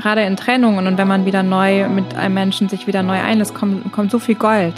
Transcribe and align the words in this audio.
gerade 0.00 0.22
in 0.22 0.36
Trennungen 0.36 0.86
und 0.86 0.98
wenn 0.98 1.08
man 1.08 1.26
wieder 1.26 1.42
neu 1.42 1.88
mit 1.88 2.16
einem 2.16 2.34
Menschen 2.34 2.68
sich 2.68 2.86
wieder 2.86 3.02
neu 3.02 3.20
einlässt, 3.20 3.54
kommt, 3.54 3.92
kommt 3.92 4.10
so 4.10 4.18
viel 4.18 4.34
Gold, 4.34 4.74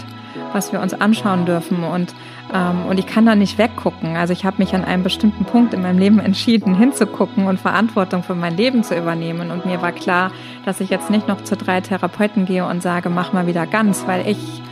was 0.53 0.73
wir 0.73 0.81
uns 0.81 0.95
anschauen 0.95 1.47
dürfen. 1.47 1.85
Und, 1.85 2.15
ähm, 2.53 2.87
und 2.87 2.99
ich 2.99 3.07
kann 3.07 3.25
da 3.25 3.35
nicht 3.35 3.59
weggucken. 3.59 4.17
Also 4.17 4.33
ich 4.33 4.45
habe 4.45 4.57
mich 4.59 4.75
an 4.75 4.85
einem 4.85 5.03
bestimmten 5.03 5.45
Punkt 5.45 5.75
in 5.75 5.83
meinem 5.83 5.99
Leben 5.99 6.19
entschieden, 6.19 6.75
hinzugucken 6.75 7.47
und 7.47 7.61
Verantwortung 7.61 8.23
für 8.23 8.35
mein 8.35 8.57
Leben 8.57 8.83
zu 8.83 8.97
übernehmen. 8.97 9.51
Und 9.51 9.65
mir 9.65 9.81
war 9.81 9.93
klar, 9.93 10.31
dass 10.65 10.81
ich 10.81 10.91
jetzt 10.91 11.11
nicht 11.11 11.29
noch 11.29 11.43
zu 11.45 11.57
drei 11.57 11.81
Therapeuten 11.81 12.45
gehe 12.45 12.67
und 12.67 12.83
sage, 12.83 13.09
mach 13.09 13.33
mal 13.33 13.47
wieder 13.47 13.67
ganz, 13.67 14.07
weil 14.07 14.27
ich 14.29 14.63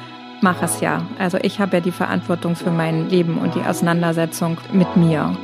mache 0.42 0.64
es 0.64 0.80
ja. 0.80 1.02
Also 1.18 1.38
ich 1.42 1.60
habe 1.60 1.76
ja 1.76 1.80
die 1.80 1.92
Verantwortung 1.92 2.56
für 2.56 2.70
mein 2.70 3.08
Leben 3.08 3.38
und 3.38 3.54
die 3.54 3.62
Auseinandersetzung 3.62 4.58
mit 4.72 4.96
mir. 4.96 5.36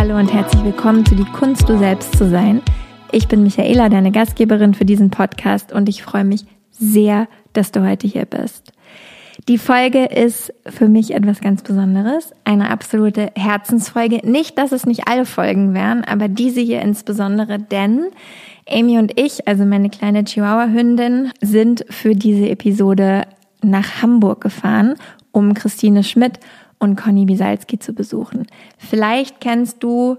Hallo 0.00 0.16
und 0.16 0.32
herzlich 0.32 0.62
willkommen 0.62 1.04
zu 1.04 1.16
Die 1.16 1.24
Kunst, 1.24 1.68
du 1.68 1.76
selbst 1.76 2.16
zu 2.16 2.30
sein. 2.30 2.62
Ich 3.10 3.26
bin 3.26 3.42
Michaela, 3.42 3.88
deine 3.88 4.12
Gastgeberin 4.12 4.72
für 4.72 4.84
diesen 4.84 5.10
Podcast 5.10 5.72
und 5.72 5.88
ich 5.88 6.04
freue 6.04 6.22
mich 6.22 6.44
sehr, 6.70 7.26
dass 7.52 7.72
du 7.72 7.84
heute 7.84 8.06
hier 8.06 8.24
bist. 8.24 8.72
Die 9.48 9.58
Folge 9.58 10.04
ist 10.04 10.54
für 10.66 10.86
mich 10.86 11.14
etwas 11.14 11.40
ganz 11.40 11.62
Besonderes, 11.62 12.30
eine 12.44 12.70
absolute 12.70 13.32
Herzensfolge. 13.34 14.20
Nicht, 14.22 14.56
dass 14.56 14.70
es 14.70 14.86
nicht 14.86 15.08
alle 15.08 15.26
Folgen 15.26 15.74
wären, 15.74 16.04
aber 16.04 16.28
diese 16.28 16.60
hier 16.60 16.80
insbesondere, 16.80 17.58
denn 17.58 18.04
Amy 18.70 18.98
und 18.98 19.18
ich, 19.18 19.48
also 19.48 19.64
meine 19.64 19.90
kleine 19.90 20.22
Chihuahua-Hündin, 20.22 21.32
sind 21.40 21.84
für 21.90 22.14
diese 22.14 22.48
Episode 22.48 23.22
nach 23.62 24.00
Hamburg 24.00 24.42
gefahren, 24.42 24.94
um 25.32 25.54
Christine 25.54 26.04
Schmidt 26.04 26.38
und 26.78 26.96
Conny 26.96 27.28
Wiesalski 27.28 27.78
zu 27.78 27.92
besuchen. 27.92 28.46
Vielleicht 28.78 29.40
kennst 29.40 29.82
du 29.82 30.16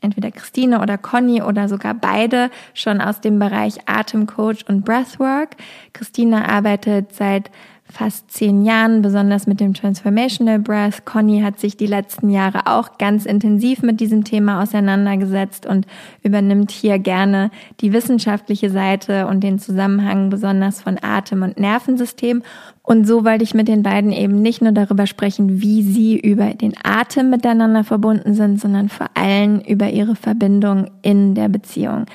entweder 0.00 0.30
Christine 0.30 0.80
oder 0.80 0.98
Conny 0.98 1.42
oder 1.42 1.68
sogar 1.68 1.94
beide 1.94 2.50
schon 2.74 3.00
aus 3.00 3.20
dem 3.20 3.38
Bereich 3.38 3.78
Atemcoach 3.86 4.68
und 4.68 4.84
Breathwork. 4.84 5.56
Christine 5.92 6.48
arbeitet 6.48 7.14
seit 7.14 7.50
fast 7.88 8.30
zehn 8.30 8.64
Jahren, 8.64 9.00
besonders 9.00 9.46
mit 9.46 9.60
dem 9.60 9.72
Transformational 9.72 10.58
Breath. 10.58 11.04
Conny 11.04 11.40
hat 11.40 11.60
sich 11.60 11.76
die 11.76 11.86
letzten 11.86 12.30
Jahre 12.30 12.66
auch 12.66 12.98
ganz 12.98 13.26
intensiv 13.26 13.82
mit 13.82 14.00
diesem 14.00 14.24
Thema 14.24 14.60
auseinandergesetzt 14.62 15.66
und 15.66 15.86
übernimmt 16.22 16.72
hier 16.72 16.98
gerne 16.98 17.50
die 17.80 17.92
wissenschaftliche 17.92 18.70
Seite 18.70 19.28
und 19.28 19.42
den 19.42 19.58
Zusammenhang 19.58 20.30
besonders 20.30 20.82
von 20.82 20.98
Atem 21.00 21.42
und 21.42 21.60
Nervensystem. 21.60 22.42
Und 22.86 23.04
so 23.04 23.24
wollte 23.24 23.42
ich 23.42 23.52
mit 23.52 23.66
den 23.66 23.82
beiden 23.82 24.12
eben 24.12 24.40
nicht 24.40 24.62
nur 24.62 24.70
darüber 24.70 25.08
sprechen, 25.08 25.60
wie 25.60 25.82
sie 25.82 26.16
über 26.16 26.54
den 26.54 26.72
Atem 26.84 27.30
miteinander 27.30 27.82
verbunden 27.82 28.34
sind, 28.34 28.60
sondern 28.60 28.88
vor 28.88 29.08
allem 29.14 29.58
über 29.58 29.90
ihre 29.90 30.14
Verbindung 30.14 30.88
in 31.02 31.34
der 31.34 31.48
Beziehung. 31.48 32.06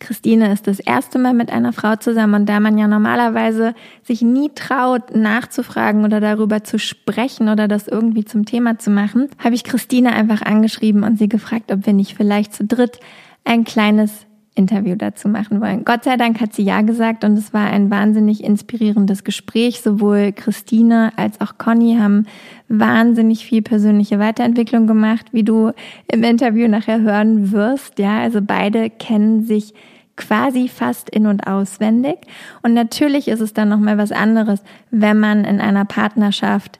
Christine 0.00 0.52
ist 0.52 0.66
das 0.66 0.80
erste 0.80 1.18
Mal 1.18 1.32
mit 1.32 1.50
einer 1.50 1.72
Frau 1.72 1.96
zusammen 1.96 2.42
und 2.42 2.46
da 2.46 2.60
man 2.60 2.76
ja 2.76 2.88
normalerweise 2.88 3.74
sich 4.02 4.20
nie 4.20 4.50
traut, 4.54 5.16
nachzufragen 5.16 6.04
oder 6.04 6.20
darüber 6.20 6.62
zu 6.62 6.78
sprechen 6.78 7.48
oder 7.48 7.66
das 7.66 7.88
irgendwie 7.88 8.26
zum 8.26 8.44
Thema 8.44 8.78
zu 8.78 8.90
machen, 8.90 9.30
habe 9.38 9.54
ich 9.54 9.64
Christine 9.64 10.12
einfach 10.12 10.42
angeschrieben 10.42 11.04
und 11.04 11.18
sie 11.18 11.28
gefragt, 11.28 11.72
ob 11.72 11.86
wir 11.86 11.94
nicht 11.94 12.16
vielleicht 12.16 12.52
zu 12.52 12.64
dritt 12.64 13.00
ein 13.44 13.64
kleines 13.64 14.26
Interview 14.54 14.96
dazu 14.96 15.28
machen 15.28 15.60
wollen. 15.60 15.84
Gott 15.84 16.04
sei 16.04 16.16
Dank 16.16 16.40
hat 16.40 16.52
sie 16.52 16.62
ja 16.62 16.82
gesagt 16.82 17.24
und 17.24 17.38
es 17.38 17.54
war 17.54 17.70
ein 17.70 17.90
wahnsinnig 17.90 18.44
inspirierendes 18.44 19.24
Gespräch. 19.24 19.80
Sowohl 19.80 20.32
Christine 20.32 21.12
als 21.16 21.40
auch 21.40 21.56
Conny 21.56 21.96
haben 21.98 22.26
wahnsinnig 22.68 23.46
viel 23.46 23.62
persönliche 23.62 24.18
Weiterentwicklung 24.18 24.86
gemacht, 24.86 25.26
wie 25.32 25.42
du 25.42 25.72
im 26.10 26.22
Interview 26.22 26.68
nachher 26.68 27.00
hören 27.00 27.52
wirst. 27.52 27.98
Ja, 27.98 28.20
also 28.20 28.40
beide 28.42 28.90
kennen 28.90 29.46
sich 29.46 29.72
quasi 30.16 30.68
fast 30.68 31.08
in 31.08 31.26
und 31.26 31.46
auswendig. 31.46 32.18
Und 32.62 32.74
natürlich 32.74 33.28
ist 33.28 33.40
es 33.40 33.54
dann 33.54 33.70
noch 33.70 33.78
mal 33.78 33.96
was 33.96 34.12
anderes, 34.12 34.62
wenn 34.90 35.18
man 35.18 35.44
in 35.44 35.60
einer 35.60 35.86
Partnerschaft 35.86 36.78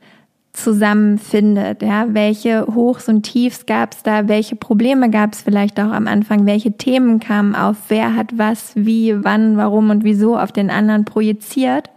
zusammenfindet. 0.53 1.83
Ja, 1.83 2.07
welche 2.09 2.67
Hochs 2.67 3.09
und 3.09 3.23
Tiefs 3.23 3.67
gab 3.67 3.95
es 3.95 4.03
da? 4.03 4.29
Welche 4.29 4.57
Probleme 4.57 5.11
gab 5.11 5.33
es 5.33 5.43
vielleicht 5.43 5.81
auch 5.81 5.91
am 5.93 6.07
Anfang? 6.07 6.47
Welche 6.47 6.77
Themen 6.77 7.21
kamen 7.21 7.55
auf? 7.55 7.77
Wer 7.89 8.15
hat 8.15 8.37
was, 8.37 8.73
wie, 8.75 9.25
wann, 9.25 9.57
warum 9.57 9.91
und 9.91 10.05
wieso 10.05 10.39
auf 10.39 10.53
den 10.53 10.71
anderen 10.71 11.05
projiziert? 11.05 11.91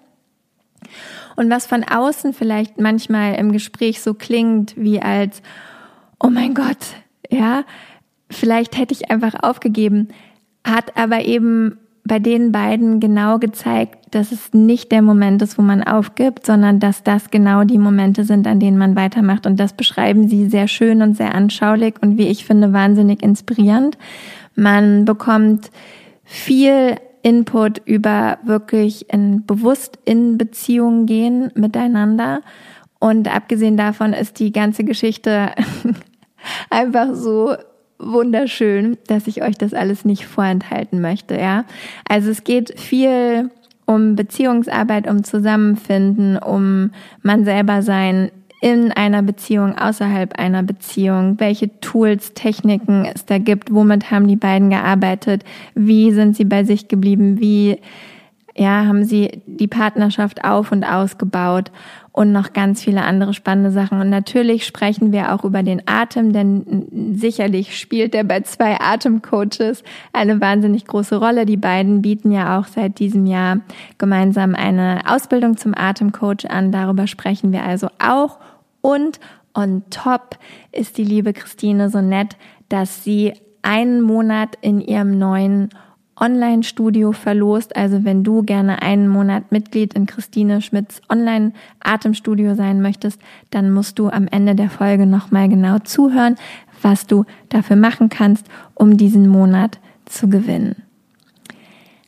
Und 1.36 1.50
was 1.50 1.66
von 1.66 1.84
außen 1.84 2.34
vielleicht 2.34 2.80
manchmal 2.80 3.36
im 3.36 3.52
Gespräch 3.52 4.02
so 4.02 4.14
klingt, 4.14 4.78
wie 4.78 5.02
als, 5.02 5.42
oh 6.20 6.30
mein 6.30 6.54
Gott, 6.54 6.78
ja, 7.30 7.66
vielleicht 8.30 8.78
hätte 8.78 8.94
ich 8.94 9.12
einfach 9.12 9.34
aufgegeben 9.44 10.10
hat 10.66 10.98
aber 10.98 11.24
eben 11.24 11.78
bei 12.08 12.20
den 12.20 12.52
beiden 12.52 13.00
genau 13.00 13.40
gezeigt, 13.40 14.14
dass 14.14 14.32
es 14.32 14.54
nicht 14.54 14.92
der 14.92 15.02
Moment 15.02 15.42
ist, 15.42 15.58
wo 15.58 15.64
man 15.64 15.82
aufgibt, 15.84 16.46
sondern 16.46 16.80
dass 16.80 17.04
das 17.04 17.32
genau 17.32 17.64
die 17.64 17.80
Momente 17.80 18.24
sind, 18.24 18.46
an 18.46 18.60
denen 18.60 18.78
man 18.78 18.96
weitermacht. 18.96 19.48
Und 19.48 19.60
das 19.60 19.74
beschreiben 19.74 20.28
sie 20.28 20.48
sehr 20.48 20.68
schön 20.68 21.02
und 21.02 21.18
sehr 21.18 21.34
anschaulich 21.34 21.96
und 22.02 22.20
wie 22.20 22.28
ich 22.28 22.46
finde, 22.46 22.74
wahnsinnig 22.74 23.24
inspirierend. 23.24 23.98
Man 24.56 25.06
bekommt 25.06 25.72
viel 26.24 26.98
Input 27.24 27.82
über 27.86 28.38
wirklich 28.44 29.12
in, 29.12 29.44
bewusst 29.48 29.98
in 30.06 30.38
Beziehungen 30.38 31.08
gehen 31.08 31.52
miteinander. 31.56 32.42
Und 33.00 33.34
abgesehen 33.34 33.78
davon 33.78 34.14
ist 34.14 34.40
die 34.40 34.52
ganze 34.52 34.84
Geschichte 34.84 35.50
einfach 36.70 37.16
so 37.16 37.56
wunderschön, 38.00 38.98
dass 39.08 39.28
ich 39.28 39.44
euch 39.44 39.58
das 39.58 39.74
alles 39.74 40.06
nicht 40.06 40.26
vorenthalten 40.26 41.02
möchte, 41.02 41.40
ja. 41.40 41.66
Also 42.08 42.30
es 42.30 42.44
geht 42.44 42.80
viel 42.80 43.50
um 43.86 44.16
Beziehungsarbeit, 44.16 45.08
um 45.08 45.24
Zusammenfinden, 45.24 46.38
um 46.38 46.92
man 47.22 47.46
selber 47.46 47.82
sein 47.82 48.32
in 48.62 48.92
einer 48.92 49.22
Beziehung, 49.22 49.78
außerhalb 49.78 50.40
einer 50.40 50.64
Beziehung, 50.64 51.40
welche 51.40 51.80
Tools, 51.82 52.34
Techniken 52.34 53.06
es 53.06 53.26
da 53.26 53.38
gibt, 53.38 53.72
womit 53.72 54.10
haben 54.10 54.28
die 54.28 54.38
beiden 54.38 54.70
gearbeitet, 54.70 55.44
wie 55.76 56.12
sind 56.12 56.36
sie 56.36 56.46
bei 56.46 56.64
sich 56.64 56.88
geblieben, 56.88 57.40
wie 57.40 57.80
ja, 58.58 58.86
haben 58.86 59.04
sie 59.04 59.44
die 59.46 59.68
Partnerschaft 59.68 60.44
auf 60.46 60.72
und 60.72 60.86
ausgebaut 60.86 61.72
und 62.16 62.32
noch 62.32 62.54
ganz 62.54 62.82
viele 62.82 63.04
andere 63.04 63.34
spannende 63.34 63.72
Sachen. 63.72 64.00
Und 64.00 64.10
natürlich 64.10 64.66
sprechen 64.66 65.12
wir 65.12 65.34
auch 65.34 65.44
über 65.44 65.64
den 65.64 65.82
Atem, 65.86 66.32
denn 66.32 67.14
sicherlich 67.14 67.78
spielt 67.78 68.14
der 68.14 68.24
bei 68.24 68.40
zwei 68.40 68.80
Atemcoaches 68.80 69.84
eine 70.14 70.40
wahnsinnig 70.40 70.86
große 70.86 71.18
Rolle. 71.18 71.46
Die 71.46 71.58
beiden 71.58 72.02
bieten 72.02 72.32
ja 72.32 72.58
auch 72.58 72.68
seit 72.68 73.00
diesem 73.00 73.26
Jahr 73.26 73.58
gemeinsam 73.98 74.56
eine 74.56 75.02
Ausbildung 75.06 75.58
zum 75.58 75.74
Atemcoach 75.76 76.50
an. 76.50 76.72
Darüber 76.72 77.06
sprechen 77.08 77.52
wir 77.52 77.64
also 77.64 77.90
auch. 78.00 78.40
Und 78.80 79.20
on 79.54 79.84
top 79.90 80.38
ist 80.72 80.98
die 80.98 81.04
liebe 81.04 81.34
Christine 81.34 81.90
so 81.90 82.00
nett, 82.00 82.38
dass 82.70 83.04
sie 83.04 83.34
einen 83.62 84.02
Monat 84.02 84.58
in 84.62 84.80
ihrem 84.80 85.18
neuen 85.20 85.70
Online-Studio 86.20 87.12
verlost. 87.12 87.76
Also 87.76 88.04
wenn 88.04 88.24
du 88.24 88.44
gerne 88.44 88.82
einen 88.82 89.08
Monat 89.08 89.52
Mitglied 89.52 89.94
in 89.94 90.06
Christine 90.06 90.62
Schmidts 90.62 91.02
Online-Atemstudio 91.10 92.56
sein 92.56 92.82
möchtest, 92.82 93.22
dann 93.52 93.72
musst 93.72 94.00
du 94.00 94.10
am 94.10 94.28
Ende 94.28 94.56
der 94.56 94.70
Folge 94.70 95.06
nochmal 95.06 95.50
genau 95.50 95.80
zuhören, 95.80 96.36
was 96.82 97.08
du 97.08 97.26
dafür 97.50 97.76
machen 97.76 98.10
kannst, 98.10 98.48
um 98.74 98.98
diesen 98.98 99.28
Monat 99.28 99.80
zu 100.06 100.30
gewinnen. 100.30 100.84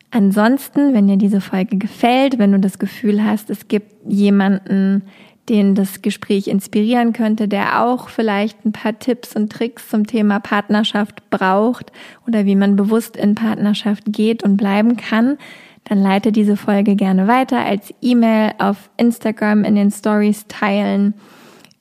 Ansonsten, 0.10 0.94
wenn 0.94 1.08
dir 1.08 1.18
diese 1.18 1.42
Folge 1.42 1.78
gefällt, 1.78 2.40
wenn 2.40 2.54
du 2.54 2.60
das 2.60 2.80
Gefühl 2.80 3.24
hast, 3.24 3.50
es 3.50 3.68
gibt 3.68 3.92
jemanden, 4.08 5.04
den 5.50 5.76
das 5.76 6.02
Gespräch 6.02 6.48
inspirieren 6.48 7.14
könnte, 7.14 7.48
der 7.48 7.84
auch 7.84 8.10
vielleicht 8.10 8.66
ein 8.66 8.72
paar 8.72 9.00
Tipps 9.00 9.36
und 9.36 9.52
Tricks 9.52 9.90
zum 9.90 10.06
Thema 10.06 10.40
Partnerschaft 10.40 11.30
braucht 11.30 11.92
oder 12.28 12.46
wie 12.46 12.56
man 12.56 12.76
bewusst 12.76 13.16
in 13.16 13.36
Partnerschaft 13.36 14.04
geht 14.08 14.44
und 14.44 14.58
bleiben 14.58 14.98
kann, 14.98 15.38
dann 15.86 16.02
leite 16.02 16.32
diese 16.32 16.58
Folge 16.58 16.96
gerne 16.96 17.28
weiter 17.28 17.66
als 17.66 17.94
E-Mail 18.02 18.54
auf 18.58 18.90
Instagram 18.98 19.64
in 19.64 19.76
den 19.76 19.92
Stories 19.92 20.46
teilen 20.48 21.14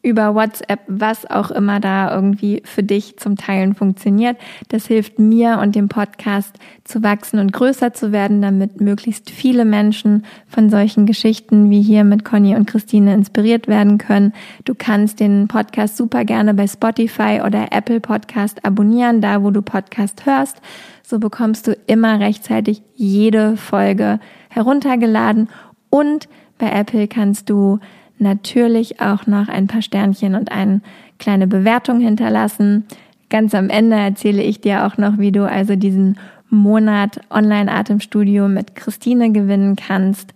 über 0.07 0.37
WhatsApp, 0.37 0.81
was 0.87 1.29
auch 1.29 1.51
immer 1.51 1.81
da 1.81 2.15
irgendwie 2.15 2.63
für 2.65 2.85
dich 2.85 3.19
zum 3.19 3.37
Teilen 3.37 3.75
funktioniert. 3.75 4.37
Das 4.69 4.87
hilft 4.87 5.19
mir 5.19 5.59
und 5.61 5.75
dem 5.75 5.89
Podcast 5.89 6.55
zu 6.85 7.03
wachsen 7.03 7.41
und 7.41 7.53
größer 7.53 7.93
zu 7.93 8.13
werden, 8.13 8.41
damit 8.41 8.81
möglichst 8.81 9.31
viele 9.31 9.65
Menschen 9.65 10.25
von 10.47 10.71
solchen 10.71 11.07
Geschichten 11.07 11.71
wie 11.71 11.83
hier 11.83 12.05
mit 12.05 12.25
Conny 12.25 12.55
und 12.55 12.69
Christine 12.69 13.15
inspiriert 13.15 13.67
werden 13.67 13.99
können. 13.99 14.33
Du 14.65 14.77
kannst 14.77 15.19
den 15.19 15.49
Podcast 15.49 15.97
super 15.97 16.25
gerne 16.25 16.55
bei 16.55 16.69
Spotify 16.69 17.41
oder 17.45 17.73
Apple 17.73 17.99
Podcast 17.99 18.65
abonnieren, 18.65 19.21
da 19.21 19.43
wo 19.43 19.51
du 19.51 19.61
Podcast 19.61 20.25
hörst. 20.25 20.59
So 21.03 21.19
bekommst 21.19 21.67
du 21.67 21.77
immer 21.89 22.21
rechtzeitig 22.21 22.83
jede 22.95 23.57
Folge 23.57 24.21
heruntergeladen 24.51 25.49
und 25.91 26.29
bei 26.59 26.71
Apple 26.71 27.09
kannst 27.09 27.51
du 27.51 27.81
natürlich 28.19 29.01
auch 29.01 29.27
noch 29.27 29.49
ein 29.49 29.67
paar 29.67 29.83
Sternchen 29.83 30.35
und 30.35 30.53
eine 30.53 30.81
kleine 31.19 31.47
Bewertung 31.47 32.01
hinterlassen. 32.01 32.85
Ganz 33.29 33.55
am 33.55 33.71
Ende 33.71 33.97
erzähle 33.97 34.43
ich 34.43 34.61
dir 34.61 34.87
auch 34.87 34.99
noch, 34.99 35.19
wie 35.19 35.33
du 35.33 35.49
also 35.49 35.77
diesen 35.77 36.19
Monat 36.49 37.21
Online-Atemstudio 37.31 38.49
mit 38.49 38.77
Christine 38.77 39.33
gewinnen 39.33 39.77
kannst. 39.77 40.33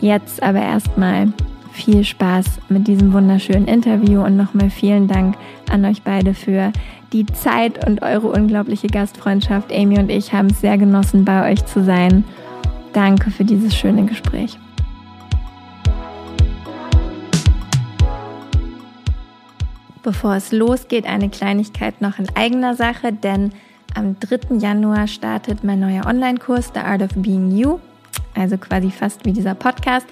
Jetzt 0.00 0.42
aber 0.42 0.60
erstmal 0.60 1.32
viel 1.72 2.04
Spaß 2.04 2.60
mit 2.68 2.86
diesem 2.86 3.12
wunderschönen 3.12 3.66
Interview 3.66 4.22
und 4.22 4.36
nochmal 4.36 4.70
vielen 4.70 5.08
Dank 5.08 5.36
an 5.70 5.84
euch 5.84 6.02
beide 6.02 6.34
für 6.34 6.72
die 7.12 7.26
Zeit 7.26 7.86
und 7.86 8.02
eure 8.02 8.28
unglaubliche 8.28 8.86
Gastfreundschaft. 8.86 9.72
Amy 9.72 9.98
und 9.98 10.10
ich 10.10 10.32
haben 10.32 10.48
es 10.48 10.60
sehr 10.60 10.78
genossen, 10.78 11.24
bei 11.24 11.50
euch 11.50 11.64
zu 11.66 11.82
sein. 11.82 12.24
Danke 12.92 13.30
für 13.30 13.44
dieses 13.44 13.76
schöne 13.76 14.04
Gespräch. 14.04 14.58
Bevor 20.04 20.34
es 20.34 20.52
losgeht, 20.52 21.06
eine 21.06 21.30
Kleinigkeit 21.30 22.02
noch 22.02 22.18
in 22.18 22.26
eigener 22.36 22.74
Sache, 22.74 23.10
denn 23.10 23.52
am 23.94 24.20
3. 24.20 24.58
Januar 24.58 25.06
startet 25.06 25.64
mein 25.64 25.80
neuer 25.80 26.04
Online-Kurs 26.04 26.72
The 26.74 26.80
Art 26.80 27.00
of 27.00 27.08
Being 27.16 27.56
You, 27.56 27.78
also 28.34 28.58
quasi 28.58 28.90
fast 28.90 29.24
wie 29.24 29.32
dieser 29.32 29.54
Podcast. 29.54 30.06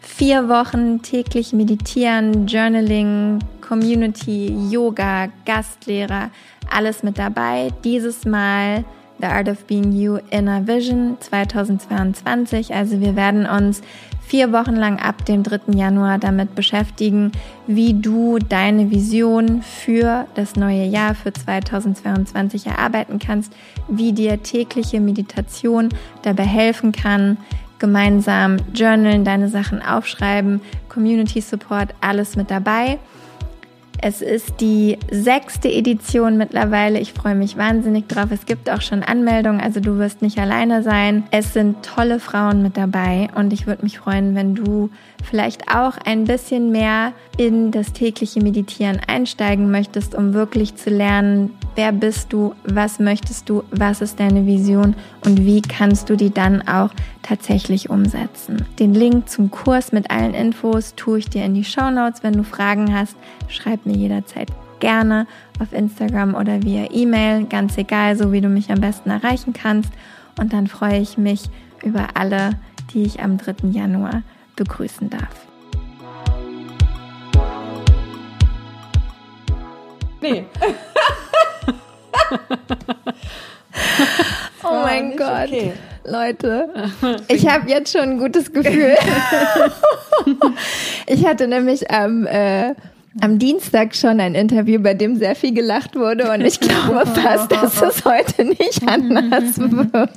Vier 0.00 0.48
Wochen 0.48 1.02
täglich 1.02 1.52
meditieren, 1.52 2.48
Journaling, 2.48 3.38
Community, 3.60 4.52
Yoga, 4.70 5.28
Gastlehrer, 5.46 6.30
alles 6.68 7.04
mit 7.04 7.16
dabei. 7.16 7.68
Dieses 7.84 8.24
Mal 8.24 8.84
The 9.20 9.26
Art 9.26 9.48
of 9.48 9.64
Being 9.66 9.92
You 9.92 10.18
Inner 10.30 10.66
Vision 10.66 11.16
2022. 11.20 12.74
Also 12.74 13.00
wir 13.00 13.14
werden 13.14 13.46
uns 13.46 13.82
vier 14.28 14.52
Wochen 14.52 14.76
lang 14.76 14.98
ab 14.98 15.24
dem 15.24 15.42
3. 15.42 15.72
Januar 15.74 16.18
damit 16.18 16.54
beschäftigen, 16.54 17.32
wie 17.66 17.94
du 17.94 18.38
deine 18.38 18.90
Vision 18.90 19.62
für 19.62 20.26
das 20.34 20.54
neue 20.54 20.84
Jahr, 20.84 21.14
für 21.14 21.32
2022 21.32 22.66
erarbeiten 22.66 23.18
kannst, 23.18 23.54
wie 23.88 24.12
dir 24.12 24.42
tägliche 24.42 25.00
Meditation 25.00 25.88
dabei 26.22 26.44
helfen 26.44 26.92
kann, 26.92 27.38
gemeinsam 27.78 28.58
journalen, 28.74 29.24
deine 29.24 29.48
Sachen 29.48 29.80
aufschreiben, 29.80 30.60
Community 30.90 31.40
Support, 31.40 31.94
alles 32.02 32.36
mit 32.36 32.50
dabei. 32.50 32.98
Es 34.00 34.22
ist 34.22 34.60
die 34.60 34.96
sechste 35.10 35.68
Edition 35.68 36.36
mittlerweile. 36.36 37.00
Ich 37.00 37.12
freue 37.12 37.34
mich 37.34 37.56
wahnsinnig 37.56 38.06
drauf. 38.06 38.26
Es 38.30 38.46
gibt 38.46 38.70
auch 38.70 38.80
schon 38.80 39.02
Anmeldungen, 39.02 39.60
also 39.60 39.80
du 39.80 39.98
wirst 39.98 40.22
nicht 40.22 40.38
alleine 40.38 40.84
sein. 40.84 41.24
Es 41.32 41.52
sind 41.52 41.82
tolle 41.82 42.20
Frauen 42.20 42.62
mit 42.62 42.76
dabei 42.76 43.28
und 43.34 43.52
ich 43.52 43.66
würde 43.66 43.82
mich 43.82 43.98
freuen, 43.98 44.36
wenn 44.36 44.54
du 44.54 44.90
vielleicht 45.24 45.68
auch 45.74 45.96
ein 46.04 46.24
bisschen 46.24 46.70
mehr 46.70 47.12
in 47.36 47.72
das 47.72 47.92
tägliche 47.92 48.40
Meditieren 48.40 49.00
einsteigen 49.06 49.70
möchtest, 49.70 50.14
um 50.14 50.32
wirklich 50.32 50.76
zu 50.76 50.90
lernen, 50.90 51.54
wer 51.74 51.92
bist 51.92 52.32
du, 52.32 52.54
was 52.64 53.00
möchtest 53.00 53.48
du, 53.48 53.64
was 53.70 54.00
ist 54.00 54.20
deine 54.20 54.46
Vision 54.46 54.94
und 55.24 55.44
wie 55.44 55.60
kannst 55.60 56.08
du 56.08 56.16
die 56.16 56.30
dann 56.30 56.66
auch 56.66 56.90
tatsächlich 57.22 57.90
umsetzen. 57.90 58.64
Den 58.78 58.94
Link 58.94 59.28
zum 59.28 59.50
Kurs 59.50 59.92
mit 59.92 60.10
allen 60.10 60.34
Infos 60.34 60.94
tue 60.94 61.18
ich 61.18 61.28
dir 61.28 61.44
in 61.44 61.54
die 61.54 61.64
Show 61.64 61.90
Notes. 61.90 62.22
Wenn 62.22 62.32
du 62.32 62.42
Fragen 62.42 62.96
hast, 62.96 63.16
schreib 63.48 63.84
mir 63.88 63.96
jederzeit 63.96 64.48
gerne 64.80 65.26
auf 65.60 65.72
Instagram 65.72 66.34
oder 66.34 66.62
via 66.62 66.86
E-Mail, 66.92 67.46
ganz 67.46 67.76
egal, 67.78 68.16
so 68.16 68.32
wie 68.32 68.40
du 68.40 68.48
mich 68.48 68.70
am 68.70 68.80
besten 68.80 69.10
erreichen 69.10 69.52
kannst. 69.52 69.90
Und 70.38 70.52
dann 70.52 70.68
freue 70.68 70.98
ich 70.98 71.18
mich 71.18 71.50
über 71.82 72.08
alle, 72.14 72.50
die 72.92 73.02
ich 73.02 73.20
am 73.20 73.38
3. 73.38 73.70
Januar 73.70 74.22
begrüßen 74.56 75.10
darf. 75.10 75.46
Nee. 80.20 80.44
oh 84.62 84.82
mein 84.82 85.16
Gott. 85.16 85.46
Okay. 85.46 85.72
Leute, 86.04 86.68
ich 87.28 87.48
habe 87.48 87.68
jetzt 87.68 87.92
schon 87.92 88.02
ein 88.02 88.18
gutes 88.18 88.52
Gefühl. 88.52 88.96
ich 91.06 91.26
hatte 91.26 91.46
nämlich 91.46 91.90
am 91.90 92.26
ähm, 92.30 92.70
äh, 92.70 92.74
am 93.20 93.38
Dienstag 93.38 93.94
schon 93.94 94.20
ein 94.20 94.34
Interview, 94.34 94.80
bei 94.80 94.94
dem 94.94 95.16
sehr 95.16 95.34
viel 95.34 95.52
gelacht 95.52 95.96
wurde 95.96 96.30
und 96.32 96.40
ich 96.42 96.60
glaube 96.60 97.06
fast, 97.14 97.50
dass 97.52 97.82
es 97.82 98.04
heute 98.04 98.44
nicht 98.44 98.86
anders 98.86 99.58
wird. 99.58 100.10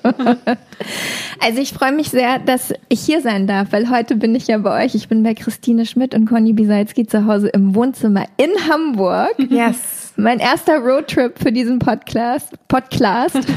Also 1.39 1.61
ich 1.61 1.73
freue 1.73 1.91
mich 1.91 2.09
sehr, 2.09 2.39
dass 2.39 2.73
ich 2.89 3.01
hier 3.01 3.21
sein 3.21 3.47
darf, 3.47 3.71
weil 3.71 3.89
heute 3.89 4.15
bin 4.15 4.35
ich 4.35 4.47
ja 4.47 4.57
bei 4.57 4.85
euch. 4.85 4.95
Ich 4.95 5.07
bin 5.07 5.23
bei 5.23 5.33
Christine 5.33 5.85
Schmidt 5.85 6.13
und 6.15 6.25
Conny 6.25 6.53
Bisalski 6.53 7.05
zu 7.05 7.25
Hause 7.25 7.49
im 7.49 7.75
Wohnzimmer 7.75 8.25
in 8.37 8.51
Hamburg. 8.69 9.33
Yes. 9.49 10.13
Mein 10.17 10.39
erster 10.39 10.77
Roadtrip 10.77 11.39
für 11.39 11.51
diesen 11.51 11.79
Podcast. 11.79 12.53
Podcast. 12.67 13.39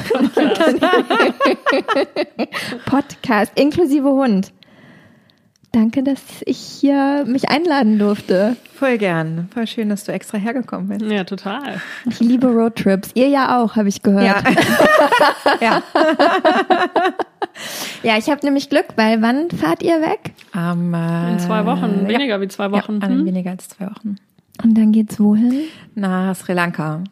Podcast, 2.86 3.52
inklusive 3.56 4.08
Hund. 4.08 4.52
Danke, 5.74 6.04
dass 6.04 6.22
ich 6.46 6.58
hier 6.58 7.24
mich 7.26 7.48
einladen 7.48 7.98
durfte. 7.98 8.56
Voll 8.74 8.96
gern. 8.96 9.48
Voll 9.52 9.66
schön, 9.66 9.88
dass 9.88 10.04
du 10.04 10.12
extra 10.12 10.38
hergekommen 10.38 10.86
bist. 10.86 11.02
Ja, 11.02 11.24
total. 11.24 11.80
Ich 12.08 12.20
liebe 12.20 12.46
Roadtrips. 12.46 13.10
Ihr 13.14 13.26
ja 13.26 13.60
auch, 13.60 13.74
habe 13.74 13.88
ich 13.88 14.00
gehört. 14.00 14.24
Ja. 14.24 14.40
ja. 15.60 15.82
ja, 18.04 18.18
ich 18.18 18.30
habe 18.30 18.46
nämlich 18.46 18.70
Glück, 18.70 18.86
weil 18.94 19.20
wann 19.20 19.50
fahrt 19.50 19.82
ihr 19.82 20.00
weg? 20.00 20.30
Um, 20.54 20.94
äh, 20.94 21.32
In 21.32 21.38
zwei 21.40 21.66
Wochen, 21.66 22.06
weniger 22.06 22.36
ja. 22.36 22.40
wie 22.40 22.46
zwei 22.46 22.70
Wochen. 22.70 23.00
Ja, 23.02 23.08
hm? 23.08 23.26
weniger 23.26 23.50
als 23.50 23.68
zwei 23.68 23.86
Wochen. 23.86 24.14
Und 24.62 24.78
dann 24.78 24.92
geht's 24.92 25.18
wohin? 25.18 25.64
Nach 25.96 26.36
Sri 26.36 26.52
Lanka. 26.52 27.02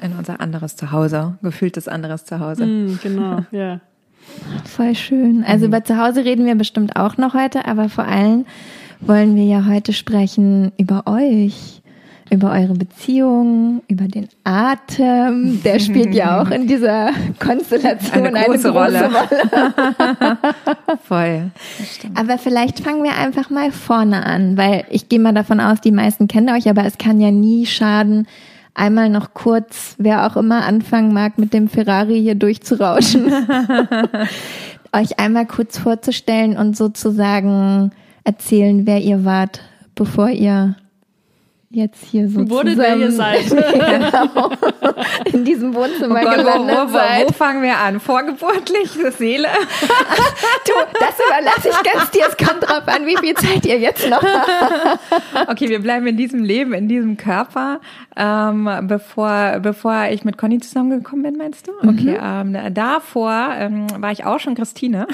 In 0.00 0.12
unser 0.12 0.40
anderes 0.40 0.76
Zuhause, 0.76 1.36
gefühltes 1.42 1.88
anderes 1.88 2.24
Zuhause. 2.24 2.64
Mm, 2.64 2.98
genau, 3.02 3.44
ja. 3.50 3.80
Voll 4.64 4.94
schön. 4.94 5.44
Also 5.46 5.66
mhm. 5.66 5.72
über 5.72 5.84
zu 5.84 5.96
Hause 5.96 6.24
reden 6.24 6.46
wir 6.46 6.54
bestimmt 6.54 6.96
auch 6.96 7.16
noch 7.16 7.34
heute, 7.34 7.66
aber 7.66 7.88
vor 7.88 8.04
allem 8.04 8.44
wollen 9.00 9.36
wir 9.36 9.44
ja 9.44 9.66
heute 9.66 9.92
sprechen 9.92 10.72
über 10.78 11.04
euch, 11.06 11.82
über 12.30 12.52
eure 12.52 12.74
Beziehung, 12.74 13.82
über 13.88 14.04
den 14.04 14.28
Atem. 14.44 15.62
Der 15.62 15.78
spielt 15.78 16.14
ja 16.14 16.42
auch 16.42 16.50
in 16.50 16.66
dieser 16.66 17.10
Konstellation 17.38 18.26
eine 18.26 18.44
große, 18.44 18.44
eine 18.44 18.54
große 18.56 18.70
Rolle. 18.70 19.10
Rolle. 19.10 20.38
Voll. 21.04 21.50
Aber 22.14 22.38
vielleicht 22.38 22.80
fangen 22.80 23.04
wir 23.04 23.16
einfach 23.16 23.50
mal 23.50 23.70
vorne 23.70 24.24
an, 24.24 24.56
weil 24.56 24.84
ich 24.90 25.08
gehe 25.08 25.20
mal 25.20 25.34
davon 25.34 25.60
aus, 25.60 25.80
die 25.80 25.92
meisten 25.92 26.26
kennen 26.26 26.50
euch, 26.50 26.68
aber 26.68 26.84
es 26.84 26.98
kann 26.98 27.20
ja 27.20 27.30
nie 27.30 27.66
schaden, 27.66 28.26
einmal 28.76 29.08
noch 29.08 29.34
kurz, 29.34 29.94
wer 29.98 30.26
auch 30.26 30.36
immer 30.36 30.64
anfangen 30.64 31.12
mag, 31.12 31.38
mit 31.38 31.52
dem 31.52 31.68
Ferrari 31.68 32.20
hier 32.20 32.34
durchzurauschen, 32.34 33.32
euch 34.92 35.18
einmal 35.18 35.46
kurz 35.46 35.78
vorzustellen 35.78 36.56
und 36.56 36.76
sozusagen 36.76 37.90
erzählen, 38.24 38.86
wer 38.86 39.00
ihr 39.00 39.24
wart, 39.24 39.60
bevor 39.94 40.30
ihr 40.30 40.76
jetzt 41.76 42.04
hier 42.10 42.28
so 42.28 42.48
Wurde 42.48 42.74
zusammen, 42.74 43.00
ihr 43.02 43.12
seid. 43.12 43.48
genau, 43.50 44.50
in 45.32 45.44
diesem 45.44 45.74
Wohnzimmer 45.74 46.20
oh 46.20 46.24
Gott, 46.24 46.36
gelandet 46.36 46.76
wo, 46.76 46.88
wo, 46.88 46.92
seid. 46.92 47.28
Wo 47.28 47.32
fangen 47.32 47.62
wir 47.62 47.76
an? 47.76 48.00
Vorgeburtlich, 48.00 48.90
Seele? 49.16 49.48
du, 49.80 50.72
das 50.98 51.14
überlasse 51.24 51.68
ich 51.68 51.92
ganz 51.92 52.10
dir. 52.10 52.24
Es 52.28 52.36
kommt 52.36 52.62
drauf 52.62 52.82
an, 52.86 53.06
wie 53.06 53.16
viel 53.18 53.34
Zeit 53.34 53.66
ihr 53.66 53.78
jetzt 53.78 54.08
noch 54.08 54.22
habt. 54.22 55.48
okay, 55.48 55.68
wir 55.68 55.80
bleiben 55.80 56.06
in 56.06 56.16
diesem 56.16 56.42
Leben, 56.42 56.72
in 56.72 56.88
diesem 56.88 57.18
Körper, 57.18 57.80
ähm, 58.16 58.68
bevor, 58.82 59.58
bevor 59.60 60.06
ich 60.10 60.24
mit 60.24 60.38
Conny 60.38 60.58
zusammengekommen 60.58 61.22
bin, 61.24 61.36
meinst 61.36 61.68
du? 61.68 61.72
Mhm. 61.82 61.88
Okay, 61.90 62.18
ähm, 62.20 62.74
davor 62.74 63.50
ähm, 63.58 63.86
war 63.98 64.12
ich 64.12 64.24
auch 64.24 64.40
schon 64.40 64.54
Christine. 64.54 65.06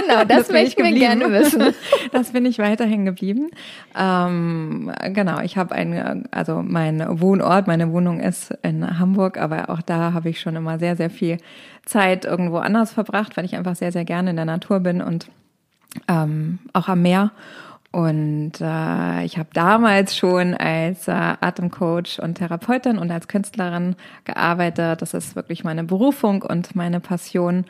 genau, 0.00 0.24
das, 0.24 0.46
das 0.46 0.50
möchten 0.50 0.84
wir 0.84 0.92
gerne 0.92 1.32
wissen. 1.32 1.74
das 2.12 2.30
bin 2.30 2.46
ich 2.46 2.58
weiterhin 2.58 3.04
geblieben. 3.04 3.50
Ähm, 3.98 4.92
genau, 5.12 5.40
ich 5.40 5.56
habe 5.56 5.74
ein, 5.80 6.28
also 6.30 6.62
mein 6.62 7.20
Wohnort, 7.20 7.66
meine 7.66 7.92
Wohnung 7.92 8.20
ist 8.20 8.52
in 8.62 8.98
Hamburg, 8.98 9.38
aber 9.38 9.70
auch 9.70 9.82
da 9.82 10.12
habe 10.12 10.28
ich 10.28 10.40
schon 10.40 10.56
immer 10.56 10.78
sehr, 10.78 10.96
sehr 10.96 11.10
viel 11.10 11.38
Zeit 11.84 12.24
irgendwo 12.24 12.58
anders 12.58 12.92
verbracht, 12.92 13.36
weil 13.36 13.44
ich 13.44 13.56
einfach 13.56 13.76
sehr, 13.76 13.92
sehr 13.92 14.04
gerne 14.04 14.30
in 14.30 14.36
der 14.36 14.44
Natur 14.44 14.80
bin 14.80 15.02
und 15.02 15.28
ähm, 16.08 16.58
auch 16.72 16.88
am 16.88 17.02
Meer. 17.02 17.32
Und 17.92 18.52
äh, 18.60 19.24
ich 19.24 19.36
habe 19.36 19.48
damals 19.52 20.16
schon 20.16 20.54
als 20.54 21.08
äh, 21.08 21.12
Atemcoach 21.12 22.20
und 22.22 22.36
Therapeutin 22.36 22.98
und 22.98 23.10
als 23.10 23.26
Künstlerin 23.26 23.96
gearbeitet. 24.24 25.02
Das 25.02 25.12
ist 25.12 25.34
wirklich 25.34 25.64
meine 25.64 25.82
Berufung 25.82 26.42
und 26.42 26.76
meine 26.76 27.00
Passion. 27.00 27.64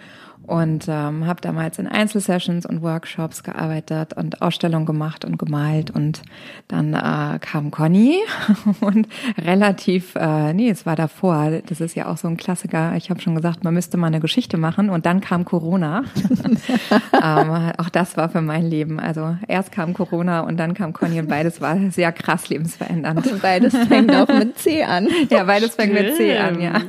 Und 0.47 0.87
ähm, 0.89 1.27
habe 1.27 1.41
damals 1.41 1.79
in 1.79 1.87
Einzelsessions 1.87 2.67
und 2.67 2.83
Workshops 2.83 3.43
gearbeitet 3.43 4.15
und 4.15 4.43
Ausstellungen 4.43 4.87
gemacht 4.87 5.25
und 5.25 5.39
gemalt 5.39 5.91
und 5.91 6.23
dann 6.67 6.95
äh, 6.95 7.39
kam 7.39 7.71
Conny 7.71 8.19
und 8.81 9.07
relativ, 9.39 10.15
äh, 10.17 10.53
nee, 10.53 10.71
es 10.71 10.87
war 10.87 10.97
davor, 10.97 11.61
das 11.67 11.81
ist 11.81 11.95
ja 11.95 12.07
auch 12.07 12.17
so 12.17 12.27
ein 12.27 12.37
Klassiker, 12.37 12.95
ich 12.97 13.11
habe 13.11 13.21
schon 13.21 13.35
gesagt, 13.35 13.65
man 13.65 13.75
müsste 13.75 13.97
mal 13.97 14.09
eine 14.09 14.21
Geschichte 14.21 14.57
machen 14.57 14.91
und 14.91 15.07
dann 15.07 15.21
kam 15.21 15.45
Corona. 15.45 16.03
ähm, 17.23 17.73
auch 17.79 17.89
das 17.89 18.17
war 18.17 18.29
für 18.29 18.41
mein 18.41 18.65
Leben, 18.65 18.99
also 18.99 19.37
erst 19.47 19.73
kam 19.73 19.95
Corona 19.95 20.41
und 20.41 20.57
dann 20.57 20.75
kam 20.75 20.93
Conny 20.93 21.21
und 21.21 21.29
beides 21.29 21.61
war 21.61 21.79
sehr 21.91 22.13
krass 22.13 22.49
lebensverändernd. 22.49 23.31
Und 23.31 23.43
beides 23.43 23.77
fängt 23.77 24.15
auch 24.15 24.29
mit 24.29 24.59
C 24.59 24.83
an. 24.83 25.09
Ja, 25.29 25.45
beides 25.45 25.77
fängt 25.77 25.93
mit 25.93 26.17
C 26.17 26.37
an, 26.37 26.61
ja. 26.61 26.81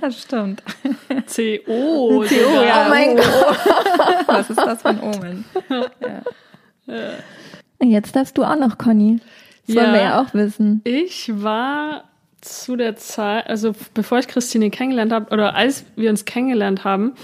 das 0.00 0.22
stimmt. 0.22 0.62
C 1.26 1.53
CO. 1.58 2.24
CO, 2.26 2.62
ja. 2.62 2.86
Oh 2.86 2.88
mein 2.90 3.16
Gott. 3.16 3.26
Was 4.26 4.50
ist 4.50 4.58
das 4.58 4.82
für 4.82 4.88
ein 4.88 5.00
Omen? 5.00 5.44
Ja. 5.68 7.14
Jetzt 7.82 8.16
darfst 8.16 8.38
du 8.38 8.44
auch 8.44 8.58
noch, 8.58 8.78
Conny. 8.78 9.20
Das 9.66 9.76
ja, 9.76 9.82
wollen 9.82 9.92
wir 9.94 10.02
ja 10.02 10.22
auch 10.22 10.34
wissen. 10.34 10.80
Ich 10.84 11.30
war 11.42 12.04
zu 12.40 12.76
der 12.76 12.96
Zeit, 12.96 13.48
also 13.48 13.74
bevor 13.94 14.18
ich 14.18 14.28
Christine 14.28 14.70
kennengelernt 14.70 15.12
habe, 15.12 15.32
oder 15.32 15.54
als 15.54 15.84
wir 15.96 16.10
uns 16.10 16.24
kennengelernt 16.24 16.84
haben, 16.84 17.14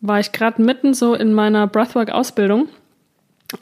war 0.00 0.20
ich 0.20 0.32
gerade 0.32 0.62
mitten 0.62 0.94
so 0.94 1.14
in 1.14 1.32
meiner 1.32 1.66
Breathwork-Ausbildung 1.66 2.68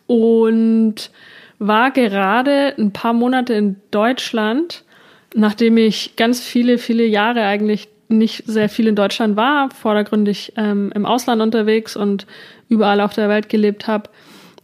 und 0.06 1.10
war 1.58 1.90
gerade 1.90 2.74
ein 2.78 2.92
paar 2.92 3.12
Monate 3.12 3.54
in 3.54 3.76
Deutschland, 3.90 4.84
nachdem 5.34 5.76
ich 5.76 6.16
ganz 6.16 6.40
viele, 6.40 6.78
viele 6.78 7.04
Jahre 7.04 7.44
eigentlich 7.44 7.88
nicht 8.18 8.44
sehr 8.46 8.68
viel 8.68 8.86
in 8.86 8.96
Deutschland 8.96 9.36
war, 9.36 9.70
vordergründig 9.70 10.52
ähm, 10.56 10.92
im 10.94 11.06
Ausland 11.06 11.42
unterwegs 11.42 11.96
und 11.96 12.26
überall 12.68 13.00
auf 13.00 13.14
der 13.14 13.28
Welt 13.28 13.48
gelebt 13.48 13.86
habe. 13.86 14.08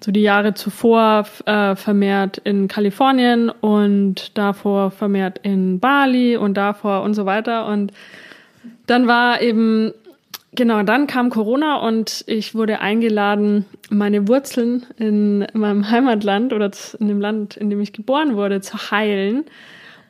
So 0.00 0.12
die 0.12 0.22
Jahre 0.22 0.54
zuvor 0.54 1.26
äh, 1.46 1.74
vermehrt 1.74 2.38
in 2.38 2.68
Kalifornien 2.68 3.50
und 3.50 4.38
davor 4.38 4.92
vermehrt 4.92 5.40
in 5.42 5.80
Bali 5.80 6.36
und 6.36 6.54
davor 6.54 7.02
und 7.02 7.14
so 7.14 7.26
weiter. 7.26 7.66
Und 7.66 7.92
dann 8.86 9.08
war 9.08 9.42
eben, 9.42 9.92
genau, 10.54 10.82
dann 10.84 11.08
kam 11.08 11.30
Corona 11.30 11.76
und 11.78 12.22
ich 12.28 12.54
wurde 12.54 12.80
eingeladen, 12.80 13.64
meine 13.90 14.28
Wurzeln 14.28 14.86
in 14.98 15.46
meinem 15.52 15.90
Heimatland 15.90 16.52
oder 16.52 16.70
in 17.00 17.08
dem 17.08 17.20
Land, 17.20 17.56
in 17.56 17.68
dem 17.68 17.80
ich 17.80 17.92
geboren 17.92 18.36
wurde, 18.36 18.60
zu 18.60 18.90
heilen. 18.92 19.46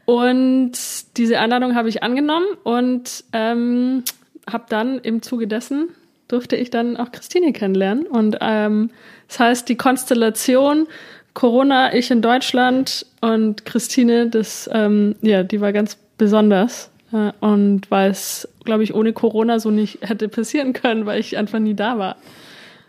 Und 0.09 0.73
diese 1.19 1.38
Einladung 1.38 1.75
habe 1.75 1.91
ich 1.91 2.03
angenommen 2.03 2.47
und 2.62 3.25
ähm, 3.35 4.05
habe 4.50 4.65
dann 4.71 5.00
im 5.00 5.21
Zuge 5.21 5.47
dessen 5.47 5.91
durfte 6.29 6.57
ich 6.57 6.71
dann 6.71 6.97
auch 6.97 7.12
Christine 7.12 7.53
kennenlernen. 7.53 8.07
Und 8.07 8.38
ähm, 8.41 8.88
das 9.29 9.38
heißt, 9.38 9.69
die 9.69 9.77
Konstellation 9.77 10.87
Corona, 11.35 11.95
ich 11.95 12.11
in 12.11 12.23
Deutschland 12.23 13.05
und 13.21 13.67
Christine, 13.67 14.31
das, 14.31 14.71
ähm, 14.73 15.15
ja, 15.21 15.43
die 15.43 15.61
war 15.61 15.75
ganz 15.75 15.99
besonders. 16.17 16.91
Äh, 17.12 17.33
und 17.41 17.91
weil 17.91 18.11
es, 18.11 18.49
glaube 18.65 18.85
ich, 18.85 18.95
ohne 18.95 19.12
Corona 19.12 19.59
so 19.59 19.71
nicht 19.71 19.99
hätte 20.00 20.31
passieren 20.31 20.73
können, 20.73 21.05
weil 21.05 21.21
ich 21.21 21.37
einfach 21.37 21.59
nie 21.59 21.75
da 21.75 21.99
war. 21.99 22.17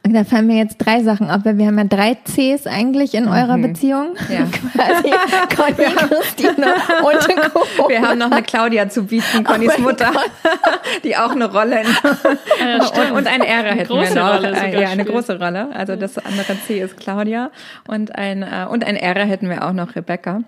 Da 0.03 0.23
fallen 0.23 0.47
mir 0.47 0.57
jetzt 0.57 0.77
drei 0.77 1.03
Sachen 1.03 1.29
auf, 1.29 1.43
weil 1.43 1.57
wir 1.57 1.67
haben 1.67 1.77
ja 1.77 1.83
drei 1.83 2.15
Cs 2.15 2.67
eigentlich 2.67 3.13
in 3.13 3.25
mhm. 3.25 3.31
eurer 3.31 3.57
Beziehung. 3.57 4.15
Ja. 4.29 4.45
Quasi 4.73 5.11
Conny, 5.55 5.89
Christine 5.93 6.73
und 7.03 7.53
Co. 7.77 7.89
Wir 7.89 8.01
haben 8.01 8.17
noch 8.17 8.31
eine 8.31 8.41
Claudia 8.41 8.89
zu 8.89 9.03
bieten, 9.03 9.43
Connys 9.43 9.73
oh 9.77 9.81
Mutter, 9.81 10.11
Gott. 10.11 10.31
die 11.03 11.17
auch 11.17 11.31
eine 11.31 11.51
Rolle 11.51 11.81
in, 11.81 11.87
ja, 11.87 12.77
und, 12.77 13.17
und 13.17 13.27
ein 13.27 13.41
R 13.41 13.63
hätten 13.75 13.93
wir 13.93 14.15
noch. 14.15 14.43
Äh, 14.43 14.81
ja, 14.81 14.89
eine 14.89 15.05
große 15.05 15.37
Rolle. 15.37 15.69
Also 15.73 15.95
das 15.95 16.17
andere 16.17 16.57
C 16.65 16.79
ist 16.79 16.97
Claudia 16.97 17.51
und 17.87 18.15
ein 18.15 18.43
äh, 18.43 18.65
und 18.69 18.85
ein 18.85 18.95
R 18.95 19.25
hätten 19.25 19.49
wir 19.49 19.67
auch 19.67 19.73
noch 19.73 19.95
Rebecca. 19.95 20.41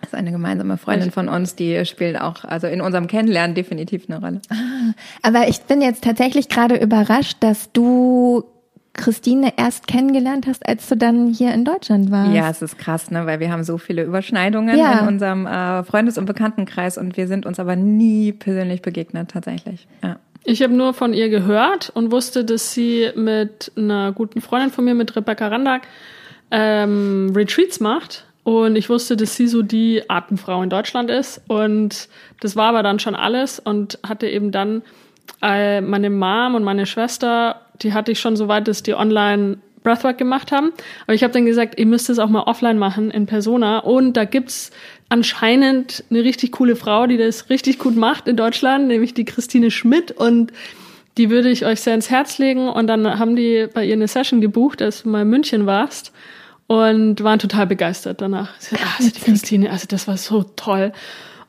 Das 0.00 0.08
ist 0.08 0.14
eine 0.14 0.32
gemeinsame 0.32 0.76
Freundin 0.76 1.12
von 1.12 1.28
uns, 1.28 1.54
die 1.54 1.86
spielt 1.86 2.20
auch, 2.20 2.44
also 2.44 2.66
in 2.66 2.80
unserem 2.80 3.06
Kennenlernen 3.06 3.54
definitiv 3.54 4.08
eine 4.08 4.20
Rolle. 4.20 4.40
Ah, 4.50 4.92
aber 5.22 5.48
ich 5.48 5.60
bin 5.62 5.80
jetzt 5.80 6.02
tatsächlich 6.02 6.48
gerade 6.48 6.74
überrascht, 6.74 7.36
dass 7.38 7.70
du 7.72 8.44
Christine 8.94 9.52
erst 9.56 9.86
kennengelernt 9.86 10.46
hast, 10.46 10.66
als 10.66 10.88
du 10.88 10.96
dann 10.96 11.26
hier 11.32 11.52
in 11.52 11.64
Deutschland 11.64 12.10
warst. 12.10 12.32
Ja, 12.32 12.48
es 12.48 12.62
ist 12.62 12.78
krass, 12.78 13.10
ne, 13.10 13.26
weil 13.26 13.40
wir 13.40 13.50
haben 13.50 13.64
so 13.64 13.76
viele 13.76 14.04
Überschneidungen 14.04 14.78
ja. 14.78 15.00
in 15.00 15.08
unserem 15.08 15.46
äh, 15.46 15.84
Freundes- 15.84 16.16
und 16.16 16.26
Bekanntenkreis 16.26 16.96
und 16.96 17.16
wir 17.16 17.26
sind 17.26 17.44
uns 17.44 17.58
aber 17.58 17.76
nie 17.76 18.32
persönlich 18.32 18.82
begegnet 18.82 19.30
tatsächlich. 19.30 19.86
Ja. 20.02 20.18
Ich 20.44 20.62
habe 20.62 20.74
nur 20.74 20.92
von 20.92 21.14
ihr 21.14 21.30
gehört 21.30 21.90
und 21.94 22.12
wusste, 22.12 22.44
dass 22.44 22.72
sie 22.72 23.10
mit 23.16 23.72
einer 23.76 24.12
guten 24.12 24.40
Freundin 24.42 24.70
von 24.70 24.84
mir, 24.84 24.94
mit 24.94 25.16
Rebecca 25.16 25.48
Randak, 25.48 25.82
ähm, 26.50 27.32
Retreats 27.34 27.80
macht. 27.80 28.26
Und 28.42 28.76
ich 28.76 28.90
wusste, 28.90 29.16
dass 29.16 29.36
sie 29.36 29.48
so 29.48 29.62
die 29.62 30.02
Atemfrau 30.08 30.62
in 30.62 30.68
Deutschland 30.68 31.10
ist. 31.10 31.40
Und 31.48 32.10
das 32.40 32.56
war 32.56 32.68
aber 32.68 32.82
dann 32.82 32.98
schon 32.98 33.14
alles 33.14 33.58
und 33.58 33.98
hatte 34.06 34.28
eben 34.28 34.52
dann 34.52 34.82
äh, 35.42 35.80
meine 35.80 36.10
Mom 36.10 36.54
und 36.54 36.64
meine 36.64 36.86
Schwester 36.86 37.60
die 37.82 37.92
hatte 37.92 38.12
ich 38.12 38.20
schon 38.20 38.36
so 38.36 38.48
weit, 38.48 38.68
dass 38.68 38.82
die 38.82 38.94
online 38.94 39.58
Breathwork 39.82 40.16
gemacht 40.16 40.52
haben. 40.52 40.72
Aber 41.06 41.14
ich 41.14 41.22
habe 41.22 41.32
dann 41.32 41.44
gesagt, 41.44 41.78
ihr 41.78 41.86
müsst 41.86 42.08
es 42.08 42.18
auch 42.18 42.28
mal 42.28 42.42
offline 42.42 42.78
machen 42.78 43.10
in 43.10 43.26
Persona. 43.26 43.78
Und 43.78 44.14
da 44.14 44.24
gibt's 44.24 44.70
anscheinend 45.08 46.04
eine 46.10 46.24
richtig 46.24 46.52
coole 46.52 46.76
Frau, 46.76 47.06
die 47.06 47.18
das 47.18 47.50
richtig 47.50 47.78
gut 47.78 47.96
macht 47.96 48.26
in 48.26 48.36
Deutschland, 48.36 48.88
nämlich 48.88 49.12
die 49.14 49.24
Christine 49.24 49.70
Schmidt. 49.70 50.10
Und 50.12 50.52
die 51.18 51.30
würde 51.30 51.50
ich 51.50 51.66
euch 51.66 51.80
sehr 51.80 51.94
ins 51.94 52.10
Herz 52.10 52.38
legen. 52.38 52.68
Und 52.68 52.86
dann 52.86 53.18
haben 53.18 53.36
die 53.36 53.66
bei 53.72 53.84
ihr 53.84 53.94
eine 53.94 54.08
Session 54.08 54.40
gebucht, 54.40 54.80
als 54.80 55.02
du 55.02 55.10
mal 55.10 55.22
in 55.22 55.28
München 55.28 55.66
warst. 55.66 56.12
Und 56.66 57.22
waren 57.22 57.38
total 57.38 57.66
begeistert 57.66 58.22
danach. 58.22 58.54
Also 58.98 59.10
die 59.10 59.20
Christine, 59.20 59.70
also 59.70 59.86
das 59.86 60.08
war 60.08 60.16
so 60.16 60.44
toll. 60.56 60.92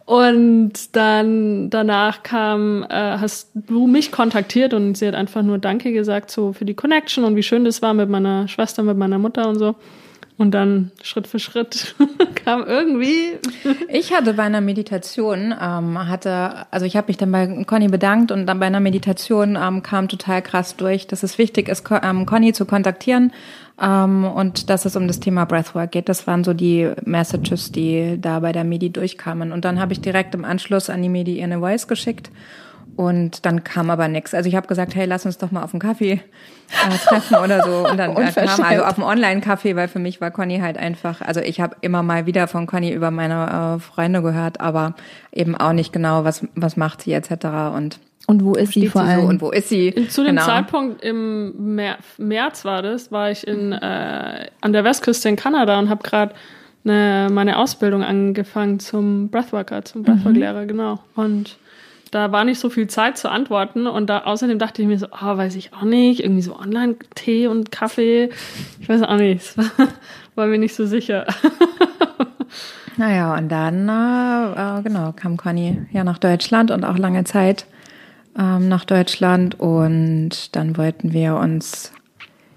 Und 0.06 0.96
dann 0.96 1.72
danach 1.72 2.22
kam, 2.22 2.84
äh, 2.84 3.18
hast 3.18 3.50
du 3.56 3.88
mich 3.88 4.12
kontaktiert 4.12 4.76
und 4.76 4.96
sie 4.96 5.08
hat 5.08 5.16
einfach 5.16 5.42
nur 5.42 5.58
Danke 5.58 5.92
gesagt 5.94 6.30
so 6.30 6.54
für 6.54 6.64
die 6.64 6.76
Connection 6.76 7.24
und 7.24 7.36
wie 7.36 7.42
schön 7.42 7.66
das 7.66 7.82
war 7.82 7.96
mit 7.96 8.08
meiner 8.08 8.48
Schwester, 8.48 8.84
mit 8.84 8.98
meiner 8.98 9.18
Mutter 9.18 9.50
und 9.50 9.58
so. 9.58 9.76
Und 10.38 10.52
dann 10.52 10.92
Schritt 11.02 11.28
für 11.28 11.40
Schritt 11.40 11.96
kam 12.44 12.66
irgendwie. 12.66 13.40
Ich 13.88 14.14
hatte 14.14 14.34
bei 14.34 14.44
einer 14.44 14.60
Meditation, 14.60 15.56
ähm, 15.60 16.08
hatte, 16.08 16.66
also 16.72 16.86
ich 16.86 16.98
habe 16.98 17.08
mich 17.08 17.16
dann 17.16 17.32
bei 17.32 17.64
Conny 17.64 17.88
bedankt 17.88 18.34
und 18.34 18.46
dann 18.46 18.60
bei 18.60 18.66
einer 18.66 18.82
Meditation 18.82 19.58
ähm, 19.62 19.82
kam 19.82 20.10
total 20.10 20.42
krass 20.42 20.76
durch, 20.76 21.08
dass 21.08 21.24
es 21.24 21.38
wichtig 21.38 21.70
ist, 21.70 21.86
ähm, 22.04 22.26
Conny 22.26 22.52
zu 22.52 22.66
kontaktieren 22.66 23.32
ähm, 23.82 24.26
und 24.26 24.70
dass 24.70 24.84
es 24.84 24.98
um 24.98 25.08
das 25.08 25.22
Thema 25.22 25.46
Breathwork 25.46 25.92
geht. 25.92 26.10
Das 26.10 26.28
waren 26.28 26.44
so 26.44 26.54
die 26.54 26.92
Messages, 27.06 27.72
die 27.72 28.18
da 28.20 28.42
bei 28.42 28.52
der 28.52 28.66
Medi 28.66 28.90
durchkamen. 28.90 29.54
Und 29.54 29.64
dann 29.64 29.80
habe 29.80 29.94
ich 29.94 30.02
direkt 30.02 30.36
im 30.36 30.44
Anschluss 30.44 30.90
an 30.90 31.02
die 31.02 31.10
Medi 31.10 31.42
eine 31.42 31.60
Voice 31.60 31.88
geschickt 31.88 32.30
und 32.96 33.46
dann 33.46 33.64
kam 33.64 33.90
aber 33.90 34.08
nichts. 34.08 34.34
Also 34.34 34.48
ich 34.48 34.56
habe 34.56 34.68
gesagt, 34.68 34.96
hey, 34.96 35.06
lass 35.06 35.26
uns 35.26 35.38
doch 35.38 35.52
mal 35.52 35.64
auf 35.64 35.74
einen 35.74 35.82
Kaffee 35.82 36.14
äh, 36.14 36.98
treffen 37.06 37.36
oder 37.38 37.62
so. 37.64 37.90
Und 37.90 37.98
dann 37.98 38.12
äh, 38.18 38.32
kam 38.32 38.64
also 38.64 38.84
auf 38.84 38.98
einen 38.98 39.04
Online-Kaffee, 39.04 39.76
weil 39.76 39.88
für 39.88 40.00
mich 40.00 40.22
war 40.22 40.32
Conny 40.32 40.60
halt 40.60 40.78
einfach, 40.78 41.22
also 41.22 41.42
ich 41.42 41.60
habe 41.60 41.76
immer 41.82 42.04
mal 42.04 42.26
wieder 42.26 42.48
von 42.48 42.68
Conny 42.68 42.94
über 42.94 43.12
meine 43.12 43.78
äh, 43.78 43.80
Freunde 43.80 44.22
gehört, 44.22 44.62
aber 44.62 44.96
eben 45.34 45.56
auch 45.56 45.74
nicht 45.74 45.92
genau, 45.92 46.24
was, 46.24 46.46
was 46.56 46.78
macht 46.78 47.02
sie 47.02 47.14
etc. 47.14 47.76
Und 47.76 48.00
und 48.28 48.44
wo 48.44 48.54
ist 48.56 48.74
sie 48.74 48.88
vor 48.88 49.02
allem? 49.02 49.22
So 49.22 49.28
und 49.28 49.42
wo 49.42 49.52
ist 49.52 49.70
sie? 49.70 49.94
Zu 50.10 50.24
dem 50.24 50.36
genau. 50.36 50.46
Zeitpunkt 50.48 51.04
im 51.04 51.76
März 52.18 52.66
war 52.66 52.82
das, 52.82 53.12
war 53.12 53.30
ich 53.30 53.46
in, 53.46 53.72
äh, 53.72 54.48
an 54.62 54.74
der 54.74 54.84
Westküste 54.84 55.30
in 55.30 55.36
Kanada 55.36 55.78
und 55.78 55.90
habe 55.90 56.02
gerade 56.02 56.34
meine 56.88 57.58
Ausbildung 57.58 58.04
angefangen 58.04 58.80
zum 58.80 59.30
Breathworker, 59.30 59.84
zum 59.86 60.04
Breathwork-Lehrer, 60.04 60.64
mhm. 60.64 60.68
genau. 60.68 61.00
Und 61.16 61.58
da 62.12 62.32
war 62.32 62.46
nicht 62.46 62.60
so 62.60 62.70
viel 62.70 62.88
Zeit 62.88 63.18
zu 63.18 63.30
antworten 63.30 63.88
und 63.88 64.10
da 64.10 64.20
außerdem 64.20 64.60
dachte 64.60 64.82
ich 64.82 64.88
mir 64.88 64.98
so, 64.98 65.08
oh, 65.08 65.38
weiß 65.38 65.56
ich 65.56 65.74
auch 65.74 65.84
nicht, 65.84 66.22
irgendwie 66.24 66.42
so 66.42 66.58
Online-Tee 66.58 67.48
und 67.48 67.72
Kaffee, 67.72 68.30
ich 68.80 68.90
weiß 68.90 69.04
auch 69.04 69.18
nicht, 69.18 69.58
war, 69.58 69.66
war 70.36 70.48
mir 70.48 70.58
nicht 70.58 70.76
so 70.76 70.86
sicher. 70.86 71.26
naja, 72.98 73.36
und 73.36 73.50
dann, 73.50 73.90
äh, 73.90 74.80
äh, 74.80 74.82
genau, 74.84 75.14
kam 75.14 75.38
Conny 75.38 75.86
ja 75.92 76.04
nach 76.04 76.18
Deutschland 76.18 76.72
und 76.72 76.84
auch 76.84 76.98
lange 76.98 77.24
Zeit 77.24 77.66
ähm, 78.38 78.68
nach 78.68 78.86
Deutschland 78.86 79.60
und 79.60 80.56
dann 80.56 80.78
wollten 80.78 81.14
wir 81.14 81.36
uns 81.36 81.92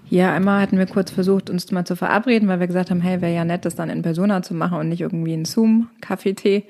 hier 0.09 0.31
einmal 0.31 0.59
hatten 0.59 0.79
wir 0.79 0.87
kurz 0.87 1.11
versucht, 1.11 1.51
uns 1.51 1.71
mal 1.71 1.85
zu 1.85 1.95
verabreden, 1.95 2.47
weil 2.47 2.59
wir 2.59 2.65
gesagt 2.65 2.89
haben, 2.89 2.99
hey, 2.99 3.21
wäre 3.21 3.33
ja 3.33 3.45
nett, 3.45 3.63
das 3.63 3.75
dann 3.75 3.91
in 3.91 4.01
Persona 4.01 4.41
zu 4.41 4.55
machen 4.55 4.79
und 4.79 4.89
nicht 4.89 5.01
irgendwie 5.01 5.35
in 5.35 5.45
Zoom, 5.45 5.89
Kaffee-Tee. 6.01 6.63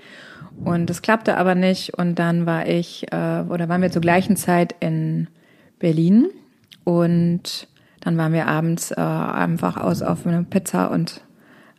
Und 0.64 0.90
das 0.90 1.02
klappte 1.02 1.38
aber 1.38 1.56
nicht. 1.56 1.94
Und 1.98 2.20
dann 2.20 2.46
war 2.46 2.68
ich, 2.68 3.12
äh, 3.12 3.44
oder 3.50 3.70
waren 3.70 3.82
wir 3.82 3.92
zur 3.92 4.02
gleichen 4.02 4.36
Zeit 4.36 4.76
in 4.80 5.28
Berlin. 5.80 6.28
Und 6.84 7.68
dann 8.02 8.18
waren 8.18 8.34
wir 8.34 8.48
abends 8.48 8.92
äh, 8.92 8.96
einfach 9.00 9.78
aus 9.78 10.02
auf 10.02 10.26
eine 10.26 10.44
Pizza 10.44 10.92
und 10.92 11.22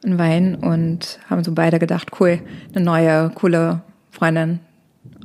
einen 0.05 0.19
Wein 0.19 0.55
und 0.55 1.19
haben 1.29 1.45
so 1.45 1.53
beide 1.53 1.79
gedacht, 1.79 2.13
cool, 2.21 2.41
eine 2.75 2.85
neue, 2.85 3.31
coole 3.31 3.83
Freundin. 4.11 4.61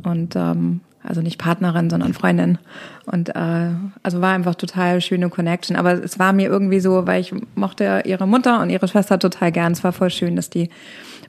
Und 0.04 0.36
ähm, 0.36 0.82
also 1.04 1.22
nicht 1.22 1.38
Partnerin, 1.38 1.90
sondern 1.90 2.14
Freundin. 2.14 2.58
Und 3.06 3.30
äh, 3.36 3.70
also 4.04 4.22
war 4.22 4.34
einfach 4.34 4.56
total 4.56 5.02
schöne 5.02 5.30
Connection. 5.30 5.78
Aber 5.78 5.94
es 5.94 6.20
war 6.20 6.34
mir 6.34 6.48
irgendwie 6.50 6.80
so, 6.80 7.08
weil 7.08 7.22
ich 7.22 7.34
mochte 7.56 8.04
ihre 8.06 8.28
Mutter 8.28 8.62
und 8.62 8.70
ihre 8.70 8.88
Schwester 8.88 9.20
total 9.20 9.52
gern. 9.52 9.72
Es 9.72 9.84
war 9.84 9.94
voll 9.94 10.10
schön, 10.10 10.36
dass 10.36 10.50
die 10.50 10.70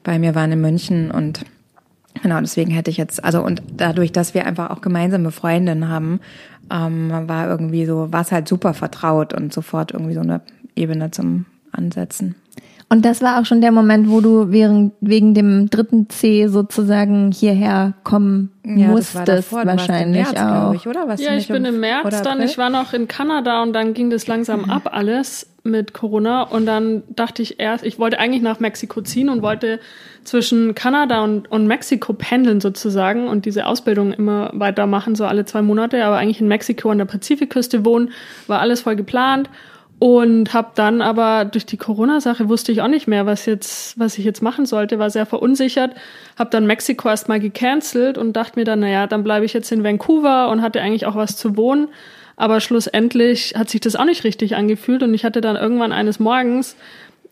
bei 0.03 0.19
mir 0.19 0.35
waren 0.35 0.53
in 0.53 0.61
München 0.61 1.11
und 1.11 1.45
genau 2.23 2.41
deswegen 2.41 2.71
hätte 2.71 2.91
ich 2.91 2.97
jetzt, 2.97 3.25
also 3.25 3.43
und 3.43 3.63
dadurch, 3.77 4.13
dass 4.13 4.35
wir 4.35 4.47
einfach 4.47 4.71
auch 4.71 4.81
gemeinsame 4.81 5.31
Freundinnen 5.31 5.89
haben, 5.89 6.21
ähm, 6.71 7.11
war 7.11 7.49
irgendwie 7.49 7.87
so, 7.87 8.13
war 8.13 8.23
es 8.23 8.33
halt 8.33 8.49
super 8.49 8.75
vertraut 8.75 9.33
und 9.33 9.53
sofort 9.53 9.93
irgendwie 9.93 10.15
so 10.15 10.21
eine 10.21 10.41
Ebene 10.75 11.11
zum 11.11 11.47
Ansetzen. 11.73 12.35
Und 12.89 13.05
das 13.05 13.21
war 13.21 13.41
auch 13.41 13.47
schon 13.47 13.61
der 13.61 13.73
Moment, 13.73 14.09
wo 14.09 14.21
du 14.21 14.53
wegen, 14.53 14.93
wegen 15.01 15.35
dem 15.35 15.69
dritten 15.71 16.09
C 16.09 16.47
sozusagen 16.47 17.33
hierher 17.33 17.95
kommen 18.05 18.53
ja, 18.65 18.87
musstest, 18.89 19.27
davor, 19.27 19.67
wahrscheinlich 19.67 20.33
März, 20.33 20.41
auch. 20.41 20.73
Ich, 20.73 20.87
oder? 20.87 21.09
Was 21.09 21.21
ja, 21.21 21.35
ich 21.35 21.49
bin 21.49 21.65
im 21.65 21.81
März 21.81 22.23
dann, 22.23 22.41
ich 22.41 22.59
war 22.59 22.71
noch 22.71 22.93
in 22.93 23.09
Kanada 23.09 23.65
und 23.65 23.73
dann 23.73 23.93
ging 23.93 24.09
das 24.11 24.29
langsam 24.29 24.63
mhm. 24.63 24.71
ab 24.71 24.91
alles 24.93 25.49
mit 25.65 25.95
Corona 25.95 26.43
und 26.43 26.65
dann 26.65 27.03
dachte 27.09 27.43
ich 27.43 27.59
erst, 27.59 27.85
ich 27.85 27.99
wollte 27.99 28.21
eigentlich 28.21 28.43
nach 28.43 28.61
Mexiko 28.61 29.01
ziehen 29.01 29.31
und 29.31 29.43
wollte 29.43 29.81
zwischen 30.23 30.77
Kanada 30.77 31.25
und, 31.25 31.51
und 31.51 31.67
Mexiko 31.67 32.13
pendeln 32.13 32.61
sozusagen 32.61 33.27
und 33.27 33.47
diese 33.47 33.67
Ausbildung 33.67 34.13
immer 34.13 34.53
weitermachen, 34.55 35.17
so 35.17 35.25
alle 35.25 35.45
zwei 35.45 35.63
Monate, 35.63 36.05
aber 36.05 36.19
eigentlich 36.19 36.41
in 36.41 36.47
Mexiko 36.47 36.91
an 36.91 36.99
der 36.99 37.05
Pazifikküste 37.07 37.85
wohnen, 37.85 38.11
war 38.47 38.61
alles 38.61 38.83
voll 38.83 38.95
geplant 38.95 39.51
und 39.99 40.53
habe 40.53 40.73
dann 40.75 41.01
aber 41.01 41.47
durch 41.47 41.65
die 41.65 41.79
Corona-Sache 41.79 42.49
wusste 42.49 42.71
ich 42.71 42.83
auch 42.83 42.89
nicht 42.89 43.07
mehr, 43.07 43.25
was 43.25 43.47
jetzt, 43.47 43.99
was 43.99 44.19
ich 44.19 44.25
jetzt 44.25 44.43
machen 44.43 44.67
sollte, 44.67 44.99
war 44.99 45.09
sehr 45.09 45.25
verunsichert. 45.25 45.93
Habe 46.39 46.51
dann 46.51 46.67
Mexiko 46.67 47.09
erstmal 47.09 47.41
gecancelt 47.41 48.19
und 48.19 48.35
dachte 48.35 48.59
mir 48.59 48.65
dann, 48.65 48.81
naja, 48.81 49.07
dann 49.07 49.25
bleibe 49.25 49.47
ich 49.47 49.55
jetzt 49.55 49.73
in 49.73 49.85
Vancouver 49.85 50.51
und 50.51 50.61
hatte 50.61 50.83
eigentlich 50.83 51.07
auch 51.07 51.15
was 51.15 51.37
zu 51.37 51.57
wohnen. 51.57 51.89
Aber 52.37 52.61
schlussendlich 52.61 53.55
hat 53.57 53.71
sich 53.71 53.81
das 53.81 53.97
auch 53.97 54.05
nicht 54.05 54.25
richtig 54.25 54.57
angefühlt 54.57 55.03
und 55.03 55.15
ich 55.15 55.25
hatte 55.25 55.41
dann 55.41 55.57
irgendwann 55.57 55.93
eines 55.93 56.21
Morgens 56.21 56.77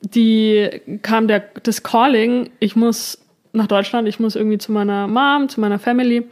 die 0.04 0.70
kam 1.02 1.28
der 1.28 1.44
das 1.62 1.82
Calling, 1.82 2.50
ich 2.60 2.76
muss 2.76 3.18
nach 3.52 3.66
Deutschland, 3.66 4.08
ich 4.08 4.20
muss 4.20 4.36
irgendwie 4.36 4.58
zu 4.58 4.72
meiner 4.72 5.06
Mom, 5.06 5.48
zu 5.48 5.60
meiner 5.60 5.78
Family 5.78 6.24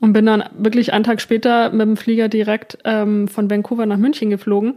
und 0.00 0.12
bin 0.12 0.26
dann 0.26 0.44
wirklich 0.58 0.92
einen 0.92 1.04
Tag 1.04 1.20
später 1.20 1.70
mit 1.70 1.82
dem 1.82 1.96
Flieger 1.96 2.28
direkt 2.28 2.78
ähm, 2.84 3.28
von 3.28 3.48
Vancouver 3.50 3.86
nach 3.86 3.96
München 3.96 4.30
geflogen 4.30 4.74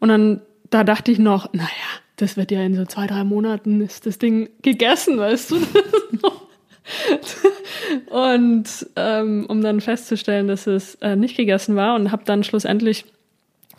und 0.00 0.08
dann, 0.08 0.40
da 0.70 0.84
dachte 0.84 1.12
ich 1.12 1.18
noch, 1.18 1.52
naja, 1.52 1.68
das 2.16 2.36
wird 2.36 2.50
ja 2.50 2.62
in 2.62 2.74
so 2.74 2.84
zwei, 2.84 3.06
drei 3.06 3.24
Monaten 3.24 3.80
ist 3.80 4.06
das 4.06 4.18
Ding 4.18 4.48
gegessen, 4.62 5.18
weißt 5.18 5.50
du? 5.50 5.56
und 8.10 8.64
ähm, 8.96 9.46
um 9.48 9.60
dann 9.60 9.80
festzustellen, 9.80 10.48
dass 10.48 10.66
es 10.66 10.94
äh, 10.96 11.16
nicht 11.16 11.36
gegessen 11.36 11.76
war 11.76 11.94
und 11.94 12.12
habe 12.12 12.24
dann 12.24 12.44
schlussendlich 12.44 13.04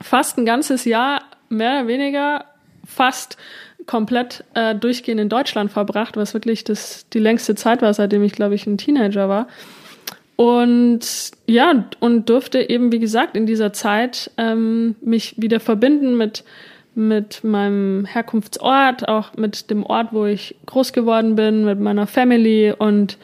fast 0.01 0.37
ein 0.37 0.45
ganzes 0.45 0.85
Jahr 0.85 1.21
mehr 1.49 1.79
oder 1.79 1.87
weniger 1.87 2.45
fast 2.85 3.37
komplett 3.85 4.43
äh, 4.53 4.75
durchgehend 4.75 5.21
in 5.21 5.29
Deutschland 5.29 5.71
verbracht, 5.71 6.17
was 6.17 6.33
wirklich 6.33 6.63
das 6.63 7.07
die 7.09 7.19
längste 7.19 7.55
Zeit 7.55 7.81
war, 7.81 7.93
seitdem 7.93 8.23
ich 8.23 8.33
glaube 8.33 8.55
ich 8.55 8.67
ein 8.67 8.77
Teenager 8.77 9.29
war. 9.29 9.47
Und 10.37 10.99
ja, 11.47 11.85
und 11.99 12.29
durfte 12.29 12.69
eben, 12.69 12.91
wie 12.91 12.99
gesagt, 12.99 13.35
in 13.35 13.47
dieser 13.47 13.73
Zeit 13.73 14.29
ähm, 14.37 14.95
mich 15.01 15.33
wieder 15.37 15.59
verbinden 15.59 16.15
mit, 16.15 16.43
mit 16.93 17.43
meinem 17.43 18.05
Herkunftsort, 18.05 19.07
auch 19.07 19.35
mit 19.35 19.71
dem 19.71 19.83
Ort, 19.83 20.09
wo 20.11 20.25
ich 20.25 20.55
groß 20.67 20.93
geworden 20.93 21.35
bin, 21.35 21.65
mit 21.65 21.79
meiner 21.79 22.05
Family 22.05 22.71
und 22.71 23.17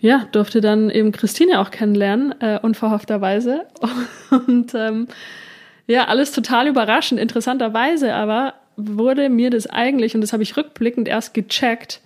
ja, 0.00 0.26
durfte 0.32 0.62
dann 0.62 0.88
eben 0.88 1.12
Christine 1.12 1.60
auch 1.60 1.70
kennenlernen, 1.70 2.34
äh, 2.40 2.58
unverhoffterweise. 2.60 3.66
Und 4.46 4.72
ähm, 4.74 5.08
ja, 5.88 6.04
alles 6.04 6.30
total 6.30 6.68
überraschend, 6.68 7.20
interessanterweise 7.20 8.14
aber 8.14 8.54
wurde 8.76 9.28
mir 9.28 9.50
das 9.50 9.66
eigentlich, 9.66 10.14
und 10.14 10.20
das 10.20 10.32
habe 10.32 10.44
ich 10.44 10.56
rückblickend 10.56 11.08
erst 11.08 11.34
gecheckt, 11.34 12.00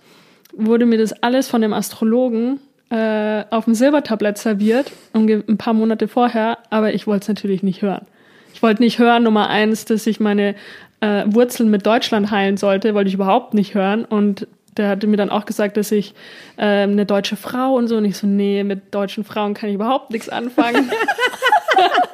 wurde 0.53 0.87
mir 0.87 0.97
das 0.97 1.13
alles 1.21 1.47
von 1.47 1.61
dem 1.61 1.71
Astrologen 1.71 2.59
äh, 2.93 3.45
auf 3.49 3.65
dem 3.65 3.73
Silbertablett 3.73 4.37
serviert, 4.37 4.91
ein 5.13 5.57
paar 5.57 5.73
Monate 5.73 6.07
vorher, 6.07 6.59
aber 6.69 6.93
ich 6.93 7.07
wollte 7.07 7.23
es 7.23 7.27
natürlich 7.27 7.63
nicht 7.63 7.81
hören. 7.81 8.05
Ich 8.53 8.61
wollte 8.61 8.83
nicht 8.83 8.99
hören, 8.99 9.23
Nummer 9.23 9.49
eins, 9.49 9.85
dass 9.85 10.05
ich 10.05 10.19
meine 10.19 10.53
äh, 11.01 11.23
Wurzeln 11.25 11.71
mit 11.71 11.87
Deutschland 11.87 12.29
heilen 12.29 12.55
sollte, 12.57 12.93
wollte 12.93 13.07
ich 13.07 13.15
überhaupt 13.15 13.55
nicht 13.55 13.73
hören. 13.73 14.05
Und 14.05 14.47
der 14.77 14.89
hatte 14.89 15.07
mir 15.07 15.17
dann 15.17 15.31
auch 15.31 15.45
gesagt, 15.45 15.75
dass 15.75 15.91
ich 15.91 16.13
äh, 16.57 16.83
eine 16.83 17.07
deutsche 17.07 17.35
Frau 17.35 17.73
und 17.73 17.87
so. 17.87 17.97
Und 17.97 18.05
ich 18.05 18.15
so, 18.15 18.27
nee, 18.27 18.63
mit 18.63 18.93
deutschen 18.93 19.23
Frauen 19.23 19.55
kann 19.55 19.69
ich 19.69 19.75
überhaupt 19.75 20.11
nichts 20.11 20.29
anfangen. 20.29 20.91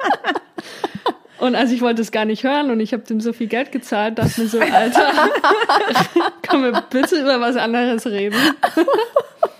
und 1.40 1.56
also 1.56 1.74
ich 1.74 1.82
wollte 1.82 2.00
es 2.00 2.10
gar 2.10 2.24
nicht 2.24 2.42
hören 2.42 2.70
und 2.70 2.80
ich 2.80 2.94
habe 2.94 3.02
dem 3.02 3.20
so 3.20 3.34
viel 3.34 3.48
Geld 3.48 3.70
gezahlt, 3.70 4.18
dass 4.18 4.38
mir 4.38 4.46
so, 4.46 4.58
Alter, 4.58 5.12
können 6.48 6.72
wir 6.72 6.82
bitte 6.88 7.20
über 7.20 7.38
was 7.38 7.56
anderes 7.56 8.06
reden? 8.06 8.38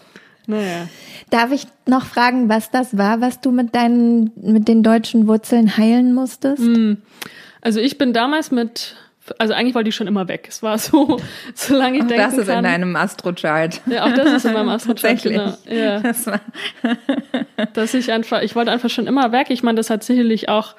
naja. 0.51 0.89
Darf 1.31 1.53
ich 1.53 1.67
noch 1.87 2.05
fragen, 2.05 2.49
was 2.49 2.71
das 2.71 2.99
war, 2.99 3.21
was 3.21 3.41
du 3.41 3.51
mit 3.53 3.75
deinen, 3.75 4.33
mit 4.37 4.69
den 4.69 4.83
deutschen 4.83 5.27
Wurzeln 5.27 5.77
heilen 5.77 6.13
musstest? 6.13 6.63
Hm. 6.63 6.99
Also 7.61 7.81
ich 7.81 7.99
bin 7.99 8.13
damals 8.13 8.51
mit, 8.51 8.97
also 9.39 9.55
eigentlich 9.55 9.75
wollte 9.75 9.91
ich 9.91 9.95
schon 9.95 10.07
immer 10.07 10.29
weg. 10.29 10.47
Es 10.49 10.63
war 10.63 10.79
so, 10.79 11.21
solange 11.55 11.99
ich 11.99 12.05
auch 12.05 12.09
denken 12.09 12.25
das 12.25 12.39
ist 12.39 12.47
kann, 12.49 12.59
in 12.59 12.65
deinem 12.65 12.97
Astrochart. 12.97 13.81
Ja, 13.87 14.07
auch 14.07 14.13
das 14.15 14.33
ist 14.33 14.45
in 14.45 14.53
meinem 14.53 14.69
Astrochart. 14.71 15.23
genau. 15.23 15.55
Ja. 15.69 16.01
Das 16.01 16.27
war 16.27 16.41
Dass 17.75 17.95
ich 17.95 18.11
einfach, 18.13 18.43
ich 18.43 18.57
wollte 18.57 18.73
einfach 18.73 18.91
schon 18.91 19.07
immer 19.07 19.33
weg. 19.33 19.49
Ich 19.51 19.63
meine, 19.63 19.77
das 19.77 19.91
hat 19.91 20.03
sicherlich 20.03 20.49
auch 20.49 20.75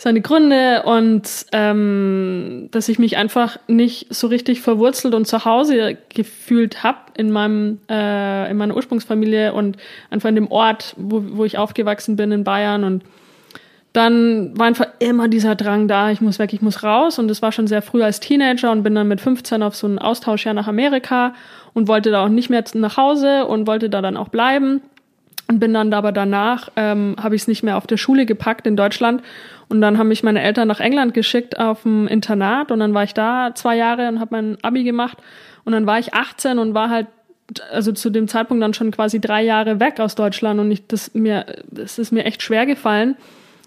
seine 0.00 0.20
Gründe 0.20 0.84
und 0.84 1.28
ähm, 1.50 2.68
dass 2.70 2.88
ich 2.88 3.00
mich 3.00 3.16
einfach 3.16 3.58
nicht 3.66 4.06
so 4.14 4.28
richtig 4.28 4.60
verwurzelt 4.60 5.12
und 5.12 5.26
zu 5.26 5.44
Hause 5.44 5.98
gefühlt 6.14 6.84
habe 6.84 6.98
in 7.16 7.32
meinem 7.32 7.80
äh, 7.90 8.48
in 8.48 8.56
meiner 8.56 8.76
Ursprungsfamilie 8.76 9.52
und 9.52 9.76
einfach 10.10 10.28
in 10.28 10.36
dem 10.36 10.52
Ort, 10.52 10.94
wo, 10.96 11.24
wo 11.32 11.44
ich 11.44 11.58
aufgewachsen 11.58 12.14
bin 12.14 12.30
in 12.30 12.44
Bayern. 12.44 12.84
Und 12.84 13.02
dann 13.92 14.56
war 14.56 14.66
einfach 14.66 14.86
immer 15.00 15.26
dieser 15.26 15.56
Drang 15.56 15.88
da, 15.88 16.12
ich 16.12 16.20
muss 16.20 16.38
weg, 16.38 16.52
ich 16.52 16.62
muss 16.62 16.84
raus. 16.84 17.18
Und 17.18 17.26
das 17.26 17.42
war 17.42 17.50
schon 17.50 17.66
sehr 17.66 17.82
früh 17.82 18.04
als 18.04 18.20
Teenager 18.20 18.70
und 18.70 18.84
bin 18.84 18.94
dann 18.94 19.08
mit 19.08 19.20
15 19.20 19.64
auf 19.64 19.74
so 19.74 19.88
einen 19.88 19.98
Austauschjahr 19.98 20.54
nach 20.54 20.68
Amerika 20.68 21.34
und 21.74 21.88
wollte 21.88 22.12
da 22.12 22.24
auch 22.24 22.28
nicht 22.28 22.50
mehr 22.50 22.62
nach 22.74 22.96
Hause 22.96 23.46
und 23.46 23.66
wollte 23.66 23.90
da 23.90 24.00
dann 24.00 24.16
auch 24.16 24.28
bleiben. 24.28 24.80
Und 25.50 25.60
bin 25.60 25.72
dann 25.72 25.92
aber 25.94 26.12
danach, 26.12 26.68
ähm, 26.76 27.16
habe 27.20 27.34
ich 27.34 27.42
es 27.42 27.48
nicht 27.48 27.62
mehr 27.62 27.78
auf 27.78 27.86
der 27.86 27.96
Schule 27.96 28.26
gepackt 28.26 28.66
in 28.66 28.76
Deutschland 28.76 29.22
und 29.68 29.80
dann 29.80 29.98
haben 29.98 30.08
mich 30.08 30.22
meine 30.22 30.42
Eltern 30.42 30.68
nach 30.68 30.80
England 30.80 31.14
geschickt 31.14 31.58
auf 31.58 31.84
ein 31.84 32.08
Internat 32.08 32.70
und 32.70 32.80
dann 32.80 32.94
war 32.94 33.04
ich 33.04 33.14
da 33.14 33.52
zwei 33.54 33.76
Jahre 33.76 34.08
und 34.08 34.20
habe 34.20 34.34
mein 34.34 34.58
Abi 34.62 34.84
gemacht 34.84 35.18
und 35.64 35.72
dann 35.72 35.86
war 35.86 35.98
ich 35.98 36.14
18 36.14 36.58
und 36.58 36.74
war 36.74 36.90
halt 36.90 37.06
also 37.70 37.92
zu 37.92 38.10
dem 38.10 38.28
Zeitpunkt 38.28 38.62
dann 38.62 38.74
schon 38.74 38.90
quasi 38.90 39.20
drei 39.20 39.42
Jahre 39.42 39.80
weg 39.80 40.00
aus 40.00 40.14
Deutschland 40.14 40.60
und 40.60 40.70
ich, 40.70 40.86
das 40.86 41.14
mir, 41.14 41.46
das 41.70 41.98
ist 41.98 42.12
mir 42.12 42.24
echt 42.24 42.42
schwer 42.42 42.66
gefallen, 42.66 43.16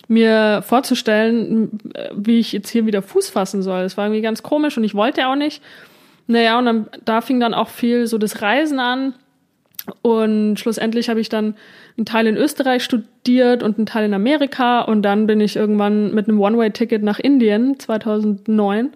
mir 0.08 0.62
vorzustellen, 0.66 1.80
wie 2.14 2.40
ich 2.40 2.52
jetzt 2.52 2.70
hier 2.70 2.86
wieder 2.86 3.02
Fuß 3.02 3.30
fassen 3.30 3.62
soll. 3.62 3.82
Es 3.82 3.98
war 3.98 4.06
irgendwie 4.06 4.22
ganz 4.22 4.44
komisch 4.44 4.78
und 4.78 4.84
ich 4.84 4.94
wollte 4.94 5.28
auch 5.28 5.36
nicht. 5.36 5.64
Naja, 6.28 6.60
und 6.60 6.66
dann, 6.66 6.90
da 7.06 7.22
fing 7.22 7.40
dann 7.40 7.54
auch 7.54 7.70
viel 7.70 8.08
so 8.08 8.18
das 8.18 8.42
Reisen 8.42 8.80
an 8.80 9.16
und 10.02 10.58
schlussendlich 10.58 11.10
habe 11.10 11.20
ich 11.20 11.30
dann 11.30 11.56
einen 11.98 12.06
Teil 12.06 12.28
in 12.28 12.38
Österreich 12.38 12.84
studiert 12.84 13.64
und 13.64 13.78
einen 13.78 13.86
Teil 13.86 14.06
in 14.06 14.14
Amerika. 14.14 14.82
Und 14.82 15.02
dann 15.04 15.28
bin 15.28 15.40
ich 15.42 15.56
irgendwann 15.56 16.14
mit 16.14 16.28
einem 16.28 16.40
One-Way-Ticket 16.40 17.04
nach 17.04 17.20
Indien 17.20 17.80
2009. 17.80 18.92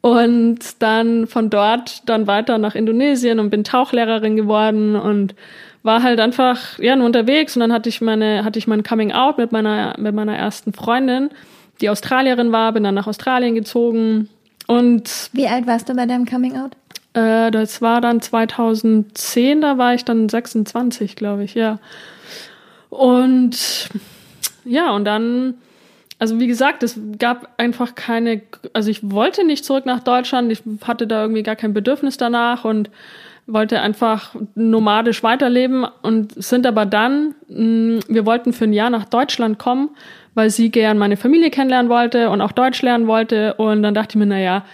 Und 0.00 0.82
dann 0.82 1.26
von 1.26 1.48
dort 1.48 2.02
dann 2.08 2.26
weiter 2.26 2.58
nach 2.58 2.74
Indonesien 2.74 3.40
und 3.40 3.50
bin 3.50 3.64
Tauchlehrerin 3.64 4.36
geworden 4.36 4.96
und 4.96 5.34
war 5.82 6.02
halt 6.02 6.18
einfach 6.18 6.78
ja 6.78 6.96
nur 6.96 7.06
unterwegs 7.06 7.56
und 7.56 7.60
dann 7.60 7.72
hatte 7.72 7.88
ich 7.88 8.00
meine 8.00 8.44
hatte 8.44 8.58
ich 8.58 8.66
mein 8.66 8.82
Coming 8.82 9.12
Out 9.12 9.38
mit 9.38 9.52
meiner 9.52 9.94
mit 9.98 10.14
meiner 10.14 10.36
ersten 10.36 10.72
Freundin, 10.72 11.30
die 11.80 11.90
Australierin 11.90 12.52
war, 12.52 12.72
bin 12.72 12.84
dann 12.84 12.94
nach 12.94 13.06
Australien 13.06 13.54
gezogen 13.54 14.28
und 14.66 15.30
Wie 15.32 15.46
alt 15.46 15.66
warst 15.66 15.88
du 15.88 15.94
bei 15.94 16.06
deinem 16.06 16.24
Coming 16.24 16.56
Out? 16.56 16.72
Äh, 17.14 17.50
das 17.50 17.80
war 17.80 18.00
dann 18.00 18.20
2010, 18.20 19.60
da 19.60 19.78
war 19.78 19.94
ich 19.94 20.04
dann 20.04 20.28
26, 20.28 21.16
glaube 21.16 21.44
ich, 21.44 21.54
ja. 21.54 21.78
Und 22.94 23.88
ja, 24.64 24.92
und 24.92 25.04
dann, 25.04 25.54
also 26.20 26.38
wie 26.38 26.46
gesagt, 26.46 26.84
es 26.84 26.98
gab 27.18 27.48
einfach 27.56 27.96
keine, 27.96 28.42
also 28.72 28.88
ich 28.88 29.10
wollte 29.10 29.44
nicht 29.44 29.64
zurück 29.64 29.84
nach 29.84 30.00
Deutschland, 30.00 30.52
ich 30.52 30.62
hatte 30.86 31.08
da 31.08 31.22
irgendwie 31.22 31.42
gar 31.42 31.56
kein 31.56 31.74
Bedürfnis 31.74 32.16
danach 32.16 32.64
und 32.64 32.90
wollte 33.46 33.80
einfach 33.80 34.34
nomadisch 34.54 35.22
weiterleben 35.24 35.86
und 36.02 36.32
sind 36.42 36.66
aber 36.66 36.86
dann, 36.86 37.34
mh, 37.48 38.04
wir 38.08 38.26
wollten 38.26 38.52
für 38.52 38.64
ein 38.64 38.72
Jahr 38.72 38.90
nach 38.90 39.06
Deutschland 39.06 39.58
kommen, 39.58 39.90
weil 40.34 40.50
sie 40.50 40.70
gern 40.70 40.96
meine 40.96 41.16
Familie 41.16 41.50
kennenlernen 41.50 41.90
wollte 41.90 42.30
und 42.30 42.40
auch 42.40 42.52
Deutsch 42.52 42.80
lernen 42.80 43.08
wollte. 43.08 43.54
Und 43.54 43.82
dann 43.82 43.92
dachte 43.92 44.12
ich 44.12 44.16
mir, 44.16 44.26
naja, 44.26 44.64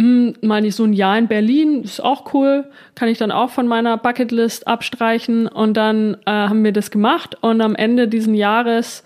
hm, 0.00 0.34
meine 0.42 0.68
ich 0.68 0.76
so 0.76 0.84
ein 0.84 0.92
Jahr 0.92 1.18
in 1.18 1.26
Berlin, 1.26 1.82
ist 1.82 2.02
auch 2.02 2.32
cool, 2.32 2.64
kann 2.94 3.08
ich 3.08 3.18
dann 3.18 3.32
auch 3.32 3.50
von 3.50 3.66
meiner 3.66 3.96
Bucketlist 3.96 4.68
abstreichen 4.68 5.48
und 5.48 5.76
dann 5.76 6.16
äh, 6.24 6.30
haben 6.30 6.62
wir 6.62 6.72
das 6.72 6.92
gemacht 6.92 7.36
und 7.40 7.60
am 7.60 7.74
Ende 7.74 8.06
diesen 8.06 8.34
Jahres 8.34 9.02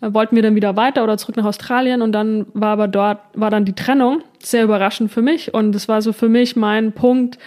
äh, 0.00 0.12
wollten 0.12 0.34
wir 0.34 0.42
dann 0.42 0.56
wieder 0.56 0.74
weiter 0.74 1.04
oder 1.04 1.16
zurück 1.16 1.36
nach 1.36 1.44
Australien 1.44 2.02
und 2.02 2.10
dann 2.10 2.46
war 2.54 2.70
aber 2.70 2.88
dort, 2.88 3.20
war 3.34 3.50
dann 3.50 3.64
die 3.64 3.74
Trennung, 3.74 4.22
sehr 4.40 4.64
überraschend 4.64 5.12
für 5.12 5.22
mich 5.22 5.54
und 5.54 5.76
es 5.76 5.86
war 5.86 6.02
so 6.02 6.12
für 6.12 6.28
mich 6.28 6.56
mein 6.56 6.90
Punkt, 6.90 7.38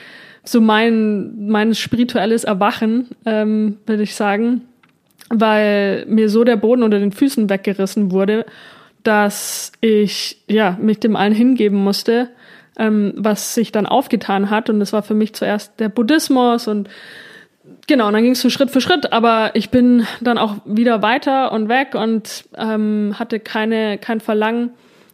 so 0.45 0.61
mein, 0.61 1.47
mein 1.49 1.75
spirituelles 1.75 2.45
Erwachen, 2.45 3.09
ähm, 3.25 3.77
würde 3.85 4.03
ich 4.03 4.15
sagen, 4.15 4.61
weil 5.29 6.05
mir 6.07 6.29
so 6.29 6.45
der 6.45 6.55
Boden 6.55 6.83
unter 6.83 6.99
den 6.99 7.11
Füßen 7.11 7.49
weggerissen 7.49 8.11
wurde, 8.11 8.45
dass 9.03 9.73
ich 9.81 10.41
ja 10.47 10.77
mich 10.79 10.99
dem 10.99 11.17
allen 11.17 11.33
hingeben 11.33 11.83
musste, 11.83 12.29
ähm, 12.77 13.13
was 13.15 13.53
sich 13.53 13.71
dann 13.71 13.85
aufgetan 13.85 14.49
hat. 14.49 14.69
Und 14.69 14.79
das 14.79 14.93
war 14.93 15.03
für 15.03 15.13
mich 15.13 15.33
zuerst 15.33 15.79
der 15.79 15.89
Buddhismus 15.89 16.67
und 16.67 16.89
genau, 17.87 18.07
und 18.07 18.13
dann 18.13 18.23
ging 18.23 18.33
es 18.33 18.41
so 18.41 18.49
Schritt 18.49 18.71
für 18.71 18.81
Schritt, 18.81 19.11
aber 19.13 19.51
ich 19.53 19.69
bin 19.69 20.05
dann 20.21 20.37
auch 20.37 20.57
wieder 20.65 21.01
weiter 21.01 21.51
und 21.51 21.69
weg 21.69 21.95
und 21.95 22.45
ähm, 22.57 23.15
hatte 23.17 23.39
keine, 23.39 23.97
kein 23.97 24.19
Verlangen, 24.19 24.71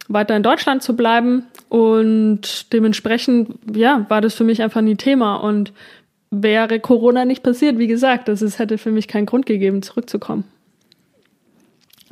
weiter 0.07 0.35
in 0.35 0.43
Deutschland 0.43 0.83
zu 0.83 0.95
bleiben. 0.95 1.45
Und 1.69 2.73
dementsprechend, 2.73 3.55
ja, 3.73 4.05
war 4.09 4.21
das 4.21 4.33
für 4.33 4.43
mich 4.43 4.61
einfach 4.61 4.81
nie 4.81 4.95
Thema. 4.95 5.35
Und 5.35 5.71
wäre 6.31 6.79
Corona 6.79 7.25
nicht 7.25 7.43
passiert, 7.43 7.77
wie 7.77 7.87
gesagt, 7.87 8.27
das 8.27 8.41
es 8.41 8.59
hätte 8.59 8.77
für 8.77 8.91
mich 8.91 9.07
keinen 9.07 9.25
Grund 9.25 9.45
gegeben, 9.45 9.81
zurückzukommen. 9.81 10.43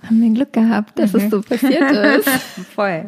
Haben 0.03 0.21
wir 0.21 0.29
Glück 0.33 0.53
gehabt, 0.53 0.97
dass 0.97 1.13
mhm. 1.13 1.19
es 1.19 1.29
so 1.29 1.41
passiert 1.41 1.91
ist. 1.91 2.29
Voll. 2.73 3.07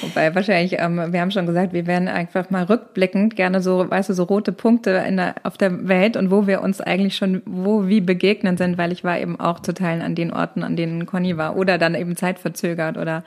Wobei 0.00 0.34
wahrscheinlich, 0.34 0.76
ähm, 0.78 1.12
wir 1.12 1.20
haben 1.20 1.30
schon 1.30 1.46
gesagt, 1.46 1.72
wir 1.72 1.86
werden 1.86 2.08
einfach 2.08 2.50
mal 2.50 2.64
rückblickend 2.64 3.36
gerne 3.36 3.60
so, 3.60 3.88
weißt 3.88 4.08
du, 4.08 4.14
so 4.14 4.24
rote 4.24 4.52
Punkte 4.52 4.90
in 5.06 5.16
der, 5.16 5.36
auf 5.42 5.56
der 5.56 5.88
Welt 5.88 6.16
und 6.16 6.30
wo 6.30 6.46
wir 6.46 6.60
uns 6.62 6.80
eigentlich 6.80 7.16
schon, 7.16 7.42
wo 7.46 7.86
wie 7.86 8.00
begegnen 8.00 8.56
sind, 8.56 8.78
weil 8.78 8.92
ich 8.92 9.04
war 9.04 9.18
eben 9.18 9.38
auch 9.38 9.60
total 9.60 10.02
an 10.02 10.14
den 10.14 10.32
Orten, 10.32 10.62
an 10.62 10.76
denen 10.76 11.06
Conny 11.06 11.36
war 11.36 11.56
oder 11.56 11.78
dann 11.78 11.94
eben 11.94 12.16
zeitverzögert 12.16 12.98
oder 12.98 13.22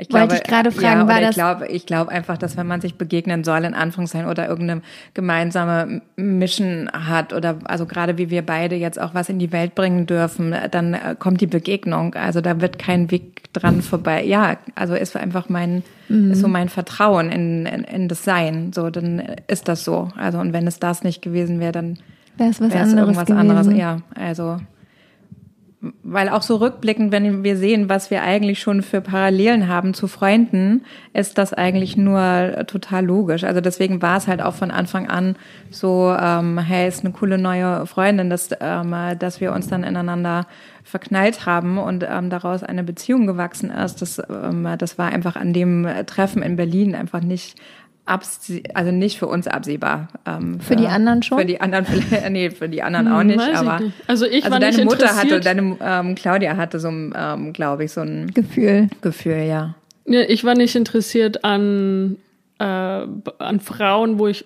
ich 0.00 0.08
glaube, 0.08 0.30
Wollte 0.30 0.36
ich 0.36 0.48
gerade 0.48 0.70
fragen, 0.70 1.00
ja, 1.00 1.08
war 1.08 1.20
das? 1.20 1.30
Ich 1.30 1.34
glaube, 1.34 1.66
ich 1.66 1.86
glaube 1.86 2.12
einfach, 2.12 2.38
dass 2.38 2.56
wenn 2.56 2.68
man 2.68 2.80
sich 2.80 2.94
begegnen 2.94 3.42
soll, 3.42 3.64
in 3.64 3.74
Anführungszeichen, 3.74 4.28
oder 4.28 4.48
irgendeine 4.48 4.82
gemeinsame 5.12 6.02
Mission 6.14 6.88
hat, 6.92 7.32
oder 7.32 7.58
also 7.64 7.84
gerade 7.84 8.16
wie 8.16 8.30
wir 8.30 8.42
beide 8.42 8.76
jetzt 8.76 9.00
auch 9.00 9.14
was 9.14 9.28
in 9.28 9.40
die 9.40 9.50
Welt 9.50 9.74
bringen 9.74 10.06
dürfen, 10.06 10.54
dann 10.70 10.94
äh, 10.94 11.16
kommt 11.18 11.40
die 11.40 11.48
Begegnung. 11.48 12.14
Also 12.14 12.40
da 12.40 12.60
wird 12.60 12.78
kein 12.78 13.10
Weg 13.10 13.52
dran 13.52 13.82
vorbei. 13.82 14.22
Ja, 14.22 14.58
also 14.76 14.94
ist 14.94 15.16
einfach 15.16 15.48
mein, 15.48 15.82
mhm. 16.08 16.30
ist 16.30 16.42
so 16.42 16.48
mein 16.48 16.68
Vertrauen 16.68 17.32
in, 17.32 17.66
in, 17.66 17.82
in 17.82 18.06
das 18.06 18.22
Sein. 18.22 18.72
So, 18.72 18.90
dann 18.90 19.20
ist 19.48 19.66
das 19.66 19.82
so. 19.82 20.12
Also, 20.16 20.38
und 20.38 20.52
wenn 20.52 20.68
es 20.68 20.78
das 20.78 21.02
nicht 21.02 21.22
gewesen 21.22 21.58
wäre, 21.58 21.72
dann 21.72 21.98
wäre 22.36 22.50
es 22.50 22.60
was 22.60 22.72
anderes 22.72 22.92
irgendwas 22.92 23.26
gewesen. 23.26 23.50
anderes. 23.50 23.76
Ja, 23.76 23.98
also 24.14 24.58
weil 26.02 26.28
auch 26.28 26.42
so 26.42 26.56
rückblickend, 26.56 27.12
wenn 27.12 27.44
wir 27.44 27.56
sehen, 27.56 27.88
was 27.88 28.10
wir 28.10 28.22
eigentlich 28.22 28.58
schon 28.58 28.82
für 28.82 29.00
Parallelen 29.00 29.68
haben 29.68 29.94
zu 29.94 30.08
Freunden, 30.08 30.82
ist 31.12 31.38
das 31.38 31.54
eigentlich 31.54 31.96
nur 31.96 32.64
total 32.66 33.04
logisch. 33.06 33.44
Also 33.44 33.60
deswegen 33.60 34.02
war 34.02 34.16
es 34.16 34.26
halt 34.26 34.42
auch 34.42 34.54
von 34.54 34.72
Anfang 34.72 35.08
an 35.08 35.36
so, 35.70 36.12
ähm, 36.18 36.58
hey, 36.58 36.88
ist 36.88 37.04
eine 37.04 37.12
coole 37.12 37.38
neue 37.38 37.86
Freundin, 37.86 38.28
dass, 38.28 38.50
ähm, 38.60 38.92
dass 39.20 39.40
wir 39.40 39.52
uns 39.52 39.68
dann 39.68 39.84
ineinander 39.84 40.48
verknallt 40.82 41.46
haben 41.46 41.78
und 41.78 42.04
ähm, 42.08 42.28
daraus 42.28 42.64
eine 42.64 42.82
Beziehung 42.82 43.28
gewachsen 43.28 43.70
ist. 43.70 44.02
Das, 44.02 44.20
ähm, 44.28 44.66
das 44.78 44.98
war 44.98 45.12
einfach 45.12 45.36
an 45.36 45.52
dem 45.52 45.86
Treffen 46.06 46.42
in 46.42 46.56
Berlin 46.56 46.96
einfach 46.96 47.20
nicht 47.20 47.56
also 48.74 48.90
nicht 48.90 49.18
für 49.18 49.26
uns 49.26 49.46
absehbar. 49.46 50.08
Ähm, 50.26 50.60
für, 50.60 50.68
für, 50.68 50.76
die 50.76 50.86
anderen 50.86 51.22
schon? 51.22 51.38
Für 51.38 51.44
die 51.44 51.60
anderen, 51.60 51.86
nee, 52.30 52.50
für 52.50 52.68
die 52.68 52.82
anderen 52.82 53.06
hm, 53.06 53.14
auch 53.14 53.22
nicht. 53.22 53.54
aber 53.54 53.80
nicht. 53.80 53.94
also 54.06 54.26
ich 54.26 54.44
also 54.44 54.50
war 54.50 54.60
deine 54.60 54.76
nicht 54.76 54.84
Mutter 54.84 55.16
hatte, 55.16 55.40
deine 55.40 55.76
ähm, 55.80 56.14
Claudia 56.14 56.56
hatte 56.56 56.80
so, 56.80 56.88
ähm, 56.88 57.52
glaube 57.52 57.84
ich, 57.84 57.92
so 57.92 58.00
ein 58.00 58.32
Gefühl. 58.32 58.88
Gefühl, 59.02 59.44
ja. 59.44 59.74
ja. 60.06 60.20
Ich 60.28 60.44
war 60.44 60.54
nicht 60.54 60.74
interessiert 60.74 61.44
an 61.44 62.16
äh, 62.58 62.64
an 62.64 63.60
Frauen, 63.60 64.18
wo 64.18 64.26
ich 64.26 64.44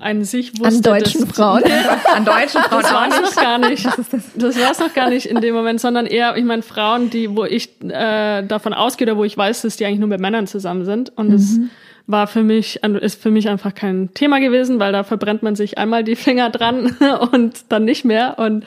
an 0.00 0.24
sich 0.24 0.52
wusste. 0.60 0.92
An 0.92 1.00
deutschen 1.00 1.20
dass, 1.22 1.36
Frauen. 1.36 1.62
an 2.14 2.24
deutschen 2.24 2.60
Frauen 2.62 2.82
das 2.82 2.92
war 2.92 3.08
es 3.08 3.20
noch 3.20 3.42
gar 3.42 3.58
nicht. 3.58 3.86
Das, 3.86 4.08
das 4.36 4.60
war 4.60 4.70
es 4.70 4.78
noch 4.78 4.94
gar 4.94 5.08
nicht 5.08 5.26
in 5.26 5.40
dem 5.40 5.54
Moment, 5.54 5.80
sondern 5.80 6.06
eher, 6.06 6.36
ich 6.36 6.44
meine, 6.44 6.62
Frauen, 6.62 7.10
die, 7.10 7.34
wo 7.34 7.44
ich 7.44 7.70
äh, 7.82 8.42
davon 8.42 8.72
ausgehe 8.72 9.08
oder 9.08 9.16
wo 9.16 9.24
ich 9.24 9.36
weiß, 9.36 9.62
dass 9.62 9.76
die 9.76 9.84
eigentlich 9.84 9.98
nur 9.98 10.08
mit 10.08 10.20
Männern 10.20 10.46
zusammen 10.46 10.84
sind. 10.84 11.16
Und 11.16 11.32
es 11.32 11.58
mhm 11.58 11.70
war 12.06 12.26
für 12.26 12.42
mich, 12.42 12.82
ist 12.82 13.22
für 13.22 13.30
mich 13.30 13.48
einfach 13.48 13.74
kein 13.74 14.12
Thema 14.14 14.40
gewesen, 14.40 14.78
weil 14.78 14.92
da 14.92 15.04
verbrennt 15.04 15.42
man 15.42 15.56
sich 15.56 15.78
einmal 15.78 16.04
die 16.04 16.16
Finger 16.16 16.50
dran 16.50 16.96
und 17.32 17.64
dann 17.68 17.84
nicht 17.84 18.04
mehr. 18.04 18.38
Und 18.38 18.64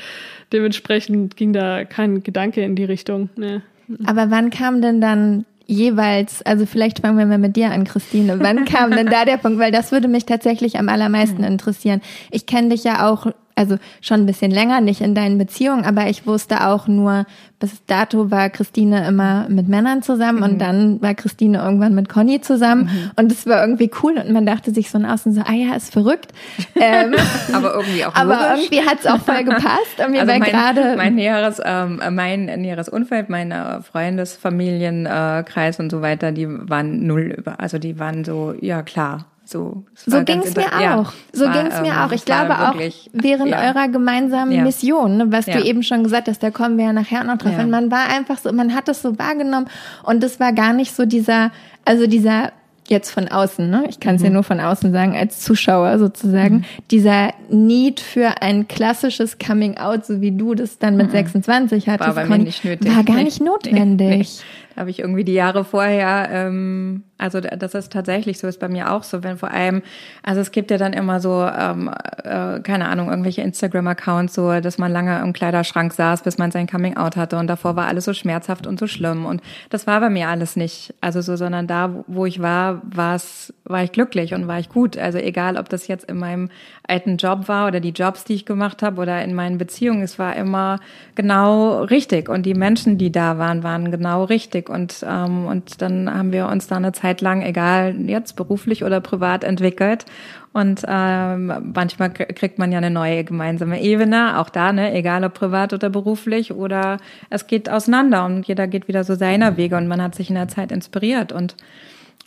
dementsprechend 0.52 1.36
ging 1.38 1.54
da 1.54 1.86
kein 1.86 2.24
Gedanke 2.24 2.62
in 2.62 2.76
die 2.76 2.86
Richtung. 2.86 3.30
Nee. 3.36 3.62
Aber 4.06 4.32
wann 4.32 4.50
kam 4.50 4.82
denn 4.82 5.02
dann 5.02 5.46
jeweils, 5.68 6.42
also 6.44 6.66
vielleicht 6.66 7.00
fangen 7.00 7.18
wir 7.18 7.26
mal 7.26 7.38
mit 7.38 7.56
dir 7.56 7.72
an, 7.72 7.86
Christine. 7.86 8.40
Wann 8.40 8.66
kam 8.66 8.92
denn 8.92 9.08
da 9.08 9.26
der 9.26 9.38
Punkt? 9.38 9.60
Weil 9.60 9.72
das 9.72 9.92
würde 9.92 10.08
mich 10.08 10.26
tatsächlich 10.26 10.78
am 10.78 10.90
allermeisten 10.90 11.44
hm. 11.44 11.52
interessieren. 11.52 12.02
Ich 12.32 12.46
kenne 12.46 12.70
dich 12.70 12.84
ja 12.84 13.10
auch 13.10 13.28
also 13.56 13.78
schon 14.02 14.22
ein 14.22 14.26
bisschen 14.26 14.52
länger, 14.52 14.82
nicht 14.82 15.02
in 15.02 15.16
deinen 15.16 15.38
Beziehungen, 15.38 15.86
aber 15.86 16.08
ich 16.08 16.28
wusste 16.28 16.68
auch 16.68 16.88
nur, 16.88 17.26
bis 17.60 17.86
dato 17.86 18.30
war 18.30 18.50
Christine 18.50 19.08
immer 19.08 19.48
mit 19.50 19.70
Männern 19.70 20.02
zusammen 20.02 20.40
mhm. 20.40 20.44
und 20.44 20.60
dann 20.60 21.02
war 21.02 21.14
Christine 21.14 21.60
irgendwann 21.60 21.96
mit 21.96 22.10
Conny 22.10 22.42
zusammen 22.42 22.84
mhm. 22.84 23.12
und 23.16 23.32
es 23.32 23.48
war 23.48 23.62
irgendwie 23.62 23.90
cool 24.04 24.18
und 24.18 24.32
man 24.32 24.46
dachte 24.46 24.74
sich 24.74 24.90
so 24.90 24.96
von 24.96 25.06
außen 25.06 25.34
so, 25.34 25.42
ah 25.42 25.54
ja, 25.54 25.76
ist 25.76 25.92
verrückt. 25.92 26.32
ähm, 26.76 27.16
aber 27.54 27.76
irgendwie 27.76 28.06
auch 28.06 28.16
Aber 28.16 28.36
logisch. 28.36 28.70
irgendwie 28.72 28.90
hat 28.90 29.00
es 29.00 29.08
auch 29.08 29.20
voll 29.20 29.44
gepasst 29.46 30.00
und 30.06 30.12
mir 30.12 30.22
also 30.22 30.32
war 30.32 30.40
gerade 30.40 30.96
mein 30.96 31.16
näheres 31.16 31.62
ähm, 31.64 32.02
mein 32.12 32.46
näheres 32.46 32.88
Umfeld, 32.88 33.30
meine 33.30 33.82
Freundesfamilienkreis 33.84 35.80
äh, 35.80 35.82
und 35.82 35.90
so 35.90 36.02
weiter, 36.02 36.32
die 36.32 36.48
waren 36.50 37.06
null 37.06 37.34
über, 37.38 37.60
also 37.60 37.78
die 37.78 38.00
waren 38.00 38.24
so, 38.24 38.54
ja 38.62 38.84
klar, 38.84 39.26
so, 39.46 39.84
so 39.94 40.24
ging 40.24 40.40
es 40.40 40.56
mir 40.56 40.68
auch. 40.68 40.82
Ja, 40.82 41.14
so 41.32 41.46
ging 41.46 41.68
es 41.68 41.82
mir 41.82 41.92
ähm, 41.92 41.98
auch. 41.98 42.12
Ich 42.12 42.26
glaube 42.26 42.58
auch 42.58 42.76
während 43.14 43.52
ja. 43.52 43.62
eurer 43.62 43.88
gemeinsamen 43.88 44.52
ja. 44.52 44.64
Mission, 44.64 45.18
ne, 45.18 45.32
was 45.32 45.46
du 45.46 45.62
eben 45.64 45.84
schon 45.84 46.04
gesagt 46.04 46.28
hast, 46.28 46.42
da 46.42 46.52
kommen 46.52 46.78
wir 46.78 46.86
ja 46.86 46.94
nachher 46.94 47.24
noch 47.24 47.38
drauf. 47.38 47.58
Und 47.58 47.70
man 47.70 47.92
war 47.92 48.10
einfach 48.10 48.38
so, 48.40 48.52
man 48.52 48.74
hat 48.74 48.90
es 48.90 49.02
so 49.02 49.18
wahrgenommen 49.20 49.68
und 50.04 50.24
es 50.24 50.40
war 50.40 50.52
gar 50.52 50.74
nicht 50.74 50.96
so 50.96 51.06
dieser, 51.06 51.52
also 51.86 52.08
dieser 52.08 52.52
jetzt 52.88 53.12
von 53.12 53.28
außen, 53.28 53.70
ne? 53.70 53.86
Ich 53.90 54.00
kann 54.00 54.16
es 54.16 54.22
mhm. 54.22 54.28
ja 54.28 54.34
nur 54.34 54.44
von 54.44 54.60
außen 54.60 54.92
sagen, 54.92 55.16
als 55.16 55.42
Zuschauer 55.42 55.98
sozusagen, 55.98 56.58
mhm. 56.58 56.64
dieser 56.92 57.34
Need 57.50 58.00
für 58.00 58.42
ein 58.42 58.68
klassisches 58.68 59.38
Coming 59.40 59.78
Out, 59.78 60.06
so 60.06 60.22
wie 60.22 60.32
du 60.32 60.54
das 60.54 60.78
dann 60.78 60.96
mit 60.96 61.08
mhm. 61.08 61.12
26 61.12 61.90
hattest, 61.90 62.16
war, 62.16 62.16
bei 62.16 62.26
mir 62.26 62.44
nicht 62.44 62.64
nötig. 62.64 62.96
war 62.96 63.04
gar 63.04 63.24
nicht 63.24 63.42
notwendig. 63.42 64.08
Nee, 64.08 64.18
nee. 64.18 64.28
Habe 64.76 64.90
ich 64.90 65.00
irgendwie 65.00 65.24
die 65.24 65.34
Jahre 65.34 65.64
vorher 65.64 66.30
ähm, 66.32 67.04
also 67.18 67.40
das 67.40 67.74
ist 67.74 67.94
tatsächlich 67.94 68.40
so, 68.40 68.48
ist 68.48 68.60
bei 68.60 68.68
mir 68.68 68.92
auch 68.92 69.04
so, 69.04 69.24
wenn 69.24 69.38
vor 69.38 69.52
allem, 69.52 69.84
also 70.22 70.42
es 70.42 70.52
gibt 70.52 70.70
ja 70.70 70.78
dann 70.78 70.92
immer 70.92 71.22
so, 71.22 71.46
ähm, 71.46 71.90
äh, 72.24 72.60
keine 72.60 72.90
Ahnung, 72.90 73.10
irgendwelche 73.10 73.42
Instagram-Accounts, 73.42 74.34
so, 74.34 74.60
dass 74.60 74.78
man 74.78 74.92
lange 74.92 75.22
im 75.22 75.32
Kleiderschrank 75.32 75.94
saß, 75.94 76.24
bis 76.24 76.38
man 76.38 76.52
sein 76.52 76.68
Coming-out 76.68 77.16
hatte 77.16 77.38
und 77.38 77.48
davor 77.48 77.78
war 77.78 77.88
alles 77.88 78.04
so 78.04 78.14
schmerzhaft 78.14 78.68
und 78.68 78.78
so 78.78 78.88
schlimm 78.88 79.26
und 79.26 79.42
das 79.70 79.88
war 79.88 80.02
bei 80.02 80.10
mir 80.10 80.28
alles 80.28 80.58
nicht, 80.58 80.94
also 81.00 81.22
so, 81.22 81.38
sondern 81.38 81.68
da, 81.68 82.04
wo 82.08 82.26
ich 82.26 82.42
war, 82.42 82.82
war 82.84 83.16
es, 83.16 83.54
war 83.64 83.82
ich 83.82 83.94
glücklich 83.94 84.34
und 84.34 84.50
war 84.50 84.60
ich 84.60 84.68
gut, 84.68 84.98
also 84.98 85.18
egal, 85.18 85.56
ob 85.56 85.70
das 85.70 85.88
jetzt 85.88 86.10
in 86.10 86.18
meinem 86.18 86.50
alten 86.86 87.16
Job 87.16 87.48
war 87.48 87.68
oder 87.68 87.80
die 87.80 87.92
Jobs, 87.92 88.26
die 88.26 88.34
ich 88.34 88.46
gemacht 88.46 88.84
habe 88.84 89.02
oder 89.02 89.24
in 89.24 89.34
meinen 89.34 89.58
Beziehungen, 89.58 90.02
es 90.02 90.20
war 90.20 90.36
immer 90.36 90.82
genau 91.16 91.82
richtig 91.84 92.28
und 92.28 92.46
die 92.46 92.56
Menschen, 92.56 92.98
die 92.98 93.12
da 93.12 93.38
waren, 93.38 93.64
waren 93.64 93.90
genau 93.90 94.26
richtig 94.26 94.65
und 94.70 95.06
ähm, 95.08 95.46
und 95.46 95.82
dann 95.82 96.14
haben 96.14 96.32
wir 96.32 96.48
uns 96.48 96.68
da 96.68 96.78
eine 96.78 96.92
Zeit 96.92 97.22
lang, 97.22 97.42
egal 97.42 97.96
jetzt 98.08 98.36
beruflich 98.36 98.84
oder 98.84 99.02
privat, 99.02 99.44
entwickelt. 99.44 100.06
Und 100.54 100.84
ähm, 100.88 101.74
manchmal 101.76 102.12
kriegt 102.12 102.60
man 102.60 102.72
ja 102.72 102.78
eine 102.78 102.90
neue 102.90 103.24
gemeinsame 103.26 103.82
Ebene, 103.82 104.40
auch 104.40 104.50
da, 104.50 104.72
ne, 104.72 104.94
egal 104.94 105.24
ob 105.26 105.34
privat 105.34 105.74
oder 105.74 105.90
beruflich, 105.90 106.54
oder 106.54 106.98
es 107.30 107.48
geht 107.48 107.70
auseinander 107.70 108.26
und 108.26 108.48
jeder 108.48 108.68
geht 108.68 108.88
wieder 108.88 109.04
so 109.04 109.16
seiner 109.16 109.58
Wege 109.58 109.76
und 109.76 109.88
man 109.88 110.02
hat 110.02 110.16
sich 110.16 110.30
in 110.30 110.36
der 110.36 110.48
Zeit 110.48 110.72
inspiriert. 110.72 111.32
Und 111.32 111.56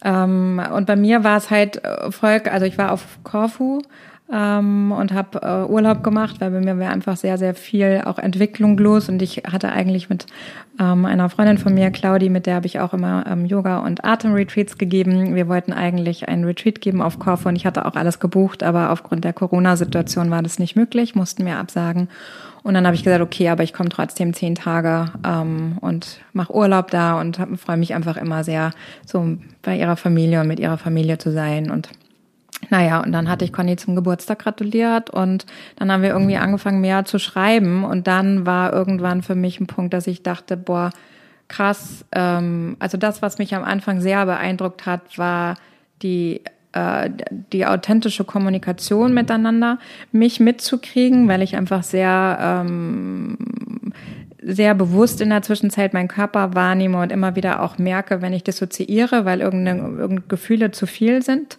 ähm, 0.05 0.61
und 0.75 0.87
bei 0.87 0.97
mir 0.97 1.25
war 1.25 1.39
es 1.39 1.51
halt 1.51 1.81
Volk, 2.11 2.53
also 2.53 2.67
ich 2.67 2.79
war 2.79 2.93
auf 2.93 3.19
Korfu 3.25 3.81
ähm, 4.33 4.93
und 4.93 5.13
habe 5.13 5.41
äh, 5.43 5.71
Urlaub 5.71 6.03
gemacht, 6.03 6.41
weil 6.41 6.51
bei 6.51 6.61
mir 6.61 6.79
war 6.79 6.91
einfach 6.91 7.17
sehr, 7.17 7.39
sehr 7.39 7.55
viel 7.55 8.03
auch 8.05 8.19
Entwicklung 8.19 8.77
los 8.79 9.09
und 9.09 9.23
ich 9.23 9.43
hatte 9.51 9.73
eigentlich 9.73 10.11
mit 10.11 10.27
ähm, 10.79 11.07
einer 11.07 11.29
Freundin 11.31 11.59
von 11.59 11.75
mir, 11.75 11.91
Claudi, 11.91 12.29
mit 12.29 12.47
der 12.47 12.57
habe 12.57 12.67
ich 12.67 12.79
auch 12.79 12.93
immer 12.93 13.25
ähm, 13.27 13.47
Yoga 13.47 13.79
und 13.79 14.05
Atemretreats 14.05 14.77
gegeben. 14.77 15.35
Wir 15.35 15.49
wollten 15.49 15.73
eigentlich 15.73 16.29
einen 16.29 16.45
Retreat 16.45 16.81
geben 16.81 17.01
auf 17.01 17.19
Korfu 17.19 17.49
und 17.49 17.57
ich 17.57 17.67
hatte 17.67 17.87
auch 17.87 17.95
alles 17.95 18.21
gebucht, 18.21 18.63
aber 18.63 18.91
aufgrund 18.91 19.25
der 19.25 19.33
Corona-Situation 19.33 20.31
war 20.31 20.43
das 20.43 20.59
nicht 20.59 20.77
möglich, 20.77 21.15
mussten 21.15 21.47
wir 21.47 21.57
absagen. 21.57 22.09
Und 22.63 22.75
dann 22.75 22.85
habe 22.85 22.97
ich 22.97 23.05
gesagt, 23.05 23.23
okay, 23.23 23.49
aber 23.49 23.63
ich 23.63 23.73
komme 23.73 23.89
trotzdem 23.89 24.35
zehn 24.35 24.55
Tage 24.55 25.11
ähm, 25.27 25.79
und 25.81 26.21
mache 26.35 26.55
Urlaub 26.55 26.91
da 26.91 27.19
und 27.19 27.39
freue 27.57 27.79
mich 27.79 27.95
einfach 27.95 28.17
immer 28.19 28.45
sehr, 28.45 28.73
so 29.07 29.39
bei 29.63 29.79
ihrer 29.79 29.97
Familie 29.97 30.41
und 30.41 30.49
mit 30.49 30.61
ihrer 30.61 30.77
Familie 30.77 31.17
zu 31.19 31.33
sein 31.33 31.71
und 31.71 31.89
naja, 32.71 33.01
und 33.01 33.13
dann 33.13 33.29
hatte 33.29 33.45
ich 33.45 33.53
Conny 33.53 33.77
zum 33.77 33.95
Geburtstag 33.95 34.41
gratuliert 34.41 35.11
und 35.11 35.47
dann 35.77 35.93
haben 35.93 36.03
wir 36.03 36.11
irgendwie 36.11 36.37
angefangen, 36.37 36.81
mehr 36.81 37.05
zu 37.05 37.19
schreiben. 37.19 37.85
Und 37.85 38.07
dann 38.07 38.47
war 38.47 38.73
irgendwann 38.73 39.23
für 39.23 39.35
mich 39.35 39.61
ein 39.61 39.67
Punkt, 39.67 39.95
dass 39.95 40.07
ich 40.07 40.23
dachte, 40.23 40.57
boah, 40.57 40.91
krass. 41.47 42.05
Ähm, 42.13 42.77
also 42.79 42.99
das, 42.99 43.23
was 43.23 43.39
mich 43.39 43.55
am 43.55 43.65
Anfang 43.65 44.01
sehr 44.01 44.27
beeindruckt 44.27 44.87
hat, 44.87 45.19
war 45.19 45.55
die 46.03 46.43
äh, 46.73 47.11
die 47.53 47.65
authentische 47.65 48.25
Kommunikation 48.25 49.15
miteinander, 49.15 49.79
mich 50.13 50.41
mitzukriegen, 50.41 51.29
weil 51.29 51.43
ich 51.43 51.57
einfach 51.57 51.83
sehr 51.83 52.39
ähm, 52.41 53.39
sehr 54.43 54.75
bewusst 54.75 55.21
in 55.21 55.31
der 55.31 55.43
Zwischenzeit 55.43 55.93
meinen 55.93 56.09
Körper 56.09 56.55
wahrnehme 56.55 57.01
und 57.01 57.13
immer 57.13 57.37
wieder 57.37 57.63
auch 57.63 57.79
merke, 57.79 58.23
wenn 58.23 58.33
ich 58.33 58.45
dissoziiere, 58.45 59.25
weil 59.25 59.41
irgendeine, 59.41 59.81
irgendeine 59.81 60.23
Gefühle 60.29 60.71
zu 60.71 60.87
viel 60.87 61.23
sind. 61.23 61.59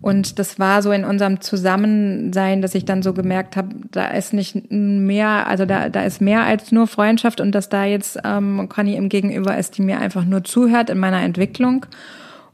Und 0.00 0.38
das 0.38 0.58
war 0.60 0.80
so 0.82 0.92
in 0.92 1.04
unserem 1.04 1.40
Zusammensein, 1.40 2.62
dass 2.62 2.74
ich 2.74 2.84
dann 2.84 3.02
so 3.02 3.12
gemerkt 3.12 3.56
habe, 3.56 3.74
da 3.90 4.08
ist 4.08 4.32
nicht 4.32 4.70
mehr, 4.70 5.48
also 5.48 5.66
da, 5.66 5.88
da 5.88 6.02
ist 6.04 6.20
mehr 6.20 6.44
als 6.44 6.70
nur 6.70 6.86
Freundschaft 6.86 7.40
und 7.40 7.52
dass 7.52 7.68
da 7.68 7.84
jetzt 7.84 8.18
ähm, 8.24 8.68
Conny 8.68 8.94
im 8.94 9.08
Gegenüber 9.08 9.58
ist, 9.58 9.76
die 9.76 9.82
mir 9.82 9.98
einfach 9.98 10.24
nur 10.24 10.44
zuhört 10.44 10.90
in 10.90 10.98
meiner 10.98 11.20
Entwicklung. 11.22 11.86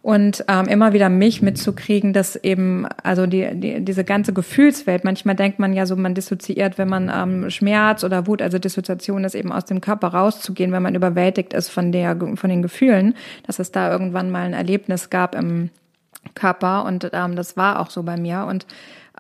Und 0.01 0.45
ähm, 0.49 0.67
immer 0.67 0.93
wieder 0.93 1.09
mich 1.09 1.41
mitzukriegen, 1.41 2.13
dass 2.13 2.37
eben, 2.37 2.87
also 3.03 3.27
die, 3.27 3.49
die, 3.55 3.83
diese 3.83 4.05
ganze 4.05 4.35
Gefühlswelt, 4.35 5.03
manchmal 5.03 5.35
denkt 5.35 5.59
man 5.59 5.73
ja 5.73 5.87
so, 5.87 5.97
man 5.97 6.15
dissoziiert, 6.15 6.77
wenn 6.77 6.89
man 6.89 7.11
ähm, 7.15 7.49
Schmerz 7.49 8.05
oder 8.05 8.27
Wut, 8.27 8.43
also 8.43 8.59
Dissoziation 8.59 9.25
ist 9.25 9.35
eben 9.35 9.51
aus 9.51 9.65
dem 9.65 9.81
Körper 9.81 10.09
rauszugehen, 10.09 10.73
wenn 10.73 10.83
man 10.83 10.95
überwältigt 10.95 11.55
ist 11.55 11.71
von 11.71 11.91
der, 11.91 12.19
von 12.35 12.51
den 12.51 12.61
Gefühlen, 12.61 13.15
dass 13.47 13.59
es 13.59 13.73
da 13.73 13.91
irgendwann 13.91 14.31
mal 14.31 14.45
ein 14.45 14.53
Erlebnis 14.53 15.09
gab 15.09 15.35
im 15.35 15.71
Körper 16.35 16.85
und 16.85 17.11
ähm, 17.13 17.37
das 17.37 17.57
war 17.57 17.81
auch 17.81 17.91
so 17.91 18.03
bei 18.03 18.17
mir. 18.17 18.47
Und 18.49 18.67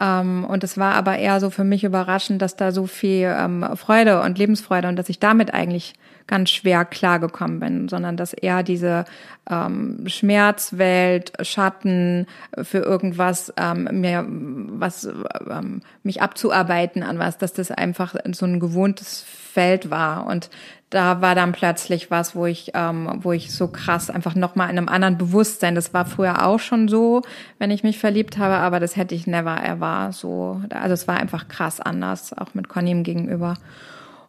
ähm, 0.00 0.44
und 0.44 0.64
es 0.64 0.76
war 0.76 0.94
aber 0.94 1.18
eher 1.18 1.38
so 1.38 1.50
für 1.50 1.62
mich 1.62 1.84
überraschend, 1.84 2.42
dass 2.42 2.56
da 2.56 2.72
so 2.72 2.86
viel 2.86 3.32
ähm, 3.38 3.64
Freude 3.76 4.22
und 4.22 4.38
Lebensfreude 4.38 4.88
und 4.88 4.96
dass 4.96 5.08
ich 5.08 5.20
damit 5.20 5.54
eigentlich 5.54 5.94
ganz 6.26 6.50
schwer 6.50 6.84
klargekommen 6.84 7.60
bin, 7.60 7.88
sondern 7.88 8.16
dass 8.16 8.32
eher 8.32 8.62
diese 8.62 9.04
ähm, 9.48 10.04
Schmerzwelt, 10.06 11.32
Schatten 11.42 12.26
für 12.62 12.78
irgendwas 12.78 13.52
ähm, 13.56 13.88
mir 14.00 14.24
was 14.26 15.08
ähm, 15.48 15.82
mich 16.02 16.22
abzuarbeiten 16.22 17.02
an 17.02 17.18
was, 17.18 17.38
dass 17.38 17.52
das 17.52 17.70
einfach 17.70 18.14
so 18.32 18.46
ein 18.46 18.58
gewohntes 18.58 19.22
Feld 19.22 19.90
war. 19.90 20.26
Und 20.26 20.50
da 20.94 21.20
war 21.20 21.34
dann 21.34 21.50
plötzlich 21.50 22.12
was, 22.12 22.36
wo 22.36 22.46
ich, 22.46 22.70
ähm, 22.74 23.18
wo 23.22 23.32
ich 23.32 23.52
so 23.52 23.66
krass 23.66 24.10
einfach 24.10 24.36
nochmal 24.36 24.70
in 24.70 24.78
einem 24.78 24.88
anderen 24.88 25.18
Bewusstsein. 25.18 25.74
Das 25.74 25.92
war 25.92 26.06
früher 26.06 26.46
auch 26.46 26.60
schon 26.60 26.86
so, 26.86 27.22
wenn 27.58 27.72
ich 27.72 27.82
mich 27.82 27.98
verliebt 27.98 28.38
habe, 28.38 28.54
aber 28.54 28.78
das 28.78 28.96
hätte 28.96 29.14
ich 29.14 29.26
never 29.26 29.60
ever 29.64 30.10
so. 30.12 30.62
Also 30.70 30.94
es 30.94 31.08
war 31.08 31.16
einfach 31.16 31.48
krass 31.48 31.80
anders, 31.80 32.32
auch 32.38 32.54
mit 32.54 32.68
Conny 32.68 32.94
gegenüber. 33.02 33.54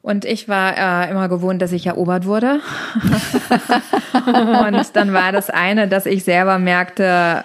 Und 0.01 0.25
ich 0.25 0.49
war 0.49 0.75
äh, 0.75 1.11
immer 1.11 1.29
gewohnt, 1.29 1.61
dass 1.61 1.71
ich 1.71 1.85
erobert 1.85 2.25
wurde. 2.25 2.61
und 4.25 4.95
dann 4.95 5.13
war 5.13 5.31
das 5.31 5.51
eine, 5.51 5.87
dass 5.87 6.07
ich 6.07 6.23
selber 6.23 6.57
merkte, 6.57 7.43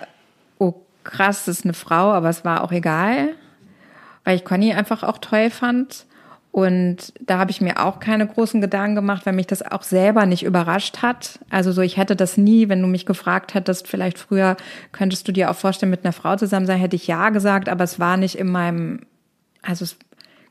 oh 0.58 0.72
krass, 1.04 1.44
das 1.44 1.58
ist 1.58 1.64
eine 1.66 1.74
Frau, 1.74 2.12
aber 2.12 2.30
es 2.30 2.42
war 2.44 2.64
auch 2.64 2.72
egal, 2.72 3.34
weil 4.24 4.36
ich 4.36 4.46
Conny 4.46 4.72
einfach 4.72 5.02
auch 5.02 5.18
toll 5.18 5.50
fand. 5.50 6.06
Und 6.52 7.12
da 7.20 7.38
habe 7.38 7.52
ich 7.52 7.60
mir 7.60 7.80
auch 7.84 8.00
keine 8.00 8.26
großen 8.26 8.60
Gedanken 8.60 8.96
gemacht, 8.96 9.24
weil 9.24 9.34
mich 9.34 9.46
das 9.46 9.62
auch 9.62 9.84
selber 9.84 10.26
nicht 10.26 10.42
überrascht 10.42 11.00
hat. 11.00 11.38
Also 11.48 11.70
so, 11.70 11.80
ich 11.80 11.96
hätte 11.96 12.16
das 12.16 12.36
nie, 12.36 12.68
wenn 12.68 12.82
du 12.82 12.88
mich 12.88 13.06
gefragt 13.06 13.54
hättest, 13.54 13.86
vielleicht 13.86 14.18
früher 14.18 14.56
könntest 14.90 15.28
du 15.28 15.32
dir 15.32 15.50
auch 15.50 15.56
vorstellen, 15.56 15.90
mit 15.90 16.04
einer 16.04 16.12
Frau 16.12 16.34
zusammen 16.36 16.66
sein, 16.66 16.80
hätte 16.80 16.96
ich 16.96 17.06
ja 17.06 17.28
gesagt, 17.30 17.68
aber 17.68 17.84
es 17.84 18.00
war 18.00 18.16
nicht 18.16 18.34
in 18.34 18.50
meinem, 18.50 19.02
also 19.62 19.84
es 19.84 19.96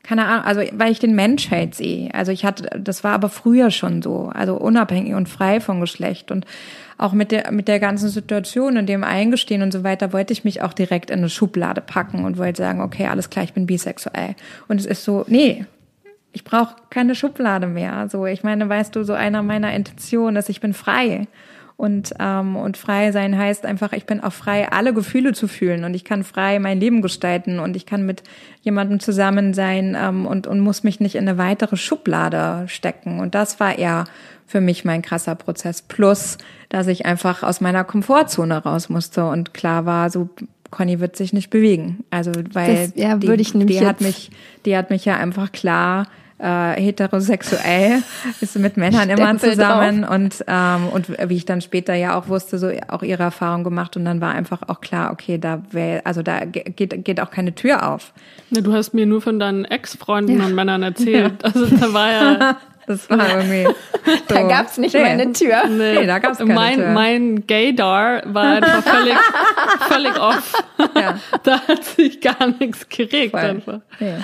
keine 0.02 0.26
Ahnung, 0.26 0.44
also 0.44 0.62
weil 0.72 0.92
ich 0.92 0.98
den 0.98 1.14
Mensch 1.14 1.50
halt 1.50 1.74
sehe. 1.74 2.12
Also 2.14 2.32
ich 2.32 2.46
hatte, 2.46 2.80
das 2.80 3.04
war 3.04 3.12
aber 3.12 3.28
früher 3.28 3.70
schon 3.70 4.00
so, 4.00 4.30
also 4.32 4.56
unabhängig 4.56 5.14
und 5.14 5.28
frei 5.28 5.60
von 5.60 5.80
Geschlecht 5.80 6.30
und 6.30 6.46
auch 6.96 7.12
mit 7.12 7.30
der 7.32 7.50
mit 7.52 7.68
der 7.68 7.80
ganzen 7.80 8.08
Situation 8.08 8.78
und 8.78 8.86
dem 8.86 9.04
Eingestehen 9.04 9.60
und 9.62 9.72
so 9.72 9.84
weiter 9.84 10.14
wollte 10.14 10.32
ich 10.32 10.42
mich 10.42 10.62
auch 10.62 10.72
direkt 10.72 11.10
in 11.10 11.18
eine 11.18 11.28
Schublade 11.28 11.82
packen 11.82 12.24
und 12.24 12.38
wollte 12.38 12.62
sagen, 12.62 12.80
okay, 12.80 13.08
alles 13.08 13.28
klar, 13.28 13.44
ich 13.44 13.52
bin 13.52 13.66
bisexuell. 13.66 14.36
Und 14.68 14.80
es 14.80 14.86
ist 14.86 15.04
so, 15.04 15.24
nee, 15.28 15.66
ich 16.32 16.44
brauche 16.44 16.76
keine 16.90 17.14
Schublade 17.14 17.66
mehr. 17.66 18.08
So, 18.08 18.26
ich 18.26 18.42
meine, 18.42 18.68
weißt 18.68 18.94
du, 18.94 19.04
so 19.04 19.12
einer 19.12 19.42
meiner 19.42 19.72
Intentionen 19.72 20.36
ist, 20.36 20.48
ich 20.48 20.60
bin 20.60 20.74
frei. 20.74 21.26
Und, 21.76 22.12
ähm, 22.20 22.56
und 22.56 22.76
frei 22.76 23.10
sein 23.10 23.38
heißt 23.38 23.64
einfach, 23.64 23.94
ich 23.94 24.04
bin 24.04 24.20
auch 24.20 24.34
frei, 24.34 24.70
alle 24.70 24.92
Gefühle 24.92 25.32
zu 25.32 25.48
fühlen 25.48 25.84
und 25.84 25.94
ich 25.94 26.04
kann 26.04 26.24
frei 26.24 26.58
mein 26.58 26.78
Leben 26.78 27.00
gestalten 27.00 27.58
und 27.58 27.74
ich 27.74 27.86
kann 27.86 28.04
mit 28.04 28.22
jemandem 28.60 29.00
zusammen 29.00 29.54
sein 29.54 29.96
ähm, 29.98 30.26
und, 30.26 30.46
und 30.46 30.60
muss 30.60 30.84
mich 30.84 31.00
nicht 31.00 31.14
in 31.14 31.26
eine 31.26 31.38
weitere 31.38 31.78
Schublade 31.78 32.68
stecken. 32.68 33.18
Und 33.18 33.34
das 33.34 33.60
war 33.60 33.78
eher 33.78 34.04
für 34.46 34.60
mich 34.60 34.84
mein 34.84 35.00
krasser 35.00 35.34
Prozess. 35.36 35.80
Plus, 35.80 36.36
dass 36.68 36.86
ich 36.86 37.06
einfach 37.06 37.42
aus 37.42 37.62
meiner 37.62 37.84
Komfortzone 37.84 38.58
raus 38.58 38.90
musste 38.90 39.24
und 39.24 39.54
klar 39.54 39.86
war, 39.86 40.10
so 40.10 40.28
Conny 40.70 41.00
wird 41.00 41.16
sich 41.16 41.32
nicht 41.32 41.48
bewegen. 41.48 42.04
Also 42.10 42.32
weil 42.52 42.88
das, 42.88 42.92
ja, 42.94 43.16
die, 43.16 43.66
die 43.66 43.86
hat 43.86 44.02
mich, 44.02 44.30
die 44.66 44.76
hat 44.76 44.90
mich 44.90 45.06
ja 45.06 45.16
einfach 45.16 45.50
klar 45.50 46.06
äh, 46.40 46.80
heterosexuell, 46.80 48.02
ist 48.40 48.58
mit 48.58 48.76
Männern 48.76 49.10
immer 49.10 49.36
zusammen 49.38 50.02
drauf. 50.02 50.14
und 50.14 50.44
ähm, 50.46 50.88
und 50.88 51.08
wie 51.28 51.36
ich 51.36 51.44
dann 51.44 51.60
später 51.60 51.94
ja 51.94 52.18
auch 52.18 52.28
wusste, 52.28 52.58
so 52.58 52.70
auch 52.88 53.02
ihre 53.02 53.22
Erfahrung 53.22 53.64
gemacht 53.64 53.96
und 53.96 54.04
dann 54.04 54.20
war 54.20 54.32
einfach 54.32 54.62
auch 54.68 54.80
klar, 54.80 55.12
okay, 55.12 55.38
da 55.38 55.62
wär, 55.70 56.06
also 56.06 56.22
da 56.22 56.44
geht 56.44 57.04
geht 57.04 57.20
auch 57.20 57.30
keine 57.30 57.54
Tür 57.54 57.90
auf. 57.92 58.12
Ja, 58.50 58.60
du 58.62 58.72
hast 58.72 58.94
mir 58.94 59.06
nur 59.06 59.20
von 59.20 59.38
deinen 59.38 59.64
Ex-Freunden 59.64 60.38
ja. 60.38 60.46
und 60.46 60.54
Männern 60.54 60.82
erzählt, 60.90 61.42
ja. 61.42 61.50
also 61.52 61.66
da 61.66 61.92
war 61.92 62.10
ja 62.10 62.56
Das 62.90 63.08
war 63.08 63.36
irgendwie. 63.36 63.68
So. 64.02 64.34
Da 64.34 64.42
gab's 64.42 64.78
nicht 64.78 64.94
nee. 64.94 65.00
mal 65.00 65.08
eine 65.08 65.32
Tür. 65.32 65.66
Nee, 65.68 66.06
da 66.06 66.18
gab's 66.20 66.38
keine 66.38 66.54
mein, 66.54 66.74
Tür. 66.76 66.90
Mein 66.92 67.46
Gaydar 67.46 68.22
war 68.24 68.56
einfach 68.56 68.82
völlig, 68.82 69.14
völlig 69.88 70.20
off. 70.20 70.54
Ja. 70.96 71.18
Da 71.42 71.60
hat 71.68 71.84
sich 71.84 72.20
gar 72.20 72.48
nichts 72.58 72.88
geregt 72.88 73.32
Voll. 73.32 73.40
einfach. 73.40 73.80
Ja. 73.98 74.16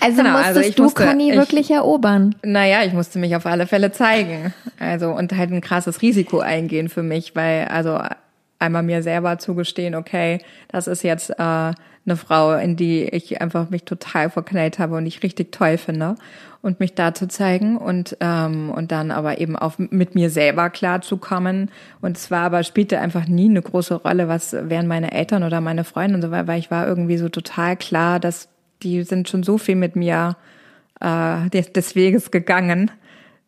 Also 0.00 0.22
genau, 0.22 0.32
musstest 0.32 0.56
also 0.58 0.72
du 0.72 0.82
musste, 0.82 1.06
Conny 1.06 1.30
ich, 1.30 1.36
wirklich 1.36 1.70
erobern? 1.70 2.34
Naja, 2.42 2.84
ich 2.84 2.92
musste 2.92 3.18
mich 3.18 3.34
auf 3.34 3.46
alle 3.46 3.66
Fälle 3.66 3.90
zeigen. 3.90 4.52
Also 4.78 5.10
und 5.10 5.32
halt 5.32 5.50
ein 5.50 5.60
krasses 5.62 6.02
Risiko 6.02 6.40
eingehen 6.40 6.88
für 6.88 7.02
mich, 7.02 7.34
weil 7.34 7.66
also 7.68 7.98
einmal 8.58 8.82
mir 8.82 9.02
selber 9.02 9.38
zugestehen, 9.38 9.94
okay, 9.94 10.40
das 10.68 10.88
ist 10.88 11.02
jetzt 11.02 11.30
äh, 11.30 11.72
eine 12.06 12.16
Frau, 12.16 12.54
in 12.54 12.76
die 12.76 13.04
ich 13.04 13.40
einfach 13.40 13.70
mich 13.70 13.84
total 13.84 14.30
verknallt 14.30 14.78
habe 14.78 14.96
und 14.96 15.06
ich 15.06 15.22
richtig 15.22 15.52
toll 15.52 15.76
finde 15.76 16.14
und 16.62 16.80
mich 16.80 16.94
da 16.94 17.14
zu 17.14 17.28
zeigen 17.28 17.76
und 17.76 18.16
ähm, 18.20 18.70
und 18.70 18.92
dann 18.92 19.10
aber 19.10 19.38
eben 19.40 19.56
auch 19.56 19.74
mit 19.78 20.14
mir 20.14 20.30
selber 20.30 20.70
klarzukommen. 20.70 21.70
Und 22.00 22.16
es 22.16 22.30
war 22.30 22.44
aber 22.44 22.62
spielte 22.62 23.00
einfach 23.00 23.26
nie 23.26 23.48
eine 23.48 23.62
große 23.62 23.94
Rolle, 23.94 24.28
was 24.28 24.52
wären 24.52 24.86
meine 24.86 25.12
Eltern 25.12 25.42
oder 25.42 25.60
meine 25.60 25.84
Freunde 25.84 26.14
und 26.16 26.22
so 26.22 26.30
weiter, 26.30 26.46
weil 26.46 26.58
ich 26.58 26.70
war 26.70 26.86
irgendwie 26.86 27.18
so 27.18 27.28
total 27.28 27.76
klar, 27.76 28.20
dass 28.20 28.48
die 28.82 29.02
sind 29.02 29.28
schon 29.28 29.42
so 29.42 29.58
viel 29.58 29.76
mit 29.76 29.96
mir 29.96 30.36
äh, 31.00 31.50
des 31.50 31.94
Weges 31.94 32.30
gegangen 32.30 32.90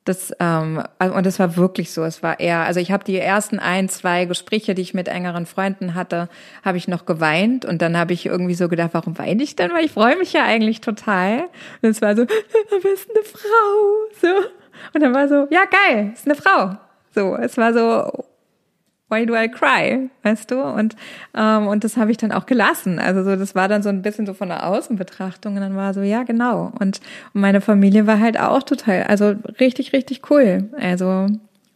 das, 0.08 0.32
ähm, 0.40 0.82
also, 0.98 1.14
und 1.14 1.26
das 1.26 1.38
war 1.38 1.56
wirklich 1.56 1.92
so. 1.92 2.02
Es 2.04 2.22
war 2.22 2.40
eher, 2.40 2.60
also 2.60 2.80
ich 2.80 2.90
habe 2.90 3.04
die 3.04 3.18
ersten 3.18 3.58
ein, 3.58 3.88
zwei 3.88 4.24
Gespräche, 4.24 4.74
die 4.74 4.82
ich 4.82 4.94
mit 4.94 5.08
engeren 5.08 5.46
Freunden 5.46 5.94
hatte, 5.94 6.28
habe 6.64 6.78
ich 6.78 6.88
noch 6.88 7.04
geweint 7.04 7.64
und 7.64 7.82
dann 7.82 7.96
habe 7.96 8.14
ich 8.14 8.26
irgendwie 8.26 8.54
so 8.54 8.68
gedacht, 8.68 8.90
warum 8.92 9.18
weine 9.18 9.42
ich 9.42 9.56
denn? 9.56 9.72
Weil 9.72 9.84
ich 9.84 9.92
freue 9.92 10.16
mich 10.16 10.32
ja 10.32 10.44
eigentlich 10.44 10.80
total. 10.80 11.44
Und 11.82 11.90
es 11.90 12.00
war 12.00 12.16
so, 12.16 12.24
du 12.70 12.80
bist 12.82 13.10
eine 13.10 13.24
Frau. 13.24 14.18
So. 14.20 14.48
Und 14.94 15.02
dann 15.02 15.14
war 15.14 15.28
so, 15.28 15.46
ja 15.50 15.64
geil, 15.64 16.12
ist 16.14 16.26
eine 16.26 16.34
Frau. 16.34 16.76
So, 17.14 17.36
es 17.36 17.56
war 17.56 17.72
so, 17.74 18.24
Why 19.10 19.24
do 19.24 19.34
I 19.34 19.48
cry? 19.48 20.10
Weißt 20.22 20.50
du? 20.50 20.62
Und, 20.62 20.94
ähm, 21.34 21.66
und 21.66 21.84
das 21.84 21.96
habe 21.96 22.10
ich 22.10 22.18
dann 22.18 22.32
auch 22.32 22.46
gelassen. 22.46 22.98
Also 22.98 23.24
so, 23.24 23.36
das 23.36 23.54
war 23.54 23.68
dann 23.68 23.82
so 23.82 23.88
ein 23.88 24.02
bisschen 24.02 24.26
so 24.26 24.34
von 24.34 24.48
der 24.48 24.66
Außenbetrachtung 24.66 25.54
und 25.54 25.60
dann 25.60 25.76
war 25.76 25.94
so, 25.94 26.02
ja, 26.02 26.24
genau. 26.24 26.72
Und, 26.78 27.00
meine 27.32 27.60
Familie 27.60 28.06
war 28.06 28.20
halt 28.20 28.38
auch 28.38 28.62
total, 28.62 29.04
also 29.04 29.34
richtig, 29.60 29.92
richtig 29.92 30.30
cool. 30.30 30.68
Also 30.78 31.26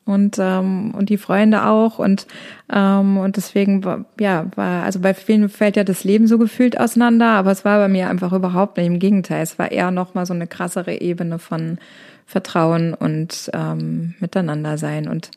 und 0.04 0.36
ähm, 0.40 0.92
und 0.96 1.10
die 1.10 1.16
Freunde 1.16 1.64
auch 1.64 2.00
und 2.00 2.26
ähm, 2.72 3.18
und 3.18 3.36
deswegen 3.36 4.04
ja 4.18 4.46
war 4.56 4.82
also 4.82 4.98
bei 4.98 5.14
vielen 5.14 5.48
fällt 5.48 5.76
ja 5.76 5.84
das 5.84 6.02
Leben 6.02 6.26
so 6.26 6.38
gefühlt 6.38 6.78
auseinander, 6.78 7.28
aber 7.28 7.52
es 7.52 7.64
war 7.64 7.78
bei 7.78 7.88
mir 7.88 8.10
einfach 8.10 8.32
überhaupt 8.32 8.76
nicht. 8.76 8.86
Im 8.86 8.98
Gegenteil, 8.98 9.42
es 9.42 9.58
war 9.60 9.70
eher 9.70 9.92
noch 9.92 10.14
mal 10.14 10.26
so 10.26 10.34
eine 10.34 10.48
krassere 10.48 11.00
Ebene 11.00 11.38
von 11.38 11.78
Vertrauen 12.26 12.94
und 12.94 13.50
ähm, 13.54 14.14
Miteinander 14.18 14.76
sein 14.76 15.08
und 15.08 15.30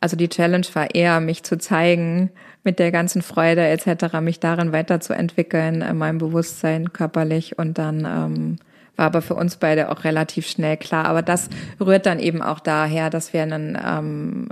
also 0.00 0.16
die 0.16 0.28
Challenge 0.28 0.66
war 0.74 0.94
eher, 0.94 1.20
mich 1.20 1.42
zu 1.42 1.58
zeigen 1.58 2.30
mit 2.64 2.78
der 2.78 2.92
ganzen 2.92 3.22
Freude 3.22 3.66
etc., 3.66 4.20
mich 4.20 4.40
darin 4.40 4.72
weiterzuentwickeln, 4.72 5.82
in 5.82 5.98
meinem 5.98 6.18
Bewusstsein 6.18 6.92
körperlich 6.92 7.58
und 7.58 7.78
dann 7.78 8.04
ähm, 8.04 8.56
war 8.98 9.06
aber 9.06 9.22
für 9.22 9.34
uns 9.34 9.56
beide 9.56 9.90
auch 9.90 10.04
relativ 10.04 10.46
schnell 10.48 10.76
klar. 10.76 11.04
Aber 11.04 11.22
das 11.22 11.48
rührt 11.80 12.04
dann 12.04 12.18
eben 12.18 12.42
auch 12.42 12.58
daher, 12.58 13.10
dass 13.10 13.32
wir 13.32 13.42
einen 13.42 13.78
ähm, 13.82 14.48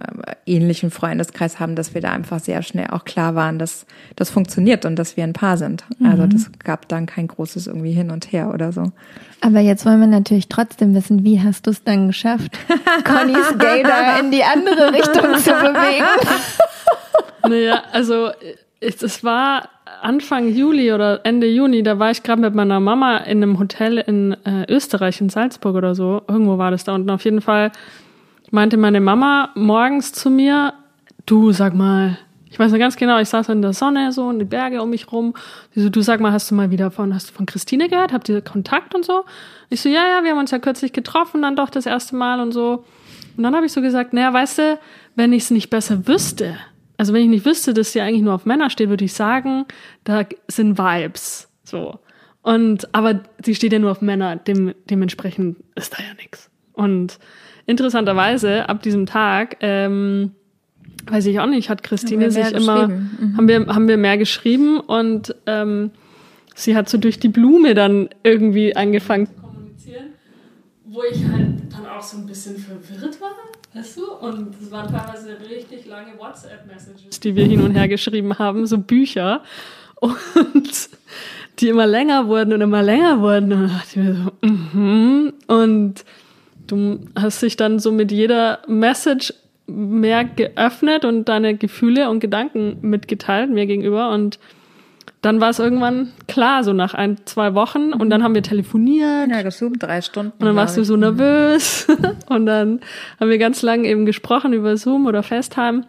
ähnlichen 0.47 0.91
Freundeskreis 0.91 1.59
haben, 1.59 1.75
dass 1.75 1.95
wir 1.95 2.01
da 2.01 2.13
einfach 2.13 2.39
sehr 2.39 2.63
schnell 2.63 2.89
auch 2.91 3.05
klar 3.05 3.35
waren, 3.35 3.59
dass 3.59 3.87
das 4.15 4.31
funktioniert 4.31 4.85
und 4.85 4.97
dass 4.97 5.17
wir 5.17 5.25
ein 5.25 5.33
Paar 5.33 5.59
sind. 5.59 5.85
Mhm. 5.99 6.07
Also 6.07 6.27
das 6.27 6.51
gab 6.63 6.89
dann 6.89 7.07
kein 7.07 7.27
großes 7.27 7.67
irgendwie 7.67 7.93
hin 7.93 8.11
und 8.11 8.33
her 8.33 8.55
oder 8.55 8.73
so. 8.73 8.93
Aber 9.41 9.61
jetzt 9.61 9.85
wollen 9.85 10.01
wir 10.01 10.07
natürlich 10.07 10.49
trotzdem 10.49 10.95
wissen, 10.95 11.25
wie 11.25 11.43
hast 11.43 11.67
du 11.67 11.71
es 11.71 11.83
dann 11.83 12.07
geschafft, 12.07 12.57
Connys 13.05 13.59
Gator 13.59 14.21
in 14.21 14.31
die 14.31 14.45
andere 14.45 14.93
Richtung 14.93 15.37
zu 15.39 15.51
bewegen? 15.51 16.07
Naja, 17.49 17.85
also 17.93 18.31
es 18.81 19.23
war 19.23 19.69
Anfang 20.03 20.49
Juli 20.49 20.93
oder 20.93 21.25
Ende 21.25 21.47
Juni, 21.47 21.83
da 21.83 21.99
war 21.99 22.11
ich 22.11 22.23
gerade 22.23 22.43
mit 22.43 22.55
meiner 22.55 22.81
Mama 22.81 23.19
in 23.19 23.43
einem 23.43 23.59
Hotel 23.59 23.99
in 23.99 24.37
äh, 24.45 24.67
Österreich, 24.69 25.21
in 25.21 25.29
Salzburg 25.29 25.77
oder 25.77 25.95
so. 25.95 26.23
Irgendwo 26.29 26.59
war 26.59 26.71
das 26.71 26.85
da 26.85 26.95
unten. 26.95 27.09
Auf 27.11 27.25
jeden 27.25 27.41
Fall 27.41 27.71
meinte 28.51 28.77
meine 28.77 29.01
Mama 29.01 29.51
morgens 29.55 30.13
zu 30.13 30.29
mir, 30.29 30.75
du 31.25 31.53
sag 31.53 31.75
mal, 31.75 32.19
ich 32.51 32.59
weiß 32.59 32.73
noch 32.73 32.79
ganz 32.79 32.97
genau, 32.97 33.19
ich 33.21 33.29
saß 33.29 33.49
in 33.51 33.63
der 33.63 33.73
Sonne 33.73 34.13
so 34.13 34.27
und 34.27 34.39
die 34.39 34.45
Berge 34.45 34.83
um 34.83 34.91
mich 34.91 35.13
rum. 35.13 35.35
Sie 35.75 35.83
so, 35.83 35.89
du 35.89 36.01
sag 36.01 36.21
mal, 36.21 36.33
hast 36.33 36.51
du 36.51 36.55
mal 36.55 36.71
wieder 36.71 36.91
von, 36.91 37.15
hast 37.15 37.31
du 37.31 37.35
von 37.35 37.47
Christine 37.47 37.89
gehört? 37.89 38.13
Habt 38.13 38.29
ihr 38.29 38.41
Kontakt 38.41 38.95
und 38.95 39.05
so? 39.05 39.25
Ich 39.69 39.81
so, 39.81 39.89
ja, 39.89 40.07
ja, 40.09 40.25
wir 40.25 40.31
haben 40.31 40.39
uns 40.39 40.51
ja 40.51 40.59
kürzlich 40.59 40.93
getroffen, 40.93 41.43
dann 41.43 41.55
doch 41.55 41.71
das 41.71 41.87
erste 41.87 42.17
Mal 42.17 42.41
und 42.41 42.53
so. 42.53 42.85
Und 43.37 43.43
dann 43.43 43.55
habe 43.55 43.67
ich 43.67 43.73
so 43.73 43.83
gesagt, 43.83 44.13
naja, 44.13 44.33
weißt 44.33 44.59
du, 44.59 44.79
wenn 45.15 45.33
ich 45.33 45.45
es 45.45 45.51
nicht 45.51 45.71
besser 45.71 46.09
wüsste, 46.09 46.57
also 46.97 47.13
wenn 47.13 47.23
ich 47.23 47.29
nicht 47.29 47.45
wüsste, 47.45 47.75
dass 47.75 47.93
sie 47.93 48.01
eigentlich 48.01 48.23
nur 48.23 48.35
auf 48.35 48.47
Männer 48.47 48.71
steht, 48.71 48.89
würde 48.89 49.05
ich 49.05 49.13
sagen, 49.13 49.67
da 50.05 50.25
sind 50.49 50.79
Vibes. 50.79 51.49
So. 51.65 51.99
Und, 52.43 52.95
aber 52.95 53.21
sie 53.45 53.55
steht 53.55 53.73
ja 53.73 53.79
nur 53.79 53.91
auf 53.91 54.03
Männer, 54.03 54.37
dem, 54.37 54.75
dementsprechend 54.89 55.59
ist 55.75 55.93
da 55.95 55.99
ja 55.99 56.15
nichts. 56.15 56.49
Und 56.73 57.19
interessanterweise, 57.67 58.69
ab 58.69 58.83
diesem 58.83 59.07
Tag, 59.07 59.57
ähm, 59.61 60.33
weiß 61.11 61.27
ich 61.27 61.41
auch 61.41 61.47
nicht, 61.47 61.69
hat 61.69 61.83
Christine 61.83 62.31
sich 62.31 62.53
immer, 62.53 62.89
mhm. 62.89 63.37
haben 63.37 63.49
wir, 63.49 63.67
haben 63.67 63.89
wir 63.89 63.97
mehr 63.97 64.17
geschrieben 64.17 64.81
und 64.81 65.35
ähm, 65.47 65.91
sie 66.55 66.77
hat 66.77 66.89
so 66.89 66.99
durch 66.99 67.19
die 67.19 67.29
Blume 67.29 67.75
dann 67.75 68.09
irgendwie 68.23 68.77
angefangen 68.77 69.27
zu 69.27 69.33
kommunizieren, 69.35 70.07
wo 70.85 71.03
ich 71.03 71.25
halt 71.25 71.73
dann 71.73 71.87
auch 71.87 72.03
so 72.03 72.19
ein 72.19 72.27
bisschen 72.27 72.57
verwirrt 72.57 73.21
war. 73.21 73.33
Weißt? 73.77 73.99
Und 74.21 74.55
es 74.61 74.71
waren 74.71 74.91
teilweise 74.91 75.37
richtig 75.49 75.87
lange 75.87 76.19
WhatsApp-Messages, 76.19 77.21
die 77.21 77.37
wir 77.37 77.45
hin 77.45 77.63
und 77.63 77.75
her 77.75 77.89
geschrieben 77.89 78.39
haben, 78.39 78.67
so 78.67 78.79
Bücher. 78.79 79.43
Und 80.01 80.89
die 81.59 81.69
immer 81.69 81.87
länger 81.87 82.27
wurden 82.27 82.53
und 82.53 82.61
immer 82.61 82.83
länger 82.83 83.21
wurden. 83.21 83.53
Und 83.53 83.69
dachte 83.69 83.89
ich 83.91 83.97
mir 83.97 84.15
so, 84.15 84.47
mhm. 84.47 85.33
Und 85.47 86.05
du 86.67 87.01
hast 87.19 87.43
dich 87.43 87.57
dann 87.57 87.79
so 87.79 87.93
mit 87.93 88.11
jeder 88.13 88.61
Message 88.67 89.33
mehr 89.67 90.25
geöffnet 90.25 91.05
und 91.05 91.29
deine 91.29 91.57
Gefühle 91.57 92.09
und 92.11 92.21
Gedanken 92.21 92.79
mitgeteilt 92.83 93.51
mir 93.51 93.67
gegenüber. 93.67 94.11
Und 94.11 94.39
dann 95.27 95.41
war 95.41 95.51
es 95.51 95.59
irgendwann 95.59 96.13
klar, 96.29 96.63
so 96.63 96.73
nach 96.73 96.95
ein, 96.95 97.17
zwei 97.25 97.55
Wochen. 97.55 97.93
Und 97.93 98.11
dann 98.11 98.23
haben 98.23 98.35
wir 98.35 98.43
telefoniert. 98.43 99.29
Ja, 99.29 99.43
gesoomt, 99.43 99.83
drei 99.83 100.01
Stunden. 100.01 100.33
Und 100.39 100.47
dann 100.47 100.55
warst 100.55 100.77
du 100.77 100.85
so 100.85 100.97
nervös. 100.97 101.87
und 102.29 102.47
dann 102.47 102.81
haben 103.19 103.29
wir 103.29 103.39
ganz 103.39 103.63
lange 103.63 103.89
eben 103.89 104.07
gesprochen 104.07 104.53
über 104.53 104.77
Zoom 104.77 105.07
oder 105.07 105.23
FaceTime. 105.23 105.83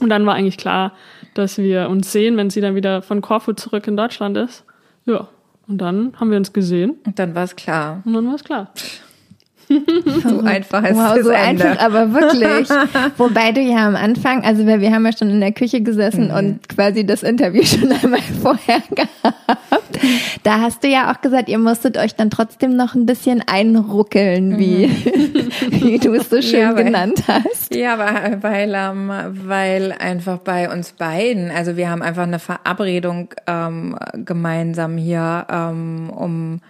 Und 0.00 0.08
dann 0.10 0.24
war 0.26 0.34
eigentlich 0.34 0.58
klar, 0.58 0.92
dass 1.34 1.58
wir 1.58 1.88
uns 1.88 2.12
sehen, 2.12 2.36
wenn 2.36 2.50
sie 2.50 2.60
dann 2.60 2.76
wieder 2.76 3.02
von 3.02 3.20
Korfu 3.20 3.52
zurück 3.52 3.88
in 3.88 3.96
Deutschland 3.96 4.36
ist. 4.36 4.64
Ja. 5.06 5.28
Und 5.66 5.78
dann 5.78 6.12
haben 6.16 6.30
wir 6.30 6.38
uns 6.38 6.52
gesehen. 6.52 6.98
Und 7.04 7.18
dann 7.18 7.34
war 7.34 7.44
es 7.44 7.56
klar. 7.56 8.02
Und 8.04 8.14
dann 8.14 8.26
war 8.26 8.36
es 8.36 8.44
klar. 8.44 8.72
so 10.24 10.40
einfach 10.40 10.82
ist 10.84 10.96
wow, 10.96 11.18
so 11.22 11.30
Ende. 11.30 11.68
einfach, 11.68 11.84
aber 11.84 12.12
wirklich. 12.12 12.68
Wobei 13.18 13.52
du 13.52 13.60
ja 13.60 13.86
am 13.86 13.96
Anfang, 13.96 14.44
also 14.44 14.66
wir 14.66 14.92
haben 14.92 15.04
ja 15.04 15.12
schon 15.12 15.30
in 15.30 15.40
der 15.40 15.52
Küche 15.52 15.82
gesessen 15.82 16.28
mhm. 16.28 16.34
und 16.34 16.68
quasi 16.68 17.04
das 17.04 17.22
Interview 17.22 17.62
schon 17.64 17.92
einmal 17.92 18.20
vorher 18.42 18.82
gehabt. 18.90 19.98
Da 20.42 20.60
hast 20.60 20.84
du 20.84 20.88
ja 20.88 21.12
auch 21.12 21.20
gesagt, 21.20 21.48
ihr 21.48 21.58
musstet 21.58 21.98
euch 21.98 22.14
dann 22.14 22.30
trotzdem 22.30 22.76
noch 22.76 22.94
ein 22.94 23.06
bisschen 23.06 23.42
einruckeln, 23.46 24.58
wie, 24.58 24.86
mhm. 24.86 25.50
wie 25.70 25.98
du 25.98 26.14
es 26.14 26.30
so 26.30 26.40
schön 26.40 26.60
ja, 26.60 26.74
weil, 26.74 26.84
genannt 26.84 27.24
hast. 27.26 27.74
Ja, 27.74 27.98
weil, 27.98 28.42
weil, 28.42 28.74
ähm, 28.74 29.12
weil 29.46 29.92
einfach 29.92 30.38
bei 30.38 30.70
uns 30.70 30.92
beiden, 30.92 31.50
also 31.50 31.76
wir 31.76 31.90
haben 31.90 32.02
einfach 32.02 32.22
eine 32.22 32.38
Verabredung 32.38 33.34
ähm, 33.46 33.96
gemeinsam 34.24 34.96
hier, 34.96 35.46
ähm, 35.50 36.10
um 36.10 36.60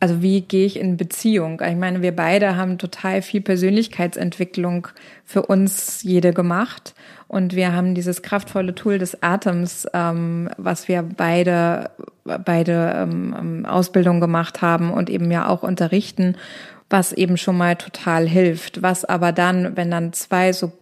also 0.00 0.22
wie 0.22 0.42
gehe 0.42 0.66
ich 0.66 0.78
in 0.78 0.96
Beziehung? 0.96 1.62
Ich 1.66 1.76
meine, 1.76 2.02
wir 2.02 2.14
beide 2.14 2.56
haben 2.56 2.78
total 2.78 3.22
viel 3.22 3.40
Persönlichkeitsentwicklung 3.40 4.88
für 5.24 5.46
uns 5.46 6.02
jede 6.02 6.32
gemacht. 6.32 6.94
Und 7.26 7.54
wir 7.54 7.72
haben 7.72 7.94
dieses 7.94 8.22
kraftvolle 8.22 8.74
Tool 8.74 8.98
des 8.98 9.22
Atems, 9.22 9.86
ähm, 9.94 10.50
was 10.56 10.88
wir 10.88 11.02
beide, 11.02 11.90
beide 12.24 12.94
ähm, 12.96 13.34
ähm, 13.38 13.66
Ausbildung 13.66 14.20
gemacht 14.20 14.62
haben 14.62 14.92
und 14.92 15.08
eben 15.10 15.30
ja 15.30 15.48
auch 15.48 15.62
unterrichten, 15.62 16.36
was 16.90 17.12
eben 17.12 17.36
schon 17.36 17.56
mal 17.56 17.76
total 17.76 18.28
hilft. 18.28 18.82
Was 18.82 19.04
aber 19.04 19.32
dann, 19.32 19.76
wenn 19.76 19.90
dann 19.90 20.12
zwei 20.12 20.52
so 20.52 20.72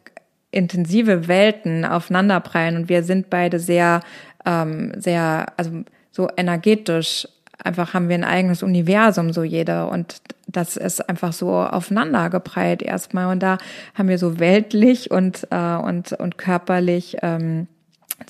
intensive 0.51 1.29
Welten 1.29 1.85
aufeinanderprallen 1.85 2.77
und 2.77 2.88
wir 2.88 3.03
sind 3.03 3.31
beide 3.31 3.59
sehr, 3.59 4.01
ähm, 4.45 4.92
sehr, 4.97 5.47
also 5.57 5.71
so 6.11 6.29
energetisch 6.37 7.27
einfach 7.64 7.94
haben 7.94 8.09
wir 8.09 8.14
ein 8.14 8.25
eigenes 8.25 8.62
Universum, 8.62 9.33
so 9.33 9.42
jeder. 9.42 9.90
Und 9.90 10.20
das 10.46 10.77
ist 10.77 11.09
einfach 11.09 11.33
so 11.33 11.51
aufeinander 11.51 12.31
geprallt 12.31 12.83
erstmal. 12.83 13.33
Und 13.33 13.42
da 13.42 13.59
haben 13.94 14.09
wir 14.09 14.18
so 14.18 14.38
weltlich 14.38 15.11
und, 15.11 15.46
äh, 15.51 15.77
und, 15.77 16.12
und 16.12 16.38
körperlich 16.38 17.16
ähm, 17.22 17.68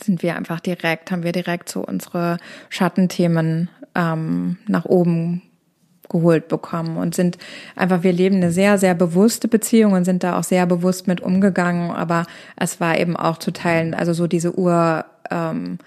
sind 0.02 0.22
wir 0.22 0.36
einfach 0.36 0.60
direkt, 0.60 1.10
haben 1.10 1.22
wir 1.22 1.32
direkt 1.32 1.68
so 1.68 1.84
unsere 1.84 2.38
Schattenthemen 2.68 3.68
ähm, 3.94 4.58
nach 4.66 4.84
oben 4.84 5.42
geholt 6.08 6.48
bekommen 6.48 6.98
und 6.98 7.14
sind 7.14 7.38
einfach, 7.74 8.02
wir 8.02 8.12
leben 8.12 8.36
eine 8.36 8.52
sehr, 8.52 8.78
sehr 8.78 8.94
bewusste 8.94 9.48
Beziehung 9.48 9.94
und 9.94 10.04
sind 10.04 10.22
da 10.22 10.38
auch 10.38 10.44
sehr 10.44 10.66
bewusst 10.66 11.08
mit 11.08 11.20
umgegangen, 11.20 11.90
aber 11.90 12.26
es 12.56 12.80
war 12.80 12.98
eben 12.98 13.16
auch 13.16 13.38
zu 13.38 13.50
teilen, 13.50 13.94
also 13.94 14.12
so 14.12 14.26
diese 14.26 14.56
Ur, 14.56 15.04
ähm, 15.30 15.78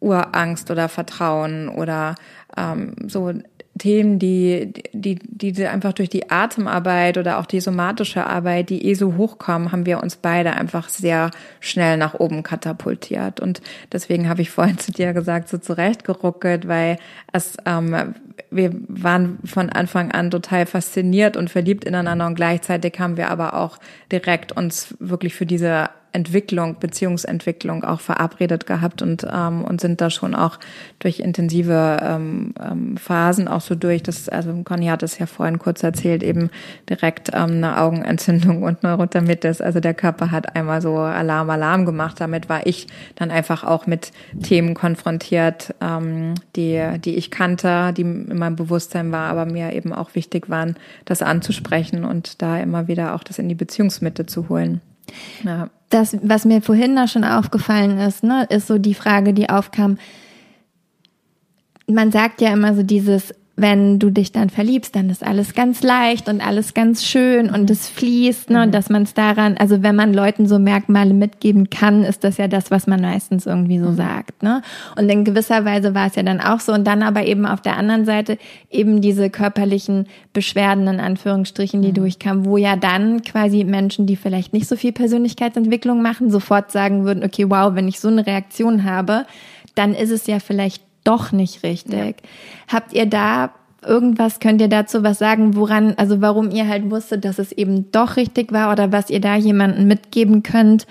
Urangst 0.00 0.70
oder 0.70 0.88
Vertrauen 0.88 1.68
oder 1.68 2.14
ähm, 2.56 2.94
so 3.06 3.32
Themen, 3.78 4.18
die, 4.18 4.72
die, 4.92 5.18
die 5.20 5.66
einfach 5.66 5.92
durch 5.92 6.08
die 6.08 6.30
Atemarbeit 6.30 7.16
oder 7.16 7.38
auch 7.38 7.46
die 7.46 7.60
somatische 7.60 8.26
Arbeit, 8.26 8.70
die 8.70 8.84
eh 8.84 8.94
so 8.94 9.16
hochkommen, 9.16 9.72
haben 9.72 9.86
wir 9.86 10.02
uns 10.02 10.16
beide 10.16 10.52
einfach 10.52 10.88
sehr 10.88 11.30
schnell 11.60 11.96
nach 11.96 12.14
oben 12.14 12.42
katapultiert. 12.42 13.40
Und 13.40 13.62
deswegen 13.92 14.28
habe 14.28 14.42
ich 14.42 14.50
vorhin 14.50 14.78
zu 14.78 14.92
dir 14.92 15.12
gesagt, 15.12 15.48
so 15.48 15.58
zurechtgeruckelt, 15.58 16.68
weil 16.68 16.98
es, 17.32 17.56
ähm, 17.64 18.14
wir 18.50 18.72
waren 18.88 19.38
von 19.44 19.70
Anfang 19.70 20.10
an 20.10 20.30
total 20.30 20.66
fasziniert 20.66 21.36
und 21.36 21.50
verliebt 21.50 21.84
ineinander 21.84 22.26
und 22.26 22.34
gleichzeitig 22.34 22.98
haben 22.98 23.16
wir 23.16 23.30
aber 23.30 23.54
auch 23.54 23.78
direkt 24.10 24.52
uns 24.52 24.94
wirklich 24.98 25.34
für 25.34 25.46
diese 25.46 25.90
Entwicklung, 26.12 26.76
Beziehungsentwicklung 26.80 27.84
auch 27.84 28.00
verabredet 28.00 28.66
gehabt 28.66 29.02
und, 29.02 29.26
ähm, 29.30 29.64
und 29.64 29.80
sind 29.80 30.00
da 30.00 30.10
schon 30.10 30.34
auch 30.34 30.58
durch 30.98 31.20
intensive 31.20 31.98
ähm, 32.02 32.54
ähm, 32.60 32.96
Phasen 32.96 33.48
auch 33.48 33.60
so 33.60 33.74
durch. 33.74 34.02
Das, 34.02 34.28
also 34.28 34.52
Conny 34.64 34.86
hat 34.86 35.02
es 35.02 35.18
ja 35.18 35.26
vorhin 35.26 35.58
kurz 35.58 35.82
erzählt, 35.82 36.22
eben 36.22 36.50
direkt 36.88 37.30
ähm, 37.34 37.62
eine 37.62 37.78
Augenentzündung 37.80 38.62
und 38.62 38.82
Neurodermitis. 38.82 39.60
Also 39.60 39.80
der 39.80 39.94
Körper 39.94 40.30
hat 40.30 40.56
einmal 40.56 40.80
so 40.80 40.96
Alarm, 40.98 41.50
Alarm 41.50 41.84
gemacht. 41.84 42.20
Damit 42.20 42.48
war 42.48 42.66
ich 42.66 42.86
dann 43.16 43.30
einfach 43.30 43.64
auch 43.64 43.86
mit 43.86 44.12
Themen 44.42 44.74
konfrontiert, 44.74 45.74
ähm, 45.80 46.34
die, 46.56 46.82
die 47.04 47.16
ich 47.16 47.30
kannte, 47.30 47.92
die 47.92 48.02
in 48.02 48.38
meinem 48.38 48.56
Bewusstsein 48.56 49.12
war, 49.12 49.30
aber 49.30 49.44
mir 49.44 49.72
eben 49.72 49.92
auch 49.92 50.14
wichtig 50.14 50.48
waren, 50.48 50.76
das 51.04 51.22
anzusprechen 51.22 52.04
und 52.04 52.42
da 52.42 52.58
immer 52.58 52.88
wieder 52.88 53.14
auch 53.14 53.22
das 53.22 53.38
in 53.38 53.48
die 53.48 53.54
Beziehungsmitte 53.54 54.26
zu 54.26 54.48
holen. 54.48 54.80
Ja. 55.44 55.70
Das, 55.90 56.16
was 56.22 56.44
mir 56.44 56.60
vorhin 56.60 56.94
da 56.96 57.08
schon 57.08 57.24
aufgefallen 57.24 57.98
ist, 57.98 58.22
ne, 58.22 58.46
ist 58.50 58.66
so 58.66 58.78
die 58.78 58.94
Frage, 58.94 59.32
die 59.32 59.48
aufkam. 59.48 59.98
Man 61.86 62.12
sagt 62.12 62.42
ja 62.42 62.52
immer 62.52 62.74
so 62.74 62.82
dieses, 62.82 63.34
wenn 63.60 63.98
du 63.98 64.10
dich 64.10 64.30
dann 64.30 64.50
verliebst, 64.50 64.94
dann 64.94 65.10
ist 65.10 65.26
alles 65.26 65.52
ganz 65.52 65.82
leicht 65.82 66.28
und 66.28 66.40
alles 66.40 66.74
ganz 66.74 67.04
schön 67.04 67.50
und 67.50 67.68
es 67.70 67.88
fließt, 67.88 68.50
ne? 68.50 68.62
Und 68.62 68.72
dass 68.72 68.88
man 68.88 69.02
es 69.02 69.14
daran, 69.14 69.56
also 69.58 69.82
wenn 69.82 69.96
man 69.96 70.14
Leuten 70.14 70.46
so 70.46 70.60
Merkmale 70.60 71.12
mitgeben 71.12 71.68
kann, 71.68 72.04
ist 72.04 72.22
das 72.22 72.36
ja 72.36 72.46
das, 72.46 72.70
was 72.70 72.86
man 72.86 73.00
meistens 73.00 73.46
irgendwie 73.46 73.80
so 73.80 73.92
sagt, 73.92 74.44
ne? 74.44 74.62
Und 74.96 75.08
in 75.08 75.24
gewisser 75.24 75.64
Weise 75.64 75.92
war 75.92 76.06
es 76.06 76.14
ja 76.14 76.22
dann 76.22 76.40
auch 76.40 76.60
so 76.60 76.72
und 76.72 76.86
dann 76.86 77.02
aber 77.02 77.26
eben 77.26 77.46
auf 77.46 77.60
der 77.60 77.76
anderen 77.76 78.04
Seite 78.04 78.38
eben 78.70 79.00
diese 79.00 79.28
körperlichen 79.28 80.06
Beschwerden 80.32 80.86
in 80.86 81.00
Anführungsstrichen, 81.00 81.82
die 81.82 81.88
mhm. 81.88 81.94
durchkamen, 81.94 82.44
wo 82.44 82.58
ja 82.58 82.76
dann 82.76 83.22
quasi 83.22 83.64
Menschen, 83.64 84.06
die 84.06 84.16
vielleicht 84.16 84.52
nicht 84.52 84.68
so 84.68 84.76
viel 84.76 84.92
Persönlichkeitsentwicklung 84.92 86.00
machen, 86.00 86.30
sofort 86.30 86.70
sagen 86.70 87.04
würden, 87.04 87.24
okay, 87.24 87.50
wow, 87.50 87.74
wenn 87.74 87.88
ich 87.88 87.98
so 87.98 88.06
eine 88.06 88.24
Reaktion 88.24 88.84
habe, 88.84 89.26
dann 89.74 89.94
ist 89.94 90.10
es 90.10 90.28
ja 90.28 90.38
vielleicht 90.38 90.87
doch 91.04 91.32
nicht 91.32 91.62
richtig. 91.62 92.16
Ja. 92.16 92.28
Habt 92.68 92.92
ihr 92.92 93.06
da 93.06 93.50
irgendwas, 93.86 94.40
könnt 94.40 94.60
ihr 94.60 94.68
dazu 94.68 95.02
was 95.02 95.18
sagen, 95.18 95.56
woran, 95.56 95.94
also 95.96 96.20
warum 96.20 96.50
ihr 96.50 96.68
halt 96.68 96.90
wusstet, 96.90 97.24
dass 97.24 97.38
es 97.38 97.52
eben 97.52 97.90
doch 97.92 98.16
richtig 98.16 98.52
war 98.52 98.72
oder 98.72 98.92
was 98.92 99.10
ihr 99.10 99.20
da 99.20 99.36
jemandem 99.36 99.86
mitgeben 99.86 100.42
könnt, 100.42 100.86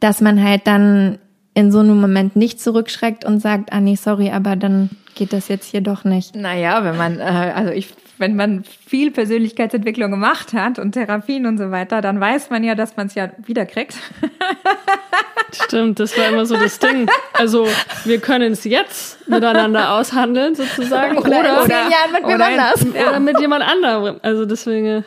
dass 0.00 0.20
man 0.20 0.42
halt 0.42 0.66
dann 0.66 1.18
in 1.54 1.72
so 1.72 1.78
einem 1.78 2.00
Moment 2.00 2.36
nicht 2.36 2.60
zurückschreckt 2.60 3.24
und 3.24 3.40
sagt, 3.40 3.72
ah 3.72 3.80
nee, 3.80 3.94
sorry, 3.94 4.30
aber 4.30 4.56
dann 4.56 4.90
geht 5.14 5.32
das 5.32 5.48
jetzt 5.48 5.70
hier 5.70 5.80
doch 5.80 6.04
nicht. 6.04 6.36
Naja, 6.36 6.84
wenn 6.84 6.98
man, 6.98 7.18
äh, 7.18 7.22
also 7.54 7.72
ich 7.72 7.94
wenn 8.18 8.36
man 8.36 8.64
viel 8.64 9.10
Persönlichkeitsentwicklung 9.10 10.10
gemacht 10.10 10.52
hat 10.52 10.78
und 10.78 10.92
Therapien 10.92 11.46
und 11.46 11.58
so 11.58 11.70
weiter, 11.70 12.00
dann 12.00 12.20
weiß 12.20 12.50
man 12.50 12.64
ja, 12.64 12.74
dass 12.74 12.96
man 12.96 13.08
es 13.08 13.14
ja 13.14 13.30
wiederkriegt. 13.44 13.96
Stimmt, 15.52 16.00
das 16.00 16.16
war 16.18 16.28
immer 16.28 16.46
so 16.46 16.56
das 16.56 16.78
Ding. 16.78 17.08
Also 17.32 17.68
wir 18.04 18.20
können 18.20 18.52
es 18.52 18.64
jetzt 18.64 19.28
miteinander 19.28 19.92
aushandeln 19.92 20.54
sozusagen 20.54 21.18
oder, 21.18 21.28
oder 21.28 21.62
in 21.62 21.66
zehn 21.66 21.70
Jahren 21.70 22.12
mit 22.12 22.24
oder, 22.24 22.50
jemand 22.50 22.60
anders. 22.60 22.86
Oder 22.86 23.20
mit 23.20 23.40
jemand 23.40 23.64
anderem. 23.64 24.16
Also 24.22 24.44
deswegen. 24.44 25.04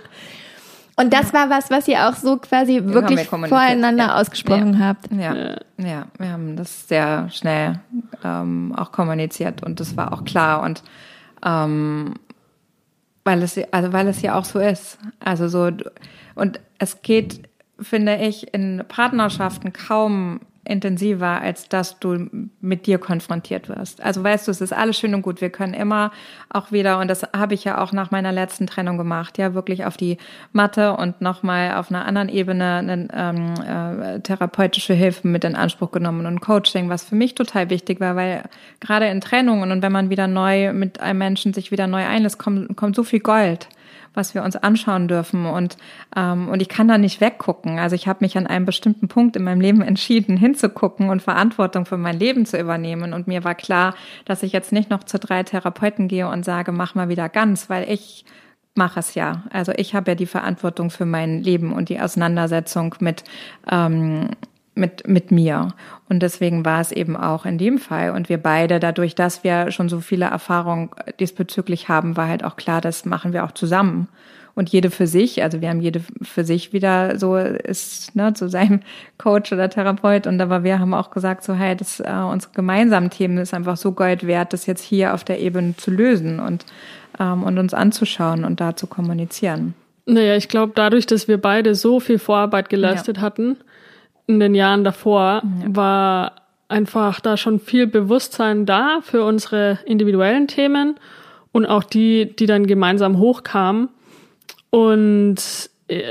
Und 0.96 1.14
das 1.14 1.34
war 1.34 1.50
was, 1.50 1.72
was 1.72 1.88
ihr 1.88 2.08
auch 2.08 2.16
so 2.16 2.38
quasi 2.38 2.76
Den 2.76 2.94
wirklich 2.94 3.28
voreinander 3.28 4.08
ja. 4.08 4.16
ausgesprochen 4.16 4.74
ja. 4.74 4.80
habt. 4.80 5.12
Ja. 5.12 5.36
ja. 5.36 5.56
ja, 5.78 6.08
wir 6.18 6.32
haben 6.32 6.56
das 6.56 6.88
sehr 6.88 7.30
schnell 7.32 7.80
ähm, 8.24 8.74
auch 8.76 8.92
kommuniziert 8.92 9.64
und 9.64 9.80
das 9.80 9.96
war 9.96 10.14
auch 10.14 10.26
klar 10.26 10.62
und 10.64 10.84
ähm, 11.46 12.16
weil 13.30 13.44
es 13.44 13.60
also 13.72 13.94
weil 13.94 14.08
es 14.08 14.22
ja 14.24 14.36
auch 14.36 14.46
so 14.46 14.60
ist. 14.60 14.98
Also 15.20 15.48
so 15.48 15.70
und 16.36 16.60
es 16.80 17.02
geht 17.04 17.50
finde 17.82 18.18
ich, 18.18 18.54
in 18.54 18.84
Partnerschaften 18.88 19.74
kaum 19.74 20.42
intensiver, 20.66 21.42
als 21.42 21.70
dass 21.70 22.00
du 22.00 22.30
mit 22.62 22.86
dir 22.86 23.00
konfrontiert 23.00 23.70
wirst. 23.70 24.02
Also 24.02 24.24
weißt 24.24 24.48
du, 24.48 24.52
es 24.52 24.62
ist 24.62 24.74
alles 24.74 24.98
schön 24.98 25.16
und 25.16 25.22
gut. 25.22 25.42
Wir 25.42 25.50
können 25.50 25.74
immer 25.74 26.12
auch 26.50 26.72
wieder, 26.72 27.00
und 27.00 27.08
das 27.08 27.24
habe 27.36 27.54
ich 27.54 27.64
ja 27.64 27.82
auch 27.82 27.92
nach 27.92 28.12
meiner 28.12 28.32
letzten 28.32 28.68
Trennung 28.68 28.98
gemacht, 28.98 29.38
ja, 29.38 29.54
wirklich 29.54 29.86
auf 29.86 29.98
die 29.98 30.18
Matte 30.52 30.96
und 30.96 31.22
nochmal 31.22 31.76
auf 31.76 31.90
einer 31.90 32.06
anderen 32.06 32.30
Ebene 32.30 32.76
eine 32.76 33.08
ähm, 33.14 33.54
äh, 33.66 34.20
therapeutische 34.20 34.94
Hilfe 34.94 35.28
mit 35.28 35.44
in 35.44 35.56
Anspruch 35.56 35.92
genommen 35.92 36.26
und 36.26 36.42
Coaching, 36.42 36.90
was 36.90 37.04
für 37.04 37.16
mich 37.16 37.36
total 37.36 37.70
wichtig 37.70 38.00
war, 38.00 38.16
weil 38.16 38.44
gerade 38.80 39.08
in 39.08 39.22
Trennungen 39.22 39.72
und 39.72 39.82
wenn 39.82 39.92
man 39.92 40.10
wieder 40.10 40.28
neu 40.28 40.74
mit 40.74 41.00
einem 41.00 41.20
Menschen 41.20 41.54
sich 41.54 41.72
wieder 41.72 41.88
neu 41.88 42.06
einlässt, 42.06 42.38
kommt, 42.38 42.76
kommt 42.76 42.96
so 42.96 43.04
viel 43.04 43.20
Gold 43.22 43.70
was 44.14 44.34
wir 44.34 44.44
uns 44.44 44.56
anschauen 44.56 45.08
dürfen. 45.08 45.46
Und, 45.46 45.78
ähm, 46.16 46.50
und 46.50 46.62
ich 46.62 46.70
kann 46.70 46.88
da 46.88 46.98
nicht 46.98 47.22
weggucken. 47.22 47.80
Also 47.80 47.96
ich 47.96 48.08
habe 48.08 48.20
mich 48.22 48.38
an 48.38 48.48
einem 48.48 48.66
bestimmten 48.66 49.08
Punkt 49.08 49.36
in 49.36 49.44
meinem 49.44 49.62
Leben 49.62 49.82
entschieden, 49.82 50.38
hinzugucken 50.38 51.10
und 51.10 51.22
Verantwortung 51.22 51.86
für 51.86 51.98
mein 51.98 52.20
Leben 52.20 52.46
zu 52.46 52.60
übernehmen. 52.60 53.14
Und 53.14 53.28
mir 53.28 53.44
war 53.44 53.56
klar, 53.56 53.96
dass 54.26 54.44
ich 54.44 54.52
jetzt 54.52 54.72
nicht 54.72 54.90
noch 54.90 55.04
zu 55.04 55.20
drei 55.20 55.44
Therapeuten 55.44 56.08
gehe 56.08 56.28
und 56.28 56.46
sage, 56.46 56.72
mach 56.72 56.96
mal 56.96 57.10
wieder 57.10 57.30
ganz, 57.30 57.70
weil 57.70 57.90
ich 57.90 58.26
mache 58.76 59.00
es 59.00 59.16
ja. 59.16 59.44
Also 59.52 59.72
ich 59.76 59.94
habe 59.94 60.12
ja 60.12 60.16
die 60.16 60.26
Verantwortung 60.26 60.90
für 60.90 61.06
mein 61.06 61.44
Leben 61.44 61.72
und 61.74 61.90
die 61.90 62.00
Auseinandersetzung 62.00 62.96
mit 63.00 63.24
ähm, 63.70 64.30
mit, 64.80 65.08
mit 65.08 65.32
mir. 65.32 65.74
Und 66.10 66.22
deswegen 66.22 66.66
war 66.66 66.82
es 66.82 66.92
eben 66.92 67.16
auch 67.16 67.46
in 67.46 67.58
dem 67.58 67.78
Fall. 67.78 68.12
Und 68.12 68.30
wir 68.30 68.38
beide, 68.38 68.80
dadurch, 68.80 69.14
dass 69.14 69.44
wir 69.44 69.72
schon 69.72 69.90
so 69.90 70.00
viele 70.00 70.26
Erfahrungen 70.26 70.90
diesbezüglich 71.20 71.90
haben, 71.90 72.18
war 72.18 72.28
halt 72.28 72.44
auch 72.44 72.56
klar, 72.56 72.82
das 72.82 73.06
machen 73.06 73.34
wir 73.34 73.44
auch 73.44 73.52
zusammen. 73.52 74.08
Und 74.56 74.70
jede 74.70 74.90
für 74.90 75.08
sich, 75.08 75.42
also 75.44 75.62
wir 75.62 75.70
haben 75.70 75.80
jede 75.80 76.02
für 76.22 76.44
sich 76.44 76.74
wieder 76.74 77.18
so 77.18 77.38
ist, 77.38 78.16
ne, 78.16 78.34
zu 78.34 78.50
seinem 78.50 78.82
Coach 79.18 79.54
oder 79.54 79.70
Therapeut. 79.70 80.28
Und 80.28 80.42
aber 80.42 80.64
wir 80.64 80.80
haben 80.80 80.94
auch 80.94 81.12
gesagt, 81.12 81.44
so, 81.44 81.54
hey, 81.54 81.76
das, 81.76 82.00
äh, 82.00 82.12
unsere 82.12 82.52
gemeinsamen 82.54 83.10
Themen 83.10 83.38
ist 83.38 83.54
einfach 83.54 83.78
so 83.78 83.92
Gold 83.92 84.26
wert, 84.26 84.52
das 84.54 84.66
jetzt 84.66 84.84
hier 84.84 85.14
auf 85.14 85.24
der 85.24 85.40
Ebene 85.40 85.76
zu 85.78 85.92
lösen 85.92 86.40
und, 86.40 86.66
ähm, 87.20 87.44
und 87.44 87.58
uns 87.58 87.74
anzuschauen 87.74 88.44
und 88.44 88.60
da 88.60 88.76
zu 88.76 88.88
kommunizieren. 88.88 89.76
Naja, 90.06 90.36
ich 90.36 90.50
glaube, 90.50 90.74
dadurch, 90.76 91.06
dass 91.06 91.28
wir 91.28 91.38
beide 91.38 91.76
so 91.76 92.00
viel 92.00 92.18
Vorarbeit 92.18 92.70
geleistet 92.70 93.18
ja. 93.18 93.24
hatten, 93.24 93.58
in 94.30 94.40
den 94.40 94.54
Jahren 94.54 94.84
davor 94.84 95.42
ja. 95.44 95.76
war 95.76 96.32
einfach 96.68 97.20
da 97.20 97.36
schon 97.36 97.60
viel 97.60 97.88
Bewusstsein 97.88 98.68
da 98.68 99.00
für 99.02 99.24
unsere 99.24 99.80
individuellen 99.86 100.48
Themen 100.48 100.96
und 101.52 101.66
auch 101.66 101.84
die, 101.84 102.36
die 102.36 102.46
dann 102.46 102.68
gemeinsam 102.68 103.18
hochkamen. 103.18 103.90
Und 104.70 105.38
äh, 105.88 106.04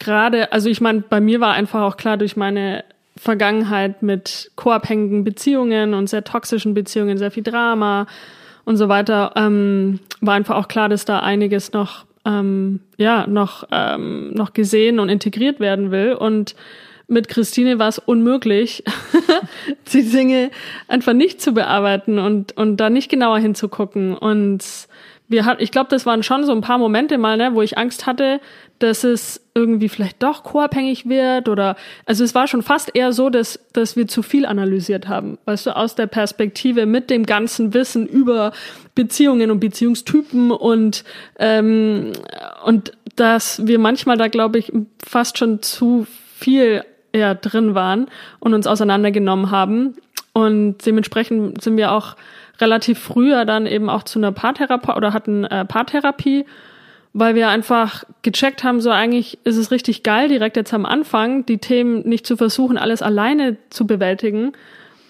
gerade, 0.00 0.52
also 0.52 0.68
ich 0.68 0.80
meine, 0.80 1.02
bei 1.02 1.20
mir 1.20 1.40
war 1.40 1.54
einfach 1.54 1.82
auch 1.82 1.96
klar 1.96 2.16
durch 2.16 2.36
meine 2.36 2.84
Vergangenheit 3.16 4.02
mit 4.02 4.50
co-abhängigen 4.56 5.22
Beziehungen 5.22 5.94
und 5.94 6.08
sehr 6.08 6.24
toxischen 6.24 6.74
Beziehungen, 6.74 7.18
sehr 7.18 7.30
viel 7.30 7.44
Drama 7.44 8.08
und 8.64 8.76
so 8.76 8.88
weiter, 8.88 9.30
ähm, 9.36 10.00
war 10.20 10.34
einfach 10.34 10.56
auch 10.56 10.66
klar, 10.66 10.88
dass 10.88 11.04
da 11.04 11.20
einiges 11.20 11.72
noch, 11.72 12.04
ähm, 12.24 12.80
ja, 12.96 13.28
noch, 13.28 13.68
ähm, 13.70 14.32
noch 14.32 14.54
gesehen 14.54 14.98
und 14.98 15.08
integriert 15.08 15.60
werden 15.60 15.92
will. 15.92 16.14
Und 16.14 16.56
mit 17.06 17.28
Christine 17.28 17.78
war 17.78 17.88
es 17.88 17.98
unmöglich, 17.98 18.84
die 19.92 20.08
Dinge 20.08 20.50
einfach 20.88 21.12
nicht 21.12 21.40
zu 21.40 21.52
bearbeiten 21.52 22.18
und, 22.18 22.56
und 22.56 22.78
da 22.78 22.90
nicht 22.90 23.10
genauer 23.10 23.38
hinzugucken. 23.38 24.16
Und 24.16 24.64
wir 25.28 25.44
hat, 25.44 25.60
ich 25.60 25.70
glaube, 25.70 25.88
das 25.90 26.06
waren 26.06 26.22
schon 26.22 26.44
so 26.44 26.52
ein 26.52 26.60
paar 26.60 26.78
Momente 26.78 27.18
mal, 27.18 27.36
ne, 27.36 27.54
wo 27.54 27.62
ich 27.62 27.78
Angst 27.78 28.06
hatte, 28.06 28.40
dass 28.78 29.04
es 29.04 29.40
irgendwie 29.54 29.88
vielleicht 29.88 30.22
doch 30.22 30.42
co-abhängig 30.42 31.08
wird 31.08 31.48
oder, 31.48 31.76
also 32.06 32.24
es 32.24 32.34
war 32.34 32.46
schon 32.46 32.62
fast 32.62 32.94
eher 32.94 33.12
so, 33.12 33.30
dass, 33.30 33.60
dass 33.72 33.96
wir 33.96 34.06
zu 34.06 34.22
viel 34.22 34.44
analysiert 34.44 35.08
haben. 35.08 35.38
Weißt 35.44 35.66
du, 35.66 35.76
aus 35.76 35.94
der 35.94 36.06
Perspektive 36.06 36.84
mit 36.84 37.08
dem 37.08 37.24
ganzen 37.24 37.72
Wissen 37.72 38.06
über 38.06 38.52
Beziehungen 38.94 39.50
und 39.50 39.60
Beziehungstypen 39.60 40.50
und, 40.50 41.04
ähm, 41.38 42.12
und 42.64 42.92
dass 43.16 43.66
wir 43.66 43.78
manchmal 43.78 44.16
da, 44.16 44.28
glaube 44.28 44.58
ich, 44.58 44.72
fast 44.98 45.38
schon 45.38 45.62
zu 45.62 46.06
viel 46.36 46.84
eher 47.14 47.34
drin 47.34 47.74
waren 47.74 48.08
und 48.40 48.52
uns 48.52 48.66
auseinandergenommen 48.66 49.50
haben. 49.50 49.94
Und 50.32 50.84
dementsprechend 50.84 51.62
sind 51.62 51.76
wir 51.76 51.92
auch 51.92 52.16
relativ 52.60 52.98
früher 52.98 53.44
dann 53.44 53.66
eben 53.66 53.88
auch 53.88 54.02
zu 54.02 54.18
einer 54.18 54.32
Paartherapie 54.32 54.92
oder 54.92 55.12
hatten 55.12 55.44
äh, 55.44 55.64
Paartherapie, 55.64 56.44
weil 57.12 57.36
wir 57.36 57.48
einfach 57.48 58.04
gecheckt 58.22 58.64
haben, 58.64 58.80
so 58.80 58.90
eigentlich 58.90 59.38
ist 59.44 59.56
es 59.56 59.70
richtig 59.70 60.02
geil, 60.02 60.28
direkt 60.28 60.56
jetzt 60.56 60.74
am 60.74 60.84
Anfang 60.84 61.46
die 61.46 61.58
Themen 61.58 62.00
nicht 62.00 62.26
zu 62.26 62.36
versuchen, 62.36 62.76
alles 62.76 63.02
alleine 63.02 63.56
zu 63.70 63.86
bewältigen, 63.86 64.52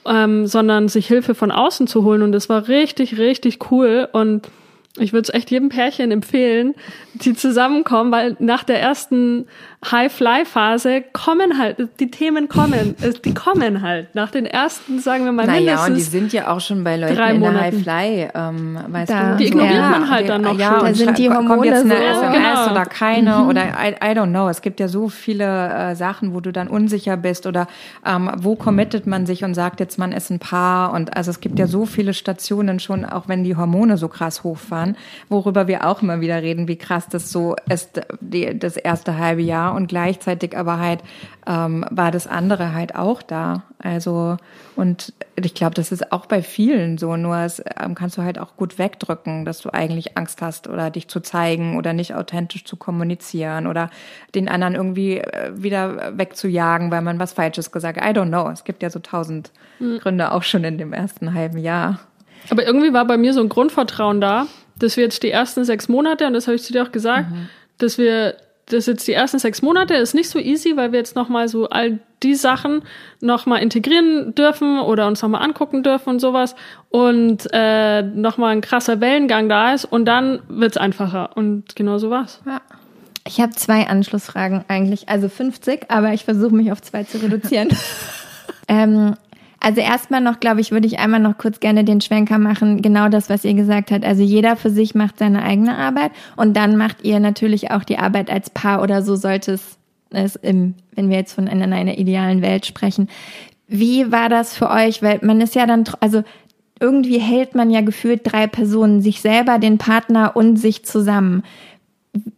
ähm, 0.07 0.47
sondern 0.47 0.89
sich 0.89 1.07
Hilfe 1.07 1.35
von 1.35 1.51
außen 1.51 1.87
zu 1.87 2.05
holen. 2.05 2.21
Und 2.23 2.33
das 2.33 2.51
war 2.51 2.69
richtig, 2.69 3.19
richtig 3.19 3.71
cool. 3.71 4.07
Und 4.13 4.49
ich 4.97 5.13
würde 5.13 5.29
es 5.29 5.35
echt 5.35 5.51
jedem 5.51 5.71
Pärchen 5.71 6.13
empfehlen, 6.13 6.75
die 7.15 7.35
zusammenkommen, 7.35 8.13
weil 8.13 8.37
nach 8.39 8.63
der 8.63 8.81
ersten 8.81 9.47
High-Fly-Phase 9.91 11.03
kommen 11.13 11.59
halt, 11.59 11.89
die 11.99 12.11
Themen 12.11 12.49
kommen, 12.49 12.95
die 13.25 13.35
kommen 13.35 13.83
halt. 13.83 14.15
Nach 14.15 14.31
den 14.31 14.47
ersten, 14.47 15.01
sagen 15.01 15.25
wir 15.25 15.33
mal, 15.33 15.47
naja, 15.47 15.59
mindestens 15.61 15.89
und 15.89 15.95
die 15.97 16.03
sind 16.03 16.33
ja 16.33 16.49
auch 16.49 16.61
schon 16.61 16.85
bei 16.85 16.97
Leuten 16.97 17.19
in 17.19 17.41
der 17.41 17.61
High-Fly, 17.61 18.29
ähm, 18.35 18.79
weißt 18.87 19.11
da, 19.11 19.31
du. 19.33 19.37
Die 19.39 19.47
ignoriert 19.47 19.75
ja, 19.75 19.91
man 19.91 20.11
halt 20.11 20.25
die, 20.25 20.29
dann 20.29 20.43
noch 20.43 20.59
ja, 20.59 20.79
schon. 20.79 20.87
Da 20.87 20.95
sind 20.95 21.19
die 21.19 21.29
Hormone 21.29 21.49
kommt 21.49 21.65
jetzt 21.67 21.85
eine 21.85 21.95
so, 21.95 22.03
SMS 22.03 22.59
genau. 22.61 22.71
oder 22.71 22.87
keine 22.87 23.37
mhm. 23.39 23.49
oder 23.49 23.63
I, 23.63 23.95
I, 23.95 24.17
don't 24.17 24.31
know. 24.31 24.49
Es 24.49 24.63
gibt 24.63 24.79
ja 24.79 24.89
so 24.89 25.09
viele 25.09 25.45
äh, 25.45 25.95
Sachen, 25.97 26.35
wo 26.35 26.41
du 26.41 26.53
dann 26.53 26.69
unsicher 26.69 27.17
bist 27.17 27.47
oder 27.47 27.67
ähm, 28.07 28.31
wo 28.39 28.55
committet 28.55 29.07
man 29.07 29.27
sich 29.27 29.45
und 29.45 29.55
sagt 29.55 29.81
jetzt, 29.81 29.99
man 29.99 30.13
ist 30.13 30.31
ein 30.31 30.39
Paar 30.39 30.93
und 30.93 31.17
also 31.17 31.31
es 31.31 31.41
gibt 31.41 31.59
ja 31.59 31.67
so 31.67 31.85
viele 31.85 32.15
Stationen 32.15 32.79
schon, 32.79 33.05
auch 33.05 33.29
wenn 33.29 33.43
die 33.43 33.57
Hormone 33.57 33.97
so 33.97 34.09
krass 34.09 34.45
hochfahren, 34.45 34.84
worüber 35.29 35.67
wir 35.69 35.87
auch 35.87 36.03
immer 36.03 36.21
wieder 36.21 36.43
reden, 36.43 36.69
wie 36.69 36.77
krass 36.77 37.09
das 37.09 37.31
so 37.31 37.57
ist, 37.69 38.01
die, 38.21 38.59
das 38.59 38.77
erste 38.77 39.19
halbe 39.19 39.43
Jahr 39.43 39.75
und 39.75 39.89
gleichzeitig 39.89 40.57
aber 40.57 40.79
halt 40.79 41.01
ähm, 41.47 41.85
war 41.91 42.11
das 42.11 42.27
andere 42.27 42.75
halt 42.75 42.95
auch 42.95 43.23
da. 43.23 43.65
Also 43.79 44.37
und 44.77 45.13
ich 45.37 45.55
glaube, 45.55 45.75
das 45.75 45.93
ist 45.93 46.13
auch 46.13 46.27
bei 46.27 46.43
vielen 46.43 46.99
so, 46.99 47.17
nur 47.17 47.37
es 47.39 47.63
ähm, 47.81 47.95
kannst 47.95 48.17
du 48.17 48.23
halt 48.23 48.39
auch 48.39 48.57
gut 48.57 48.79
wegdrücken, 48.79 49.45
dass 49.45 49.61
du 49.61 49.71
eigentlich 49.73 50.17
Angst 50.17 50.43
hast 50.43 50.69
oder 50.69 50.91
dich 50.91 51.09
zu 51.09 51.21
zeigen 51.21 51.77
oder 51.77 51.93
nicht 51.93 52.15
authentisch 52.15 52.65
zu 52.65 52.77
kommunizieren 52.77 53.67
oder 53.67 53.91
den 54.35 54.49
anderen 54.49 54.75
irgendwie 54.75 55.19
äh, 55.19 55.53
wieder 55.55 56.19
wegzujagen, 56.19 56.91
weil 56.91 57.03
man 57.03 57.19
was 57.19 57.33
Falsches 57.33 57.73
gesagt 57.73 58.01
hat. 58.01 58.09
I 58.09 58.19
don't 58.19 58.29
know. 58.29 58.49
Es 58.49 58.65
gibt 58.65 58.83
ja 58.83 58.91
so 58.91 58.99
tausend 58.99 59.51
mhm. 59.79 59.99
Gründe 59.99 60.33
auch 60.33 60.43
schon 60.43 60.65
in 60.65 60.79
dem 60.79 60.93
ersten 60.93 61.35
halben 61.35 61.59
Jahr. 61.59 62.01
Aber 62.51 62.67
irgendwie 62.67 62.93
war 62.93 63.07
bei 63.07 63.17
mir 63.17 63.33
so 63.33 63.41
ein 63.41 63.49
Grundvertrauen 63.49 64.21
da, 64.21 64.47
dass 64.79 64.97
wir 64.97 65.05
jetzt 65.05 65.23
die 65.23 65.31
ersten 65.31 65.65
sechs 65.65 65.89
Monate, 65.89 66.27
und 66.27 66.35
das 66.35 66.47
habe 66.47 66.57
ich 66.57 66.63
zu 66.63 66.73
dir 66.73 66.83
auch 66.83 66.93
gesagt, 66.93 67.31
mhm. 67.31 67.49
dass 67.79 67.99
wir 67.99 68.37
das 68.67 68.87
jetzt 68.87 69.07
die 69.07 69.13
ersten 69.13 69.39
sechs 69.39 69.63
Monate 69.63 69.95
ist 69.95 70.15
nicht 70.15 70.31
so 70.31 70.39
easy, 70.39 70.77
weil 70.77 70.93
wir 70.93 70.99
jetzt 70.99 71.17
nochmal 71.17 71.49
so 71.49 71.69
all 71.69 71.99
die 72.23 72.35
Sachen 72.35 72.83
nochmal 73.21 73.63
integrieren 73.63 74.35
dürfen 74.35 74.81
oder 74.81 75.07
uns 75.07 75.21
nochmal 75.21 75.43
angucken 75.43 75.83
dürfen 75.83 76.11
und 76.11 76.21
sowas 76.21 76.55
und 76.89 77.47
äh, 77.53 78.03
nochmal 78.03 78.53
ein 78.53 78.63
krasser 78.63 79.01
Wellengang 79.01 79.49
da 79.49 79.75
ist 79.75 79.85
und 79.85 80.07
dann 80.07 80.41
wird's 80.49 80.79
einfacher 80.79 81.37
und 81.37 81.77
genau 81.77 81.99
so 81.99 82.11
war's. 82.11 82.41
Ja. 82.47 82.63
Ich 83.27 83.41
habe 83.41 83.53
zwei 83.53 83.87
Anschlussfragen 83.87 84.65
eigentlich, 84.69 85.09
also 85.09 85.29
50, 85.29 85.91
aber 85.91 86.13
ich 86.13 86.25
versuche 86.25 86.55
mich 86.55 86.73
auf 86.73 86.83
zwei 86.83 87.05
zu 87.05 87.19
reduzieren. 87.23 87.69
ähm, 88.69 89.15
also 89.65 89.81
erstmal 89.81 90.21
noch, 90.21 90.41
glaube 90.41 90.61
ich, 90.61 90.73
würde 90.73 90.87
ich 90.87 90.99
einmal 90.99 91.21
noch 91.21 91.39
kurz 91.39 91.59
gerne 91.59 91.85
den 91.85 92.03
Schwenker 92.03 92.39
machen, 92.39 92.83
genau 92.83 93.09
das, 93.09 93.31
was 93.31 93.47
ihr 93.47 93.55
gesagt 93.55 93.91
habt. 93.91 94.05
Also 94.05 94.23
jeder 94.23 94.57
für 94.57 94.69
sich 94.69 94.95
macht 94.95 95.19
seine 95.19 95.43
eigene 95.43 95.79
Arbeit 95.79 96.13
und 96.37 96.55
dann 96.55 96.77
macht 96.77 97.03
ihr 97.03 97.19
natürlich 97.19 97.71
auch 97.71 97.83
die 97.83 97.97
Arbeit 97.97 98.29
als 98.29 98.51
Paar 98.51 98.83
oder 98.83 99.01
so 99.01 99.17
sollte 99.17 99.53
es, 99.53 99.79
es 100.11 100.37
im, 100.37 100.75
wenn 100.95 101.09
wir 101.09 101.17
jetzt 101.17 101.33
von 101.33 101.49
einer, 101.49 101.65
einer 101.75 101.97
idealen 101.97 102.43
Welt 102.43 102.67
sprechen. 102.67 103.09
Wie 103.67 104.13
war 104.13 104.29
das 104.29 104.55
für 104.55 104.69
euch? 104.69 105.03
Weil 105.03 105.21
man 105.23 105.41
ist 105.41 105.55
ja 105.55 105.65
dann, 105.65 105.85
also 106.01 106.23
irgendwie 106.79 107.19
hält 107.19 107.55
man 107.55 107.71
ja 107.71 107.81
gefühlt 107.81 108.21
drei 108.25 108.47
Personen, 108.47 109.01
sich 109.01 109.23
selber, 109.23 109.59
den 109.59 109.79
Partner 109.79 110.37
und 110.37 110.57
sich 110.59 110.85
zusammen. 110.85 111.43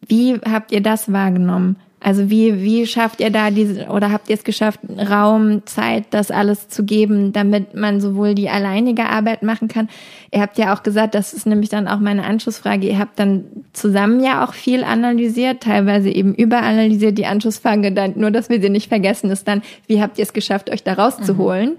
Wie 0.07 0.35
habt 0.49 0.71
ihr 0.71 0.81
das 0.81 1.13
wahrgenommen? 1.13 1.75
Also 1.99 2.29
wie, 2.31 2.63
wie 2.63 2.87
schafft 2.87 3.21
ihr 3.21 3.31
da 3.31 3.51
diese, 3.51 3.87
oder 3.87 4.13
habt 4.13 4.29
ihr 4.29 4.35
es 4.35 4.45
geschafft, 4.45 4.81
Raum, 5.11 5.65
Zeit, 5.67 6.05
das 6.11 6.31
alles 6.31 6.69
zu 6.69 6.85
geben, 6.85 7.33
damit 7.33 7.75
man 7.75 8.01
sowohl 8.01 8.35
die 8.35 8.51
alleinige 8.51 9.07
Arbeit 9.07 9.43
machen 9.43 9.69
kann? 9.69 9.89
Ihr 10.31 10.41
habt 10.43 10.59
ja 10.59 10.75
auch 10.75 10.83
gesagt, 10.83 11.15
das 11.15 11.33
ist 11.33 11.47
nämlich 11.47 11.71
dann 11.71 11.89
auch 11.89 11.99
meine 11.99 12.25
Anschlussfrage, 12.25 12.87
ihr 12.87 12.99
habt 12.99 13.19
dann 13.19 13.45
zusammen 13.73 14.23
ja 14.23 14.45
auch 14.45 14.53
viel 14.53 14.85
analysiert, 14.85 15.63
teilweise 15.63 16.11
eben 16.11 16.35
überanalysiert. 16.35 17.17
Die 17.17 17.27
Anschlussfrage 17.27 17.91
dann, 17.93 18.13
nur 18.17 18.31
dass 18.31 18.51
wir 18.51 18.61
sie 18.61 18.71
nicht 18.71 18.89
vergessen, 18.89 19.31
ist 19.31 19.49
dann, 19.49 19.63
wie 19.87 20.03
habt 20.03 20.19
ihr 20.19 20.25
es 20.25 20.35
geschafft, 20.35 20.71
euch 20.71 20.85
da 20.85 20.93
rauszuholen? 20.93 21.71
Mhm. 21.71 21.77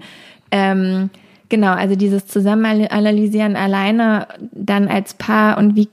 Ähm, 0.50 1.10
genau, 1.48 1.72
also 1.72 1.94
dieses 1.94 2.26
Zusammenanalysieren 2.26 3.54
alleine 3.54 4.26
dann 4.52 4.88
als 4.88 5.14
Paar 5.14 5.58
und 5.58 5.76
wie 5.76 5.88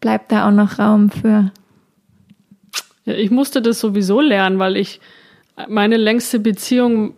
bleibt 0.00 0.32
da 0.32 0.48
auch 0.48 0.52
noch 0.52 0.78
Raum 0.78 1.10
für 1.10 1.52
ja, 3.10 3.16
ich 3.16 3.30
musste 3.30 3.62
das 3.62 3.80
sowieso 3.80 4.20
lernen, 4.20 4.58
weil 4.58 4.76
ich 4.76 5.00
meine 5.68 5.96
längste 5.96 6.40
Beziehung 6.40 7.14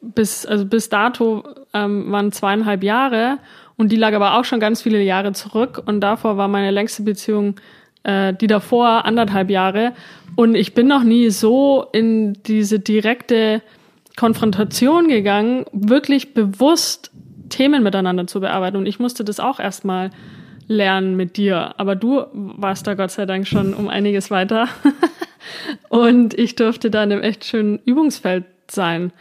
bis, 0.00 0.46
also 0.46 0.64
bis 0.64 0.88
dato 0.88 1.44
ähm, 1.74 2.10
waren 2.10 2.32
zweieinhalb 2.32 2.82
Jahre 2.82 3.38
und 3.76 3.90
die 3.92 3.96
lag 3.96 4.14
aber 4.14 4.38
auch 4.38 4.44
schon 4.44 4.60
ganz 4.60 4.82
viele 4.82 5.02
Jahre 5.02 5.32
zurück 5.32 5.82
und 5.86 6.00
davor 6.00 6.36
war 6.36 6.48
meine 6.48 6.70
längste 6.70 7.02
Beziehung 7.02 7.56
äh, 8.04 8.32
die 8.34 8.46
davor 8.46 9.04
anderthalb 9.04 9.50
Jahre 9.50 9.92
und 10.36 10.54
ich 10.54 10.74
bin 10.74 10.86
noch 10.86 11.02
nie 11.02 11.30
so 11.30 11.86
in 11.92 12.34
diese 12.44 12.78
direkte 12.78 13.62
Konfrontation 14.16 15.08
gegangen, 15.08 15.64
wirklich 15.72 16.34
bewusst 16.34 17.10
Themen 17.48 17.82
miteinander 17.82 18.26
zu 18.26 18.40
bearbeiten 18.40 18.76
und 18.76 18.86
ich 18.86 18.98
musste 18.98 19.24
das 19.24 19.40
auch 19.40 19.58
erstmal 19.58 20.10
lernen 20.68 21.16
mit 21.16 21.36
dir. 21.36 21.74
Aber 21.78 21.96
du 21.96 22.24
warst 22.32 22.86
da 22.86 22.94
Gott 22.94 23.10
sei 23.10 23.26
Dank 23.26 23.48
schon 23.48 23.74
um 23.74 23.88
einiges 23.88 24.30
weiter. 24.30 24.68
und 25.88 26.34
ich 26.34 26.56
durfte 26.56 26.90
da 26.90 27.02
in 27.04 27.12
einem 27.12 27.22
echt 27.22 27.44
schönen 27.44 27.78
Übungsfeld 27.84 28.44
sein. 28.70 29.12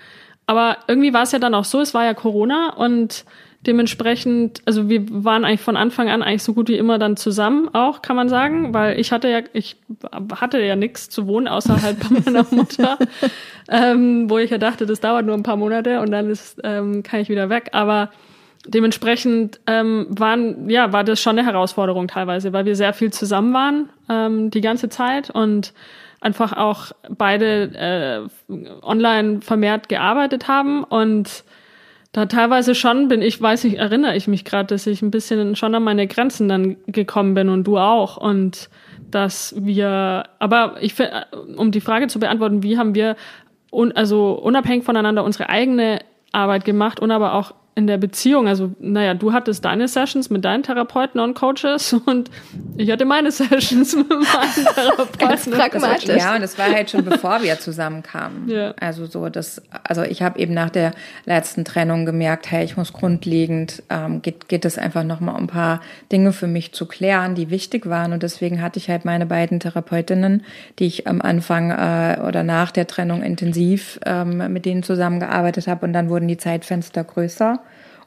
Aber 0.45 0.77
irgendwie 0.87 1.13
war 1.13 1.23
es 1.23 1.31
ja 1.31 1.39
dann 1.39 1.53
auch 1.53 1.65
so, 1.65 1.81
es 1.81 1.93
war 1.93 2.05
ja 2.05 2.13
Corona 2.13 2.73
und 2.73 3.25
dementsprechend, 3.65 4.61
also 4.65 4.87
wir 4.87 5.03
waren 5.09 5.43
eigentlich 5.43 5.61
von 5.61 5.75
Anfang 5.75 6.09
an 6.09 6.23
eigentlich 6.23 6.43
so 6.43 6.53
gut 6.53 6.69
wie 6.69 6.77
immer 6.77 6.99
dann 6.99 7.17
zusammen 7.17 7.69
auch, 7.73 8.01
kann 8.01 8.15
man 8.15 8.29
sagen, 8.29 8.73
weil 8.73 8.99
ich 8.99 9.11
hatte 9.11 9.27
ja, 9.27 9.41
ich 9.51 9.75
hatte 10.33 10.61
ja 10.61 10.75
nichts 10.75 11.09
zu 11.09 11.27
wohnen 11.27 11.47
außerhalb 11.47 11.97
bei 11.99 12.21
meiner 12.25 12.45
Mutter, 12.49 12.97
ähm, 13.67 14.29
wo 14.29 14.37
ich 14.37 14.51
ja 14.51 14.57
dachte, 14.57 14.85
das 14.85 15.01
dauert 15.01 15.25
nur 15.25 15.35
ein 15.35 15.43
paar 15.43 15.57
Monate 15.57 15.99
und 15.99 16.11
dann 16.11 16.29
ist, 16.29 16.61
ähm, 16.63 17.03
kann 17.03 17.19
ich 17.19 17.29
wieder 17.29 17.49
weg. 17.49 17.69
Aber 17.73 18.09
dementsprechend 18.65 19.59
ähm, 19.67 20.07
waren, 20.09 20.69
ja, 20.69 20.93
war 20.93 21.03
das 21.03 21.21
schon 21.21 21.37
eine 21.37 21.47
Herausforderung 21.47 22.07
teilweise, 22.07 22.53
weil 22.53 22.65
wir 22.65 22.75
sehr 22.75 22.93
viel 22.93 23.11
zusammen 23.11 23.53
waren 23.53 23.89
ähm, 24.09 24.49
die 24.49 24.61
ganze 24.61 24.87
Zeit 24.87 25.29
und 25.29 25.73
einfach 26.21 26.53
auch 26.53 26.91
beide 27.09 28.29
äh, 28.49 28.53
online 28.81 29.41
vermehrt 29.41 29.89
gearbeitet 29.89 30.47
haben 30.47 30.83
und 30.83 31.43
da 32.11 32.25
teilweise 32.25 32.73
schon 32.73 33.09
bin 33.09 33.21
ich, 33.21 33.39
weiß 33.39 33.65
ich, 33.65 33.77
erinnere 33.77 34.15
ich 34.15 34.27
mich 34.27 34.43
gerade, 34.43 34.67
dass 34.67 34.87
ich 34.87 35.01
ein 35.01 35.11
bisschen 35.11 35.55
schon 35.55 35.75
an 35.75 35.83
meine 35.83 36.07
Grenzen 36.07 36.47
dann 36.47 36.77
gekommen 36.87 37.35
bin 37.35 37.49
und 37.49 37.65
du 37.65 37.77
auch 37.77 38.17
und 38.17 38.69
dass 39.11 39.53
wir, 39.57 40.23
aber 40.39 40.77
ich, 40.81 40.95
um 41.55 41.71
die 41.71 41.81
Frage 41.81 42.07
zu 42.07 42.19
beantworten, 42.19 42.63
wie 42.63 42.77
haben 42.77 42.95
wir 42.95 43.15
un, 43.71 43.91
also 43.91 44.31
unabhängig 44.31 44.83
voneinander 44.83 45.23
unsere 45.23 45.49
eigene 45.49 45.99
Arbeit 46.31 46.65
gemacht 46.65 46.99
und 46.99 47.11
aber 47.11 47.33
auch 47.33 47.53
in 47.77 47.85
der 47.85 47.99
Beziehung, 47.99 48.47
also 48.47 48.71
naja, 48.79 49.13
du 49.13 49.33
hattest 49.33 49.63
deine 49.63 49.87
Sessions 49.87 50.31
mit 50.31 50.43
deinen 50.43 50.63
Therapeuten 50.63 51.21
und 51.21 51.35
Coaches 51.35 51.93
und 52.07 52.31
ich 52.75 52.89
hatte 52.89 53.05
meine 53.05 53.31
Sessions 53.31 53.95
mit 53.95 54.09
meinen 54.09 54.65
Therapeuten. 54.73 55.19
Ganz 55.19 55.47
pragmatisch. 55.47 56.15
ja, 56.15 56.33
und 56.33 56.41
das 56.41 56.57
war 56.57 56.71
halt 56.73 56.89
schon 56.89 57.05
bevor 57.05 57.43
wir 57.43 57.59
zusammenkamen. 57.59 58.49
Ja. 58.49 58.73
Also 58.79 59.05
so, 59.05 59.29
das, 59.29 59.61
also 59.83 60.01
ich 60.01 60.23
habe 60.23 60.39
eben 60.39 60.55
nach 60.55 60.71
der 60.71 60.91
letzten 61.25 61.65
Trennung 61.65 62.07
gemerkt, 62.07 62.49
hey, 62.49 62.65
ich 62.65 62.77
muss 62.77 62.93
grundlegend, 62.93 63.83
ähm, 63.91 64.23
geht, 64.23 64.49
geht 64.49 64.65
es 64.65 64.79
einfach 64.79 65.03
nochmal 65.03 65.35
um 65.35 65.43
ein 65.43 65.47
paar 65.47 65.81
Dinge 66.11 66.33
für 66.33 66.47
mich 66.47 66.73
zu 66.73 66.87
klären, 66.87 67.35
die 67.35 67.51
wichtig 67.51 67.85
waren 67.85 68.11
und 68.11 68.23
deswegen 68.23 68.59
hatte 68.59 68.79
ich 68.79 68.89
halt 68.89 69.05
meine 69.05 69.27
beiden 69.27 69.59
Therapeutinnen, 69.59 70.43
die 70.79 70.87
ich 70.87 71.05
am 71.05 71.21
Anfang 71.21 71.69
äh, 71.69 72.21
oder 72.27 72.41
nach 72.41 72.71
der 72.71 72.87
Trennung 72.87 73.21
intensiv 73.21 73.99
ähm, 74.03 74.51
mit 74.51 74.65
denen 74.65 74.81
zusammengearbeitet 74.81 75.67
habe 75.67 75.85
und 75.85 75.93
dann 75.93 76.09
wurden 76.09 76.27
die 76.27 76.37
Zeitfenster 76.37 77.03
größer. 77.03 77.59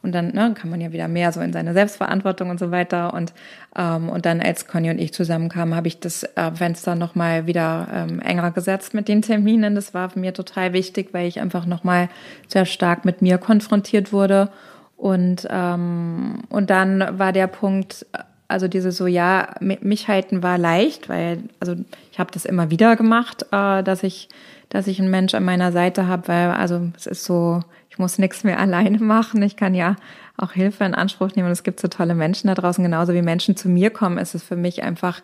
Und 0.02 0.12
dann 0.12 0.32
ne, 0.34 0.54
kann 0.54 0.70
man 0.70 0.80
ja 0.80 0.92
wieder 0.92 1.08
mehr 1.08 1.30
so 1.30 1.40
in 1.40 1.52
seine 1.52 1.74
Selbstverantwortung 1.74 2.48
und 2.48 2.58
so 2.58 2.70
weiter. 2.70 3.12
Und, 3.12 3.34
ähm, 3.76 4.08
und 4.08 4.24
dann, 4.24 4.40
als 4.40 4.66
Conny 4.66 4.90
und 4.90 4.98
ich 4.98 5.12
zusammenkamen, 5.12 5.74
habe 5.74 5.88
ich 5.88 6.00
das 6.00 6.22
äh, 6.22 6.52
Fenster 6.54 6.94
nochmal 6.94 7.46
wieder 7.46 7.86
ähm, 7.92 8.20
enger 8.20 8.50
gesetzt 8.50 8.94
mit 8.94 9.08
den 9.08 9.20
Terminen. 9.20 9.74
Das 9.74 9.92
war 9.92 10.10
mir 10.14 10.32
total 10.32 10.72
wichtig, 10.72 11.10
weil 11.12 11.28
ich 11.28 11.40
einfach 11.40 11.66
nochmal 11.66 12.08
sehr 12.48 12.64
stark 12.64 13.04
mit 13.04 13.20
mir 13.20 13.36
konfrontiert 13.36 14.12
wurde. 14.12 14.48
Und, 14.96 15.46
ähm, 15.50 16.42
und 16.48 16.70
dann 16.70 17.18
war 17.18 17.32
der 17.32 17.46
Punkt, 17.46 18.06
also 18.48 18.68
diese 18.68 18.92
so, 18.92 19.06
ja, 19.06 19.54
mich 19.60 20.08
halten 20.08 20.42
war 20.42 20.58
leicht, 20.58 21.08
weil, 21.08 21.44
also 21.60 21.76
ich 22.10 22.18
habe 22.18 22.32
das 22.32 22.44
immer 22.44 22.70
wieder 22.70 22.96
gemacht, 22.96 23.46
äh, 23.52 23.82
dass 23.82 24.02
ich, 24.02 24.28
dass 24.70 24.86
ich 24.86 24.98
einen 24.98 25.10
Mensch 25.10 25.34
an 25.34 25.44
meiner 25.44 25.72
Seite 25.72 26.06
habe, 26.06 26.28
weil, 26.28 26.50
also 26.50 26.88
es 26.96 27.06
ist 27.06 27.24
so, 27.24 27.60
muss 28.00 28.18
nichts 28.18 28.42
mehr 28.42 28.58
alleine 28.58 28.98
machen. 28.98 29.42
Ich 29.42 29.56
kann 29.56 29.74
ja 29.74 29.94
auch 30.36 30.52
Hilfe 30.52 30.84
in 30.84 30.94
Anspruch 30.94 31.30
nehmen. 31.36 31.46
Und 31.46 31.52
es 31.52 31.62
gibt 31.62 31.78
so 31.78 31.88
tolle 31.88 32.14
Menschen 32.14 32.48
da 32.48 32.54
draußen. 32.54 32.82
Genauso 32.82 33.14
wie 33.14 33.22
Menschen 33.22 33.56
zu 33.56 33.68
mir 33.68 33.90
kommen, 33.90 34.18
ist 34.18 34.34
es 34.34 34.42
für 34.42 34.56
mich 34.56 34.82
einfach 34.82 35.22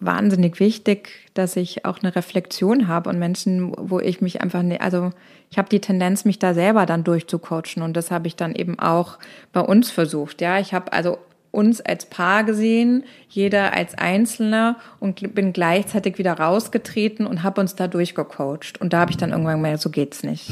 wahnsinnig 0.00 0.60
wichtig, 0.60 1.30
dass 1.34 1.56
ich 1.56 1.84
auch 1.84 1.98
eine 2.02 2.16
Reflexion 2.16 2.88
habe 2.88 3.10
und 3.10 3.18
Menschen, 3.18 3.74
wo 3.76 4.00
ich 4.00 4.22
mich 4.22 4.40
einfach, 4.40 4.62
ne, 4.62 4.80
also 4.80 5.10
ich 5.50 5.58
habe 5.58 5.68
die 5.68 5.80
Tendenz, 5.80 6.24
mich 6.24 6.38
da 6.38 6.54
selber 6.54 6.86
dann 6.86 7.04
durchzucoachen 7.04 7.82
und 7.82 7.96
das 7.96 8.10
habe 8.10 8.26
ich 8.26 8.34
dann 8.34 8.54
eben 8.54 8.78
auch 8.78 9.18
bei 9.52 9.60
uns 9.60 9.90
versucht. 9.90 10.40
Ja, 10.40 10.58
ich 10.58 10.72
habe 10.72 10.92
also 10.94 11.18
uns 11.50 11.80
als 11.80 12.06
Paar 12.06 12.44
gesehen, 12.44 13.04
jeder 13.28 13.74
als 13.74 13.96
Einzelner 13.98 14.76
und 15.00 15.34
bin 15.34 15.52
gleichzeitig 15.52 16.18
wieder 16.18 16.34
rausgetreten 16.34 17.26
und 17.26 17.42
habe 17.42 17.60
uns 17.60 17.74
da 17.74 17.88
durchgecoacht. 17.88 18.80
Und 18.80 18.92
da 18.92 19.00
habe 19.00 19.10
ich 19.10 19.16
dann 19.16 19.30
irgendwann 19.30 19.56
gemerkt, 19.56 19.82
so 19.82 19.90
geht's 19.90 20.22
nicht. 20.22 20.48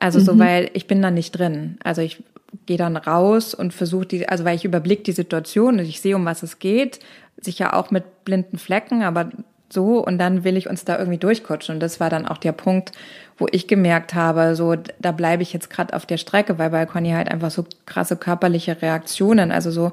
Also 0.00 0.18
mhm. 0.18 0.24
so, 0.24 0.38
weil 0.38 0.70
ich 0.72 0.86
bin 0.86 1.00
da 1.00 1.10
nicht 1.10 1.32
drin. 1.32 1.78
Also 1.84 2.02
ich 2.02 2.22
gehe 2.66 2.78
dann 2.78 2.96
raus 2.96 3.54
und 3.54 3.72
versuche 3.72 4.06
die, 4.06 4.28
also 4.28 4.44
weil 4.44 4.56
ich 4.56 4.64
überblick 4.64 5.04
die 5.04 5.12
Situation 5.12 5.78
und 5.78 5.84
ich 5.84 6.00
sehe, 6.00 6.16
um 6.16 6.24
was 6.24 6.42
es 6.42 6.58
geht, 6.58 6.98
sicher 7.40 7.74
auch 7.76 7.90
mit 7.90 8.24
blinden 8.24 8.58
Flecken, 8.58 9.02
aber 9.02 9.30
so 9.72 10.04
und 10.04 10.18
dann 10.18 10.42
will 10.42 10.56
ich 10.56 10.68
uns 10.68 10.84
da 10.84 10.98
irgendwie 10.98 11.18
durchcoachen. 11.18 11.74
Und 11.74 11.80
das 11.80 12.00
war 12.00 12.10
dann 12.10 12.26
auch 12.26 12.38
der 12.38 12.52
Punkt, 12.52 12.92
wo 13.38 13.46
ich 13.52 13.68
gemerkt 13.68 14.14
habe, 14.14 14.56
so 14.56 14.74
da 14.98 15.12
bleibe 15.12 15.42
ich 15.42 15.52
jetzt 15.52 15.70
gerade 15.70 15.94
auf 15.94 16.06
der 16.06 16.16
Strecke, 16.16 16.58
weil 16.58 16.70
bei 16.70 16.86
Conny 16.86 17.10
halt 17.10 17.30
einfach 17.30 17.50
so 17.50 17.64
krasse 17.86 18.16
körperliche 18.16 18.82
Reaktionen, 18.82 19.52
also 19.52 19.70
so 19.70 19.92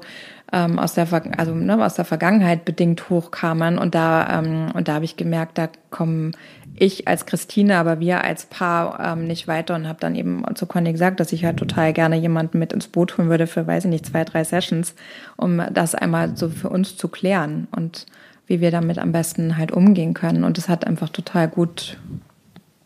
ähm, 0.52 0.78
aus 0.78 0.94
der 0.94 1.06
also 1.36 1.54
ne, 1.54 1.82
aus 1.84 1.94
der 1.94 2.04
Vergangenheit 2.04 2.64
bedingt 2.64 3.08
hochkamen 3.08 3.78
und 3.78 3.94
da 3.94 4.40
ähm, 4.40 4.72
und 4.74 4.88
da 4.88 4.94
habe 4.94 5.04
ich 5.04 5.16
gemerkt, 5.16 5.58
da 5.58 5.68
kommen 5.90 6.32
ich 6.80 7.08
als 7.08 7.26
Christine, 7.26 7.76
aber 7.76 8.00
wir 8.00 8.24
als 8.24 8.46
Paar 8.46 9.00
ähm, 9.00 9.26
nicht 9.26 9.48
weiter 9.48 9.74
und 9.74 9.88
habe 9.88 10.00
dann 10.00 10.14
eben 10.14 10.44
zu 10.54 10.66
Conny 10.66 10.92
gesagt, 10.92 11.20
dass 11.20 11.32
ich 11.32 11.44
halt 11.44 11.56
total 11.56 11.92
gerne 11.92 12.16
jemanden 12.16 12.58
mit 12.58 12.72
ins 12.72 12.88
Boot 12.88 13.16
holen 13.18 13.28
würde 13.28 13.46
für, 13.46 13.66
weiß 13.66 13.84
ich 13.84 13.90
nicht, 13.90 14.06
zwei, 14.06 14.24
drei 14.24 14.44
Sessions, 14.44 14.94
um 15.36 15.62
das 15.72 15.94
einmal 15.94 16.36
so 16.36 16.48
für 16.48 16.68
uns 16.68 16.96
zu 16.96 17.08
klären 17.08 17.68
und 17.74 18.06
wie 18.46 18.60
wir 18.60 18.70
damit 18.70 18.98
am 18.98 19.12
besten 19.12 19.56
halt 19.56 19.72
umgehen 19.72 20.14
können. 20.14 20.44
Und 20.44 20.58
es 20.58 20.68
hat 20.68 20.86
einfach 20.86 21.10
total 21.10 21.48
gut 21.48 21.98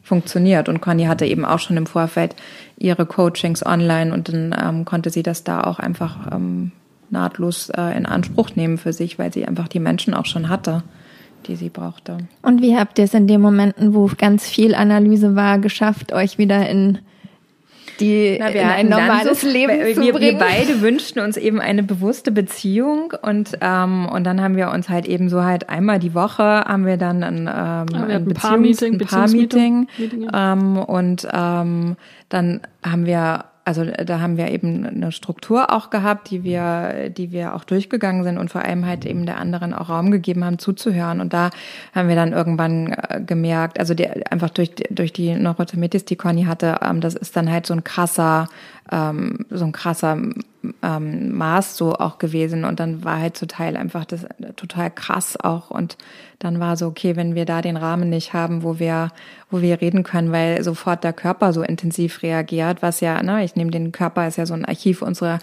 funktioniert. 0.03 0.69
Und 0.69 0.81
Conny 0.81 1.05
hatte 1.05 1.25
eben 1.25 1.45
auch 1.45 1.61
schon 1.61 1.77
im 1.77 1.87
Vorfeld 1.87 2.35
ihre 2.77 3.07
Coachings 3.07 3.65
online 3.65 4.13
und 4.13 4.29
dann 4.29 4.55
ähm, 4.61 4.85
konnte 4.85 5.11
sie 5.11 5.23
das 5.23 5.45
da 5.45 5.63
auch 5.63 5.79
einfach 5.79 6.33
ähm, 6.33 6.73
nahtlos 7.11 7.71
äh, 7.71 7.97
in 7.97 8.07
Anspruch 8.07 8.57
nehmen 8.57 8.79
für 8.79 8.93
sich, 8.93 9.19
weil 9.19 9.33
sie 9.33 9.47
einfach 9.47 9.69
die 9.69 9.79
Menschen 9.79 10.15
auch 10.15 10.27
schon 10.27 10.49
hatte, 10.49 10.83
die 11.49 11.57
sie 11.57 11.69
brauchte. 11.69 12.19
Und 12.43 12.63
wie 12.63 12.77
habt 12.77 12.99
ihr 12.99 13.05
es 13.05 13.15
in 13.15 13.27
den 13.27 13.41
Momenten, 13.41 13.95
wo 13.95 14.11
ganz 14.17 14.49
viel 14.49 14.75
Analyse 14.75 15.37
war, 15.37 15.59
geschafft, 15.59 16.13
euch 16.13 16.39
wieder 16.39 16.69
in 16.69 16.99
die 18.01 18.37
Na, 18.39 18.53
wir 18.53 18.63
in 18.63 18.69
ein 18.69 18.89
normales 18.89 19.43
so, 19.43 19.49
Leben 19.49 19.79
wir, 19.79 19.95
zu 19.95 20.01
wir, 20.01 20.13
bringen? 20.13 20.39
wir 20.39 20.47
beide 20.47 20.81
wünschten 20.81 21.23
uns 21.23 21.37
eben 21.37 21.61
eine 21.61 21.83
bewusste 21.83 22.33
Beziehung 22.33 23.13
und 23.23 23.59
ähm, 23.61 24.09
und 24.09 24.25
dann 24.25 24.41
haben 24.41 24.57
wir 24.57 24.71
uns 24.71 24.89
halt 24.89 25.07
eben 25.07 25.29
so 25.29 25.43
halt 25.43 25.69
einmal 25.69 25.99
die 25.99 26.15
Woche 26.15 26.43
haben 26.43 26.87
wir 26.87 26.97
dann 26.97 27.23
ein, 27.23 27.37
ähm, 27.41 28.09
wir 28.09 28.17
ein, 28.17 28.29
ein 28.29 28.35
Paar-Meeting, 28.35 28.95
ein 28.95 28.99
Paar-Meeting 28.99 29.87
Beziehungsmeeting, 29.87 30.31
ähm, 30.35 30.79
und 30.79 31.29
ähm, 31.33 31.97
dann 32.29 32.61
haben 32.83 33.07
wir 33.07 33.45
also 33.65 33.85
da 33.85 34.21
haben 34.21 34.37
wir 34.37 34.51
eben 34.51 34.85
eine 34.85 35.13
Struktur 35.13 35.73
auch 35.73 35.91
gehabt, 35.91 36.31
die 36.31 36.43
wir, 36.43 37.11
die 37.11 37.31
wir 37.31 37.55
auch 37.55 37.65
durchgegangen 37.65 38.25
sind 38.25 38.39
und 38.39 38.51
vor 38.51 38.63
allem 38.63 38.87
halt 38.87 39.07
eben 39.07 39.25
der 39.25 39.39
anderen 39.39 39.73
auch 39.73 39.89
Raum 39.89 40.11
gegeben 40.11 40.45
haben, 40.45 40.59
zuzuhören. 40.59 41.21
Und 41.21 41.33
da 41.33 41.51
haben 41.95 42.09
wir 42.09 42.17
dann 42.17 42.33
irgendwann 42.33 42.93
äh, 42.93 43.21
gemerkt, 43.25 43.79
also 43.79 43.95
die, 43.95 44.09
einfach 44.09 44.51
durch, 44.51 44.73
durch 44.91 45.13
die 45.13 45.35
Neurodermitis, 45.35 46.05
die 46.05 46.17
Conny 46.17 46.45
hatte, 46.45 46.79
ähm, 46.83 47.01
das 47.01 47.15
ist 47.15 47.37
dann 47.37 47.51
halt 47.51 47.67
so 47.67 47.75
ein 47.75 47.85
krasser, 47.85 48.49
ähm, 48.91 49.47
so 49.51 49.65
ein 49.65 49.73
krasser 49.73 50.19
ähm, 50.83 51.37
Maß 51.37 51.77
so 51.77 51.95
auch 51.95 52.19
gewesen. 52.19 52.65
Und 52.65 52.81
dann 52.81 53.05
war 53.05 53.19
halt 53.19 53.37
Teil 53.47 53.77
einfach 53.77 54.05
das 54.05 54.27
total 54.57 54.91
krass 54.91 55.37
auch. 55.39 55.71
Und 55.71 55.97
dann 56.39 56.61
war 56.61 56.77
so, 56.77 56.87
okay, 56.87 57.17
wenn 57.17 57.35
wir 57.35 57.45
da 57.45 57.63
den 57.63 57.77
Rahmen 57.77 58.09
nicht 58.09 58.33
haben, 58.33 58.63
wo 58.63 58.79
wir, 58.79 59.11
wo 59.51 59.61
wir 59.61 59.81
reden 59.81 60.03
können, 60.03 60.33
weil 60.33 60.63
sofort 60.63 61.05
der 61.05 61.13
Körper 61.13 61.53
so 61.53 61.63
intensiv 61.63 62.23
reagiert, 62.23 62.83
was 62.83 63.01
ja, 63.01 63.23
ne, 63.23 63.45
ich 63.45 63.57
nehme 63.57 63.71
den 63.71 63.93
Körper 63.93 64.27
ist 64.27 64.37
ja 64.37 64.47
so 64.47 64.55
ein 64.55 64.65
Archiv 64.65 65.03
unserer 65.03 65.39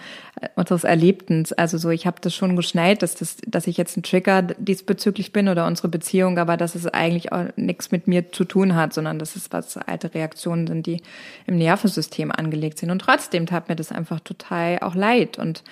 unseres 0.56 0.84
Erlebtens. 0.84 1.54
Also 1.54 1.78
so, 1.78 1.90
ich 1.90 2.06
habe 2.06 2.18
das 2.22 2.34
schon 2.34 2.56
geschnallt, 2.56 3.02
dass 3.02 3.16
das, 3.16 3.38
dass 3.48 3.68
ich 3.68 3.78
jetzt 3.78 3.98
ein 3.98 4.04
Trigger 4.04 4.42
diesbezüglich 4.42 5.34
bin 5.34 5.50
oder 5.50 5.68
unsere 5.68 5.88
Beziehung, 5.88 6.38
aber 6.38 6.58
dass 6.58 6.76
es 6.76 6.88
eigentlich 6.88 7.32
auch 7.32 7.46
nichts 7.56 7.92
mit 7.92 8.08
mir 8.08 8.32
zu 8.32 8.46
tun 8.46 8.76
hat, 8.76 8.94
sondern 8.94 9.20
dass 9.20 9.36
es 9.36 9.52
was 9.52 9.78
alte 9.78 10.14
Reaktionen 10.14 10.68
sind, 10.68 10.86
die 10.86 11.02
im 11.46 11.58
Nervensystem 11.58 12.32
angelegt 12.32 12.80
sind. 12.80 12.92
Und 12.92 13.00
trotzdem 13.00 13.46
tat 13.46 13.70
mir 13.70 13.76
das 13.76 13.92
einfach 13.92 14.20
total 14.20 14.80
auch 14.80 14.96
leid 14.96 15.38
und 15.38 15.64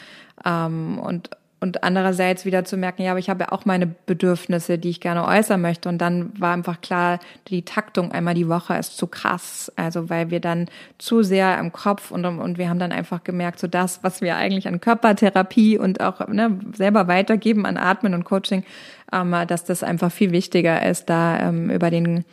ähm, 0.46 1.00
und 1.00 1.30
und 1.60 1.84
andererseits 1.84 2.46
wieder 2.46 2.66
zu 2.66 2.78
merken, 2.78 3.02
ja, 3.02 3.12
aber 3.12 3.20
ich 3.20 3.32
habe 3.32 3.46
ja 3.46 3.52
auch 3.52 3.66
meine 3.66 3.88
Bedürfnisse, 3.88 4.78
die 4.78 4.90
ich 4.90 5.02
gerne 5.02 5.26
äußern 5.26 5.60
möchte. 5.60 5.90
Und 5.90 5.98
dann 5.98 6.40
war 6.40 6.54
einfach 6.54 6.82
klar, 6.82 7.20
die 7.48 7.64
Taktung 7.64 8.12
einmal 8.12 8.36
die 8.36 8.48
Woche 8.48 8.76
ist 8.76 8.96
zu 8.96 9.08
krass. 9.08 9.72
Also 9.76 10.08
weil 10.10 10.30
wir 10.30 10.40
dann 10.40 10.68
zu 11.00 11.24
sehr 11.24 11.58
im 11.58 11.72
Kopf 11.72 12.12
und, 12.12 12.26
und 12.26 12.60
wir 12.60 12.70
haben 12.70 12.78
dann 12.78 12.92
einfach 12.92 13.24
gemerkt, 13.24 13.60
so 13.60 13.66
das, 13.66 14.04
was 14.04 14.22
wir 14.22 14.36
eigentlich 14.36 14.68
an 14.68 14.80
Körpertherapie 14.80 15.80
und 15.80 16.00
auch 16.00 16.28
ne, 16.28 16.60
selber 16.74 17.08
weitergeben 17.08 17.66
an 17.66 17.78
Atmen 17.78 18.14
und 18.14 18.24
Coaching, 18.24 18.64
ähm, 19.12 19.36
dass 19.48 19.64
das 19.64 19.82
einfach 19.82 20.12
viel 20.12 20.32
wichtiger 20.32 20.86
ist, 20.88 21.10
da 21.10 21.40
ähm, 21.40 21.72
über 21.72 21.90
den 21.90 22.24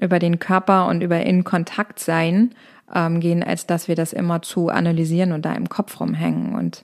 über 0.00 0.18
den 0.18 0.40
Körper 0.40 0.88
und 0.88 1.02
über 1.02 1.20
in 1.20 1.44
Kontakt 1.44 2.00
sein 2.00 2.50
ähm, 2.92 3.20
gehen, 3.20 3.44
als 3.44 3.66
dass 3.66 3.86
wir 3.86 3.94
das 3.94 4.12
immer 4.12 4.42
zu 4.42 4.68
analysieren 4.68 5.30
und 5.32 5.44
da 5.44 5.52
im 5.54 5.68
Kopf 5.68 6.00
rumhängen 6.00 6.54
und 6.54 6.82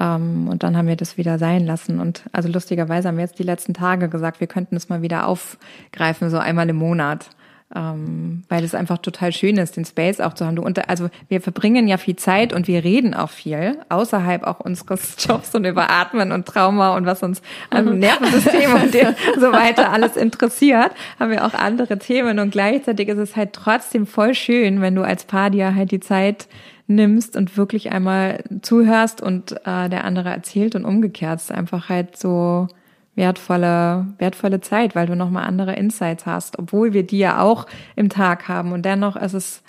ähm, 0.00 0.48
und 0.48 0.62
dann 0.62 0.76
haben 0.76 0.88
wir 0.88 0.96
das 0.96 1.18
wieder 1.18 1.38
sein 1.38 1.66
lassen. 1.66 2.00
Und 2.00 2.24
also 2.32 2.48
lustigerweise 2.48 3.08
haben 3.08 3.18
wir 3.18 3.24
jetzt 3.24 3.38
die 3.38 3.44
letzten 3.44 3.74
Tage 3.74 4.08
gesagt, 4.08 4.40
wir 4.40 4.46
könnten 4.46 4.74
es 4.74 4.88
mal 4.88 5.02
wieder 5.02 5.28
aufgreifen, 5.28 6.30
so 6.30 6.38
einmal 6.38 6.68
im 6.68 6.76
Monat. 6.76 7.28
Ähm, 7.72 8.42
weil 8.48 8.64
es 8.64 8.74
einfach 8.74 8.98
total 8.98 9.30
schön 9.30 9.56
ist, 9.56 9.76
den 9.76 9.84
Space 9.84 10.18
auch 10.18 10.34
zu 10.34 10.44
haben. 10.44 10.56
Du 10.56 10.62
unter, 10.62 10.90
also 10.90 11.08
wir 11.28 11.40
verbringen 11.40 11.86
ja 11.86 11.98
viel 11.98 12.16
Zeit 12.16 12.52
und 12.52 12.66
wir 12.66 12.82
reden 12.82 13.14
auch 13.14 13.30
viel, 13.30 13.78
außerhalb 13.88 14.42
auch 14.42 14.58
unseres 14.58 15.14
Jobs 15.24 15.54
und 15.54 15.64
über 15.64 15.88
Atmen 15.88 16.32
und 16.32 16.46
Trauma 16.46 16.96
und 16.96 17.06
was 17.06 17.22
uns 17.22 17.42
am 17.70 18.00
Nervensystem 18.00 18.74
und 18.74 18.92
so 19.40 19.52
weiter 19.52 19.92
alles 19.92 20.16
interessiert, 20.16 20.90
haben 21.20 21.30
wir 21.30 21.46
auch 21.46 21.54
andere 21.54 21.96
Themen 22.00 22.40
und 22.40 22.50
gleichzeitig 22.50 23.06
ist 23.06 23.18
es 23.18 23.36
halt 23.36 23.52
trotzdem 23.52 24.04
voll 24.04 24.34
schön, 24.34 24.80
wenn 24.80 24.96
du 24.96 25.02
als 25.02 25.22
Paar 25.24 25.50
dir 25.50 25.72
halt 25.72 25.92
die 25.92 26.00
Zeit 26.00 26.48
nimmst 26.90 27.36
und 27.36 27.56
wirklich 27.56 27.92
einmal 27.92 28.42
zuhörst 28.62 29.22
und 29.22 29.52
äh, 29.64 29.88
der 29.88 30.04
andere 30.04 30.30
erzählt 30.30 30.74
und 30.74 30.84
umgekehrt. 30.84 31.38
Es 31.38 31.44
ist 31.44 31.52
einfach 31.52 31.88
halt 31.88 32.16
so 32.16 32.68
wertvolle, 33.14 34.06
wertvolle 34.18 34.60
Zeit, 34.60 34.94
weil 34.94 35.06
du 35.06 35.14
nochmal 35.14 35.44
andere 35.44 35.74
Insights 35.74 36.26
hast, 36.26 36.58
obwohl 36.58 36.92
wir 36.92 37.06
die 37.06 37.18
ja 37.18 37.40
auch 37.40 37.66
im 37.96 38.08
Tag 38.08 38.48
haben. 38.48 38.72
Und 38.72 38.84
dennoch 38.84 39.16
ist 39.16 39.34
es, 39.34 39.62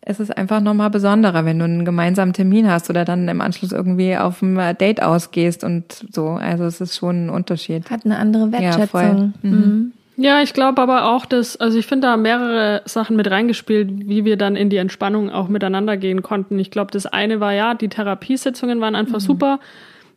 es 0.00 0.18
ist 0.20 0.36
einfach 0.36 0.60
nochmal 0.60 0.90
besonderer, 0.90 1.44
wenn 1.44 1.58
du 1.58 1.64
einen 1.64 1.84
gemeinsamen 1.84 2.32
Termin 2.32 2.70
hast 2.70 2.88
oder 2.88 3.04
dann 3.04 3.28
im 3.28 3.40
Anschluss 3.40 3.72
irgendwie 3.72 4.16
auf 4.16 4.40
ein 4.40 4.56
Date 4.78 5.02
ausgehst 5.02 5.62
und 5.62 6.06
so. 6.10 6.28
Also 6.28 6.64
es 6.64 6.80
ist 6.80 6.96
schon 6.96 7.26
ein 7.26 7.30
Unterschied. 7.30 7.90
Hat 7.90 8.04
eine 8.04 8.18
andere 8.18 8.52
Wertschätzung. 8.52 8.80
Ja, 8.80 8.86
voll. 8.86 9.32
Mhm. 9.42 9.92
Ja, 10.16 10.42
ich 10.42 10.54
glaube 10.54 10.80
aber 10.80 11.10
auch, 11.10 11.26
dass, 11.26 11.56
also 11.58 11.78
ich 11.78 11.86
finde 11.86 12.08
da 12.08 12.16
mehrere 12.16 12.82
Sachen 12.86 13.16
mit 13.16 13.30
reingespielt, 13.30 13.90
wie 14.08 14.24
wir 14.24 14.38
dann 14.38 14.56
in 14.56 14.70
die 14.70 14.78
Entspannung 14.78 15.30
auch 15.30 15.48
miteinander 15.48 15.98
gehen 15.98 16.22
konnten. 16.22 16.58
Ich 16.58 16.70
glaube, 16.70 16.90
das 16.90 17.04
eine 17.04 17.40
war 17.40 17.52
ja, 17.52 17.74
die 17.74 17.88
Therapiesitzungen 17.88 18.80
waren 18.80 18.94
einfach 18.94 19.20
mhm. 19.20 19.24
super, 19.24 19.60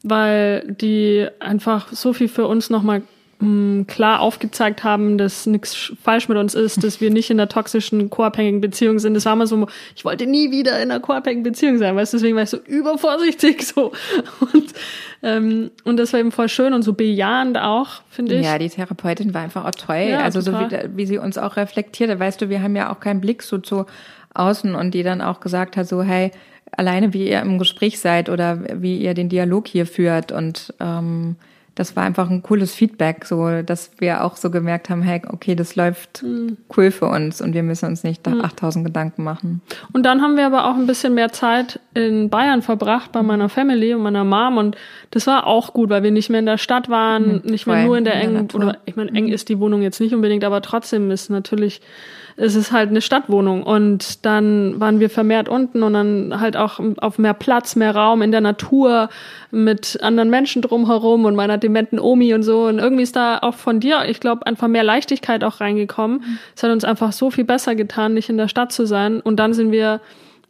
weil 0.03 0.63
die 0.79 1.27
einfach 1.39 1.89
so 1.91 2.13
viel 2.13 2.29
für 2.29 2.47
uns 2.47 2.69
nochmal 2.69 3.01
mh, 3.39 3.85
klar 3.85 4.19
aufgezeigt 4.19 4.83
haben, 4.83 5.17
dass 5.17 5.45
nichts 5.45 5.93
falsch 6.03 6.29
mit 6.29 6.37
uns 6.37 6.53
ist, 6.53 6.83
dass 6.83 7.01
wir 7.01 7.09
nicht 7.09 7.29
in 7.29 7.39
einer 7.39 7.49
toxischen, 7.49 8.09
co-abhängigen 8.09 8.61
Beziehung 8.61 8.99
sind. 8.99 9.13
Das 9.13 9.25
war 9.25 9.35
mal 9.35 9.47
so, 9.47 9.67
ich 9.95 10.05
wollte 10.05 10.25
nie 10.25 10.51
wieder 10.51 10.81
in 10.81 10.91
einer 10.91 10.99
co-abhängigen 10.99 11.43
Beziehung 11.43 11.77
sein, 11.77 11.95
weißt 11.95 12.13
du, 12.13 12.17
deswegen 12.17 12.35
war 12.35 12.43
ich 12.43 12.49
so 12.49 12.57
übervorsichtig 12.57 13.65
so. 13.67 13.91
Und, 14.53 14.73
ähm, 15.23 15.71
und 15.83 15.97
das 15.97 16.13
war 16.13 16.19
eben 16.19 16.31
voll 16.31 16.49
schön 16.49 16.73
und 16.73 16.83
so 16.83 16.93
bejahend 16.93 17.57
auch, 17.57 18.01
finde 18.09 18.35
ich. 18.35 18.45
Ja, 18.45 18.57
die 18.57 18.69
Therapeutin 18.69 19.33
war 19.33 19.41
einfach 19.41 19.65
auch 19.65 19.71
toll. 19.71 20.07
Ja, 20.09 20.19
also 20.19 20.41
total. 20.41 20.69
so 20.69 20.77
wie, 20.77 20.97
wie 20.97 21.05
sie 21.05 21.17
uns 21.17 21.37
auch 21.37 21.55
reflektierte. 21.55 22.19
Weißt 22.19 22.41
du, 22.41 22.49
wir 22.49 22.61
haben 22.61 22.75
ja 22.75 22.91
auch 22.91 22.99
keinen 22.99 23.21
Blick 23.21 23.43
so 23.43 23.57
zu 23.57 23.85
außen 24.33 24.75
und 24.75 24.93
die 24.93 25.03
dann 25.03 25.21
auch 25.21 25.39
gesagt 25.39 25.77
hat, 25.77 25.87
so, 25.87 26.03
hey, 26.03 26.31
alleine 26.71 27.13
wie 27.13 27.29
ihr 27.29 27.41
im 27.41 27.57
Gespräch 27.57 27.99
seid 27.99 28.29
oder 28.29 28.59
wie 28.81 28.97
ihr 28.97 29.13
den 29.13 29.29
Dialog 29.29 29.67
hier 29.67 29.85
führt 29.85 30.31
und 30.31 30.73
ähm, 30.79 31.35
das 31.79 31.95
war 31.95 32.03
einfach 32.03 32.29
ein 32.29 32.43
cooles 32.43 32.75
Feedback, 32.75 33.23
so 33.23 33.61
dass 33.61 33.91
wir 33.99 34.25
auch 34.25 34.35
so 34.35 34.51
gemerkt 34.51 34.89
haben, 34.89 35.01
hey, 35.01 35.21
okay, 35.29 35.55
das 35.55 35.77
läuft 35.77 36.23
mhm. 36.23 36.57
cool 36.75 36.91
für 36.91 37.05
uns 37.05 37.41
und 37.41 37.53
wir 37.53 37.63
müssen 37.63 37.85
uns 37.85 38.03
nicht 38.03 38.27
mhm. 38.27 38.41
8000 38.41 38.83
Gedanken 38.83 39.23
machen. 39.23 39.61
Und 39.93 40.05
dann 40.05 40.21
haben 40.21 40.35
wir 40.35 40.45
aber 40.45 40.69
auch 40.69 40.75
ein 40.75 40.87
bisschen 40.87 41.13
mehr 41.13 41.31
Zeit 41.31 41.79
in 41.93 42.29
Bayern 42.29 42.63
verbracht 42.63 43.13
bei 43.13 43.23
meiner 43.23 43.47
Family 43.47 43.93
und 43.93 44.03
meiner 44.03 44.25
Mom 44.25 44.57
und 44.57 44.75
das 45.11 45.25
war 45.25 45.47
auch 45.47 45.71
gut, 45.71 45.89
weil 45.89 46.03
wir 46.03 46.11
nicht 46.11 46.29
mehr 46.29 46.41
in 46.41 46.45
der 46.47 46.57
Stadt 46.57 46.89
waren, 46.89 47.35
mhm. 47.35 47.41
nicht 47.49 47.65
mehr 47.65 47.85
nur 47.85 47.97
in 47.97 48.03
der 48.03 48.15
engen, 48.15 48.49
oder 48.53 48.75
ich 48.83 48.97
meine, 48.97 49.13
eng 49.13 49.29
ist 49.29 49.47
die 49.47 49.61
Wohnung 49.61 49.81
jetzt 49.81 50.01
nicht 50.01 50.13
unbedingt, 50.13 50.43
aber 50.43 50.61
trotzdem 50.61 51.09
ist 51.11 51.29
natürlich 51.29 51.79
es 52.41 52.55
ist 52.55 52.71
halt 52.71 52.89
eine 52.89 53.01
Stadtwohnung 53.01 53.63
und 53.63 54.25
dann 54.25 54.79
waren 54.79 54.99
wir 54.99 55.09
vermehrt 55.09 55.49
unten 55.49 55.83
und 55.83 55.93
dann 55.93 56.39
halt 56.39 56.55
auch 56.55 56.79
auf 56.97 57.19
mehr 57.19 57.33
Platz, 57.33 57.75
mehr 57.75 57.93
Raum 57.93 58.21
in 58.21 58.31
der 58.31 58.41
Natur 58.41 59.09
mit 59.51 59.99
anderen 60.01 60.29
Menschen 60.29 60.61
drumherum 60.61 61.25
und 61.25 61.35
meiner 61.35 61.57
dementen 61.57 61.99
Omi 61.99 62.33
und 62.33 62.43
so 62.43 62.65
und 62.67 62.79
irgendwie 62.79 63.03
ist 63.03 63.15
da 63.15 63.39
auch 63.39 63.55
von 63.55 63.79
dir, 63.79 64.05
ich 64.07 64.19
glaube, 64.21 64.47
einfach 64.47 64.69
mehr 64.69 64.83
Leichtigkeit 64.83 65.43
auch 65.43 65.59
reingekommen. 65.59 66.19
Mhm. 66.19 66.39
Es 66.55 66.63
hat 66.63 66.71
uns 66.71 66.85
einfach 66.85 67.11
so 67.11 67.29
viel 67.29 67.43
besser 67.43 67.75
getan, 67.75 68.13
nicht 68.13 68.29
in 68.29 68.37
der 68.37 68.47
Stadt 68.47 68.71
zu 68.71 68.85
sein 68.85 69.19
und 69.19 69.37
dann 69.37 69.53
sind 69.53 69.71
wir 69.71 69.99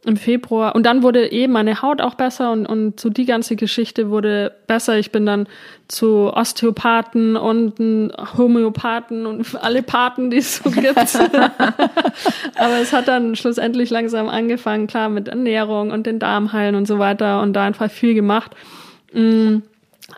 im 0.04 0.16
Februar. 0.16 0.74
Und 0.74 0.86
dann 0.86 1.02
wurde 1.02 1.30
eben 1.30 1.52
meine 1.52 1.82
Haut 1.82 2.00
auch 2.00 2.14
besser 2.14 2.52
und, 2.52 2.66
und 2.66 2.98
so 2.98 3.10
die 3.10 3.26
ganze 3.26 3.54
Geschichte 3.56 4.08
wurde 4.08 4.52
besser. 4.66 4.98
Ich 4.98 5.12
bin 5.12 5.26
dann 5.26 5.46
zu 5.88 6.32
Osteopathen 6.32 7.36
und 7.36 7.74
Homöopathen 8.36 9.26
und 9.26 9.46
alle 9.62 9.82
Paten, 9.82 10.30
die 10.30 10.38
es 10.38 10.56
so 10.56 10.70
gibt. 10.70 10.96
Aber 12.56 12.78
es 12.80 12.92
hat 12.92 13.08
dann 13.08 13.36
schlussendlich 13.36 13.90
langsam 13.90 14.28
angefangen, 14.28 14.86
klar, 14.86 15.10
mit 15.10 15.28
Ernährung 15.28 15.90
und 15.90 16.06
den 16.06 16.18
Darmheilen 16.18 16.74
und 16.76 16.86
so 16.86 16.98
weiter 16.98 17.42
und 17.42 17.52
da 17.52 17.64
einfach 17.64 17.90
viel 17.90 18.14
gemacht. 18.14 18.52
Mm 19.12 19.58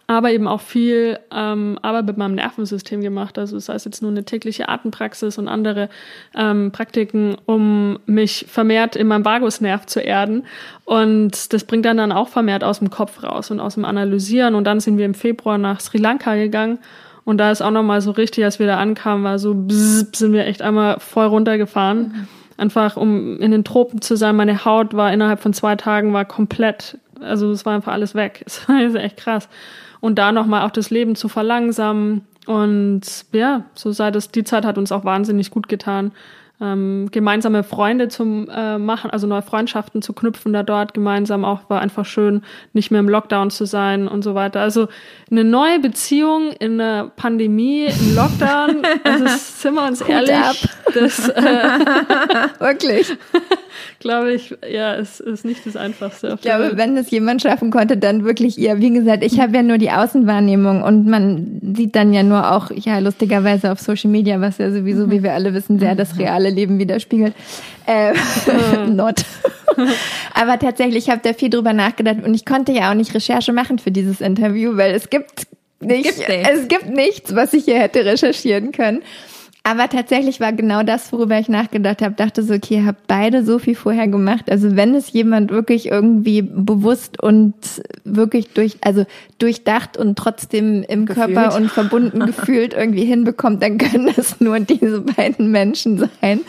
aber 0.07 0.31
eben 0.31 0.47
auch 0.47 0.61
viel 0.61 1.19
ähm, 1.31 1.79
aber 1.83 2.03
mit 2.03 2.17
meinem 2.17 2.35
Nervensystem 2.35 3.01
gemacht. 3.01 3.39
Also 3.39 3.57
das 3.57 3.69
heißt 3.69 3.87
jetzt 3.87 4.03
nur 4.03 4.11
eine 4.11 4.25
tägliche 4.25 4.69
Atempraxis 4.69 5.39
und 5.39 5.49
andere 5.49 5.89
ähm, 6.35 6.73
Praktiken, 6.73 7.37
um 7.47 7.99
mich 8.07 8.47
vermehrt 8.49 8.97
in 8.97 9.07
meinem 9.07 9.25
Vagusnerv 9.25 9.87
zu 9.87 10.01
erden. 10.01 10.45
Und 10.85 11.53
das 11.53 11.65
bringt 11.65 11.85
dann 11.85 11.97
dann 11.97 12.13
auch 12.13 12.29
vermehrt 12.29 12.65
aus 12.65 12.81
dem 12.81 12.91
Kopf 12.91 13.23
raus 13.23 13.51
und 13.51 13.61
aus 13.61 13.75
dem 13.75 13.85
Analysieren. 13.85 14.55
Und 14.55 14.65
dann 14.65 14.81
sind 14.81 14.99
wir 14.99 15.07
im 15.07 15.15
Februar 15.15 15.59
nach 15.59 15.81
Sri 15.81 15.99
Lanka 15.99 16.35
gegangen. 16.35 16.79
Und 17.25 17.39
da 17.39 17.51
ist 17.51 17.63
auch 17.63 17.71
nochmal 17.71 18.01
so 18.01 18.11
richtig, 18.11 18.45
als 18.45 18.59
wir 18.59 18.67
da 18.67 18.79
ankamen, 18.79 19.25
war 19.25 19.39
so, 19.39 19.55
bzz, 19.55 20.19
sind 20.19 20.33
wir 20.33 20.47
echt 20.47 20.61
einmal 20.61 20.99
voll 20.99 21.27
runtergefahren. 21.27 21.99
Mhm. 21.99 22.29
Einfach 22.57 22.97
um 22.97 23.41
in 23.41 23.51
den 23.51 23.65
Tropen 23.65 24.03
zu 24.03 24.17
sein. 24.17 24.37
Meine 24.37 24.65
Haut 24.65 24.95
war 24.95 25.13
innerhalb 25.13 25.41
von 25.41 25.53
zwei 25.53 25.77
Tagen 25.77 26.13
war 26.13 26.25
komplett, 26.25 26.99
also 27.21 27.51
es 27.51 27.65
war 27.65 27.75
einfach 27.75 27.93
alles 27.93 28.15
weg. 28.15 28.45
Es 28.47 28.69
war 28.69 28.77
echt 28.77 29.17
krass 29.17 29.49
und 30.03 30.17
da 30.19 30.33
nochmal 30.33 30.67
auch 30.67 30.73
das 30.73 30.91
Leben 30.91 31.15
zu 31.15 31.29
verlangsamen. 31.29 32.27
Und 32.47 33.03
ja, 33.31 33.65
so 33.75 33.93
sei 33.93 34.11
das, 34.11 34.33
die 34.33 34.43
Zeit 34.43 34.67
hat 34.67 34.77
uns 34.77 34.91
auch 34.91 35.05
wahnsinnig 35.05 35.51
gut 35.51 35.69
getan. 35.69 36.11
Ähm, 36.63 37.09
gemeinsame 37.11 37.65
Freunde 37.65 38.09
zum 38.09 38.49
äh, 38.49 38.79
machen, 38.79 39.11
also 39.11 39.27
neue 39.27 39.43
Freundschaften 39.43 40.01
zu 40.01 40.13
knüpfen 40.13 40.53
da 40.53 40.63
dort 40.63 40.95
gemeinsam 40.95 41.45
auch 41.45 41.69
war 41.69 41.81
einfach 41.81 42.07
schön, 42.07 42.43
nicht 42.73 42.91
mehr 42.91 43.01
im 43.01 43.09
Lockdown 43.09 43.51
zu 43.51 43.65
sein 43.65 44.07
und 44.07 44.23
so 44.23 44.35
weiter. 44.37 44.61
Also 44.61 44.87
eine 45.31 45.43
neue 45.43 45.81
Beziehung 45.81 46.53
in 46.53 46.79
der 46.79 47.11
Pandemie, 47.17 47.87
im 47.87 48.15
Lockdown, 48.15 48.83
also 49.05 49.25
sind 49.27 49.75
wir 49.75 49.87
uns 49.87 50.01
Hut 50.03 50.09
ehrlich, 50.09 50.35
ab. 50.35 50.57
das 50.95 51.29
äh, 51.29 51.43
Wirklich. 52.61 53.17
glaube 53.99 54.33
ich, 54.33 54.55
ja, 54.71 54.95
es 54.95 55.19
ist 55.21 55.45
nicht 55.45 55.67
das 55.67 55.77
Einfachste. 55.77 56.35
Ich 56.37 56.43
glaube, 56.43 56.73
wenn 56.77 56.95
das 56.95 57.11
jemand 57.11 57.43
schaffen 57.43 57.71
konnte, 57.71 57.97
dann 57.97 58.25
wirklich 58.25 58.59
ihr. 58.59 58.79
Wie 58.79 58.91
gesagt, 58.91 59.25
ich 59.25 59.41
habe 59.41 59.57
ja 59.57 59.63
nur 59.63 59.79
die 59.79 59.91
Außenwahrnehmung 59.91 60.83
und 60.83 61.07
man 61.07 61.61
sieht 61.75 61.97
dann 61.97 62.13
ja 62.13 62.23
nur 62.23 62.53
auch, 62.53 62.71
ja, 62.71 62.99
lustigerweise 62.99 63.73
auf 63.73 63.81
Social 63.81 64.11
Media, 64.11 64.41
was 64.41 64.59
ja 64.59 64.71
sowieso, 64.71 65.11
wie 65.11 65.23
wir 65.23 65.33
alle 65.33 65.55
wissen, 65.55 65.79
sehr 65.79 65.95
das 65.95 66.19
reale 66.19 66.52
Leben 66.53 66.79
widerspiegelt. 66.79 67.35
Äh, 67.87 68.13
not. 68.87 69.25
Aber 70.35 70.59
tatsächlich, 70.59 71.07
ich 71.07 71.11
habe 71.11 71.21
da 71.23 71.33
viel 71.33 71.51
drüber 71.51 71.73
nachgedacht 71.73 72.19
und 72.25 72.35
ich 72.35 72.45
konnte 72.45 72.73
ja 72.73 72.91
auch 72.91 72.95
nicht 72.95 73.15
Recherche 73.15 73.53
machen 73.53 73.79
für 73.79 73.91
dieses 73.91 74.21
Interview, 74.21 74.77
weil 74.77 74.95
es 74.95 75.11
gibt 75.11 75.47
nicht, 75.81 76.21
es 76.29 76.69
gibt 76.69 76.91
nichts, 76.91 77.35
was 77.35 77.53
ich 77.53 77.65
hier 77.65 77.79
hätte 77.79 78.05
recherchieren 78.05 78.73
können. 78.73 79.03
Aber 79.65 79.89
tatsächlich 79.89 80.41
war 80.41 80.53
genau 80.53 80.83
das, 80.83 81.13
worüber 81.13 81.39
ich 81.39 81.49
nachgedacht 81.49 82.03
habe. 82.03 82.17
Dachte 82.17 82.43
so, 82.43 82.55
okay, 82.55 82.77
ihr 82.77 82.87
habt 82.87 83.07
beide 83.07 83.45
so 83.45 83.61
viel 83.61 83.77
vorher 83.77 84.09
gemacht. 84.09 84.51
Also 84.51 84.75
wenn 84.75 84.95
es 84.97 85.13
jemand 85.13 85.53
wirklich 85.53 85.87
irgendwie 85.87 86.43
bewusst 86.43 87.23
und 87.23 87.55
wirklich 88.03 88.49
durch, 88.49 88.79
also 88.81 89.07
durchdacht 89.39 89.97
und 89.97 90.19
trotzdem 90.19 90.83
im 90.83 91.07
Gefühlt. 91.07 91.35
Körper 91.35 91.57
und 91.57 91.71
verbunden 91.71 92.21
gefühlt 92.27 92.75
irgendwie 92.75 93.05
hinbekommt, 93.05 93.63
dann 93.63 93.79
können 93.79 94.13
es 94.17 94.41
nur 94.41 94.59
diese 94.59 95.03
beiden 95.03 95.53
Menschen 95.53 96.09
sein. 96.21 96.41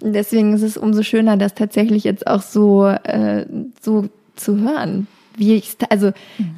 Und 0.00 0.12
deswegen 0.12 0.52
ist 0.52 0.62
es 0.62 0.76
umso 0.76 1.04
schöner, 1.04 1.36
das 1.36 1.54
tatsächlich 1.54 2.02
jetzt 2.02 2.26
auch 2.26 2.42
so, 2.42 2.86
äh, 2.86 3.46
so 3.80 4.08
zu 4.34 4.58
hören. 4.58 5.06
Wie 5.36 5.54
ich 5.54 5.76
also 5.90 6.12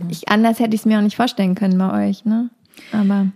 ich 0.08 0.28
anders 0.28 0.60
hätte 0.60 0.74
ich 0.74 0.82
es 0.82 0.86
mir 0.86 0.98
auch 0.98 1.02
nicht 1.02 1.16
vorstellen 1.16 1.56
können 1.56 1.76
bei 1.76 2.08
euch, 2.08 2.24
ne? 2.24 2.48
Aber 2.92 3.26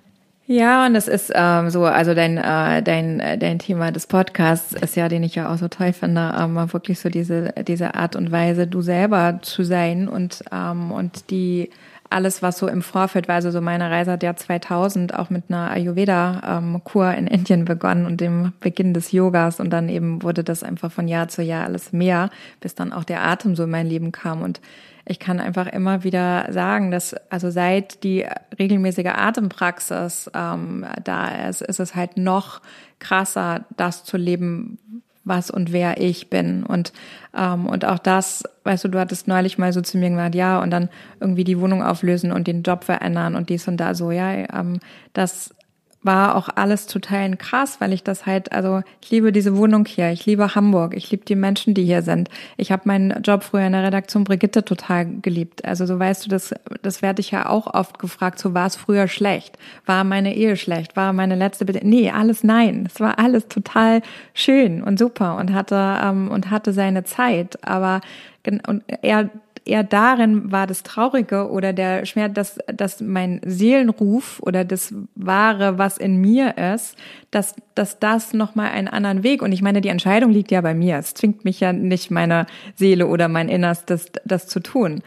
Ja, 0.47 0.86
und 0.86 0.95
das 0.95 1.07
ist 1.07 1.32
ähm, 1.34 1.70
so, 1.70 1.84
also 1.84 2.14
dein, 2.14 2.36
äh, 2.36 2.82
dein, 2.82 3.20
äh, 3.20 3.38
dein 3.38 3.61
Thema 3.61 3.93
des 3.93 4.09
Podcasts 4.09 4.72
ist 4.72 4.97
ja, 4.97 5.09
den 5.09 5.22
ich 5.22 5.36
ja 5.36 5.53
auch 5.53 5.57
so 5.57 5.68
toll 5.68 5.93
finde, 5.93 6.34
ähm, 6.36 6.57
wirklich 6.72 6.99
so 6.99 7.09
diese, 7.09 7.55
diese 7.66 7.95
Art 7.95 8.16
und 8.16 8.32
Weise, 8.32 8.66
du 8.66 8.82
selber 8.82 9.38
zu 9.43 9.62
sein 9.62 10.09
und, 10.09 10.43
ähm, 10.53 10.90
und 10.90 11.30
die 11.30 11.70
alles, 12.13 12.43
was 12.43 12.59
so 12.59 12.69
im 12.69 12.83
Vorfeld 12.83 13.29
war, 13.29 13.37
also 13.37 13.51
so 13.51 13.61
meine 13.61 13.91
Reise 13.91 14.13
hat 14.13 14.23
ja 14.23 14.37
2000 14.37 15.15
auch 15.19 15.31
mit 15.31 15.45
einer 15.49 15.71
Ayurveda-Kur 15.71 17.13
in 17.15 17.27
Indien 17.27 17.65
begonnen 17.65 18.07
und 18.07 18.21
dem 18.21 18.53
Beginn 18.61 18.95
des 18.95 19.13
Yogas. 19.13 19.61
Und 19.61 19.71
dann 19.71 19.89
eben 19.89 20.23
wurde 20.23 20.45
das 20.45 20.63
einfach 20.63 20.93
von 20.93 21.09
Jahr 21.09 21.29
zu 21.29 21.43
Jahr 21.43 21.65
alles 21.65 21.93
mehr, 21.93 22.31
bis 22.61 22.75
dann 22.75 22.93
auch 22.93 23.05
der 23.05 23.25
Atem 23.25 23.57
so 23.57 23.65
in 23.65 23.71
mein 23.71 23.87
Leben 23.87 24.13
kam. 24.13 24.43
Und 24.43 24.61
ich 25.05 25.19
kann 25.19 25.41
einfach 25.41 25.67
immer 25.67 26.05
wieder 26.05 26.47
sagen, 26.53 26.91
dass 26.91 27.15
also 27.31 27.51
seit 27.51 28.05
die 28.05 28.25
regelmäßige 28.59 29.13
Atempraxis 29.15 30.31
ähm, 30.35 30.87
da 31.03 31.49
ist, 31.49 31.63
ist 31.63 31.81
es 31.81 31.95
halt 31.95 32.17
noch 32.17 32.61
krasser, 32.99 33.65
das 33.77 34.05
zu 34.05 34.17
leben, 34.17 34.79
was 35.25 35.51
und 35.51 35.73
wer 35.73 36.01
ich 36.01 36.31
bin. 36.31 36.64
Und, 36.64 36.93
ähm, 37.37 37.66
und 37.66 37.85
auch 37.85 37.99
das, 37.99 38.43
weißt 38.64 38.85
du, 38.85 38.89
du 38.89 38.99
hattest 38.99 39.29
neulich 39.29 39.59
mal 39.59 39.73
so 39.73 39.81
zu 39.81 39.99
mir 39.99 40.11
gesagt, 40.11 40.35
ja, 40.35 40.61
und 40.61 40.70
dann 40.70 40.89
irgendwie 41.20 41.45
die 41.45 41.61
Wohnung 41.61 41.83
auflösen 41.83 42.33
und 42.33 42.47
den 42.47 42.62
Job 42.62 42.85
verändern 42.85 43.37
und 43.37 43.49
dies 43.49 43.68
und 43.68 43.77
da 43.77 43.95
so, 43.95 44.11
ja, 44.11 44.33
ähm, 44.33 44.81
das 45.12 45.55
war 46.03 46.34
auch 46.34 46.48
alles 46.55 46.86
total 46.86 47.36
krass, 47.36 47.80
weil 47.80 47.92
ich 47.92 48.03
das 48.03 48.26
halt, 48.26 48.53
also 48.53 48.82
ich 49.00 49.11
liebe 49.11 49.32
diese 49.32 49.57
Wohnung 49.57 49.86
hier, 49.86 50.11
ich 50.11 50.26
liebe 50.26 50.55
Hamburg, 50.55 50.94
ich 50.96 51.11
liebe 51.11 51.24
die 51.24 51.36
Menschen, 51.36 51.74
die 51.74 51.84
hier 51.84 52.03
sind. 52.03 52.28
Ich 52.57 52.72
habe 52.72 52.82
meinen 52.86 53.22
Job 53.22 53.44
früher 53.44 53.66
in 53.66 53.72
der 53.72 53.84
Redaktion 53.84 54.24
Brigitte 54.24 54.64
total 54.64 55.07
geliebt. 55.07 55.64
Also 55.64 55.86
so 55.86 55.98
weißt 55.98 56.26
du, 56.26 56.28
das, 56.28 56.55
das 56.82 57.03
werde 57.03 57.20
ich 57.20 57.30
ja 57.30 57.48
auch 57.48 57.72
oft 57.72 57.98
gefragt, 57.98 58.38
so 58.38 58.55
war 58.55 58.66
es 58.66 58.76
früher 58.76 59.07
schlecht? 59.09 59.59
War 59.86 60.05
meine 60.05 60.34
Ehe 60.34 60.57
schlecht? 60.57 60.96
War 60.96 61.12
meine 61.12 61.36
letzte 61.36 61.64
Be 61.64 61.80
Nee, 61.82 62.11
alles 62.11 62.44
nein. 62.44 62.88
Es 62.92 63.00
war 63.00 63.18
alles 63.18 63.48
total 63.48 64.03
schön 64.34 64.82
und 64.82 64.98
super 64.98 65.36
und 65.36 65.53
hatte, 65.53 65.98
ähm, 66.03 66.30
und 66.30 66.50
hatte 66.50 66.72
seine 66.72 67.05
Zeit. 67.05 67.59
Aber 67.66 68.00
und 68.66 68.82
eher 69.03 69.30
eher 69.65 69.85
darin 69.85 70.51
war 70.51 70.67
das 70.67 70.83
Traurige 70.83 71.51
oder 71.51 71.73
der 71.73 72.05
Schmerz, 72.07 72.35
dass, 72.35 72.59
dass 72.67 73.01
mein 73.01 73.41
Seelenruf 73.45 74.41
oder 74.41 74.65
das 74.65 74.95
Wahre, 75.15 75.79
was 75.79 75.99
in 75.99 76.17
mir 76.17 76.57
ist, 76.59 76.97
dass, 77.31 77.55
dass 77.75 77.99
das 77.99 78.33
nochmal 78.33 78.71
einen 78.71 78.89
anderen 78.89 79.23
Weg, 79.23 79.43
und 79.43 79.53
ich 79.53 79.63
meine, 79.63 79.81
die 79.81 79.89
Entscheidung 79.89 80.31
liegt 80.31 80.51
ja 80.51 80.61
bei 80.61 80.75
mir. 80.75 80.99
Es 80.99 81.15
zwingt 81.15 81.45
mich 81.45 81.61
ja 81.61 81.73
nicht 81.73 82.11
meine 82.11 82.47
Seele 82.75 83.07
oder 83.07 83.29
mein 83.29 83.49
Innerstes, 83.49 84.07
das, 84.13 84.23
das 84.25 84.47
zu 84.49 84.61
tun. 84.61 85.03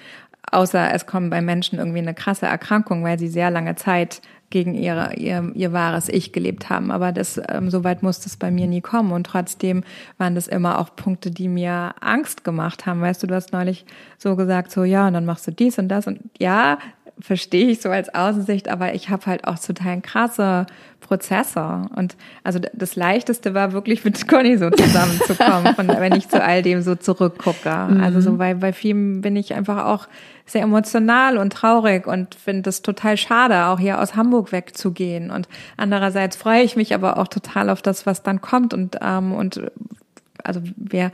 Außer 0.51 0.93
es 0.93 1.05
kommt 1.05 1.31
bei 1.31 1.41
Menschen 1.41 1.79
irgendwie 1.79 1.99
eine 1.99 2.13
krasse 2.13 2.45
Erkrankung, 2.45 3.03
weil 3.03 3.17
sie 3.17 3.27
sehr 3.27 3.49
lange 3.49 3.75
Zeit 3.75 4.21
gegen 4.55 4.73
ihre, 4.73 5.15
ihr, 5.15 5.51
ihr 5.53 5.73
wahres 5.73 6.07
Ich 6.07 6.31
gelebt 6.31 6.69
haben. 6.69 6.89
Aber 6.89 7.11
das, 7.11 7.41
ähm, 7.49 7.69
so 7.69 7.83
weit 7.83 8.03
musste 8.03 8.27
es 8.27 8.37
bei 8.37 8.51
mir 8.51 8.67
nie 8.67 8.79
kommen. 8.79 9.11
Und 9.11 9.25
trotzdem 9.25 9.83
waren 10.17 10.33
das 10.33 10.47
immer 10.47 10.79
auch 10.79 10.95
Punkte, 10.95 11.29
die 11.29 11.49
mir 11.49 11.93
Angst 11.99 12.45
gemacht 12.45 12.85
haben. 12.85 13.01
Weißt 13.01 13.21
du, 13.21 13.27
du 13.27 13.35
hast 13.35 13.51
neulich 13.51 13.85
so 14.17 14.37
gesagt, 14.37 14.71
so 14.71 14.85
ja, 14.85 15.07
und 15.07 15.13
dann 15.13 15.25
machst 15.25 15.45
du 15.45 15.51
dies 15.51 15.77
und 15.77 15.89
das. 15.89 16.07
Und 16.07 16.21
ja, 16.39 16.77
verstehe 17.19 17.67
ich 17.67 17.81
so 17.81 17.89
als 17.89 18.15
Außensicht, 18.15 18.69
aber 18.69 18.93
ich 18.93 19.09
habe 19.09 19.25
halt 19.25 19.45
auch 19.45 19.59
total 19.59 19.99
krasse 19.99 20.67
Prozesse. 21.01 21.81
Und 21.93 22.15
also 22.45 22.59
das 22.73 22.95
Leichteste 22.95 23.53
war 23.53 23.73
wirklich 23.73 24.05
mit 24.05 24.25
Conny 24.25 24.57
so 24.57 24.69
zusammenzukommen, 24.69 25.75
von, 25.75 25.89
wenn 25.89 26.15
ich 26.15 26.29
zu 26.29 26.41
all 26.41 26.61
dem 26.61 26.81
so 26.81 26.95
zurückgucke. 26.95 27.71
Also 27.71 28.21
so, 28.21 28.39
weil 28.39 28.55
bei 28.55 28.71
vielen 28.71 29.19
bin 29.19 29.35
ich 29.35 29.53
einfach 29.53 29.85
auch 29.85 30.07
sehr 30.45 30.61
emotional 30.61 31.37
und 31.37 31.53
traurig 31.53 32.05
und 32.07 32.35
finde 32.35 32.63
das 32.63 32.81
total 32.81 33.17
schade, 33.17 33.65
auch 33.65 33.79
hier 33.79 33.99
aus 33.99 34.15
Hamburg 34.15 34.51
wegzugehen. 34.51 35.31
Und 35.31 35.47
andererseits 35.75 36.35
freue 36.35 36.61
ich 36.61 36.75
mich 36.75 36.93
aber 36.93 37.17
auch 37.17 37.27
total 37.27 37.69
auf 37.69 37.81
das, 37.81 38.05
was 38.05 38.21
dann 38.21 38.41
kommt 38.41 38.73
und 38.73 38.97
ähm, 39.01 39.33
und 39.33 39.61
also 40.45 40.61
wir 40.75 41.11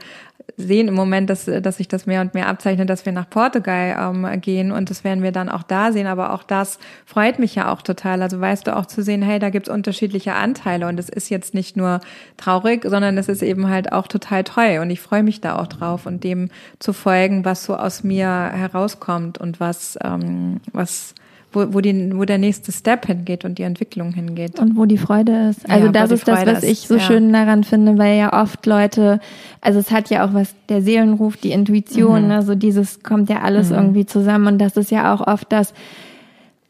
sehen 0.56 0.88
im 0.88 0.94
Moment, 0.94 1.30
dass, 1.30 1.44
dass 1.44 1.76
sich 1.76 1.88
das 1.88 2.06
mehr 2.06 2.20
und 2.20 2.34
mehr 2.34 2.48
abzeichnet, 2.48 2.90
dass 2.90 3.06
wir 3.06 3.12
nach 3.12 3.28
Portugal 3.28 3.96
ähm, 3.98 4.40
gehen 4.40 4.72
und 4.72 4.90
das 4.90 5.04
werden 5.04 5.22
wir 5.22 5.32
dann 5.32 5.48
auch 5.48 5.62
da 5.62 5.92
sehen. 5.92 6.06
Aber 6.06 6.32
auch 6.32 6.42
das 6.42 6.78
freut 7.06 7.38
mich 7.38 7.54
ja 7.54 7.72
auch 7.72 7.82
total. 7.82 8.22
Also 8.22 8.40
weißt 8.40 8.66
du 8.66 8.76
auch 8.76 8.86
zu 8.86 9.02
sehen, 9.02 9.22
hey, 9.22 9.38
da 9.38 9.50
gibt's 9.50 9.68
unterschiedliche 9.68 10.34
Anteile 10.34 10.86
und 10.88 10.98
es 10.98 11.08
ist 11.08 11.30
jetzt 11.30 11.54
nicht 11.54 11.76
nur 11.76 12.00
traurig, 12.36 12.84
sondern 12.84 13.16
es 13.18 13.28
ist 13.28 13.42
eben 13.42 13.68
halt 13.68 13.92
auch 13.92 14.06
total 14.06 14.44
toll 14.44 14.78
und 14.80 14.90
ich 14.90 15.00
freue 15.00 15.22
mich 15.22 15.40
da 15.40 15.58
auch 15.58 15.66
drauf 15.66 16.06
und 16.06 16.24
dem 16.24 16.50
zu 16.78 16.92
folgen, 16.92 17.44
was 17.44 17.64
so 17.64 17.76
aus 17.76 18.02
mir 18.02 18.26
herauskommt 18.26 19.38
und 19.38 19.60
was, 19.60 19.98
ähm, 20.02 20.60
was 20.72 21.14
wo, 21.52 21.74
wo, 21.74 21.80
die, 21.80 22.10
wo 22.14 22.24
der 22.24 22.38
nächste 22.38 22.72
Step 22.72 23.06
hingeht 23.06 23.44
und 23.44 23.58
die 23.58 23.62
Entwicklung 23.62 24.12
hingeht. 24.12 24.58
und 24.58 24.76
wo 24.76 24.84
die 24.86 24.98
Freude 24.98 25.48
ist. 25.50 25.66
Ja, 25.68 25.74
Also 25.74 25.88
wo 25.88 25.92
das 25.92 26.10
ist 26.10 26.26
das, 26.28 26.46
was 26.46 26.62
ich 26.62 26.80
so 26.80 26.94
ja. 26.96 27.00
schön 27.00 27.32
daran 27.32 27.64
finde, 27.64 27.98
weil 27.98 28.18
ja 28.18 28.42
oft 28.42 28.64
Leute, 28.66 29.20
also 29.60 29.78
es 29.78 29.90
hat 29.90 30.10
ja 30.10 30.24
auch 30.26 30.34
was, 30.34 30.54
der 30.68 30.82
Seelenruf, 30.82 31.36
die 31.36 31.52
Intuition, 31.52 32.26
Mhm. 32.26 32.30
also 32.32 32.54
dieses 32.54 33.02
kommt 33.02 33.28
ja 33.30 33.40
alles 33.42 33.70
irgendwie 33.70 34.06
zusammen 34.06 34.46
und 34.46 34.58
das 34.58 34.76
ist 34.76 34.90
ja 34.90 35.14
auch 35.14 35.26
oft 35.26 35.50
das, 35.52 35.74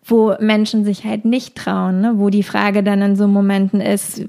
wo 0.04 0.34
Menschen 0.40 0.84
sich 0.84 1.04
halt 1.04 1.24
nicht 1.24 1.54
trauen, 1.54 2.00
ne? 2.00 2.14
wo 2.16 2.28
die 2.28 2.42
Frage 2.42 2.82
dann 2.82 3.00
in 3.02 3.14
so 3.14 3.28
Momenten 3.28 3.80
ist, 3.80 4.24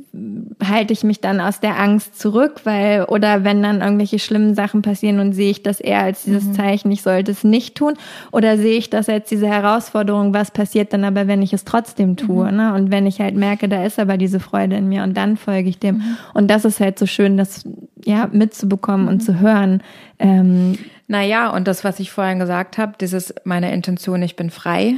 halte 0.63 0.93
ich 0.93 1.03
mich 1.03 1.19
dann 1.19 1.41
aus 1.41 1.61
der 1.61 1.79
Angst 1.79 2.19
zurück, 2.19 2.61
weil, 2.63 3.05
oder 3.05 3.43
wenn 3.43 3.63
dann 3.63 3.81
irgendwelche 3.81 4.19
schlimmen 4.19 4.53
Sachen 4.53 4.83
passieren 4.83 5.19
und 5.19 5.33
sehe 5.33 5.49
ich 5.49 5.63
das 5.63 5.79
eher 5.79 6.01
als 6.03 6.25
dieses 6.25 6.43
Mhm. 6.45 6.53
Zeichen, 6.53 6.91
ich 6.91 7.01
sollte 7.01 7.31
es 7.31 7.43
nicht 7.43 7.73
tun, 7.75 7.93
oder 8.31 8.55
sehe 8.57 8.77
ich 8.77 8.91
das 8.91 9.09
als 9.09 9.27
diese 9.29 9.47
Herausforderung, 9.47 10.31
was 10.35 10.51
passiert 10.51 10.93
dann 10.93 11.03
aber, 11.05 11.25
wenn 11.27 11.41
ich 11.41 11.53
es 11.53 11.65
trotzdem 11.65 12.17
tue, 12.17 12.51
Mhm. 12.51 12.55
ne? 12.57 12.73
Und 12.75 12.91
wenn 12.91 13.07
ich 13.07 13.19
halt 13.19 13.35
merke, 13.35 13.67
da 13.67 13.83
ist 13.83 13.97
aber 13.97 14.17
diese 14.17 14.39
Freude 14.39 14.75
in 14.75 14.87
mir 14.87 15.01
und 15.01 15.17
dann 15.17 15.37
folge 15.37 15.69
ich 15.69 15.79
dem. 15.79 15.95
Mhm. 15.97 16.17
Und 16.35 16.51
das 16.51 16.65
ist 16.65 16.79
halt 16.81 16.99
so 16.99 17.07
schön, 17.07 17.35
das 17.35 17.67
ja 18.05 18.29
mitzubekommen 18.31 19.03
Mhm. 19.05 19.11
und 19.11 19.19
zu 19.21 19.39
hören. 19.39 19.81
Ähm, 20.19 20.77
Naja, 21.07 21.49
und 21.49 21.67
das, 21.67 21.83
was 21.83 21.99
ich 21.99 22.11
vorhin 22.11 22.39
gesagt 22.39 22.77
habe, 22.77 22.93
dieses 22.99 23.33
meine 23.43 23.73
Intention, 23.73 24.21
ich 24.23 24.35
bin 24.37 24.49
frei 24.49 24.95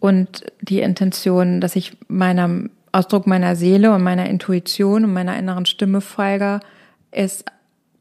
und 0.00 0.44
die 0.60 0.80
Intention, 0.80 1.60
dass 1.60 1.76
ich 1.76 1.96
meinem 2.08 2.70
Ausdruck 2.90 3.26
meiner 3.26 3.54
Seele 3.54 3.94
und 3.94 4.02
meiner 4.02 4.28
Intuition 4.28 5.04
und 5.04 5.12
meiner 5.12 5.38
inneren 5.38 5.66
Stimme 5.66 6.00
folge, 6.00 6.60
ist 7.12 7.44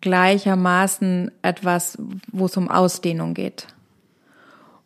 gleichermaßen 0.01 1.31
etwas, 1.41 1.97
wo 2.31 2.45
es 2.45 2.57
um 2.57 2.69
Ausdehnung 2.69 3.33
geht. 3.33 3.67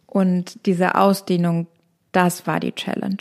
Und 0.06 0.66
diese 0.66 0.96
Ausdehnung, 0.96 1.68
das 2.12 2.48
war 2.48 2.60
die 2.60 2.74
Challenge. 2.74 3.18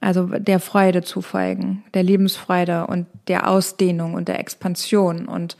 Also 0.00 0.26
der 0.26 0.60
Freude 0.60 1.02
zu 1.02 1.20
folgen, 1.20 1.84
der 1.92 2.02
Lebensfreude 2.02 2.86
und 2.86 3.06
der 3.28 3.48
Ausdehnung 3.48 4.14
und 4.14 4.28
der 4.28 4.40
Expansion 4.40 5.28
und 5.28 5.56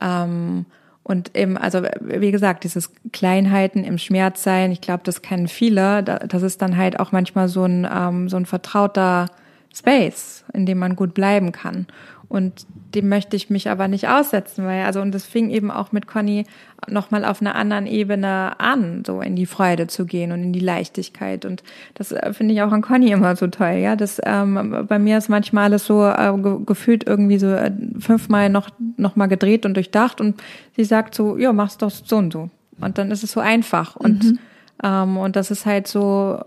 ähm, 0.00 0.66
und 1.04 1.36
eben, 1.36 1.56
also 1.58 1.82
wie 2.00 2.30
gesagt, 2.32 2.64
dieses 2.64 2.90
Kleinheiten 3.12 3.84
im 3.84 3.98
Schmerz 3.98 4.42
sein, 4.42 4.72
ich 4.72 4.80
glaube, 4.80 5.02
das 5.04 5.22
kennen 5.22 5.48
viele. 5.48 6.02
Da- 6.02 6.18
Das 6.18 6.42
ist 6.42 6.60
dann 6.62 6.76
halt 6.76 6.98
auch 6.98 7.12
manchmal 7.12 7.48
so 7.48 7.64
ein 7.64 7.86
ähm, 7.90 8.28
so 8.28 8.36
ein 8.38 8.46
vertrauter 8.46 9.26
Space, 9.72 10.44
in 10.52 10.66
dem 10.66 10.78
man 10.78 10.96
gut 10.96 11.14
bleiben 11.14 11.52
kann. 11.52 11.86
Und 12.34 12.66
dem 12.94 13.08
möchte 13.08 13.36
ich 13.36 13.50
mich 13.50 13.68
aber 13.70 13.88
nicht 13.88 14.08
aussetzen, 14.08 14.64
weil 14.64 14.84
also 14.84 15.00
und 15.00 15.12
das 15.12 15.24
fing 15.24 15.50
eben 15.50 15.70
auch 15.70 15.92
mit 15.92 16.06
Conny 16.06 16.44
noch 16.88 17.10
mal 17.10 17.24
auf 17.24 17.40
einer 17.40 17.54
anderen 17.54 17.86
Ebene 17.86 18.58
an, 18.60 19.02
so 19.06 19.20
in 19.20 19.36
die 19.36 19.46
Freude 19.46 19.86
zu 19.86 20.04
gehen 20.04 20.32
und 20.32 20.42
in 20.42 20.52
die 20.52 20.60
Leichtigkeit. 20.60 21.44
Und 21.44 21.62
das 21.94 22.12
äh, 22.12 22.32
finde 22.32 22.54
ich 22.54 22.62
auch 22.62 22.72
an 22.72 22.82
Conny 22.82 23.10
immer 23.10 23.36
so 23.36 23.46
toll, 23.46 23.78
ja, 23.80 23.96
das 23.96 24.20
ähm, 24.24 24.84
bei 24.88 24.98
mir 24.98 25.18
ist 25.18 25.28
manchmal 25.28 25.64
alles 25.64 25.86
so 25.86 26.04
äh, 26.04 26.32
ge 26.36 26.58
gefühlt 26.66 27.06
irgendwie 27.06 27.38
so 27.38 27.48
äh, 27.48 27.72
fünfmal 27.98 28.48
noch 28.48 28.70
noch 28.96 29.16
mal 29.16 29.26
gedreht 29.26 29.64
und 29.64 29.74
durchdacht. 29.74 30.20
Und 30.20 30.42
sie 30.76 30.84
sagt 30.84 31.14
so, 31.14 31.36
ja, 31.38 31.52
mach's 31.52 31.78
doch 31.78 31.90
so 31.90 32.16
und 32.16 32.32
so. 32.32 32.50
Und 32.80 32.98
dann 32.98 33.10
ist 33.10 33.24
es 33.24 33.32
so 33.32 33.40
einfach. 33.40 33.96
Und 33.96 34.24
mhm. 34.24 34.38
ähm, 34.82 35.16
und 35.16 35.36
das 35.36 35.50
ist 35.50 35.66
halt 35.66 35.86
so 35.86 36.40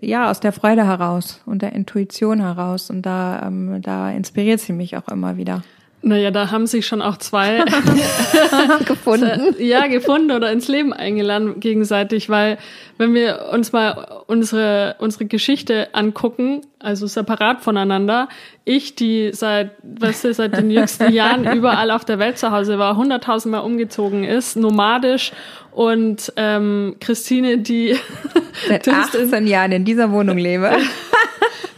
ja, 0.00 0.30
aus 0.30 0.40
der 0.40 0.52
Freude 0.52 0.86
heraus 0.86 1.40
und 1.46 1.62
der 1.62 1.72
Intuition 1.72 2.40
heraus. 2.40 2.90
Und 2.90 3.02
da, 3.02 3.42
ähm, 3.46 3.80
da 3.82 4.10
inspiriert 4.10 4.60
sie 4.60 4.72
mich 4.72 4.96
auch 4.96 5.08
immer 5.08 5.36
wieder. 5.36 5.62
Naja, 6.02 6.30
da 6.30 6.50
haben 6.50 6.66
sich 6.66 6.86
schon 6.86 7.00
auch 7.00 7.16
zwei 7.16 7.64
gefunden. 8.84 9.56
ja, 9.58 9.86
gefunden 9.86 10.32
oder 10.32 10.52
ins 10.52 10.68
Leben 10.68 10.92
eingeladen 10.92 11.60
gegenseitig, 11.60 12.28
weil 12.28 12.58
wenn 12.98 13.14
wir 13.14 13.48
uns 13.52 13.72
mal 13.72 14.22
unsere, 14.26 14.96
unsere 14.98 15.24
Geschichte 15.24 15.88
angucken, 15.94 16.60
also 16.84 17.06
separat 17.06 17.62
voneinander, 17.62 18.28
ich, 18.64 18.94
die 18.94 19.30
seit, 19.32 19.72
weißt 19.82 20.24
du, 20.24 20.34
seit 20.34 20.56
den 20.56 20.70
jüngsten 20.70 21.12
Jahren 21.12 21.50
überall 21.56 21.90
auf 21.90 22.04
der 22.04 22.18
Welt 22.18 22.38
zu 22.38 22.50
Hause 22.50 22.78
war, 22.78 22.96
hunderttausendmal 22.96 23.62
umgezogen 23.62 24.24
ist, 24.24 24.56
nomadisch 24.56 25.32
und 25.72 26.32
ähm, 26.36 26.96
Christine, 27.00 27.58
die 27.58 27.96
seit 28.68 28.88
18 28.88 29.46
Jahren 29.46 29.72
in 29.72 29.84
dieser 29.84 30.12
Wohnung 30.12 30.38
lebe. 30.38 30.70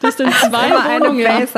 Du 0.01 0.09
hast 0.09 0.21
in 0.21 0.31
zwei 0.31 0.71
Wohnungen, 0.71 1.49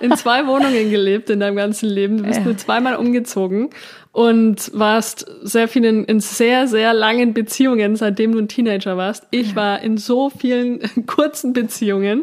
in 0.00 0.16
zwei 0.16 0.46
Wohnungen 0.46 0.90
gelebt 0.90 1.30
in 1.30 1.38
deinem 1.38 1.56
ganzen 1.56 1.88
Leben. 1.88 2.18
Du 2.18 2.24
bist 2.24 2.40
ja. 2.40 2.44
nur 2.44 2.56
zweimal 2.56 2.96
umgezogen 2.96 3.70
und 4.14 4.70
warst 4.74 5.26
sehr 5.42 5.66
viel 5.66 5.84
in, 5.84 6.04
in, 6.04 6.20
sehr, 6.20 6.68
sehr 6.68 6.94
langen 6.94 7.34
Beziehungen, 7.34 7.96
seitdem 7.96 8.30
du 8.30 8.38
ein 8.38 8.46
Teenager 8.46 8.96
warst. 8.96 9.26
Ich 9.32 9.50
ja. 9.50 9.56
war 9.56 9.80
in 9.80 9.98
so 9.98 10.30
vielen 10.30 10.78
kurzen 11.06 11.52
Beziehungen. 11.52 12.22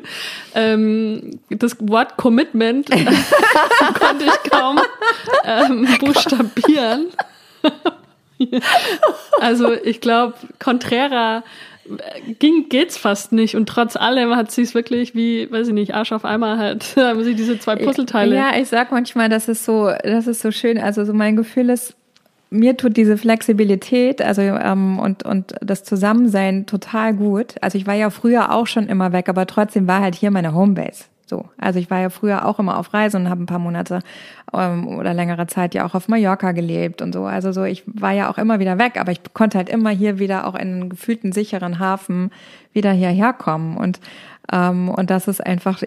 Ähm, 0.56 1.42
das 1.50 1.76
Wort 1.82 2.16
Commitment 2.16 2.89
konnte 4.00 4.26
ich 4.26 4.52
kaum 4.52 4.80
ähm, 5.44 5.86
buchstabieren. 6.00 7.08
also 9.42 9.74
ich 9.74 10.00
glaube, 10.00 10.36
Contrera 10.60 11.44
ging, 12.39 12.68
geht's 12.70 12.98
fast 12.98 13.32
nicht. 13.32 13.56
Und 13.56 13.68
trotz 13.68 13.96
allem 13.96 14.36
hat 14.36 14.52
sie 14.52 14.62
es 14.62 14.74
wirklich 14.74 15.16
wie, 15.16 15.52
weiß 15.52 15.70
ich 15.70 15.74
nicht, 15.74 15.94
Arsch 15.94 16.12
auf 16.12 16.26
einmal 16.26 16.58
halt, 16.58 16.84
haben 16.98 17.24
sie 17.24 17.36
diese 17.36 17.60
zwei 17.60 17.76
Puzzleteile. 17.76 18.36
Ja, 18.36 18.52
ich 18.58 18.70
sag 18.70 18.92
manchmal, 18.92 19.30
das 19.30 19.48
ist 19.48 19.66
so, 19.66 19.92
das 20.04 20.28
ist 20.28 20.42
so 20.42 20.52
schön. 20.52 20.78
Also 20.78 21.06
so 21.06 21.14
mein 21.14 21.36
Gefühl 21.36 21.70
ist, 21.70 21.96
mir 22.50 22.76
tut 22.76 22.98
diese 22.98 23.18
Flexibilität, 23.18 24.22
also 24.22 24.42
ähm, 24.42 25.00
und 25.00 25.24
und 25.24 25.56
das 25.62 25.86
Zusammensein 25.86 26.66
total 26.66 27.14
gut. 27.14 27.56
Also 27.62 27.78
ich 27.78 27.88
war 27.88 27.94
ja 27.96 28.10
früher 28.10 28.52
auch 28.52 28.68
schon 28.68 28.88
immer 28.88 29.14
weg, 29.14 29.30
aber 29.30 29.48
trotzdem 29.48 29.88
war 29.88 30.02
halt 30.02 30.16
hier 30.16 30.32
meine 30.32 30.54
Homebase. 30.54 31.06
So, 31.32 31.45
also 31.57 31.79
ich 31.79 31.89
war 31.89 32.01
ja 32.01 32.09
früher 32.09 32.45
auch 32.45 32.59
immer 32.59 32.77
auf 32.77 32.93
Reise 32.93 33.15
und 33.15 33.29
habe 33.29 33.41
ein 33.41 33.45
paar 33.45 33.57
Monate 33.57 33.99
ähm, 34.53 34.86
oder 34.99 35.13
längere 35.13 35.47
Zeit 35.47 35.73
ja 35.73 35.86
auch 35.86 35.95
auf 35.95 36.09
Mallorca 36.09 36.51
gelebt 36.51 37.01
und 37.01 37.13
so. 37.13 37.23
Also 37.23 37.53
so, 37.53 37.63
ich 37.63 37.84
war 37.86 38.11
ja 38.11 38.29
auch 38.29 38.38
immer 38.38 38.59
wieder 38.59 38.77
weg, 38.77 38.99
aber 38.99 39.13
ich 39.13 39.21
konnte 39.34 39.57
halt 39.57 39.69
immer 39.69 39.91
hier 39.91 40.19
wieder 40.19 40.45
auch 40.45 40.55
in 40.55 40.59
einen 40.59 40.89
gefühlten 40.89 41.32
sicheren 41.32 41.79
Hafen 41.79 42.32
wieder 42.73 42.91
hierher 42.91 43.32
kommen 43.32 43.77
und 43.77 44.01
ähm, 44.51 44.89
und 44.89 45.09
das 45.09 45.29
ist 45.29 45.39
einfach 45.39 45.82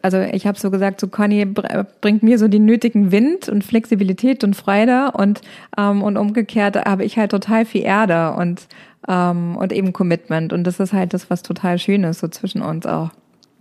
also 0.00 0.18
ich 0.20 0.46
habe 0.46 0.58
so 0.58 0.70
gesagt, 0.70 0.98
so 0.98 1.08
Conny 1.08 1.44
bringt 1.44 2.22
mir 2.22 2.38
so 2.38 2.48
den 2.48 2.64
nötigen 2.64 3.12
Wind 3.12 3.50
und 3.50 3.64
Flexibilität 3.64 4.44
und 4.44 4.56
Freude 4.56 5.10
und 5.12 5.42
ähm, 5.76 6.02
und 6.02 6.16
umgekehrt 6.16 6.76
habe 6.86 7.04
ich 7.04 7.18
halt 7.18 7.32
total 7.32 7.66
viel 7.66 7.82
Erde 7.82 8.32
und 8.32 8.66
ähm, 9.08 9.56
und 9.56 9.74
eben 9.74 9.92
Commitment 9.92 10.54
und 10.54 10.64
das 10.64 10.80
ist 10.80 10.94
halt 10.94 11.12
das, 11.12 11.28
was 11.28 11.42
total 11.42 11.78
schön 11.78 12.04
ist 12.04 12.20
so 12.20 12.28
zwischen 12.28 12.62
uns 12.62 12.86
auch, 12.86 13.10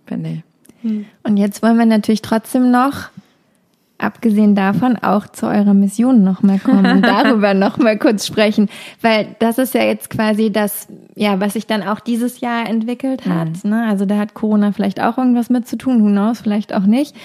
finde 0.06 0.30
ich. 0.30 0.53
Hm. 0.84 1.06
Und 1.24 1.38
jetzt 1.38 1.64
wollen 1.64 1.78
wir 1.78 1.86
natürlich 1.86 2.22
trotzdem 2.22 2.70
noch, 2.70 3.10
abgesehen 4.04 4.56
davon, 4.56 4.98
auch 4.98 5.28
zu 5.28 5.48
eurer 5.48 5.74
Mission 5.74 6.24
nochmal 6.24 6.60
kommen 6.60 6.86
und 6.86 7.02
darüber 7.06 7.54
nochmal 7.54 7.98
kurz 7.98 8.28
sprechen. 8.28 8.70
Weil 9.02 9.36
das 9.40 9.58
ist 9.58 9.74
ja 9.74 9.84
jetzt 9.84 10.10
quasi 10.10 10.52
das, 10.52 10.88
ja, 11.16 11.40
was 11.40 11.54
sich 11.54 11.68
dann 11.68 11.84
auch 11.84 12.00
dieses 12.00 12.42
Jahr 12.42 12.68
entwickelt 12.68 13.26
hat. 13.26 13.64
Mhm. 13.64 13.70
Ne? 13.70 13.86
Also 13.88 14.06
da 14.06 14.18
hat 14.18 14.34
Corona 14.34 14.72
vielleicht 14.72 15.02
auch 15.02 15.18
irgendwas 15.18 15.50
mit 15.50 15.68
zu 15.68 15.78
tun, 15.78 16.04
who 16.04 16.08
knows, 16.08 16.42
vielleicht 16.42 16.74
auch 16.74 16.86
nicht 16.86 17.16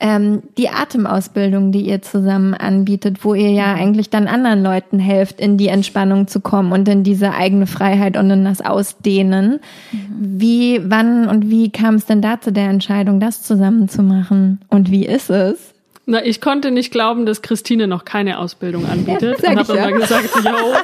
ähm, 0.00 0.42
die 0.58 0.68
Atemausbildung, 0.68 1.70
die 1.70 1.82
ihr 1.82 2.02
zusammen 2.02 2.54
anbietet, 2.54 3.24
wo 3.24 3.34
ihr 3.34 3.50
ja 3.50 3.74
eigentlich 3.74 4.10
dann 4.10 4.26
anderen 4.26 4.62
Leuten 4.62 4.98
helft, 4.98 5.40
in 5.40 5.56
die 5.56 5.68
Entspannung 5.68 6.26
zu 6.26 6.40
kommen 6.40 6.72
und 6.72 6.88
in 6.88 7.04
diese 7.04 7.32
eigene 7.32 7.66
Freiheit 7.66 8.16
und 8.16 8.30
in 8.30 8.44
das 8.44 8.60
Ausdehnen. 8.60 9.60
Mhm. 9.92 9.98
Wie, 10.18 10.80
wann 10.84 11.28
und 11.28 11.48
wie 11.48 11.70
kam 11.70 11.94
es 11.94 12.06
denn 12.06 12.22
da 12.22 12.40
zu 12.40 12.52
der 12.52 12.68
Entscheidung, 12.68 13.20
das 13.20 13.42
zusammen 13.42 13.88
zu 13.88 14.02
machen? 14.02 14.60
Und 14.68 14.90
wie 14.90 15.06
ist 15.06 15.30
es? 15.30 15.73
Na, 16.06 16.24
ich 16.24 16.40
konnte 16.40 16.70
nicht 16.70 16.90
glauben, 16.90 17.24
dass 17.24 17.40
Christine 17.40 17.86
noch 17.86 18.04
keine 18.04 18.38
Ausbildung 18.38 18.86
anbietet 18.86 19.40
ja, 19.42 19.50
und 19.50 19.58
habe 19.58 19.76
ja. 19.76 19.88
immer 19.88 20.00
gesagt, 20.00 20.28
yo, 20.44 20.74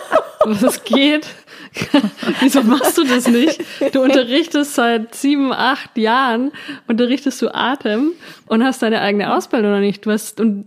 was 0.46 0.84
geht? 0.84 1.26
Wieso 2.40 2.62
machst 2.62 2.98
du 2.98 3.04
das 3.04 3.28
nicht? 3.28 3.62
Du 3.92 4.02
unterrichtest 4.02 4.74
seit 4.74 5.14
sieben, 5.14 5.52
acht 5.52 5.96
Jahren, 5.96 6.52
unterrichtest 6.88 7.40
du 7.42 7.54
Atem 7.54 8.12
und 8.46 8.64
hast 8.64 8.82
deine 8.82 9.02
eigene 9.02 9.34
Ausbildung 9.34 9.70
noch 9.72 9.80
nicht. 9.80 10.04
Du 10.04 10.10
hast, 10.10 10.40
und 10.40 10.66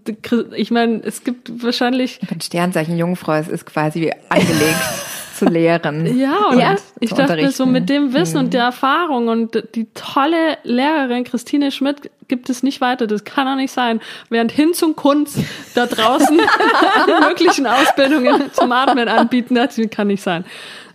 ich 0.55 0.71
meine, 0.71 1.01
es 1.03 1.23
gibt 1.23 1.63
wahrscheinlich. 1.63 2.19
Ein 2.29 2.39
Sternzeichen 2.39 2.97
Jungfrau, 2.97 3.33
es 3.33 3.49
ist 3.49 3.65
quasi 3.65 4.11
angelegt. 4.29 4.77
zu 5.43 5.51
lehren. 5.51 6.17
Ja, 6.23 6.47
und 6.49 6.59
ja, 6.59 6.75
ich 6.99 7.11
dachte 7.11 7.35
mir 7.35 7.51
so 7.51 7.65
mit 7.65 7.89
dem 7.89 8.13
Wissen 8.13 8.39
hm. 8.39 8.45
und 8.45 8.53
der 8.53 8.63
Erfahrung 8.63 9.27
und 9.27 9.63
die 9.75 9.87
tolle 9.93 10.57
Lehrerin 10.63 11.23
Christine 11.23 11.71
Schmidt 11.71 12.11
gibt 12.27 12.49
es 12.49 12.63
nicht 12.63 12.81
weiter. 12.81 13.07
Das 13.07 13.23
kann 13.23 13.47
auch 13.47 13.55
nicht 13.55 13.71
sein. 13.71 13.99
Während 14.29 14.51
Hin 14.51 14.73
zum 14.73 14.95
Kunst 14.95 15.39
da 15.75 15.85
draußen 15.85 16.39
alle 17.01 17.27
möglichen 17.27 17.67
Ausbildungen 17.67 18.51
zum 18.53 18.71
Atmen 18.71 19.07
anbieten, 19.07 19.55
das 19.55 19.79
kann 19.91 20.07
nicht 20.07 20.23
sein. 20.23 20.45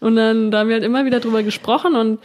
Und 0.01 0.17
dann 0.17 0.51
da 0.51 0.61
haben 0.61 0.69
wir 0.69 0.75
halt 0.75 0.85
immer 0.85 1.05
wieder 1.05 1.21
drüber 1.21 1.43
gesprochen 1.43 1.95
und 1.97 2.21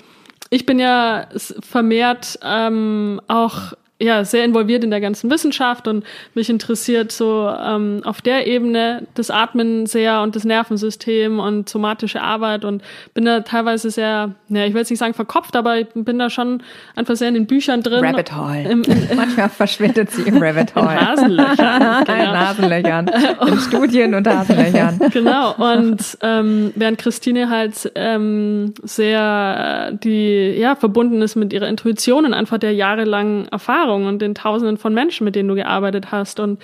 ich 0.50 0.66
bin 0.68 0.78
ja 0.78 1.28
vermehrt 1.62 2.38
ähm, 2.44 3.20
auch 3.28 3.74
ja 4.04 4.26
sehr 4.26 4.46
involviert 4.46 4.84
in 4.84 4.92
der 4.92 5.02
ganzen 5.02 5.30
Wissenschaft 5.32 5.88
und 5.88 6.04
mich 6.34 6.50
interessiert 6.50 7.12
so 7.12 7.50
ähm, 7.50 8.02
auf 8.04 8.22
der 8.22 8.48
Ebene 8.48 9.08
das 9.16 9.32
Atmen 9.32 9.86
sehr 9.86 10.22
und 10.22 10.36
das 10.36 10.44
Nervensystem 10.44 11.40
und 11.40 11.70
somatische 11.70 12.22
Arbeit 12.22 12.66
und 12.66 12.84
bin 13.14 13.26
da 13.26 13.42
teilweise 13.42 13.90
sehr, 13.90 14.32
ja, 14.50 14.66
ich 14.66 14.74
will 14.74 14.82
jetzt 14.82 14.90
nicht 14.90 15.00
sagen 15.00 15.14
verkopft, 15.14 15.56
aber 15.56 15.80
ich 15.80 15.88
bin 15.94 16.20
da 16.20 16.30
schon 16.30 16.62
einfach 16.96 17.16
sehr 17.16 17.30
in 17.30 17.34
den 17.34 17.48
Büchern 17.48 17.82
drin. 17.82 18.04
Rabbit 18.04 18.36
Hole. 18.36 18.70
Im, 18.70 18.84
im, 18.84 19.08
Manchmal 19.16 19.50
verschwindet 19.50 20.12
sie 20.12 20.24
im 20.24 20.38
Rabbit 20.38 20.76
Hole. 20.76 20.90
In 20.90 20.96
Nasenlöchern. 20.96 21.84
Genau. 22.04 22.24
In 22.24 22.34
Nasenlöchern. 22.34 23.12
in 23.48 23.60
Studien 23.60 24.14
und 24.14 24.26
Nasenlöchern. 24.26 25.00
Genau. 25.12 25.54
Und 25.54 26.18
ähm, 26.22 26.72
während 26.76 26.98
Christine 26.98 27.50
halt 27.50 27.92
ähm, 27.96 28.74
sehr 28.84 29.92
äh, 29.92 29.96
die 30.04 30.60
ja 30.60 30.76
verbunden 30.76 31.22
ist 31.22 31.36
mit 31.36 31.54
ihrer 31.54 31.68
Intuition 31.68 32.26
und 32.26 32.34
einfach 32.34 32.58
der 32.58 32.74
jahrelangen 32.74 33.48
Erfahrung 33.48 33.93
Erfahrung 33.94 34.08
und 34.08 34.22
den 34.22 34.36
Tausenden 34.36 34.78
von 34.78 34.94
Menschen, 34.94 35.26
mit 35.26 35.36
denen 35.36 35.50
du 35.50 35.56
gearbeitet 35.56 36.12
hast. 36.12 36.40
Und 36.40 36.60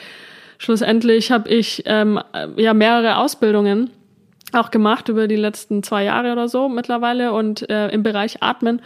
schlussendlich 0.58 1.32
habe 1.32 1.50
ich 1.50 1.84
ähm, 1.86 2.20
ja 2.58 2.74
mehrere 2.74 3.18
Ausbildungen 3.18 3.92
auch 4.52 4.72
gemacht 4.72 5.10
über 5.10 5.28
die 5.28 5.36
letzten 5.36 5.84
zwei 5.84 6.04
Jahre 6.06 6.32
oder 6.32 6.48
so 6.48 6.70
mittlerweile 6.70 7.34
und 7.34 7.70
äh, 7.70 7.90
im 7.90 8.02
Bereich 8.02 8.42
Atmen 8.42 8.82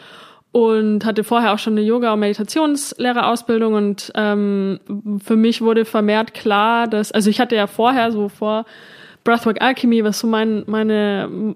und 0.52 1.06
hatte 1.06 1.24
vorher 1.24 1.54
auch 1.54 1.58
schon 1.58 1.74
eine 1.74 1.86
Yoga- 1.86 2.14
und 2.14 2.20
Meditationslehrerausbildung 2.20 3.74
und 3.74 4.12
ähm, 4.14 4.80
für 5.24 5.38
mich 5.38 5.62
wurde 5.62 5.86
vermehrt 5.86 6.34
klar, 6.34 6.88
dass, 6.88 7.14
also 7.14 7.30
ich 7.30 7.39
hatte 7.39 7.56
ja 7.56 7.68
vorher 7.68 8.12
so 8.12 8.28
vor 8.28 8.66
Breathwork 9.24 9.62
Alchemy, 9.62 10.04
was 10.04 10.20
so 10.20 10.28
mein, 10.28 10.64
meine, 10.68 11.56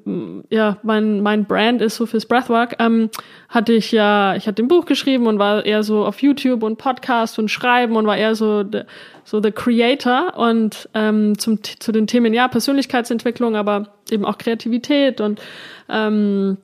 ja, 0.49 0.77
mein, 0.83 1.21
mein 1.21 1.45
Brand 1.45 1.81
ist 1.81 1.95
so 1.95 2.05
fürs 2.05 2.25
Breathwork, 2.25 2.75
ähm, 2.79 3.09
hatte 3.49 3.73
ich 3.73 3.91
ja, 3.91 4.35
ich 4.35 4.47
hatte 4.47 4.63
ein 4.63 4.67
Buch 4.67 4.85
geschrieben 4.85 5.27
und 5.27 5.37
war 5.37 5.65
eher 5.65 5.83
so 5.83 6.05
auf 6.05 6.21
YouTube 6.21 6.63
und 6.63 6.77
Podcast 6.77 7.39
und 7.39 7.49
Schreiben 7.49 7.95
und 7.95 8.07
war 8.07 8.17
eher 8.17 8.35
so, 8.35 8.63
the, 8.63 8.81
so 9.25 9.41
the 9.41 9.51
Creator 9.51 10.37
und 10.37 10.89
ähm, 10.93 11.37
zum, 11.37 11.61
zu 11.63 11.91
den 11.91 12.07
Themen, 12.07 12.33
ja, 12.33 12.47
Persönlichkeitsentwicklung, 12.47 13.55
aber 13.55 13.89
eben 14.09 14.23
auch 14.23 14.37
Kreativität 14.37 15.19
und 15.19 15.41
ähm, 15.89 16.57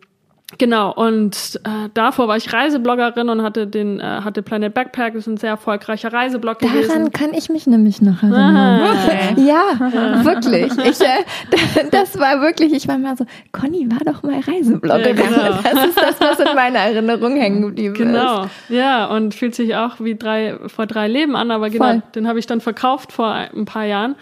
Genau, 0.58 0.91
und 0.93 1.60
äh, 1.64 1.89
davor 1.93 2.28
war 2.28 2.38
ich 2.38 2.51
Reisebloggerin 2.54 3.30
und 3.30 3.41
hatte 3.41 3.66
den 3.68 3.99
äh, 3.99 4.04
hatte 4.04 4.41
Planet 4.41 4.74
Backpack, 4.74 5.14
das 5.14 5.24
ist 5.24 5.28
ein 5.28 5.38
sehr 5.38 5.51
erfolgreicher 5.51 6.14
Reiseblog 6.14 6.60
Daran 6.60 6.76
gewesen. 6.78 7.12
kann 7.12 7.34
ich 7.34 7.49
mich 7.49 7.66
nämlich 7.68 8.01
noch 8.01 8.22
erinnern. 8.22 8.56
Ah. 8.56 8.93
Ja, 9.38 9.80
wirklich. 10.24 10.72
Ich, 10.78 11.01
äh, 11.01 11.86
das 11.91 12.18
war 12.20 12.41
wirklich, 12.41 12.74
ich 12.74 12.88
war 12.88 12.97
mal 12.97 13.18
so, 13.18 13.26
Conny 13.51 13.89
war 13.91 13.99
doch 14.14 14.22
mal 14.24 14.39
Reisebloggerin. 14.39 15.18
Ja, 15.18 15.24
genau. 15.24 15.60
Das 15.64 15.86
ist 15.88 15.97
das, 16.01 16.20
was 16.20 16.39
in 16.39 16.56
meiner 16.56 16.80
Erinnerung 16.80 17.36
hängen 17.36 17.62
geblieben 17.62 17.93
Genau, 17.95 18.43
ist. 18.43 18.49
ja, 18.70 19.06
und 19.08 19.34
fühlt 19.34 19.56
sich 19.56 19.76
auch 19.76 19.99
wie 19.99 20.16
drei 20.16 20.58
vor 20.68 20.86
drei 20.86 21.08
Leben 21.08 21.36
an, 21.36 21.51
aber 21.51 21.70
genau, 21.70 21.86
Voll. 21.86 22.04
den 22.16 22.28
habe 22.28 22.39
ich 22.39 22.45
dann 22.45 22.62
verkauft 22.62 23.12
vor 23.12 23.32
ein 23.34 23.66
paar 23.66 23.86
Jahren. 23.86 24.16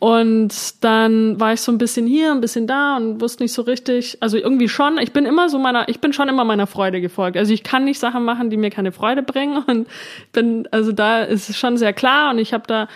Und 0.00 0.82
dann 0.82 1.38
war 1.38 1.52
ich 1.52 1.60
so 1.60 1.70
ein 1.70 1.76
bisschen 1.76 2.06
hier, 2.06 2.32
ein 2.32 2.40
bisschen 2.40 2.66
da 2.66 2.96
und 2.96 3.20
wusste 3.20 3.42
nicht 3.42 3.52
so 3.52 3.60
richtig, 3.60 4.16
also 4.20 4.38
irgendwie 4.38 4.70
schon, 4.70 4.96
ich 4.96 5.12
bin 5.12 5.26
immer 5.26 5.50
so 5.50 5.58
meiner, 5.58 5.90
ich 5.90 6.00
bin 6.00 6.14
schon 6.14 6.30
immer 6.30 6.42
meiner 6.42 6.66
Freude 6.66 7.02
gefolgt. 7.02 7.36
Also 7.36 7.52
ich 7.52 7.62
kann 7.62 7.84
nicht 7.84 7.98
Sachen 7.98 8.24
machen, 8.24 8.48
die 8.48 8.56
mir 8.56 8.70
keine 8.70 8.92
Freude 8.92 9.22
bringen 9.22 9.62
und 9.66 9.86
bin, 10.32 10.66
also 10.70 10.92
da 10.92 11.20
ist 11.22 11.50
es 11.50 11.58
schon 11.58 11.76
sehr 11.76 11.92
klar 11.92 12.30
und 12.30 12.38
ich 12.38 12.54
habe 12.54 12.64
da, 12.66 12.88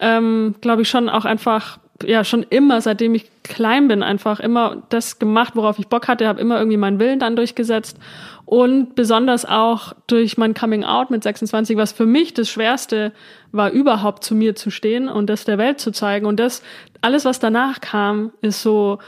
ähm, 0.00 0.54
glaube 0.62 0.82
ich, 0.82 0.88
schon 0.88 1.10
auch 1.10 1.26
einfach, 1.26 1.80
ja, 2.04 2.24
schon 2.24 2.44
immer, 2.44 2.80
seitdem 2.80 3.14
ich 3.14 3.28
klein 3.42 3.88
bin, 3.88 4.02
einfach 4.02 4.40
immer 4.40 4.82
das 4.88 5.18
gemacht, 5.18 5.56
worauf 5.56 5.78
ich 5.78 5.88
Bock 5.88 6.06
hatte, 6.06 6.28
habe 6.28 6.40
immer 6.40 6.58
irgendwie 6.58 6.76
meinen 6.76 7.00
Willen 7.00 7.18
dann 7.18 7.34
durchgesetzt 7.34 7.98
und 8.44 8.94
besonders 8.94 9.44
auch 9.44 9.92
durch 10.06 10.38
mein 10.38 10.54
Coming 10.54 10.84
Out 10.84 11.10
mit 11.10 11.22
26, 11.22 11.76
was 11.76 11.92
für 11.92 12.06
mich 12.06 12.34
das 12.34 12.48
Schwerste 12.48 13.12
war, 13.52 13.70
überhaupt 13.70 14.24
zu 14.24 14.34
mir 14.34 14.54
zu 14.54 14.70
stehen 14.70 15.08
und 15.08 15.28
das 15.28 15.44
der 15.44 15.58
Welt 15.58 15.80
zu 15.80 15.90
zeigen. 15.90 16.24
Und 16.24 16.40
das, 16.40 16.62
alles, 17.02 17.24
was 17.24 17.40
danach 17.40 17.80
kam, 17.80 18.32
ist 18.40 18.62
so, 18.62 19.00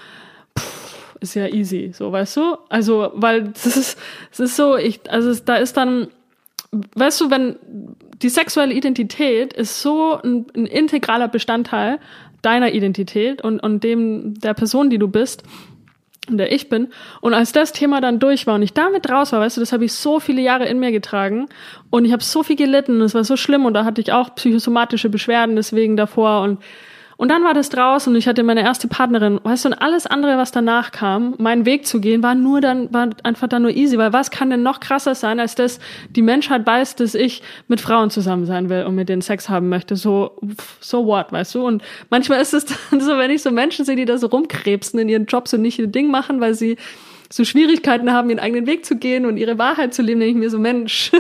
pff, 0.59 1.15
ist 1.21 1.35
ja 1.35 1.47
easy, 1.47 1.93
so, 1.95 2.13
weißt 2.13 2.37
du? 2.37 2.59
Also, 2.69 3.13
weil 3.15 3.45
das 3.45 3.67
ist, 3.67 3.99
es 4.33 4.41
ist 4.41 4.57
so, 4.57 4.77
ich, 4.77 5.01
also 5.11 5.33
da 5.43 5.57
ist 5.57 5.77
dann, 5.77 6.09
weißt 6.97 7.21
du, 7.23 7.31
wenn 7.31 7.57
die 8.21 8.29
sexuelle 8.29 8.75
Identität 8.75 9.55
ist 9.55 9.81
so 9.81 10.21
ein, 10.23 10.47
ein 10.55 10.67
integraler 10.67 11.29
Bestandteil 11.29 11.99
deiner 12.43 12.73
Identität 12.73 13.43
und, 13.43 13.61
und 13.61 13.85
dem 13.85 14.35
der 14.41 14.55
Person, 14.55 14.91
die 14.91 14.99
du 14.99 15.09
bist, 15.09 15.43
der 16.29 16.53
ich 16.53 16.69
bin. 16.69 16.89
Und 17.21 17.35
als 17.35 17.53
das 17.53 17.73
Thema 17.73 18.01
dann 18.01 18.19
durch 18.19 18.47
war 18.47 18.55
und 18.55 18.63
ich 18.63 18.73
damit 18.73 19.11
raus 19.11 19.33
war, 19.33 19.41
weißt 19.41 19.57
du, 19.57 19.61
das 19.61 19.73
habe 19.73 19.85
ich 19.85 19.93
so 19.93 20.21
viele 20.21 20.43
Jahre 20.43 20.67
in 20.69 20.79
mir 20.79 20.93
getragen 20.93 21.49
und 21.91 22.05
ich 22.05 22.13
habe 22.13 22.23
so 22.23 22.43
viel 22.43 22.57
gelitten 22.57 22.97
und 22.97 23.03
es 23.03 23.15
war 23.15 23.25
so 23.25 23.37
schlimm 23.37 23.65
und 23.65 23.75
da 23.75 23.85
hatte 23.85 24.01
ich 24.01 24.13
auch 24.13 24.35
psychosomatische 24.35 25.09
Beschwerden 25.09 25.57
deswegen 25.57 25.97
davor 25.97 26.43
und 26.43 26.61
und 27.21 27.29
dann 27.29 27.45
war 27.45 27.53
das 27.53 27.69
draußen 27.69 28.11
und 28.11 28.19
ich 28.19 28.27
hatte 28.27 28.43
meine 28.43 28.63
erste 28.63 28.89
Partnerin, 28.89 29.41
weißt 29.43 29.67
du, 29.67 29.69
und 29.69 29.75
alles 29.75 30.07
andere, 30.07 30.39
was 30.39 30.53
danach 30.53 30.91
kam, 30.91 31.35
meinen 31.37 31.67
Weg 31.67 31.87
zu 31.87 32.01
gehen, 32.01 32.23
war 32.23 32.35
nur 32.35 32.63
dann, 32.63 32.91
war 32.95 33.11
einfach 33.25 33.47
dann 33.47 33.61
nur 33.61 33.73
easy, 33.73 33.99
weil 33.99 34.15
was 34.15 34.31
kann 34.31 34.49
denn 34.49 34.63
noch 34.63 34.81
krasser 34.81 35.15
sein, 35.15 35.39
als 35.39 35.55
dass 35.55 35.81
die 36.09 36.23
Menschheit 36.23 36.67
weiß, 36.67 36.97
dass 36.97 37.15
ich 37.15 37.43
mit 37.69 37.83
Frauen 37.83 38.09
zusammen 38.09 38.47
sein 38.47 38.71
will 38.71 38.85
und 38.85 38.95
mit 38.95 39.11
denen 39.11 39.21
Sex 39.21 39.51
haben 39.51 39.69
möchte, 39.69 39.97
so, 39.97 40.39
so 40.81 41.05
what, 41.05 41.31
weißt 41.31 41.57
du? 41.57 41.67
Und 41.67 41.83
manchmal 42.09 42.41
ist 42.41 42.55
es 42.55 42.65
dann 42.91 43.03
so, 43.03 43.19
wenn 43.19 43.31
ich 43.31 43.43
so 43.43 43.51
Menschen 43.51 43.85
sehe, 43.85 43.97
die 43.97 44.07
da 44.07 44.17
so 44.17 44.29
rumkrebsen 44.29 44.99
in 44.99 45.11
ihren 45.11 45.27
Jobs 45.27 45.53
und 45.53 45.61
nicht 45.61 45.79
ihr 45.79 45.89
Ding 45.89 46.11
machen, 46.11 46.41
weil 46.41 46.55
sie 46.55 46.79
so 47.33 47.45
Schwierigkeiten 47.45 48.13
haben, 48.13 48.29
ihren 48.29 48.41
eigenen 48.41 48.67
Weg 48.67 48.85
zu 48.85 48.97
gehen 48.97 49.25
und 49.25 49.37
ihre 49.37 49.57
Wahrheit 49.57 49.95
zu 49.95 50.03
leben, 50.03 50.21
denke 50.21 50.33
ich 50.33 50.39
mir 50.39 50.51
so, 50.51 50.59
Mensch, 50.59 51.13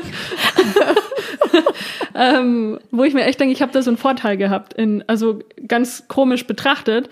ähm, 2.14 2.78
wo 2.90 3.04
ich 3.04 3.14
mir 3.14 3.24
echt 3.24 3.38
denke, 3.38 3.52
ich 3.52 3.62
habe 3.62 3.72
da 3.72 3.80
so 3.80 3.90
einen 3.90 3.96
Vorteil 3.96 4.36
gehabt, 4.36 4.74
in, 4.74 5.04
also 5.06 5.38
ganz 5.68 6.08
komisch 6.08 6.46
betrachtet, 6.46 7.08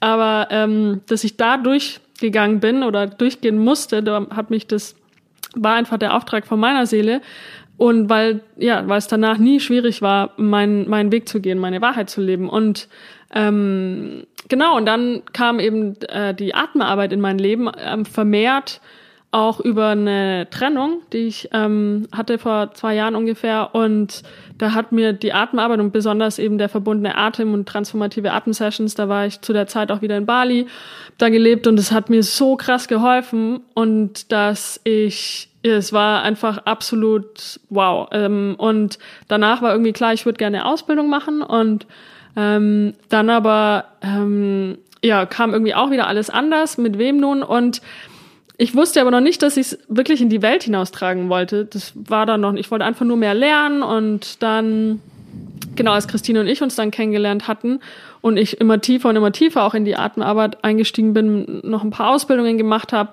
aber 0.00 0.48
ähm, 0.50 1.02
dass 1.06 1.24
ich 1.24 1.36
da 1.36 1.58
durchgegangen 1.58 2.60
bin 2.60 2.82
oder 2.82 3.06
durchgehen 3.06 3.58
musste, 3.58 4.02
da 4.02 4.26
hat 4.30 4.48
mich 4.48 4.66
das, 4.66 4.96
war 5.54 5.74
einfach 5.74 5.98
der 5.98 6.14
Auftrag 6.16 6.46
von 6.46 6.58
meiner 6.58 6.86
Seele. 6.86 7.20
Und 7.78 8.10
weil, 8.10 8.40
ja, 8.56 8.86
weil 8.86 8.98
es 8.98 9.06
danach 9.06 9.38
nie 9.38 9.60
schwierig 9.60 10.02
war, 10.02 10.32
meinen 10.36 10.88
meinen 10.88 11.12
Weg 11.12 11.28
zu 11.28 11.40
gehen, 11.40 11.58
meine 11.58 11.80
Wahrheit 11.80 12.10
zu 12.10 12.20
leben. 12.20 12.50
Und 12.50 12.88
ähm, 13.32 14.26
genau, 14.48 14.76
und 14.76 14.84
dann 14.84 15.22
kam 15.32 15.60
eben 15.60 15.96
äh, 16.02 16.34
die 16.34 16.54
Atmenarbeit 16.54 17.12
in 17.12 17.20
mein 17.20 17.38
Leben 17.38 17.70
ähm, 17.78 18.04
vermehrt 18.04 18.80
auch 19.30 19.60
über 19.60 19.88
eine 19.88 20.48
Trennung, 20.50 21.02
die 21.12 21.26
ich 21.26 21.50
ähm, 21.52 22.08
hatte 22.12 22.38
vor 22.38 22.72
zwei 22.72 22.94
Jahren 22.94 23.14
ungefähr. 23.14 23.74
Und 23.74 24.22
da 24.56 24.72
hat 24.72 24.90
mir 24.90 25.12
die 25.12 25.34
Atemarbeit 25.34 25.80
und 25.80 25.92
besonders 25.92 26.38
eben 26.38 26.56
der 26.56 26.70
verbundene 26.70 27.16
Atem 27.16 27.52
und 27.52 27.68
transformative 27.68 28.32
Atemsessions, 28.32 28.94
da 28.94 29.08
war 29.08 29.26
ich 29.26 29.40
zu 29.42 29.52
der 29.52 29.66
Zeit 29.66 29.92
auch 29.92 30.00
wieder 30.00 30.16
in 30.16 30.24
Bali, 30.24 30.66
da 31.18 31.28
gelebt 31.28 31.66
und 31.66 31.78
es 31.78 31.92
hat 31.92 32.08
mir 32.08 32.22
so 32.22 32.56
krass 32.56 32.88
geholfen 32.88 33.60
und 33.74 34.32
dass 34.32 34.80
ich, 34.84 35.50
es 35.76 35.92
war 35.92 36.22
einfach 36.22 36.58
absolut 36.58 37.60
wow. 37.70 38.08
Ähm, 38.12 38.54
und 38.58 38.98
danach 39.28 39.62
war 39.62 39.72
irgendwie 39.72 39.92
klar, 39.92 40.12
ich 40.12 40.24
würde 40.24 40.38
gerne 40.38 40.66
Ausbildung 40.66 41.08
machen 41.08 41.42
und 41.42 41.86
ähm, 42.36 42.94
dann 43.08 43.30
aber 43.30 43.86
ähm, 44.02 44.78
ja 45.02 45.26
kam 45.26 45.52
irgendwie 45.52 45.74
auch 45.74 45.90
wieder 45.90 46.06
alles 46.06 46.30
anders. 46.30 46.78
Mit 46.78 46.98
wem 46.98 47.18
nun 47.18 47.42
und 47.42 47.80
ich 48.60 48.74
wusste 48.74 49.00
aber 49.00 49.12
noch 49.12 49.20
nicht, 49.20 49.40
dass 49.42 49.56
ich 49.56 49.68
es 49.68 49.78
wirklich 49.88 50.20
in 50.20 50.28
die 50.28 50.42
Welt 50.42 50.64
hinaustragen 50.64 51.28
wollte. 51.28 51.64
Das 51.64 51.92
war 51.94 52.26
dann 52.26 52.40
noch, 52.40 52.54
ich 52.54 52.70
wollte 52.72 52.84
einfach 52.84 53.06
nur 53.06 53.16
mehr 53.16 53.32
lernen 53.32 53.84
und 53.84 54.42
dann, 54.42 55.00
genau, 55.76 55.92
als 55.92 56.08
Christine 56.08 56.40
und 56.40 56.48
ich 56.48 56.60
uns 56.60 56.74
dann 56.74 56.90
kennengelernt 56.90 57.46
hatten 57.46 57.78
und 58.20 58.36
ich 58.36 58.60
immer 58.60 58.80
tiefer 58.80 59.10
und 59.10 59.16
immer 59.16 59.30
tiefer 59.30 59.62
auch 59.62 59.74
in 59.74 59.84
die 59.84 59.94
Atemarbeit 59.94 60.64
eingestiegen 60.64 61.14
bin, 61.14 61.60
noch 61.62 61.84
ein 61.84 61.90
paar 61.90 62.10
Ausbildungen 62.10 62.58
gemacht 62.58 62.92
habe, 62.92 63.12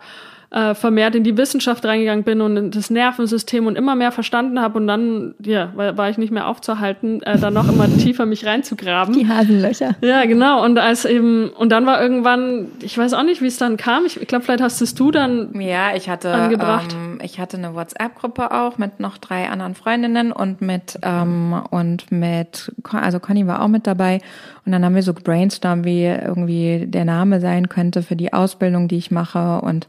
äh, 0.55 0.73
vermehrt 0.73 1.15
in 1.15 1.25
die 1.25 1.35
Wissenschaft 1.35 1.83
reingegangen 1.83 2.23
bin 2.23 2.39
und 2.39 2.55
in 2.55 2.71
das 2.71 2.89
Nervensystem 2.89 3.67
und 3.67 3.77
immer 3.77 3.93
mehr 3.95 4.13
verstanden 4.13 4.61
habe 4.61 4.77
und 4.77 4.87
dann, 4.87 5.35
ja, 5.43 5.73
war, 5.75 5.97
war 5.97 6.09
ich 6.09 6.17
nicht 6.17 6.31
mehr 6.31 6.47
aufzuhalten, 6.47 7.21
äh, 7.23 7.37
dann 7.37 7.53
noch 7.53 7.67
immer 7.67 7.93
tiefer 7.97 8.25
mich 8.25 8.45
reinzugraben. 8.45 9.13
Die 9.13 9.27
Hasenlöcher. 9.27 9.95
Ja, 10.01 10.23
genau. 10.23 10.63
Und 10.63 10.79
als 10.79 11.03
eben, 11.03 11.49
und 11.49 11.73
dann 11.73 11.85
war 11.85 12.01
irgendwann, 12.01 12.67
ich 12.81 12.97
weiß 12.97 13.13
auch 13.15 13.23
nicht, 13.23 13.41
wie 13.41 13.47
es 13.47 13.57
dann 13.57 13.75
kam. 13.75 14.05
Ich, 14.05 14.21
ich 14.21 14.29
glaube, 14.29 14.45
vielleicht 14.45 14.61
hast 14.61 14.81
es 14.81 14.95
du 14.95 15.11
dann. 15.11 15.59
Ja, 15.59 15.93
ich 15.93 16.09
hatte, 16.09 16.31
Angebracht. 16.31 16.93
ähm, 16.93 17.19
ich 17.21 17.37
hatte 17.37 17.57
eine 17.57 17.75
WhatsApp-Gruppe 17.75 18.51
auch 18.51 18.77
mit 18.77 19.01
noch 19.01 19.17
drei 19.17 19.49
anderen 19.49 19.75
Freundinnen 19.75 20.31
und 20.31 20.61
mit 20.61 20.97
ähm, 21.01 21.63
und 21.69 22.13
mit, 22.13 22.71
also 22.93 23.19
Conny 23.19 23.45
war 23.45 23.61
auch 23.61 23.67
mit 23.67 23.85
dabei. 23.85 24.21
Und 24.65 24.71
dann 24.71 24.85
haben 24.85 24.95
wir 24.95 25.03
so 25.03 25.13
brainstormt, 25.13 25.83
wie 25.83 26.05
irgendwie 26.05 26.85
der 26.87 27.03
Name 27.03 27.41
sein 27.41 27.67
könnte 27.67 28.03
für 28.03 28.15
die 28.15 28.31
Ausbildung, 28.31 28.87
die 28.87 28.95
ich 28.95 29.11
mache. 29.11 29.59
Und 29.59 29.87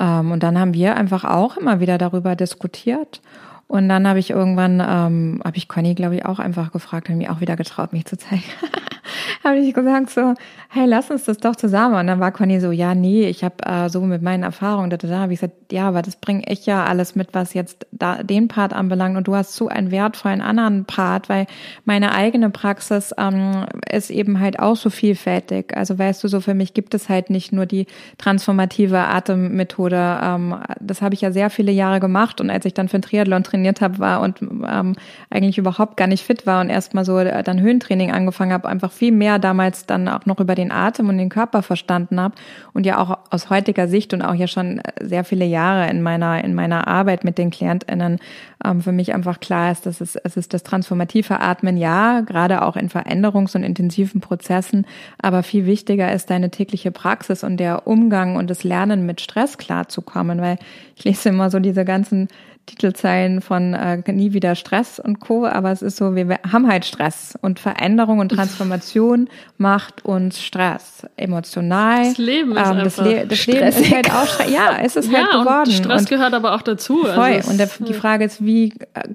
ähm, 0.00 0.32
und 0.32 0.42
dann 0.42 0.58
haben 0.58 0.74
wir 0.74 0.96
einfach 0.96 1.24
auch 1.24 1.56
immer 1.56 1.80
wieder 1.80 1.98
darüber 1.98 2.36
diskutiert. 2.36 3.20
Und 3.68 3.88
dann 3.88 4.06
habe 4.06 4.18
ich 4.18 4.30
irgendwann, 4.30 4.80
ähm, 4.86 5.40
habe 5.44 5.56
ich 5.56 5.66
Conny, 5.66 5.94
glaube 5.94 6.16
ich, 6.16 6.26
auch 6.26 6.38
einfach 6.38 6.72
gefragt, 6.72 7.08
habe 7.08 7.16
mich 7.16 7.30
auch 7.30 7.40
wieder 7.40 7.56
getraut, 7.56 7.92
mich 7.92 8.04
zu 8.04 8.18
zeigen. 8.18 8.44
habe 9.44 9.58
ich 9.58 9.72
gesagt 9.72 10.10
so, 10.10 10.34
hey, 10.74 10.86
lass 10.86 11.10
uns 11.10 11.24
das 11.24 11.36
doch 11.36 11.54
zusammen. 11.54 11.96
Und 11.96 12.06
dann 12.06 12.18
war 12.18 12.32
Conny 12.32 12.58
so, 12.58 12.70
ja, 12.70 12.94
nee, 12.94 13.28
ich 13.28 13.44
habe 13.44 13.56
äh, 13.66 13.90
so 13.90 14.00
mit 14.00 14.22
meinen 14.22 14.42
Erfahrungen, 14.42 14.88
da, 14.88 14.96
da, 14.96 15.06
da 15.06 15.18
habe 15.18 15.34
ich 15.34 15.40
gesagt, 15.40 15.70
ja, 15.70 15.86
aber 15.86 16.00
das 16.00 16.16
bringe 16.16 16.44
ich 16.48 16.64
ja 16.64 16.84
alles 16.84 17.14
mit, 17.14 17.34
was 17.34 17.52
jetzt 17.52 17.86
da 17.92 18.22
den 18.22 18.48
Part 18.48 18.72
anbelangt. 18.72 19.18
Und 19.18 19.28
du 19.28 19.34
hast 19.34 19.54
so 19.54 19.68
einen 19.68 19.90
wertvollen 19.90 20.40
anderen 20.40 20.86
Part, 20.86 21.28
weil 21.28 21.46
meine 21.84 22.12
eigene 22.12 22.48
Praxis 22.48 23.14
ähm, 23.18 23.66
ist 23.90 24.10
eben 24.10 24.40
halt 24.40 24.60
auch 24.60 24.76
so 24.76 24.88
vielfältig. 24.88 25.76
Also 25.76 25.98
weißt 25.98 26.24
du, 26.24 26.28
so 26.28 26.40
für 26.40 26.54
mich 26.54 26.72
gibt 26.72 26.94
es 26.94 27.10
halt 27.10 27.28
nicht 27.28 27.52
nur 27.52 27.66
die 27.66 27.86
transformative 28.16 28.98
Atemmethode. 28.98 30.20
Ähm, 30.22 30.56
das 30.80 31.02
habe 31.02 31.14
ich 31.14 31.20
ja 31.20 31.32
sehr 31.32 31.50
viele 31.50 31.72
Jahre 31.72 32.00
gemacht. 32.00 32.40
Und 32.40 32.48
als 32.48 32.64
ich 32.64 32.72
dann 32.72 32.88
für 32.88 32.96
den 32.96 33.02
Triathlon 33.02 33.44
trainiert 33.44 33.82
habe, 33.82 33.98
war 33.98 34.22
und 34.22 34.40
ähm, 34.40 34.96
eigentlich 35.28 35.58
überhaupt 35.58 35.98
gar 35.98 36.06
nicht 36.06 36.24
fit 36.24 36.46
war 36.46 36.62
und 36.62 36.70
erst 36.70 36.94
mal 36.94 37.04
so 37.04 37.18
äh, 37.18 37.42
dann 37.42 37.60
Höhentraining 37.60 38.10
angefangen 38.10 38.54
habe, 38.54 38.68
einfach 38.68 38.90
viel 38.90 39.12
mehr 39.12 39.38
damals 39.38 39.84
dann 39.84 40.08
auch 40.08 40.24
noch 40.24 40.40
über 40.40 40.54
den 40.54 40.61
Atem 40.70 41.08
und 41.08 41.18
den 41.18 41.28
Körper 41.28 41.62
verstanden 41.62 42.20
habe 42.20 42.34
und 42.72 42.86
ja 42.86 42.98
auch 42.98 43.18
aus 43.30 43.50
heutiger 43.50 43.88
Sicht 43.88 44.14
und 44.14 44.22
auch 44.22 44.34
ja 44.34 44.46
schon 44.46 44.80
sehr 45.00 45.24
viele 45.24 45.44
Jahre 45.44 45.90
in 45.90 46.02
meiner 46.02 46.44
in 46.44 46.54
meiner 46.54 46.86
Arbeit 46.86 47.24
mit 47.24 47.38
den 47.38 47.50
KlientInnen 47.50 48.18
ähm, 48.64 48.80
für 48.80 48.92
mich 48.92 49.14
einfach 49.14 49.40
klar 49.40 49.72
ist, 49.72 49.86
dass 49.86 50.00
es, 50.00 50.16
es 50.16 50.36
ist 50.36 50.54
das 50.54 50.62
transformative 50.62 51.40
Atmen, 51.40 51.76
ja, 51.76 52.20
gerade 52.20 52.62
auch 52.62 52.76
in 52.76 52.88
Veränderungs- 52.88 53.56
und 53.56 53.62
intensiven 53.62 54.20
Prozessen, 54.20 54.86
aber 55.20 55.42
viel 55.42 55.66
wichtiger 55.66 56.12
ist 56.12 56.30
deine 56.30 56.50
tägliche 56.50 56.90
Praxis 56.90 57.44
und 57.44 57.58
der 57.58 57.86
Umgang 57.86 58.36
und 58.36 58.50
das 58.50 58.64
Lernen 58.64 59.06
mit 59.06 59.20
Stress 59.20 59.58
klarzukommen, 59.58 60.40
weil 60.40 60.58
ich 60.96 61.04
lese 61.04 61.28
immer 61.28 61.50
so 61.50 61.58
diese 61.58 61.84
ganzen 61.84 62.28
Titelzeilen 62.66 63.40
von 63.40 63.74
äh, 63.74 64.00
nie 64.12 64.32
wieder 64.32 64.54
Stress 64.54 65.00
und 65.00 65.18
Co. 65.18 65.46
Aber 65.46 65.72
es 65.72 65.82
ist 65.82 65.96
so, 65.96 66.14
wir 66.14 66.38
haben 66.50 66.68
halt 66.68 66.84
Stress 66.84 67.36
und 67.40 67.58
Veränderung 67.58 68.20
und 68.20 68.30
Transformation 68.30 69.28
macht 69.58 70.04
uns 70.04 70.40
Stress. 70.40 71.04
Emotional. 71.16 72.04
Das 72.04 72.18
Leben 72.18 72.52
ist 72.52 72.58
ähm, 72.58 72.78
das, 72.78 72.98
einfach 72.98 73.04
Le 73.04 73.26
das 73.26 73.46
Leben 73.46 73.66
ist 73.66 73.92
halt 73.92 74.10
auch 74.12 74.26
Stress. 74.26 74.50
Ja, 74.50 74.78
es 74.82 74.96
ist 74.96 75.10
ja, 75.10 75.18
halt 75.18 75.30
geworden. 75.30 75.70
und 75.70 75.72
Stress 75.72 76.00
und 76.02 76.08
gehört 76.08 76.34
aber 76.34 76.54
auch 76.54 76.62
dazu. 76.62 77.02
voll. 77.02 77.18
Also 77.18 77.50
und 77.50 77.58
der 77.58 77.68
die 77.80 77.94
Frage 77.94 78.24
ist, 78.24 78.44
wie 78.44 78.51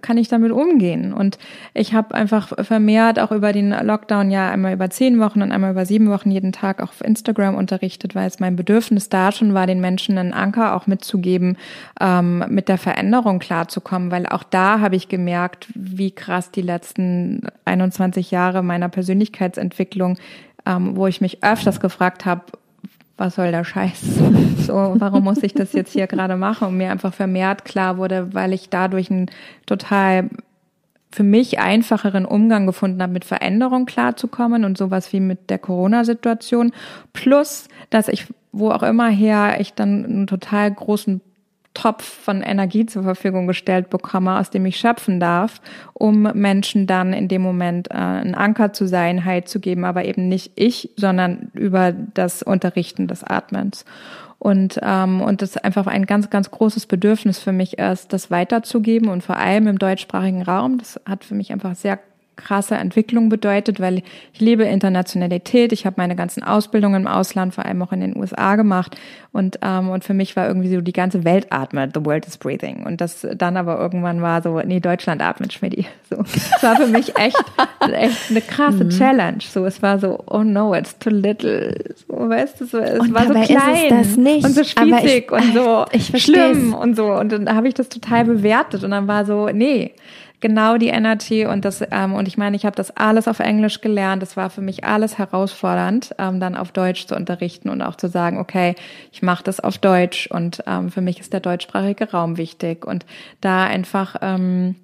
kann 0.01 0.17
ich 0.17 0.27
damit 0.27 0.51
umgehen? 0.51 1.13
Und 1.13 1.37
ich 1.73 1.93
habe 1.93 2.15
einfach 2.15 2.53
vermehrt 2.65 3.19
auch 3.19 3.31
über 3.31 3.53
den 3.53 3.69
Lockdown 3.69 4.31
ja 4.31 4.49
einmal 4.49 4.73
über 4.73 4.89
zehn 4.89 5.19
Wochen 5.19 5.41
und 5.41 5.51
einmal 5.51 5.71
über 5.71 5.85
sieben 5.85 6.09
Wochen 6.09 6.31
jeden 6.31 6.51
Tag 6.51 6.81
auf 6.81 7.01
Instagram 7.03 7.55
unterrichtet, 7.55 8.15
weil 8.15 8.27
es 8.27 8.39
mein 8.39 8.55
Bedürfnis 8.55 9.09
da 9.09 9.31
schon 9.31 9.53
war, 9.53 9.67
den 9.67 9.81
Menschen 9.81 10.17
einen 10.17 10.33
Anker 10.33 10.75
auch 10.75 10.87
mitzugeben, 10.87 11.57
ähm, 11.99 12.43
mit 12.49 12.69
der 12.69 12.77
Veränderung 12.77 13.39
klarzukommen, 13.39 14.11
weil 14.11 14.25
auch 14.25 14.43
da 14.43 14.79
habe 14.79 14.95
ich 14.95 15.09
gemerkt, 15.09 15.67
wie 15.75 16.11
krass 16.11 16.51
die 16.51 16.61
letzten 16.61 17.41
21 17.65 18.31
Jahre 18.31 18.63
meiner 18.63 18.89
Persönlichkeitsentwicklung, 18.89 20.17
ähm, 20.65 20.95
wo 20.95 21.07
ich 21.07 21.21
mich 21.21 21.43
öfters 21.43 21.79
gefragt 21.79 22.25
habe, 22.25 22.43
was 23.17 23.35
soll 23.35 23.51
der 23.51 23.63
Scheiß? 23.63 24.01
So, 24.67 24.95
warum 24.97 25.23
muss 25.23 25.43
ich 25.43 25.53
das 25.53 25.71
jetzt 25.71 25.93
hier 25.93 26.07
gerade 26.07 26.35
machen? 26.35 26.67
Und 26.67 26.75
mir 26.75 26.91
einfach 26.91 27.13
vermehrt 27.13 27.63
klar 27.63 27.95
wurde, 27.97 28.33
weil 28.33 28.51
ich 28.51 28.69
dadurch 28.69 29.09
einen 29.09 29.31
total 29.65 30.29
für 31.09 31.23
mich 31.23 31.59
einfacheren 31.59 32.25
Umgang 32.25 32.65
gefunden 32.65 33.01
habe, 33.01 33.13
mit 33.13 33.23
Veränderung 33.23 33.85
klarzukommen 33.85 34.65
und 34.65 34.77
sowas 34.77 35.13
wie 35.13 35.21
mit 35.21 35.49
der 35.49 35.57
Corona-Situation. 35.57 36.73
Plus, 37.13 37.69
dass 37.89 38.09
ich, 38.09 38.25
wo 38.51 38.71
auch 38.71 38.83
immer 38.83 39.07
her, 39.07 39.55
ich 39.59 39.73
dann 39.73 40.03
einen 40.03 40.27
total 40.27 40.69
großen 40.69 41.21
Topf 41.77 42.03
von 42.03 42.41
Energie 42.41 42.87
zur 42.87 43.03
Verfügung 43.03 43.45
gestellt 43.45 43.91
bekomme, 43.91 44.39
aus 44.39 44.49
dem 44.49 44.65
ich 44.65 44.79
schöpfen 44.79 45.19
darf, 45.19 45.61
um 45.93 46.23
Menschen 46.33 46.87
dann 46.87 47.13
in 47.13 47.27
dem 47.27 47.43
Moment 47.43 47.91
äh, 47.91 47.93
ein 47.93 48.33
Anker 48.33 48.73
zu 48.73 48.87
sein, 48.87 49.25
Halt 49.25 49.47
zu 49.47 49.59
geben, 49.59 49.85
aber 49.85 50.03
eben 50.05 50.27
nicht 50.27 50.53
ich, 50.55 50.89
sondern 50.97 51.51
über 51.53 51.91
das 51.91 52.41
Unterrichten 52.41 53.07
des 53.07 53.23
Atmens. 53.23 53.85
Und, 54.39 54.79
ähm, 54.81 55.21
und 55.21 55.43
das 55.43 55.57
einfach 55.57 55.85
ein 55.85 56.07
ganz, 56.07 56.31
ganz 56.31 56.49
großes 56.49 56.87
Bedürfnis 56.87 57.37
für 57.37 57.51
mich 57.51 57.77
ist, 57.77 58.11
das 58.11 58.31
weiterzugeben 58.31 59.09
und 59.09 59.21
vor 59.23 59.37
allem 59.37 59.67
im 59.67 59.77
deutschsprachigen 59.77 60.41
Raum. 60.41 60.79
Das 60.79 60.99
hat 61.05 61.25
für 61.25 61.35
mich 61.35 61.51
einfach 61.51 61.75
sehr 61.75 61.99
krasse 62.37 62.75
Entwicklung 62.75 63.29
bedeutet, 63.29 63.79
weil 63.79 64.03
ich 64.31 64.39
liebe 64.39 64.63
Internationalität. 64.63 65.73
Ich 65.73 65.85
habe 65.85 65.95
meine 65.97 66.15
ganzen 66.15 66.43
Ausbildungen 66.43 67.01
im 67.01 67.07
Ausland, 67.07 67.53
vor 67.53 67.65
allem 67.65 67.81
auch 67.81 67.91
in 67.91 67.99
den 67.99 68.15
USA 68.15 68.55
gemacht. 68.55 68.95
Und, 69.33 69.59
ähm, 69.61 69.89
und 69.89 70.03
für 70.03 70.13
mich 70.13 70.35
war 70.35 70.47
irgendwie 70.47 70.73
so 70.73 70.81
die 70.81 70.93
ganze 70.93 71.23
Welt 71.23 71.47
atmet, 71.51 71.91
the 71.93 72.03
world 72.03 72.25
is 72.25 72.37
breathing. 72.37 72.85
Und 72.85 73.01
das 73.01 73.27
dann 73.35 73.57
aber 73.57 73.79
irgendwann 73.79 74.21
war 74.21 74.41
so, 74.41 74.59
nee, 74.61 74.79
Deutschland 74.79 75.21
atmet, 75.21 75.53
Schmidti. 75.53 75.85
So. 76.09 76.23
Es 76.23 76.63
war 76.63 76.77
für 76.77 76.87
mich 76.87 77.17
echt, 77.17 77.37
echt 77.91 78.31
eine 78.31 78.41
krasse 78.41 78.85
mhm. 78.85 78.89
Challenge. 78.89 79.39
So, 79.41 79.65
es 79.65 79.81
war 79.81 79.99
so, 79.99 80.23
oh 80.27 80.43
no, 80.43 80.73
it's 80.73 80.97
too 80.97 81.09
little. 81.09 81.75
So, 82.07 82.29
weißt 82.29 82.61
du, 82.61 82.65
so, 82.65 82.77
es 82.77 82.99
und 82.99 83.13
war 83.13 83.27
so 83.27 83.33
klein 83.33 84.05
und 84.43 84.55
so 84.55 84.63
spießig 84.63 85.25
ich, 85.25 85.31
und 85.31 85.53
so 85.53 85.85
ich 85.91 86.23
schlimm 86.23 86.73
und 86.73 86.95
so. 86.95 87.11
Und 87.11 87.31
dann 87.31 87.53
habe 87.53 87.67
ich 87.67 87.73
das 87.73 87.89
total 87.89 88.25
bewertet 88.25 88.83
und 88.83 88.91
dann 88.91 89.07
war 89.07 89.25
so, 89.25 89.49
nee, 89.49 89.93
genau 90.39 90.77
die 90.77 90.89
Energy 90.89 91.45
und 91.45 91.65
das 91.65 91.83
ähm, 91.91 92.13
und 92.13 92.27
ich 92.27 92.37
meine, 92.37 92.55
ich 92.55 92.65
habe 92.65 92.75
das 92.75 92.95
alles 92.95 93.27
auf 93.27 93.39
Englisch 93.39 93.81
gelernt. 93.81 94.21
Das 94.21 94.37
war 94.37 94.49
für 94.49 94.61
mich 94.61 94.83
alles 94.83 95.17
herausfordernd, 95.17 96.15
ähm, 96.19 96.39
dann 96.39 96.55
auf 96.55 96.71
Deutsch 96.71 97.07
zu 97.07 97.15
unterrichten 97.15 97.69
und 97.69 97.81
auch 97.81 97.95
zu 97.95 98.07
sagen, 98.07 98.37
okay, 98.39 98.75
ich 99.11 99.21
mache 99.21 99.43
das 99.43 99.59
auf 99.59 99.77
Deutsch 99.77 100.27
und 100.27 100.63
ähm, 100.67 100.91
für 100.91 101.01
mich 101.01 101.19
ist 101.19 101.33
der 101.33 101.39
deutschsprachige 101.39 102.11
Raum 102.11 102.37
wichtig 102.37 102.85
und 102.85 103.05
da 103.41 103.65
einfach 103.65 104.15
ähm, 104.21 104.75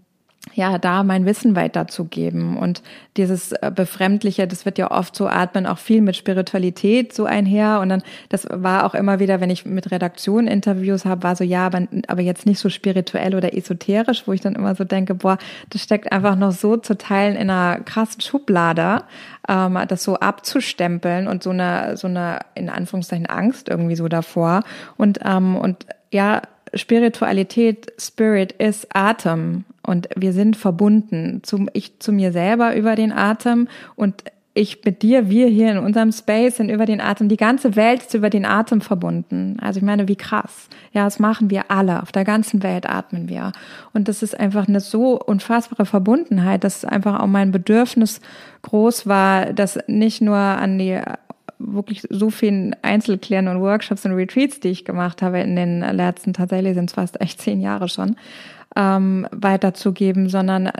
ja, 0.54 0.78
da 0.78 1.04
mein 1.04 1.26
Wissen 1.26 1.56
weiterzugeben. 1.56 2.58
Und 2.58 2.84
dieses 3.18 3.54
äh, 3.54 3.72
Befremdliche, 3.74 4.46
das 4.46 4.66
wird 4.66 4.78
ja 4.78 4.92
oft 4.92 5.16
so 5.16 5.28
atmen, 5.28 5.66
auch 5.66 5.78
viel 5.78 6.02
mit 6.02 6.16
Spiritualität 6.16 7.14
so 7.14 7.26
einher. 7.26 7.80
Und 7.80 7.90
dann, 7.90 8.04
das 8.30 8.46
war 8.52 8.86
auch 8.86 8.94
immer 8.94 9.20
wieder, 9.20 9.40
wenn 9.40 9.50
ich 9.50 9.66
mit 9.66 9.90
Redaktion 9.92 10.48
Interviews 10.48 11.06
habe, 11.06 11.24
war 11.24 11.36
so, 11.36 11.44
ja, 11.44 11.66
aber, 11.66 11.88
aber 12.08 12.22
jetzt 12.22 12.46
nicht 12.46 12.60
so 12.60 12.70
spirituell 12.70 13.36
oder 13.36 13.56
esoterisch, 13.56 14.28
wo 14.28 14.34
ich 14.34 14.42
dann 14.42 14.56
immer 14.56 14.76
so 14.76 14.84
denke, 14.84 15.16
boah, 15.16 15.38
das 15.70 15.82
steckt 15.82 16.12
einfach 16.12 16.36
noch 16.36 16.52
so 16.52 16.78
zu 16.78 16.98
teilen 16.98 17.36
in 17.36 17.50
einer 17.50 17.80
krassen 17.80 18.22
Schublade, 18.22 19.04
ähm, 19.48 19.80
das 19.88 20.04
so 20.04 20.16
abzustempeln 20.16 21.28
und 21.28 21.42
so 21.42 21.52
eine, 21.52 21.96
so 21.96 22.08
eine, 22.08 22.40
in 22.54 22.70
Anführungszeichen, 22.70 23.26
Angst 23.26 23.70
irgendwie 23.70 23.96
so 23.96 24.08
davor. 24.08 24.64
Und, 24.98 25.20
ähm, 25.24 25.56
und 25.56 25.86
ja, 26.12 26.42
Spiritualität, 26.76 27.94
Spirit 27.98 28.52
ist 28.54 28.88
Atem 28.94 29.64
und 29.86 30.10
wir 30.16 30.34
sind 30.34 30.58
verbunden. 30.58 31.42
Zum, 31.44 31.70
ich 31.74 32.00
zu 32.00 32.12
mir 32.12 32.32
selber 32.32 32.76
über 32.76 32.96
den 32.96 33.12
Atem 33.12 33.68
und 33.96 34.24
ich 34.56 34.86
mit 34.86 35.02
dir, 35.02 35.30
wir 35.30 35.48
hier 35.48 35.72
in 35.72 35.80
unserem 35.80 36.12
Space 36.12 36.58
sind 36.58 36.70
über 36.70 36.86
den 36.86 37.02
Atem. 37.02 37.28
Die 37.28 37.38
ganze 37.38 37.76
Welt 37.76 38.04
ist 38.04 38.14
über 38.14 38.30
den 38.30 38.46
Atem 38.46 38.82
verbunden. 38.82 39.58
Also 39.60 39.80
ich 39.80 39.84
meine, 39.84 40.08
wie 40.08 40.16
krass. 40.16 40.68
Ja, 40.92 41.06
das 41.06 41.18
machen 41.18 41.50
wir 41.50 41.72
alle. 41.72 42.04
Auf 42.04 42.12
der 42.12 42.24
ganzen 42.24 42.62
Welt 42.62 42.88
atmen 42.88 43.28
wir. 43.28 43.52
Und 43.94 44.08
das 44.08 44.22
ist 44.22 44.40
einfach 44.40 44.68
eine 44.68 44.80
so 44.80 45.20
unfassbare 45.20 45.88
Verbundenheit, 45.88 46.64
dass 46.64 46.86
einfach 46.86 47.20
auch 47.20 47.28
mein 47.28 47.52
Bedürfnis 47.52 48.22
groß 48.62 49.08
war, 49.08 49.54
dass 49.54 49.80
nicht 49.88 50.22
nur 50.22 50.38
an 50.38 50.78
die 50.78 51.02
wirklich 51.58 52.04
so 52.10 52.30
vielen 52.30 52.76
Einzelklären 52.82 53.48
und 53.48 53.62
Workshops 53.62 54.06
und 54.06 54.12
Retreats, 54.14 54.60
die 54.60 54.70
ich 54.70 54.86
gemacht 54.86 55.22
habe 55.22 55.40
in 55.40 55.56
den 55.56 55.80
letzten, 55.80 56.34
tatsächlich 56.34 56.76
sind 56.76 56.90
es 56.90 56.96
fast 56.96 57.22
echt 57.22 57.42
zehn 57.42 57.62
Jahre 57.62 57.88
schon, 57.88 58.18
ähm, 58.76 59.28
weiterzugeben, 59.32 60.30
sondern 60.30 60.72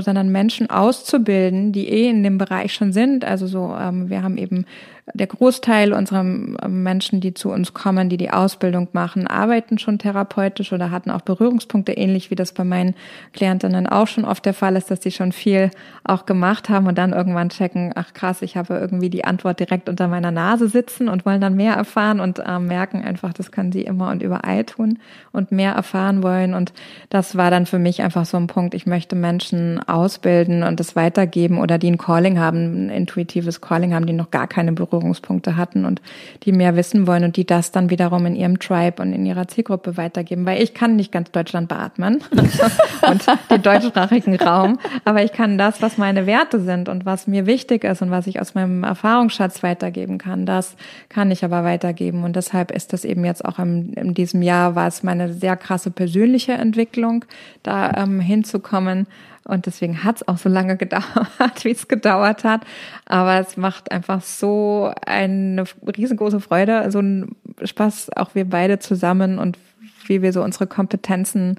sondern 0.00 0.30
Menschen 0.30 0.68
auszubilden, 0.68 1.72
die 1.72 1.88
eh 1.88 2.10
in 2.10 2.22
dem 2.22 2.36
Bereich 2.36 2.74
schon 2.74 2.92
sind. 2.92 3.24
Also 3.24 3.46
so, 3.46 3.74
ähm, 3.78 4.10
wir 4.10 4.22
haben 4.22 4.36
eben 4.36 4.66
der 5.14 5.26
Großteil 5.26 5.92
unserer 5.92 6.22
Menschen, 6.22 7.20
die 7.20 7.34
zu 7.34 7.50
uns 7.50 7.74
kommen, 7.74 8.08
die 8.08 8.16
die 8.16 8.30
Ausbildung 8.30 8.88
machen, 8.92 9.26
arbeiten 9.26 9.78
schon 9.78 9.98
therapeutisch 9.98 10.72
oder 10.72 10.90
hatten 10.90 11.10
auch 11.10 11.22
Berührungspunkte, 11.22 11.92
ähnlich 11.92 12.30
wie 12.30 12.34
das 12.34 12.52
bei 12.52 12.64
meinen 12.64 12.94
Klientinnen 13.32 13.86
auch 13.86 14.06
schon 14.06 14.24
oft 14.24 14.44
der 14.44 14.54
Fall 14.54 14.76
ist, 14.76 14.90
dass 14.90 15.02
sie 15.02 15.10
schon 15.10 15.32
viel 15.32 15.70
auch 16.04 16.26
gemacht 16.26 16.68
haben 16.68 16.86
und 16.86 16.98
dann 16.98 17.12
irgendwann 17.12 17.48
checken, 17.48 17.92
ach 17.94 18.12
krass, 18.12 18.42
ich 18.42 18.56
habe 18.56 18.74
irgendwie 18.74 19.10
die 19.10 19.24
Antwort 19.24 19.60
direkt 19.60 19.88
unter 19.88 20.08
meiner 20.08 20.30
Nase 20.30 20.68
sitzen 20.68 21.08
und 21.08 21.24
wollen 21.24 21.40
dann 21.40 21.54
mehr 21.54 21.74
erfahren 21.74 22.20
und 22.20 22.38
äh, 22.38 22.58
merken 22.58 23.02
einfach, 23.02 23.32
das 23.32 23.50
können 23.50 23.72
sie 23.72 23.82
immer 23.82 24.10
und 24.10 24.22
überall 24.22 24.64
tun 24.64 24.98
und 25.32 25.52
mehr 25.52 25.72
erfahren 25.72 26.22
wollen. 26.22 26.54
Und 26.54 26.72
das 27.10 27.36
war 27.36 27.50
dann 27.50 27.66
für 27.66 27.78
mich 27.78 28.02
einfach 28.02 28.26
so 28.26 28.36
ein 28.36 28.46
Punkt, 28.46 28.74
ich 28.74 28.86
möchte 28.86 29.16
Menschen 29.16 29.80
ausbilden 29.88 30.62
und 30.62 30.80
das 30.80 30.96
weitergeben 30.96 31.58
oder 31.58 31.78
die 31.78 31.90
ein 31.90 31.98
Calling 31.98 32.38
haben, 32.38 32.86
ein 32.86 32.90
intuitives 32.90 33.60
Calling 33.60 33.94
haben, 33.94 34.06
die 34.06 34.12
noch 34.12 34.30
gar 34.30 34.46
keine 34.46 34.72
Berührung 34.72 34.97
Berührungspunkte 34.98 35.56
hatten 35.56 35.84
und 35.84 36.02
die 36.42 36.52
mehr 36.52 36.76
wissen 36.76 37.06
wollen 37.06 37.24
und 37.24 37.36
die 37.36 37.46
das 37.46 37.72
dann 37.72 37.90
wiederum 37.90 38.26
in 38.26 38.34
ihrem 38.34 38.58
Tribe 38.58 39.02
und 39.02 39.12
in 39.12 39.24
ihrer 39.24 39.48
Zielgruppe 39.48 39.96
weitergeben. 39.96 40.44
Weil 40.46 40.62
ich 40.62 40.74
kann 40.74 40.96
nicht 40.96 41.12
ganz 41.12 41.30
Deutschland 41.30 41.68
beatmen 41.68 42.22
und 43.08 43.26
den 43.50 43.62
deutschsprachigen 43.62 44.36
Raum, 44.36 44.78
aber 45.04 45.22
ich 45.22 45.32
kann 45.32 45.58
das, 45.58 45.82
was 45.82 45.98
meine 45.98 46.26
Werte 46.26 46.60
sind 46.60 46.88
und 46.88 47.06
was 47.06 47.26
mir 47.26 47.46
wichtig 47.46 47.84
ist 47.84 48.02
und 48.02 48.10
was 48.10 48.26
ich 48.26 48.40
aus 48.40 48.54
meinem 48.54 48.84
Erfahrungsschatz 48.84 49.62
weitergeben 49.62 50.18
kann, 50.18 50.46
das 50.46 50.76
kann 51.08 51.30
ich 51.30 51.44
aber 51.44 51.64
weitergeben. 51.64 52.24
Und 52.24 52.36
deshalb 52.36 52.70
ist 52.70 52.92
das 52.92 53.04
eben 53.04 53.24
jetzt 53.24 53.44
auch 53.44 53.58
im, 53.58 53.92
in 53.94 54.14
diesem 54.14 54.42
Jahr 54.42 54.74
war 54.74 54.88
es 54.88 55.02
meine 55.02 55.32
sehr 55.32 55.56
krasse 55.56 55.90
persönliche 55.90 56.52
Entwicklung, 56.52 57.24
da 57.62 57.92
ähm, 57.96 58.20
hinzukommen 58.20 59.06
und 59.48 59.64
deswegen 59.64 60.04
hat 60.04 60.16
es 60.16 60.28
auch 60.28 60.38
so 60.38 60.48
lange 60.48 60.76
gedauert, 60.78 61.64
wie 61.64 61.70
es 61.70 61.88
gedauert 61.88 62.44
hat. 62.44 62.60
Aber 63.06 63.40
es 63.40 63.56
macht 63.56 63.90
einfach 63.90 64.22
so 64.22 64.92
eine 65.04 65.64
riesengroße 65.96 66.40
Freude, 66.40 66.90
so 66.92 67.00
ein 67.00 67.34
Spaß, 67.62 68.10
auch 68.14 68.34
wir 68.34 68.44
beide 68.44 68.78
zusammen 68.78 69.38
und 69.38 69.58
wie 70.06 70.22
wir 70.22 70.32
so 70.32 70.42
unsere 70.42 70.66
Kompetenzen 70.66 71.58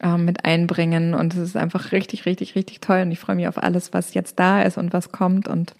äh, 0.00 0.16
mit 0.18 0.44
einbringen. 0.44 1.14
Und 1.14 1.34
es 1.34 1.40
ist 1.40 1.56
einfach 1.56 1.92
richtig, 1.92 2.26
richtig, 2.26 2.54
richtig 2.54 2.80
toll. 2.80 3.02
Und 3.02 3.10
ich 3.10 3.18
freue 3.18 3.36
mich 3.36 3.48
auf 3.48 3.60
alles, 3.60 3.92
was 3.92 4.14
jetzt 4.14 4.38
da 4.38 4.62
ist 4.62 4.76
und 4.76 4.92
was 4.92 5.10
kommt 5.10 5.48
und 5.48 5.74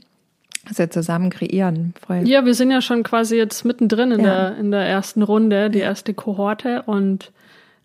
was 0.67 0.79
wir 0.79 0.91
zusammen 0.91 1.29
kreieren. 1.29 1.93
Freu. 2.01 2.23
Ja, 2.23 2.47
wir 2.47 2.55
sind 2.55 2.71
ja 2.71 2.81
schon 2.81 3.03
quasi 3.03 3.37
jetzt 3.37 3.67
mittendrin 3.67 4.13
in, 4.13 4.21
ja. 4.21 4.51
der, 4.51 4.59
in 4.59 4.71
der 4.71 4.87
ersten 4.87 5.23
Runde, 5.23 5.69
die 5.69 5.81
erste 5.81 6.15
Kohorte 6.15 6.83
und 6.87 7.33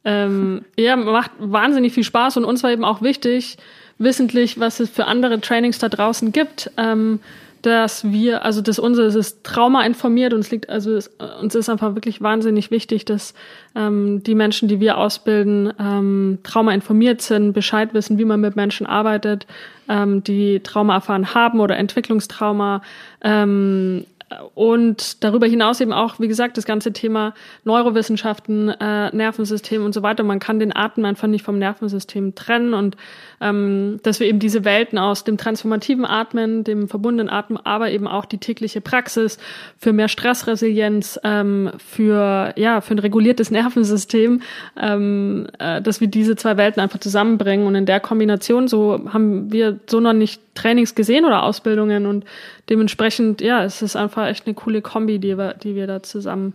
ähm, 0.09 0.65
ja, 0.75 0.95
macht 0.95 1.31
wahnsinnig 1.37 1.93
viel 1.93 2.03
Spaß 2.03 2.37
und 2.37 2.45
uns 2.45 2.63
war 2.63 2.71
eben 2.71 2.83
auch 2.83 3.03
wichtig, 3.03 3.57
wissentlich, 3.99 4.59
was 4.59 4.79
es 4.79 4.89
für 4.89 5.05
andere 5.05 5.39
Trainings 5.39 5.77
da 5.77 5.87
draußen 5.87 6.31
gibt, 6.31 6.71
ähm, 6.77 7.19
dass 7.61 8.09
wir, 8.09 8.43
also 8.43 8.61
das 8.61 8.79
unsere 8.79 9.07
ist 9.07 9.43
Trauma 9.43 9.83
informiert 9.83 10.33
es 10.33 10.49
liegt, 10.49 10.69
also 10.69 10.95
es, 10.95 11.11
uns 11.41 11.53
ist 11.53 11.69
einfach 11.69 11.93
wirklich 11.93 12.21
wahnsinnig 12.21 12.71
wichtig, 12.71 13.05
dass 13.05 13.35
ähm, 13.75 14.23
die 14.23 14.33
Menschen, 14.33 14.67
die 14.67 14.79
wir 14.79 14.97
ausbilden, 14.97 15.73
ähm, 15.79 16.39
Trauma 16.41 16.73
informiert 16.73 17.21
sind, 17.21 17.53
Bescheid 17.53 17.93
wissen, 17.93 18.17
wie 18.17 18.25
man 18.25 18.39
mit 18.39 18.55
Menschen 18.55 18.87
arbeitet, 18.87 19.45
ähm, 19.89 20.23
die 20.23 20.61
Trauma 20.61 20.95
erfahren 20.95 21.35
haben 21.35 21.59
oder 21.59 21.77
Entwicklungstrauma, 21.77 22.81
ähm, 23.21 24.05
und 24.53 25.23
darüber 25.23 25.47
hinaus 25.47 25.81
eben 25.81 25.93
auch, 25.93 26.19
wie 26.19 26.27
gesagt, 26.27 26.57
das 26.57 26.65
ganze 26.65 26.93
Thema 26.93 27.33
Neurowissenschaften, 27.63 28.69
äh, 28.69 29.15
Nervensystem 29.15 29.83
und 29.83 29.93
so 29.93 30.03
weiter. 30.03 30.23
Man 30.23 30.39
kann 30.39 30.59
den 30.59 30.75
Atem 30.75 31.05
einfach 31.05 31.27
nicht 31.27 31.43
vom 31.43 31.57
Nervensystem 31.57 32.35
trennen. 32.35 32.73
Und 32.73 32.95
ähm, 33.41 33.99
dass 34.03 34.19
wir 34.19 34.27
eben 34.27 34.39
diese 34.39 34.65
Welten 34.65 34.99
aus 34.99 35.23
dem 35.23 35.37
transformativen 35.37 36.05
Atmen, 36.05 36.63
dem 36.63 36.87
verbundenen 36.87 37.29
Atmen, 37.29 37.57
aber 37.63 37.89
eben 37.89 38.07
auch 38.07 38.25
die 38.25 38.37
tägliche 38.37 38.81
Praxis 38.81 39.39
für 39.77 39.93
mehr 39.93 40.09
Stressresilienz, 40.09 41.19
ähm, 41.23 41.71
für 41.77 42.53
ja 42.55 42.81
für 42.81 42.95
ein 42.95 42.99
reguliertes 42.99 43.49
Nervensystem, 43.51 44.41
ähm, 44.79 45.47
äh, 45.57 45.81
dass 45.81 46.01
wir 46.01 46.07
diese 46.07 46.35
zwei 46.35 46.55
Welten 46.57 46.81
einfach 46.81 46.99
zusammenbringen. 46.99 47.65
Und 47.65 47.75
in 47.75 47.85
der 47.87 47.99
Kombination 47.99 48.67
so 48.67 49.09
haben 49.11 49.51
wir 49.51 49.79
so 49.87 49.99
noch 49.99 50.13
nicht 50.13 50.41
Trainings 50.53 50.93
gesehen 50.93 51.25
oder 51.25 51.43
Ausbildungen. 51.43 52.05
Und 52.05 52.25
dementsprechend 52.69 53.41
ja 53.41 53.63
es 53.63 53.81
ist 53.81 53.95
einfach 53.95 54.27
echt 54.27 54.45
eine 54.45 54.55
coole 54.55 54.81
Kombi, 54.81 55.19
die 55.19 55.37
wir 55.37 55.53
die 55.53 55.75
wir 55.75 55.87
da 55.87 56.03
zusammen 56.03 56.53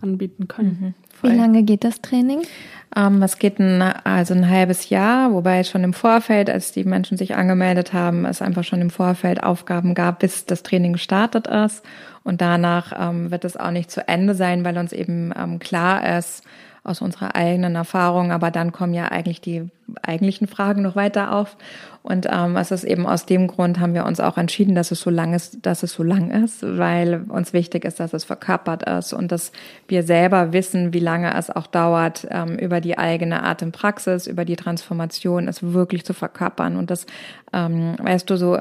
anbieten 0.00 0.48
können. 0.48 0.94
Mhm, 1.22 1.28
Wie 1.28 1.36
lange 1.36 1.62
geht 1.64 1.84
das 1.84 2.00
Training? 2.00 2.42
Ähm, 2.96 3.22
es 3.22 3.38
geht 3.38 3.58
ein, 3.58 3.82
also 3.82 4.34
ein 4.34 4.48
halbes 4.48 4.88
Jahr, 4.88 5.32
wobei 5.32 5.60
es 5.60 5.68
schon 5.68 5.84
im 5.84 5.92
Vorfeld, 5.92 6.48
als 6.48 6.72
die 6.72 6.84
Menschen 6.84 7.18
sich 7.18 7.34
angemeldet 7.34 7.92
haben, 7.92 8.24
es 8.24 8.40
einfach 8.40 8.64
schon 8.64 8.80
im 8.80 8.90
Vorfeld 8.90 9.42
Aufgaben 9.42 9.94
gab, 9.94 10.20
bis 10.20 10.46
das 10.46 10.62
Training 10.62 10.94
gestartet 10.94 11.46
ist. 11.46 11.84
Und 12.24 12.40
danach 12.40 12.92
ähm, 12.98 13.30
wird 13.30 13.44
es 13.44 13.56
auch 13.56 13.70
nicht 13.70 13.90
zu 13.90 14.06
Ende 14.06 14.34
sein, 14.34 14.64
weil 14.64 14.78
uns 14.78 14.92
eben 14.92 15.32
ähm, 15.36 15.58
klar 15.58 16.18
ist, 16.18 16.44
aus 16.84 17.02
unserer 17.02 17.36
eigenen 17.36 17.74
Erfahrung, 17.74 18.32
aber 18.32 18.50
dann 18.50 18.72
kommen 18.72 18.94
ja 18.94 19.06
eigentlich 19.06 19.40
die 19.40 19.68
eigentlichen 20.02 20.46
Fragen 20.46 20.82
noch 20.82 20.96
weiter 20.96 21.32
auf. 21.32 21.56
Und 22.08 22.26
ähm, 22.30 22.56
es 22.56 22.70
ist 22.70 22.84
eben 22.84 23.06
aus 23.06 23.26
dem 23.26 23.48
Grund 23.48 23.80
haben 23.80 23.92
wir 23.92 24.06
uns 24.06 24.18
auch 24.18 24.38
entschieden, 24.38 24.74
dass 24.74 24.90
es 24.90 25.00
so 25.02 25.10
lang 25.10 25.34
ist, 25.34 25.58
dass 25.66 25.82
es 25.82 25.92
so 25.92 26.02
lang 26.02 26.30
ist, 26.30 26.62
weil 26.62 27.26
uns 27.28 27.52
wichtig 27.52 27.84
ist, 27.84 28.00
dass 28.00 28.14
es 28.14 28.24
verkörpert 28.24 28.82
ist 28.84 29.12
und 29.12 29.30
dass 29.30 29.52
wir 29.88 30.02
selber 30.02 30.54
wissen, 30.54 30.94
wie 30.94 31.00
lange 31.00 31.36
es 31.36 31.50
auch 31.50 31.66
dauert, 31.66 32.26
ähm, 32.30 32.56
über 32.58 32.80
die 32.80 32.96
eigene 32.96 33.42
Atempraxis, 33.42 34.26
über 34.26 34.46
die 34.46 34.56
Transformation 34.56 35.48
es 35.48 35.62
wirklich 35.62 36.06
zu 36.06 36.14
verkörpern. 36.14 36.76
Und 36.76 36.90
das, 36.90 37.04
ähm, 37.52 37.96
weißt 37.98 38.30
du, 38.30 38.38
so 38.38 38.58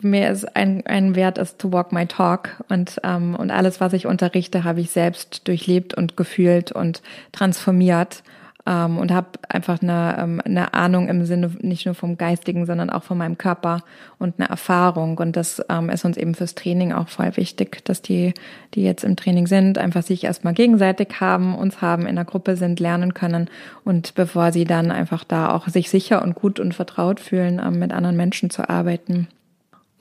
mir 0.00 0.30
ist 0.30 0.54
ein, 0.54 0.86
ein 0.86 1.16
Wert 1.16 1.38
ist 1.38 1.58
to 1.58 1.72
walk 1.72 1.90
my 1.90 2.06
talk 2.06 2.62
und 2.68 3.00
ähm, 3.02 3.34
und 3.34 3.50
alles 3.50 3.80
was 3.80 3.94
ich 3.94 4.06
unterrichte 4.06 4.62
habe 4.62 4.80
ich 4.80 4.90
selbst 4.90 5.48
durchlebt 5.48 5.94
und 5.94 6.16
gefühlt 6.16 6.70
und 6.70 7.02
transformiert 7.32 8.22
ähm, 8.66 8.98
und 8.98 9.12
habe 9.12 9.28
einfach 9.48 9.82
eine, 9.82 10.16
ähm, 10.18 10.40
eine 10.44 10.72
Ahnung 10.74 11.08
im 11.08 11.24
Sinne 11.26 11.50
nicht 11.60 11.84
nur 11.84 11.94
vom 11.94 12.16
Geistigen, 12.16 12.64
sondern 12.66 12.90
auch 12.90 13.02
von 13.02 13.18
meinem 13.18 13.36
Körper 13.36 13.82
und 14.18 14.34
eine 14.38 14.48
Erfahrung. 14.48 15.18
Und 15.18 15.36
das 15.36 15.62
ähm, 15.68 15.90
ist 15.90 16.04
uns 16.04 16.16
eben 16.16 16.34
fürs 16.34 16.54
Training 16.54 16.92
auch 16.92 17.08
voll 17.08 17.36
wichtig, 17.36 17.84
dass 17.84 18.00
die, 18.00 18.32
die 18.74 18.82
jetzt 18.82 19.04
im 19.04 19.16
Training 19.16 19.46
sind, 19.46 19.76
einfach 19.78 20.02
sich 20.02 20.24
erstmal 20.24 20.54
gegenseitig 20.54 21.20
haben, 21.20 21.54
uns 21.54 21.82
haben, 21.82 22.06
in 22.06 22.16
der 22.16 22.24
Gruppe 22.24 22.56
sind, 22.56 22.80
lernen 22.80 23.12
können 23.12 23.50
und 23.84 24.14
bevor 24.14 24.52
sie 24.52 24.64
dann 24.64 24.90
einfach 24.90 25.24
da 25.24 25.50
auch 25.50 25.68
sich 25.68 25.90
sicher 25.90 26.22
und 26.22 26.34
gut 26.34 26.58
und 26.58 26.74
vertraut 26.74 27.20
fühlen, 27.20 27.60
ähm, 27.64 27.78
mit 27.78 27.92
anderen 27.92 28.16
Menschen 28.16 28.50
zu 28.50 28.68
arbeiten. 28.68 29.28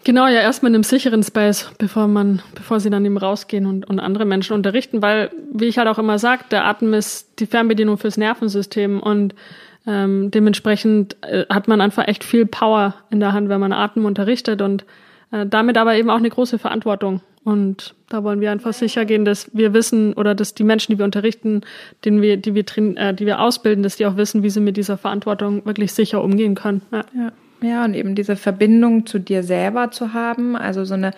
Genau, 0.05 0.27
ja, 0.27 0.41
erstmal 0.41 0.71
in 0.71 0.75
einem 0.75 0.83
sicheren 0.83 1.23
Space, 1.23 1.71
bevor 1.77 2.07
man, 2.07 2.41
bevor 2.55 2.81
sie 2.81 2.89
dann 2.89 3.05
eben 3.05 3.17
rausgehen 3.17 3.65
und, 3.65 3.87
und 3.87 3.99
andere 3.99 4.25
Menschen 4.25 4.53
unterrichten, 4.53 5.01
weil, 5.01 5.31
wie 5.53 5.65
ich 5.65 5.77
halt 5.77 5.87
auch 5.87 5.97
immer 5.97 6.19
sage, 6.19 6.43
der 6.51 6.65
Atem 6.65 6.93
ist 6.93 7.39
die 7.39 7.45
Fernbedienung 7.45 7.97
fürs 7.97 8.17
Nervensystem 8.17 8.99
und 8.99 9.33
ähm, 9.87 10.29
dementsprechend 10.31 11.15
äh, 11.23 11.45
hat 11.49 11.67
man 11.67 11.79
einfach 11.79 12.07
echt 12.07 12.23
viel 12.23 12.45
Power 12.45 12.95
in 13.11 13.21
der 13.21 13.31
Hand, 13.31 13.47
wenn 13.47 13.61
man 13.61 13.71
Atem 13.71 14.05
unterrichtet 14.05 14.61
und 14.61 14.85
äh, 15.31 15.45
damit 15.45 15.77
aber 15.77 15.95
eben 15.95 16.09
auch 16.09 16.17
eine 16.17 16.29
große 16.29 16.59
Verantwortung. 16.59 17.21
Und 17.45 17.93
da 18.07 18.23
wollen 18.23 18.39
wir 18.39 18.51
einfach 18.51 18.71
sicher 18.73 19.03
gehen, 19.03 19.25
dass 19.25 19.53
wir 19.53 19.73
wissen 19.73 20.13
oder 20.13 20.35
dass 20.35 20.53
die 20.53 20.63
Menschen, 20.63 20.93
die 20.93 20.99
wir 20.99 21.05
unterrichten, 21.05 21.61
denen 22.05 22.21
wir, 22.21 22.37
die 22.37 22.55
wir, 22.55 22.63
äh, 22.97 23.13
die 23.13 23.25
wir 23.25 23.41
ausbilden, 23.41 23.83
dass 23.83 23.97
die 23.97 24.05
auch 24.05 24.15
wissen, 24.15 24.43
wie 24.43 24.49
sie 24.49 24.61
mit 24.61 24.77
dieser 24.77 24.97
Verantwortung 24.97 25.65
wirklich 25.65 25.91
sicher 25.93 26.23
umgehen 26.23 26.55
können. 26.55 26.81
Ja. 26.91 27.05
ja. 27.15 27.31
Ja, 27.63 27.85
und 27.85 27.93
eben 27.93 28.13
diese 28.13 28.35
Verbindung 28.35 29.05
zu 29.05 29.19
dir 29.19 29.41
selber 29.41 29.89
zu 29.89 30.13
haben, 30.13 30.57
also 30.57 30.83
so 30.83 30.95
eine, 30.95 31.11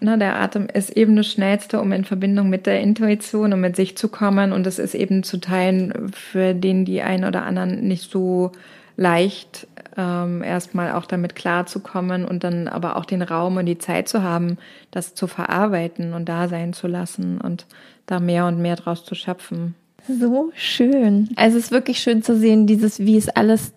ne, 0.00 0.18
der 0.18 0.40
Atem 0.40 0.66
ist 0.66 0.90
eben 0.90 1.14
das 1.14 1.28
Schnellste, 1.28 1.80
um 1.80 1.92
in 1.92 2.04
Verbindung 2.04 2.50
mit 2.50 2.66
der 2.66 2.80
Intuition 2.80 3.52
und 3.52 3.60
mit 3.60 3.76
sich 3.76 3.96
zu 3.96 4.08
kommen. 4.08 4.52
Und 4.52 4.66
es 4.66 4.78
ist 4.78 4.94
eben 4.94 5.22
zu 5.22 5.38
teilen 5.38 6.10
für 6.12 6.54
den, 6.54 6.84
die 6.84 7.02
einen 7.02 7.24
oder 7.24 7.44
anderen 7.44 7.86
nicht 7.86 8.10
so 8.10 8.50
leicht, 8.96 9.68
ähm, 9.96 10.42
erstmal 10.42 10.92
auch 10.92 11.06
damit 11.06 11.36
klarzukommen 11.36 12.24
und 12.24 12.42
dann 12.42 12.66
aber 12.66 12.96
auch 12.96 13.04
den 13.04 13.22
Raum 13.22 13.56
und 13.56 13.66
die 13.66 13.78
Zeit 13.78 14.08
zu 14.08 14.22
haben, 14.22 14.58
das 14.90 15.14
zu 15.14 15.26
verarbeiten 15.26 16.14
und 16.14 16.28
da 16.28 16.48
sein 16.48 16.72
zu 16.72 16.88
lassen 16.88 17.40
und 17.40 17.66
da 18.06 18.18
mehr 18.18 18.46
und 18.46 18.60
mehr 18.60 18.76
draus 18.76 19.04
zu 19.04 19.14
schöpfen. 19.14 19.74
So 20.06 20.50
schön. 20.54 21.30
Also 21.36 21.58
es 21.58 21.66
ist 21.66 21.70
wirklich 21.70 22.00
schön 22.00 22.22
zu 22.22 22.36
sehen, 22.36 22.66
dieses, 22.66 22.98
wie 23.00 23.16
es 23.16 23.28
alles 23.28 23.72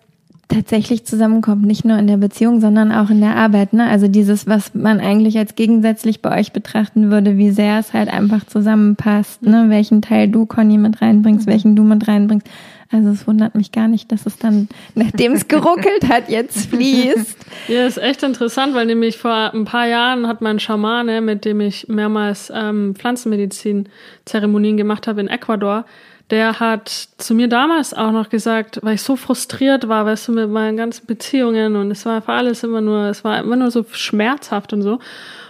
tatsächlich 0.48 1.04
zusammenkommt, 1.04 1.66
nicht 1.66 1.84
nur 1.84 1.98
in 1.98 2.06
der 2.06 2.16
Beziehung, 2.16 2.60
sondern 2.60 2.90
auch 2.90 3.10
in 3.10 3.20
der 3.20 3.36
Arbeit. 3.36 3.74
Ne? 3.74 3.86
Also 3.86 4.08
dieses, 4.08 4.46
was 4.46 4.74
man 4.74 4.98
eigentlich 4.98 5.36
als 5.36 5.54
gegensätzlich 5.54 6.22
bei 6.22 6.38
euch 6.38 6.52
betrachten 6.52 7.10
würde, 7.10 7.36
wie 7.36 7.50
sehr 7.50 7.78
es 7.78 7.92
halt 7.92 8.10
einfach 8.10 8.46
zusammenpasst, 8.46 9.42
ne? 9.42 9.66
welchen 9.68 10.00
Teil 10.00 10.28
du, 10.28 10.46
Conny, 10.46 10.78
mit 10.78 11.02
reinbringst, 11.02 11.46
mhm. 11.46 11.50
welchen 11.50 11.76
du 11.76 11.84
mit 11.84 12.08
reinbringst. 12.08 12.46
Also 12.90 13.10
es 13.10 13.26
wundert 13.26 13.54
mich 13.54 13.70
gar 13.70 13.86
nicht, 13.86 14.10
dass 14.10 14.24
es 14.24 14.38
dann, 14.38 14.68
nachdem 14.94 15.32
es 15.32 15.48
geruckelt 15.48 16.08
hat, 16.08 16.30
jetzt 16.30 16.66
fließt. 16.70 17.36
Ja, 17.68 17.86
ist 17.86 17.98
echt 17.98 18.22
interessant, 18.22 18.74
weil 18.74 18.86
nämlich 18.86 19.18
vor 19.18 19.52
ein 19.52 19.66
paar 19.66 19.86
Jahren 19.86 20.26
hat 20.26 20.40
mein 20.40 20.58
Schamane, 20.58 21.20
mit 21.20 21.44
dem 21.44 21.60
ich 21.60 21.86
mehrmals 21.88 22.50
ähm, 22.54 22.94
Pflanzenmedizin-Zeremonien 22.94 24.78
gemacht 24.78 25.06
habe 25.06 25.20
in 25.20 25.28
Ecuador, 25.28 25.84
der 26.30 26.60
hat 26.60 27.08
zu 27.16 27.34
mir 27.34 27.48
damals 27.48 27.94
auch 27.94 28.12
noch 28.12 28.28
gesagt, 28.28 28.80
weil 28.82 28.96
ich 28.96 29.02
so 29.02 29.16
frustriert 29.16 29.88
war, 29.88 30.04
weißt 30.04 30.28
du, 30.28 30.32
mit 30.32 30.50
meinen 30.50 30.76
ganzen 30.76 31.06
Beziehungen 31.06 31.76
und 31.76 31.90
es 31.90 32.04
war 32.04 32.20
für 32.20 32.32
alles 32.32 32.62
immer 32.62 32.80
nur, 32.80 33.06
es 33.06 33.24
war 33.24 33.38
immer 33.38 33.56
nur 33.56 33.70
so 33.70 33.84
schmerzhaft 33.90 34.72
und 34.72 34.82
so. 34.82 34.98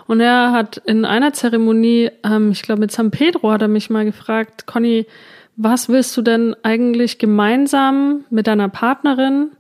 Und 0.07 0.21
er 0.21 0.53
hat 0.53 0.79
in 0.87 1.05
einer 1.05 1.33
Zeremonie, 1.33 2.11
ähm, 2.25 2.53
ich 2.53 2.63
glaube 2.63 2.81
mit 2.81 2.93
San 2.93 3.11
Pedro, 3.11 3.51
hat 3.51 3.63
er 3.63 3.69
mich 3.69 3.91
mal 3.91 4.05
gefragt, 4.05 4.67
Conny, 4.67 5.07
was 5.57 5.89
willst 5.89 6.17
du 6.17 6.23
denn 6.23 6.55
eigentlich 6.63 7.19
gemeinsam 7.19 8.25
mit 8.31 8.47
deiner 8.47 8.69
Partnerin, 8.69 9.51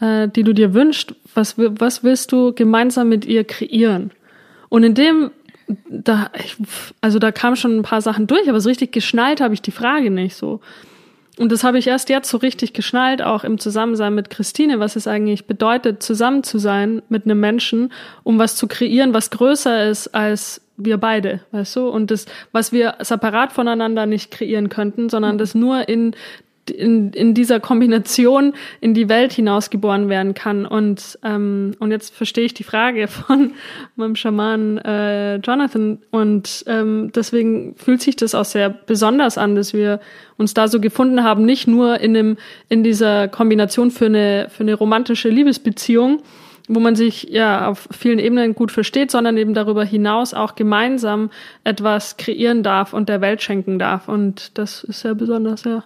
äh, 0.00 0.28
die 0.28 0.42
du 0.42 0.54
dir 0.54 0.72
wünschst, 0.72 1.14
was, 1.34 1.56
was 1.58 2.02
willst 2.02 2.32
du 2.32 2.52
gemeinsam 2.54 3.10
mit 3.10 3.26
ihr 3.26 3.44
kreieren? 3.44 4.10
Und 4.70 4.82
in 4.82 4.94
dem 4.94 5.30
da, 5.88 6.30
also 7.00 7.18
da 7.18 7.32
kamen 7.32 7.56
schon 7.56 7.78
ein 7.78 7.82
paar 7.82 8.02
Sachen 8.02 8.26
durch, 8.26 8.48
aber 8.48 8.60
so 8.60 8.68
richtig 8.68 8.92
geschnallt 8.92 9.40
habe 9.40 9.54
ich 9.54 9.62
die 9.62 9.70
Frage 9.70 10.10
nicht 10.10 10.36
so. 10.36 10.60
Und 11.36 11.50
das 11.50 11.64
habe 11.64 11.78
ich 11.78 11.88
erst 11.88 12.10
jetzt 12.10 12.30
so 12.30 12.36
richtig 12.36 12.74
geschnallt, 12.74 13.20
auch 13.20 13.42
im 13.42 13.58
Zusammensein 13.58 14.14
mit 14.14 14.30
Christine, 14.30 14.78
was 14.78 14.94
es 14.94 15.08
eigentlich 15.08 15.46
bedeutet, 15.46 16.02
zusammen 16.02 16.44
zu 16.44 16.58
sein 16.58 17.02
mit 17.08 17.24
einem 17.24 17.40
Menschen, 17.40 17.92
um 18.22 18.38
was 18.38 18.54
zu 18.54 18.68
kreieren, 18.68 19.14
was 19.14 19.30
größer 19.30 19.88
ist 19.88 20.14
als 20.14 20.60
wir 20.76 20.96
beide, 20.98 21.40
weißt 21.52 21.76
du? 21.76 21.88
Und 21.88 22.10
das, 22.10 22.26
was 22.52 22.72
wir 22.72 22.96
separat 23.00 23.52
voneinander 23.52 24.06
nicht 24.06 24.30
kreieren 24.30 24.68
könnten, 24.68 25.08
sondern 25.08 25.38
das 25.38 25.54
nur 25.54 25.88
in 25.88 26.14
in, 26.70 27.12
in 27.12 27.34
dieser 27.34 27.60
Kombination 27.60 28.54
in 28.80 28.94
die 28.94 29.08
Welt 29.08 29.32
hinausgeboren 29.32 30.08
werden 30.08 30.34
kann. 30.34 30.66
Und, 30.66 31.18
ähm, 31.22 31.72
und 31.78 31.90
jetzt 31.90 32.14
verstehe 32.14 32.44
ich 32.44 32.54
die 32.54 32.64
Frage 32.64 33.08
von 33.08 33.52
meinem 33.96 34.16
Schaman 34.16 34.78
äh, 34.78 35.36
Jonathan. 35.36 35.98
Und 36.10 36.64
ähm, 36.66 37.10
deswegen 37.14 37.74
fühlt 37.76 38.02
sich 38.02 38.16
das 38.16 38.34
auch 38.34 38.44
sehr 38.44 38.70
besonders 38.70 39.38
an, 39.38 39.54
dass 39.54 39.72
wir 39.72 40.00
uns 40.36 40.54
da 40.54 40.68
so 40.68 40.80
gefunden 40.80 41.22
haben, 41.22 41.44
nicht 41.44 41.68
nur 41.68 42.00
in, 42.00 42.14
dem, 42.14 42.36
in 42.68 42.82
dieser 42.82 43.28
Kombination 43.28 43.90
für 43.90 44.06
eine, 44.06 44.48
für 44.50 44.62
eine 44.62 44.74
romantische 44.74 45.28
Liebesbeziehung, 45.28 46.22
wo 46.66 46.80
man 46.80 46.96
sich 46.96 47.24
ja 47.24 47.68
auf 47.68 47.88
vielen 47.92 48.18
Ebenen 48.18 48.54
gut 48.54 48.72
versteht, 48.72 49.10
sondern 49.10 49.36
eben 49.36 49.54
darüber 49.54 49.84
hinaus 49.84 50.34
auch 50.34 50.54
gemeinsam 50.54 51.30
etwas 51.62 52.16
kreieren 52.16 52.62
darf 52.62 52.94
und 52.94 53.08
der 53.08 53.20
Welt 53.20 53.42
schenken 53.42 53.78
darf. 53.78 54.08
Und 54.08 54.56
das 54.58 54.82
ist 54.82 55.00
sehr 55.00 55.14
besonders, 55.14 55.64
ja. 55.64 55.84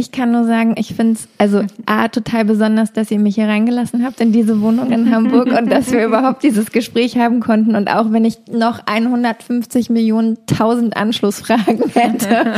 Ich 0.00 0.12
kann 0.12 0.32
nur 0.32 0.46
sagen, 0.46 0.76
ich 0.78 0.94
finde 0.94 1.12
es 1.12 1.28
also 1.36 1.62
A, 1.84 2.08
total 2.08 2.46
besonders, 2.46 2.94
dass 2.94 3.10
ihr 3.10 3.18
mich 3.18 3.34
hier 3.34 3.48
reingelassen 3.48 4.02
habt 4.02 4.18
in 4.22 4.32
diese 4.32 4.62
Wohnung 4.62 4.92
in 4.92 5.14
Hamburg 5.14 5.48
und 5.48 5.70
dass 5.70 5.92
wir 5.92 6.02
überhaupt 6.06 6.42
dieses 6.42 6.72
Gespräch 6.72 7.18
haben 7.18 7.40
konnten. 7.40 7.76
Und 7.76 7.90
auch 7.90 8.10
wenn 8.10 8.24
ich 8.24 8.38
noch 8.50 8.80
150 8.86 9.90
Millionen 9.90 10.38
tausend 10.46 10.96
Anschlussfragen 10.96 11.82
hätte, 11.94 12.54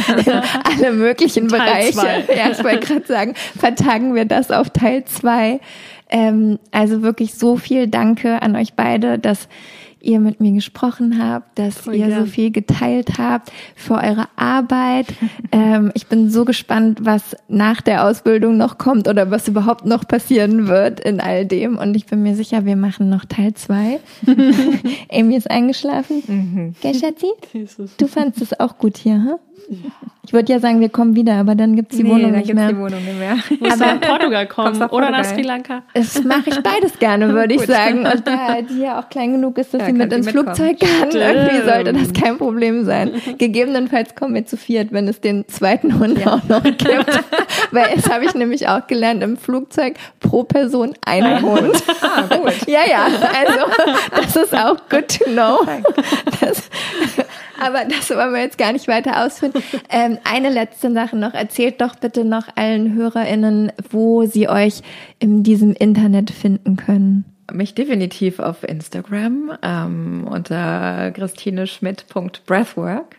alle 0.62 0.92
möglichen 0.92 1.48
Teil 1.48 1.58
Bereiche, 1.58 1.92
zwei. 1.94 2.36
ja, 2.36 2.50
ich 2.52 2.62
wollte 2.62 2.86
gerade 2.86 3.06
sagen, 3.08 3.34
vertagen 3.58 4.14
wir 4.14 4.24
das 4.24 4.52
auf 4.52 4.70
Teil 4.70 5.04
zwei. 5.06 5.58
Ähm, 6.10 6.60
also 6.70 7.02
wirklich 7.02 7.34
so 7.34 7.56
viel 7.56 7.88
Danke 7.88 8.40
an 8.40 8.54
euch 8.54 8.74
beide, 8.74 9.18
dass 9.18 9.48
ihr 10.02 10.20
mit 10.20 10.40
mir 10.40 10.52
gesprochen 10.52 11.22
habt, 11.22 11.58
dass 11.58 11.78
Voll 11.78 11.94
ihr 11.94 12.08
gern. 12.08 12.20
so 12.20 12.26
viel 12.26 12.50
geteilt 12.50 13.18
habt 13.18 13.52
für 13.76 13.94
eure 13.94 14.26
Arbeit. 14.36 15.06
ähm, 15.52 15.90
ich 15.94 16.06
bin 16.06 16.30
so 16.30 16.44
gespannt, 16.44 17.00
was 17.02 17.36
nach 17.48 17.80
der 17.80 18.04
Ausbildung 18.04 18.56
noch 18.56 18.78
kommt 18.78 19.08
oder 19.08 19.30
was 19.30 19.48
überhaupt 19.48 19.84
noch 19.84 20.06
passieren 20.06 20.68
wird 20.68 21.00
in 21.00 21.20
all 21.20 21.46
dem. 21.46 21.78
Und 21.78 21.94
ich 21.94 22.06
bin 22.06 22.22
mir 22.22 22.34
sicher, 22.34 22.64
wir 22.64 22.76
machen 22.76 23.08
noch 23.08 23.24
Teil 23.24 23.54
zwei. 23.54 24.00
Amy 25.12 25.36
ist 25.36 25.50
eingeschlafen. 25.50 26.74
Gell, 26.80 26.94
Schatzi? 26.94 27.26
Du 27.98 28.06
fandst 28.06 28.40
es 28.42 28.58
auch 28.58 28.78
gut 28.78 28.96
hier, 28.96 29.14
hm? 29.14 29.36
Ich 30.24 30.32
würde 30.32 30.52
ja 30.52 30.60
sagen, 30.60 30.80
wir 30.80 30.88
kommen 30.88 31.16
wieder, 31.16 31.34
aber 31.34 31.54
dann 31.56 31.74
gibt's 31.74 31.96
die 31.96 32.04
nee, 32.04 32.10
Wohnung 32.10 32.30
dann 32.30 32.32
nicht 32.40 32.46
gibt's 32.46 32.62
mehr. 32.62 32.68
die 32.72 32.78
Wohnung 32.78 33.04
nicht 33.04 33.18
mehr. 33.18 33.34
Musst 33.58 33.80
du 33.80 33.84
nach 33.84 34.00
Portugal 34.00 34.46
kommen 34.46 34.78
nach 34.78 34.92
oder 34.92 35.10
nach 35.10 35.18
Portugal. 35.18 35.34
Sri 35.34 35.42
Lanka. 35.42 35.82
Das 35.94 36.22
mache 36.22 36.42
ich 36.50 36.60
beides 36.62 36.98
gerne, 36.98 37.28
würde 37.34 37.54
ich 37.54 37.62
sagen. 37.62 38.06
Und 38.06 38.26
da 38.26 38.38
halt 38.38 38.68
hier 38.70 38.98
auch 38.98 39.08
klein 39.08 39.32
genug 39.32 39.58
ist, 39.58 39.74
dass 39.74 39.80
Ja, 39.80 39.86
sie 39.88 39.92
mit 39.94 40.12
ins 40.12 40.26
mitkommen. 40.26 40.54
Flugzeug 40.54 40.78
kann, 40.78 41.10
Stimmt. 41.10 41.24
irgendwie 41.24 41.62
sollte 41.68 41.92
das 41.92 42.12
kein 42.12 42.38
Problem 42.38 42.84
sein. 42.84 43.10
Gegebenenfalls 43.38 44.14
kommen 44.14 44.34
wir 44.34 44.46
zu 44.46 44.56
viert, 44.56 44.92
wenn 44.92 45.08
es 45.08 45.20
den 45.20 45.46
zweiten 45.48 45.98
Hund 45.98 46.24
auch 46.26 46.42
noch 46.48 46.62
gibt. 46.62 46.86
Weil 47.72 47.86
es 47.96 48.08
habe 48.08 48.24
ich 48.24 48.34
nämlich 48.34 48.68
auch 48.68 48.86
gelernt, 48.86 49.22
im 49.24 49.36
Flugzeug 49.36 49.96
pro 50.20 50.44
Person 50.44 50.94
ein 51.04 51.42
Hund. 51.42 51.82
ah, 52.00 52.22
gut. 52.36 52.52
Ja, 52.68 52.80
ja, 52.88 53.06
also 53.06 53.70
das 54.14 54.36
ist 54.36 54.54
auch 54.54 54.76
good 54.88 55.08
to 55.08 55.24
know. 55.24 55.58
Das, 56.40 56.70
aber 57.62 57.84
das 57.84 58.10
wollen 58.10 58.32
wir 58.32 58.40
jetzt 58.40 58.58
gar 58.58 58.72
nicht 58.72 58.88
weiter 58.88 59.24
ausführen. 59.24 59.52
Ähm, 59.88 60.18
eine 60.24 60.50
letzte 60.50 60.92
Sache 60.92 61.16
noch. 61.16 61.34
Erzählt 61.34 61.80
doch 61.80 61.96
bitte 61.96 62.24
noch 62.24 62.48
allen 62.56 62.94
HörerInnen, 62.94 63.72
wo 63.90 64.26
sie 64.26 64.48
euch 64.48 64.82
in 65.18 65.42
diesem 65.42 65.72
Internet 65.72 66.30
finden 66.30 66.76
können. 66.76 67.24
Mich 67.52 67.74
definitiv 67.74 68.38
auf 68.38 68.62
Instagram 68.62 69.52
ähm, 69.62 70.28
unter 70.30 71.10
christineschmidt.breathwork 71.12 73.16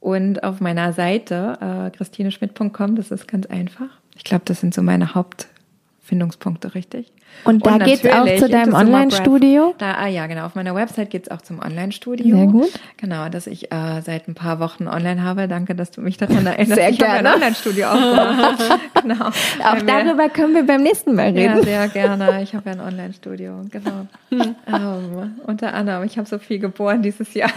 und 0.00 0.42
auf 0.42 0.60
meiner 0.60 0.92
Seite 0.92 1.58
äh, 1.60 1.96
christineschmidt.com, 1.96 2.96
das 2.96 3.10
ist 3.10 3.28
ganz 3.28 3.46
einfach. 3.46 3.88
Ich 4.16 4.24
glaube, 4.24 4.42
das 4.44 4.60
sind 4.60 4.74
so 4.74 4.82
meine 4.82 5.14
Hauptfindungspunkte, 5.14 6.74
richtig? 6.74 7.12
Und 7.44 7.66
da 7.66 7.78
geht's 7.78 8.04
auch 8.04 8.18
natürlich 8.18 8.40
zu 8.40 8.48
deinem 8.48 8.74
Online-Studio? 8.74 9.74
Ah 9.78 10.06
ja, 10.06 10.26
genau. 10.26 10.46
Auf 10.46 10.54
meiner 10.54 10.74
Website 10.74 11.10
geht's 11.10 11.30
auch 11.30 11.42
zum 11.42 11.60
Online-Studio. 11.60 12.36
Sehr 12.36 12.46
gut. 12.46 12.70
Genau, 12.96 13.28
dass 13.28 13.46
ich 13.46 13.72
äh, 13.72 14.00
seit 14.02 14.28
ein 14.28 14.34
paar 14.34 14.60
Wochen 14.60 14.88
online 14.88 15.22
habe. 15.22 15.48
Danke, 15.48 15.74
dass 15.74 15.90
du 15.90 16.00
mich 16.00 16.16
daran 16.16 16.46
erinnerst. 16.46 16.74
Sehr 16.74 16.90
ich 16.90 17.00
habe 17.00 17.12
gerne. 17.12 17.28
ein 17.28 17.34
Online-Studio 17.34 17.88
aufgemacht. 17.88 18.80
genau. 19.02 19.26
Auch 19.26 19.82
darüber 19.86 20.28
können 20.28 20.54
wir 20.54 20.64
beim 20.64 20.82
nächsten 20.82 21.14
Mal 21.14 21.36
ja, 21.36 21.52
reden. 21.52 21.64
sehr 21.64 21.88
gerne. 21.88 22.42
Ich 22.42 22.54
habe 22.54 22.70
ja 22.70 22.76
ein 22.76 22.80
Online-Studio, 22.80 23.64
genau. 23.70 24.06
ähm, 24.30 25.36
unter 25.46 25.74
anderem, 25.74 26.04
ich 26.04 26.18
habe 26.18 26.28
so 26.28 26.38
viel 26.38 26.58
geboren 26.58 27.02
dieses 27.02 27.34
Jahr. 27.34 27.50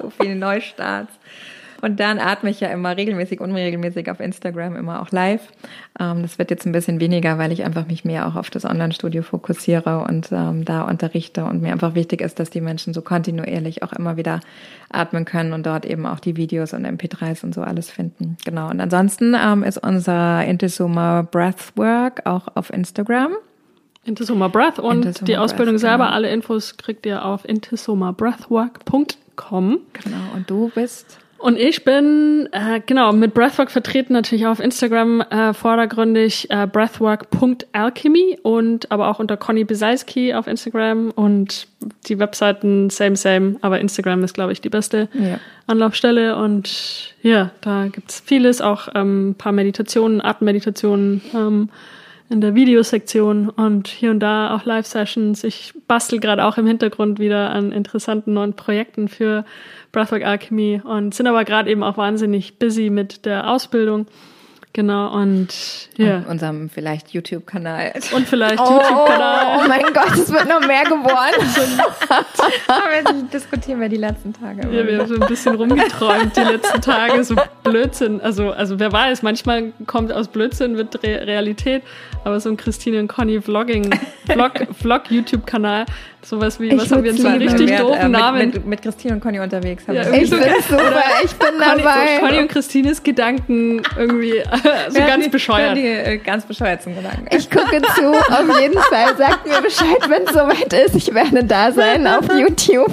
so 0.00 0.10
viele 0.10 0.34
Neustarts. 0.34 1.12
Und 1.84 2.00
dann 2.00 2.18
atme 2.18 2.48
ich 2.48 2.60
ja 2.60 2.68
immer 2.68 2.96
regelmäßig, 2.96 3.40
unregelmäßig 3.40 4.10
auf 4.10 4.18
Instagram, 4.18 4.74
immer 4.74 5.02
auch 5.02 5.10
live. 5.10 5.42
Ähm, 6.00 6.22
das 6.22 6.38
wird 6.38 6.50
jetzt 6.50 6.64
ein 6.64 6.72
bisschen 6.72 6.98
weniger, 6.98 7.36
weil 7.36 7.52
ich 7.52 7.62
einfach 7.62 7.86
mich 7.86 8.06
mehr 8.06 8.26
auch 8.26 8.36
auf 8.36 8.48
das 8.48 8.64
Online-Studio 8.64 9.22
fokussiere 9.22 10.02
und 10.08 10.32
ähm, 10.32 10.64
da 10.64 10.84
unterrichte 10.84 11.44
und 11.44 11.60
mir 11.60 11.72
einfach 11.72 11.94
wichtig 11.94 12.22
ist, 12.22 12.40
dass 12.40 12.48
die 12.48 12.62
Menschen 12.62 12.94
so 12.94 13.02
kontinuierlich 13.02 13.82
auch 13.82 13.92
immer 13.92 14.16
wieder 14.16 14.40
atmen 14.90 15.26
können 15.26 15.52
und 15.52 15.66
dort 15.66 15.84
eben 15.84 16.06
auch 16.06 16.20
die 16.20 16.38
Videos 16.38 16.72
und 16.72 16.86
MP3s 16.86 17.44
und 17.44 17.54
so 17.54 17.60
alles 17.60 17.90
finden. 17.90 18.38
Genau. 18.46 18.70
Und 18.70 18.80
ansonsten 18.80 19.36
ähm, 19.38 19.62
ist 19.62 19.76
unser 19.76 20.42
Intisoma 20.46 21.20
Breathwork 21.20 22.24
auch 22.24 22.48
auf 22.54 22.72
Instagram. 22.72 23.32
Into 24.04 24.24
Summer 24.24 24.48
Breath 24.48 24.78
und 24.78 25.04
Into 25.04 25.18
Summer 25.18 25.26
die 25.26 25.36
Ausbildung 25.36 25.74
Breath, 25.74 25.82
selber, 25.82 26.04
genau. 26.04 26.16
alle 26.16 26.30
Infos 26.30 26.78
kriegt 26.78 27.04
ihr 27.04 27.26
auf 27.26 27.46
intosomabreathwork.com. 27.46 29.80
Genau. 29.92 30.16
Und 30.34 30.48
du 30.48 30.72
bist 30.74 31.18
Und 31.38 31.58
ich 31.58 31.84
bin 31.84 32.48
äh, 32.52 32.80
genau 32.84 33.12
mit 33.12 33.34
Breathwork 33.34 33.70
vertreten 33.70 34.14
natürlich 34.14 34.46
auch 34.46 34.52
auf 34.52 34.60
Instagram 34.60 35.20
äh, 35.20 35.52
vordergründig 35.52 36.50
äh, 36.50 36.66
breathwork.alchemy 36.66 38.38
und 38.42 38.90
aber 38.90 39.08
auch 39.08 39.18
unter 39.18 39.36
Conny 39.36 39.64
Besalski 39.64 40.32
auf 40.32 40.46
Instagram 40.46 41.10
und 41.10 41.66
die 42.06 42.18
Webseiten 42.18 42.88
same 42.88 43.16
same, 43.16 43.56
aber 43.60 43.80
Instagram 43.80 44.24
ist 44.24 44.32
glaube 44.32 44.52
ich 44.52 44.60
die 44.60 44.70
beste 44.70 45.08
Ja. 45.12 45.38
Anlaufstelle 45.66 46.36
und 46.36 47.14
ja, 47.22 47.50
da 47.60 47.88
gibt's 47.88 48.22
vieles, 48.24 48.60
auch 48.60 48.88
ähm, 48.94 49.30
ein 49.30 49.34
paar 49.34 49.52
Meditationen, 49.52 50.24
Atemmeditationen 50.24 51.20
ähm, 51.34 51.68
in 52.30 52.40
der 52.40 52.54
Videosektion 52.54 53.48
und 53.50 53.88
hier 53.88 54.10
und 54.10 54.20
da 54.20 54.54
auch 54.54 54.64
Live-Sessions. 54.64 55.44
Ich 55.44 55.74
bastel 55.86 56.20
gerade 56.20 56.44
auch 56.44 56.56
im 56.56 56.66
Hintergrund 56.66 57.18
wieder 57.18 57.50
an 57.50 57.70
interessanten 57.70 58.32
neuen 58.32 58.54
Projekten 58.54 59.08
für 59.08 59.44
Breathwork 59.92 60.24
Alchemy 60.24 60.80
und 60.82 61.14
sind 61.14 61.26
aber 61.26 61.44
gerade 61.44 61.70
eben 61.70 61.82
auch 61.82 61.96
wahnsinnig 61.96 62.58
busy 62.58 62.90
mit 62.90 63.26
der 63.26 63.50
Ausbildung. 63.50 64.06
Genau, 64.76 65.14
und 65.14 65.48
ja. 65.96 66.18
auf 66.18 66.26
unserem 66.28 66.68
vielleicht 66.68 67.10
YouTube-Kanal. 67.10 67.92
Und 68.12 68.26
vielleicht 68.26 68.58
Oh, 68.58 68.72
YouTube-Kanal. 68.72 69.60
oh 69.64 69.68
mein 69.68 69.84
Gott, 69.94 70.12
es 70.14 70.32
wird 70.32 70.48
noch 70.48 70.66
mehr 70.66 70.82
geworden. 70.82 71.48
Aber 72.66 73.02
das 73.04 73.30
diskutieren 73.32 73.80
wir 73.80 73.88
die 73.88 73.98
letzten 73.98 74.32
Tage. 74.32 74.62
Ja, 74.74 74.84
wir 74.84 74.98
haben 74.98 75.06
so 75.06 75.14
ein 75.14 75.28
bisschen 75.28 75.54
rumgeträumt 75.54 76.36
die 76.36 76.40
letzten 76.40 76.80
Tage, 76.80 77.22
so 77.22 77.36
Blödsinn. 77.62 78.20
Also, 78.20 78.50
also 78.50 78.80
wer 78.80 78.90
weiß, 78.90 79.22
manchmal 79.22 79.72
kommt 79.86 80.12
aus 80.12 80.26
Blödsinn 80.26 80.76
wird 80.76 81.02
Re 81.04 81.24
Realität, 81.24 81.82
aber 82.24 82.40
so 82.40 82.50
ein 82.50 82.56
Christine 82.56 82.98
und 82.98 83.06
Conny 83.06 83.40
Vlogging, 83.40 83.90
Vlog, 84.28 84.52
Vlog 84.80 85.02
YouTube-Kanal, 85.08 85.86
sowas 86.22 86.58
wie, 86.58 86.68
Ich 86.70 86.76
was 86.80 86.90
haben 86.90 87.04
wir 87.04 87.12
uns 87.12 87.24
einen 87.24 87.40
richtig 87.42 87.60
Wir 87.60 87.68
werden, 87.68 87.86
doofen 87.86 88.00
äh, 88.02 88.08
Namen. 88.08 88.38
Mit, 88.38 88.54
mit, 88.54 88.66
mit 88.66 88.82
Christine 88.82 89.14
und 89.14 89.20
Conny 89.20 89.38
unterwegs. 89.38 89.86
Haben 89.86 89.94
Ja, 89.96 90.10
wir 90.10 90.20
Ich 90.22 90.30
so 90.30 90.36
bin 90.36 90.46
super, 90.68 91.02
ich 91.24 91.32
bin 91.34 91.48
Conny, 91.60 91.82
dabei. 91.82 92.18
Conny 92.20 92.38
und 92.40 92.48
Christines 92.48 93.02
Gedanken 93.02 93.82
irgendwie 93.96 94.42
so 94.90 94.98
Ja, 94.98 95.06
ganz 95.06 95.24
die- 95.24 95.30
bescheuert. 95.30 95.76
Die, 95.76 95.86
äh, 95.86 96.16
ganz 96.18 96.44
bescheuerten 96.46 96.94
Gedanken. 96.94 97.26
Ich 97.36 97.50
gucke 97.50 97.80
zu, 97.94 98.10
auf 98.12 98.60
jeden 98.60 98.78
Fall. 98.78 99.16
Sagt 99.16 99.46
mir 99.46 99.60
Bescheid, 99.60 100.08
wenn 100.08 100.22
es 100.26 100.32
soweit 100.32 100.72
ist. 100.72 100.94
Ich 100.96 101.14
werde 101.14 101.44
da 101.44 101.70
sein 101.72 102.06
auf 102.06 102.26
YouTube. 102.36 102.90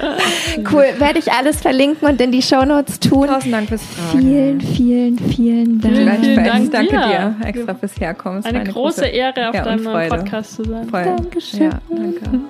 cool, 0.72 0.84
werde 0.98 1.18
ich 1.18 1.30
alles 1.32 1.60
verlinken 1.60 2.08
und 2.08 2.20
in 2.20 2.32
die 2.32 2.42
Shownotes 2.42 3.00
tun. 3.00 3.26
Tausend 3.28 3.52
Dank 3.52 3.68
fürs 3.68 3.82
Fragen. 3.82 4.20
Vielen, 4.20 4.60
vielen, 4.60 5.18
vielen 5.18 5.80
Dank. 5.80 5.94
Vielen, 5.94 6.22
vielen. 6.22 6.44
Dank 6.44 6.72
Danke 6.72 6.90
dir. 6.96 7.36
dir 7.40 7.46
extra 7.46 7.74
fürs 7.74 8.00
Herkommen. 8.00 8.38
Es 8.40 8.44
war 8.44 8.60
Eine 8.60 8.70
große 8.72 9.06
Ehre, 9.06 9.48
auf 9.48 9.54
ja, 9.54 9.64
deinem. 9.64 9.84
Podcast 10.08 10.54
zu 10.56 10.64
sein. 10.64 10.88
Voll. 10.88 11.04
Dankeschön. 11.04 11.62
Ja, 11.62 11.70
danke. 11.88 12.40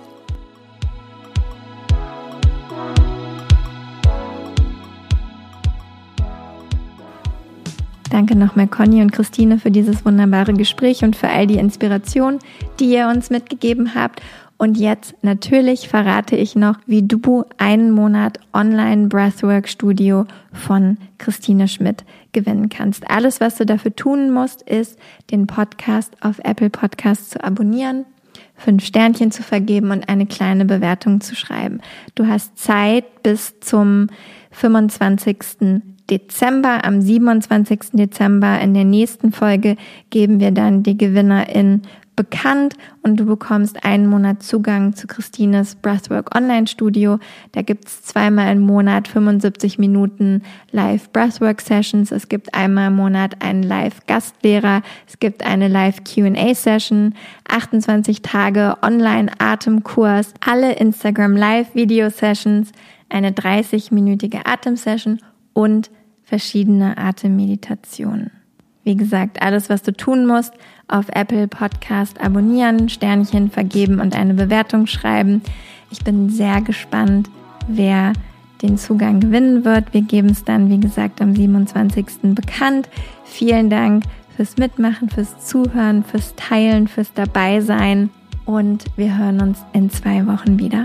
Danke 8.19 8.35
nochmal 8.35 8.67
Conny 8.67 9.01
und 9.01 9.13
Christine 9.13 9.61
für 9.61 9.71
dieses 9.71 10.05
wunderbare 10.05 10.53
Gespräch 10.53 11.05
und 11.05 11.15
für 11.15 11.29
all 11.29 11.47
die 11.47 11.59
Inspiration, 11.59 12.41
die 12.81 12.93
ihr 12.93 13.07
uns 13.07 13.31
mitgegeben 13.31 13.95
habt. 13.95 14.21
Und 14.57 14.77
jetzt 14.77 15.15
natürlich 15.23 15.89
verrate 15.89 16.35
ich 16.35 16.57
noch, 16.57 16.81
wie 16.85 17.05
du 17.07 17.45
einen 17.59 17.93
Monat 17.93 18.41
Online 18.53 19.07
Breathwork 19.07 19.69
Studio 19.69 20.27
von 20.53 20.99
Christine 21.19 21.69
Schmidt 21.69 22.05
gewinnen 22.33 22.69
kannst. 22.69 23.09
Alles, 23.09 23.41
was 23.41 23.55
du 23.55 23.65
dafür 23.65 23.95
tun 23.95 24.33
musst, 24.33 24.63
ist, 24.63 24.99
den 25.31 25.47
Podcast 25.47 26.17
auf 26.21 26.41
Apple 26.41 26.71
Podcasts 26.71 27.31
zu 27.31 27.45
abonnieren, 27.45 28.05
fünf 28.57 28.85
Sternchen 28.85 29.31
zu 29.31 29.45
vergeben 29.45 29.93
und 29.93 30.09
eine 30.09 30.27
kleine 30.27 30.65
Bewertung 30.65 31.21
zu 31.21 31.37
schreiben. 31.37 31.83
Du 32.17 32.27
hast 32.27 32.59
Zeit 32.59 33.23
bis 33.23 33.61
zum 33.61 34.09
25. 34.51 35.85
Dezember. 36.11 36.85
Am 36.85 37.01
27. 37.01 37.93
Dezember 37.93 38.61
in 38.61 38.75
der 38.75 38.85
nächsten 38.85 39.33
Folge 39.33 39.77
geben 40.11 40.41
wir 40.41 40.51
dann 40.51 40.83
die 40.83 40.97
Gewinnerin 40.97 41.83
bekannt 42.19 42.75
und 43.03 43.21
du 43.21 43.27
bekommst 43.27 43.85
einen 43.85 44.09
Monat 44.09 44.43
Zugang 44.43 44.93
zu 44.97 45.07
Christines 45.07 45.77
Breathwork 45.77 46.35
Online 46.35 46.67
Studio. 46.67 47.21
Da 47.53 47.63
gibt's 47.63 48.03
zweimal 48.03 48.53
im 48.53 48.63
Monat 48.63 49.07
75 49.07 49.79
Minuten 49.79 50.43
Live 50.73 51.11
Breathwork 51.13 51.61
Sessions. 51.61 52.11
Es 52.11 52.29
gibt 52.29 52.55
einmal 52.55 52.89
im 52.89 52.97
Monat 52.97 53.41
einen 53.41 53.63
Live 53.63 54.05
Gastlehrer. 54.09 54.83
Es 55.07 55.21
gibt 55.21 55.47
eine 55.47 55.69
Live 55.69 56.03
Q&A 56.03 56.55
Session, 56.55 57.15
28 57.49 58.21
Tage 58.21 58.77
Online 58.83 59.31
Atemkurs, 59.39 60.35
alle 60.45 60.73
Instagram 60.73 61.37
Live 61.37 61.77
Video 61.77 62.11
Sessions, 62.11 62.73
eine 63.09 63.31
30-minütige 63.31 64.41
Atemsession 64.45 65.21
und 65.53 65.89
verschiedene 66.29 66.99
Atemmeditationen. 66.99 68.31
Wie 68.85 68.97
gesagt, 68.97 69.41
alles, 69.43 69.71
was 69.71 69.83
du 69.83 69.93
tun 69.93 70.27
musst, 70.27 70.53
auf 70.87 71.07
Apple 71.11 71.49
Podcast 71.49 72.21
abonnieren, 72.21 72.89
Sternchen 72.89 73.51
vergeben 73.51 73.99
und 74.01 74.15
eine 74.15 74.35
Bewertung 74.35 74.87
schreiben. 74.87 75.43
Ich 75.91 76.05
bin 76.05 76.29
sehr 76.29 76.61
gespannt, 76.61 77.31
wer 77.67 78.13
den 78.63 78.77
Zugang 78.77 79.21
gewinnen 79.21 79.65
wird. 79.65 79.93
Wir 79.95 80.03
geben 80.03 80.31
es 80.31 80.45
dann, 80.45 80.69
wie 80.71 80.81
gesagt, 80.81 81.23
am 81.23 81.35
27. 81.35 82.35
bekannt. 82.35 82.89
Vielen 83.25 83.71
Dank 83.71 84.05
fürs 84.37 84.57
Mitmachen, 84.57 85.09
fürs 85.09 85.47
Zuhören, 85.47 86.05
fürs 86.05 86.35
Teilen, 86.37 86.89
fürs 86.89 87.13
Dabeisein 87.15 88.11
und 88.45 88.85
wir 88.97 89.17
hören 89.17 89.41
uns 89.41 89.59
in 89.73 89.91
zwei 89.91 90.27
Wochen 90.27 90.59
wieder. 90.59 90.85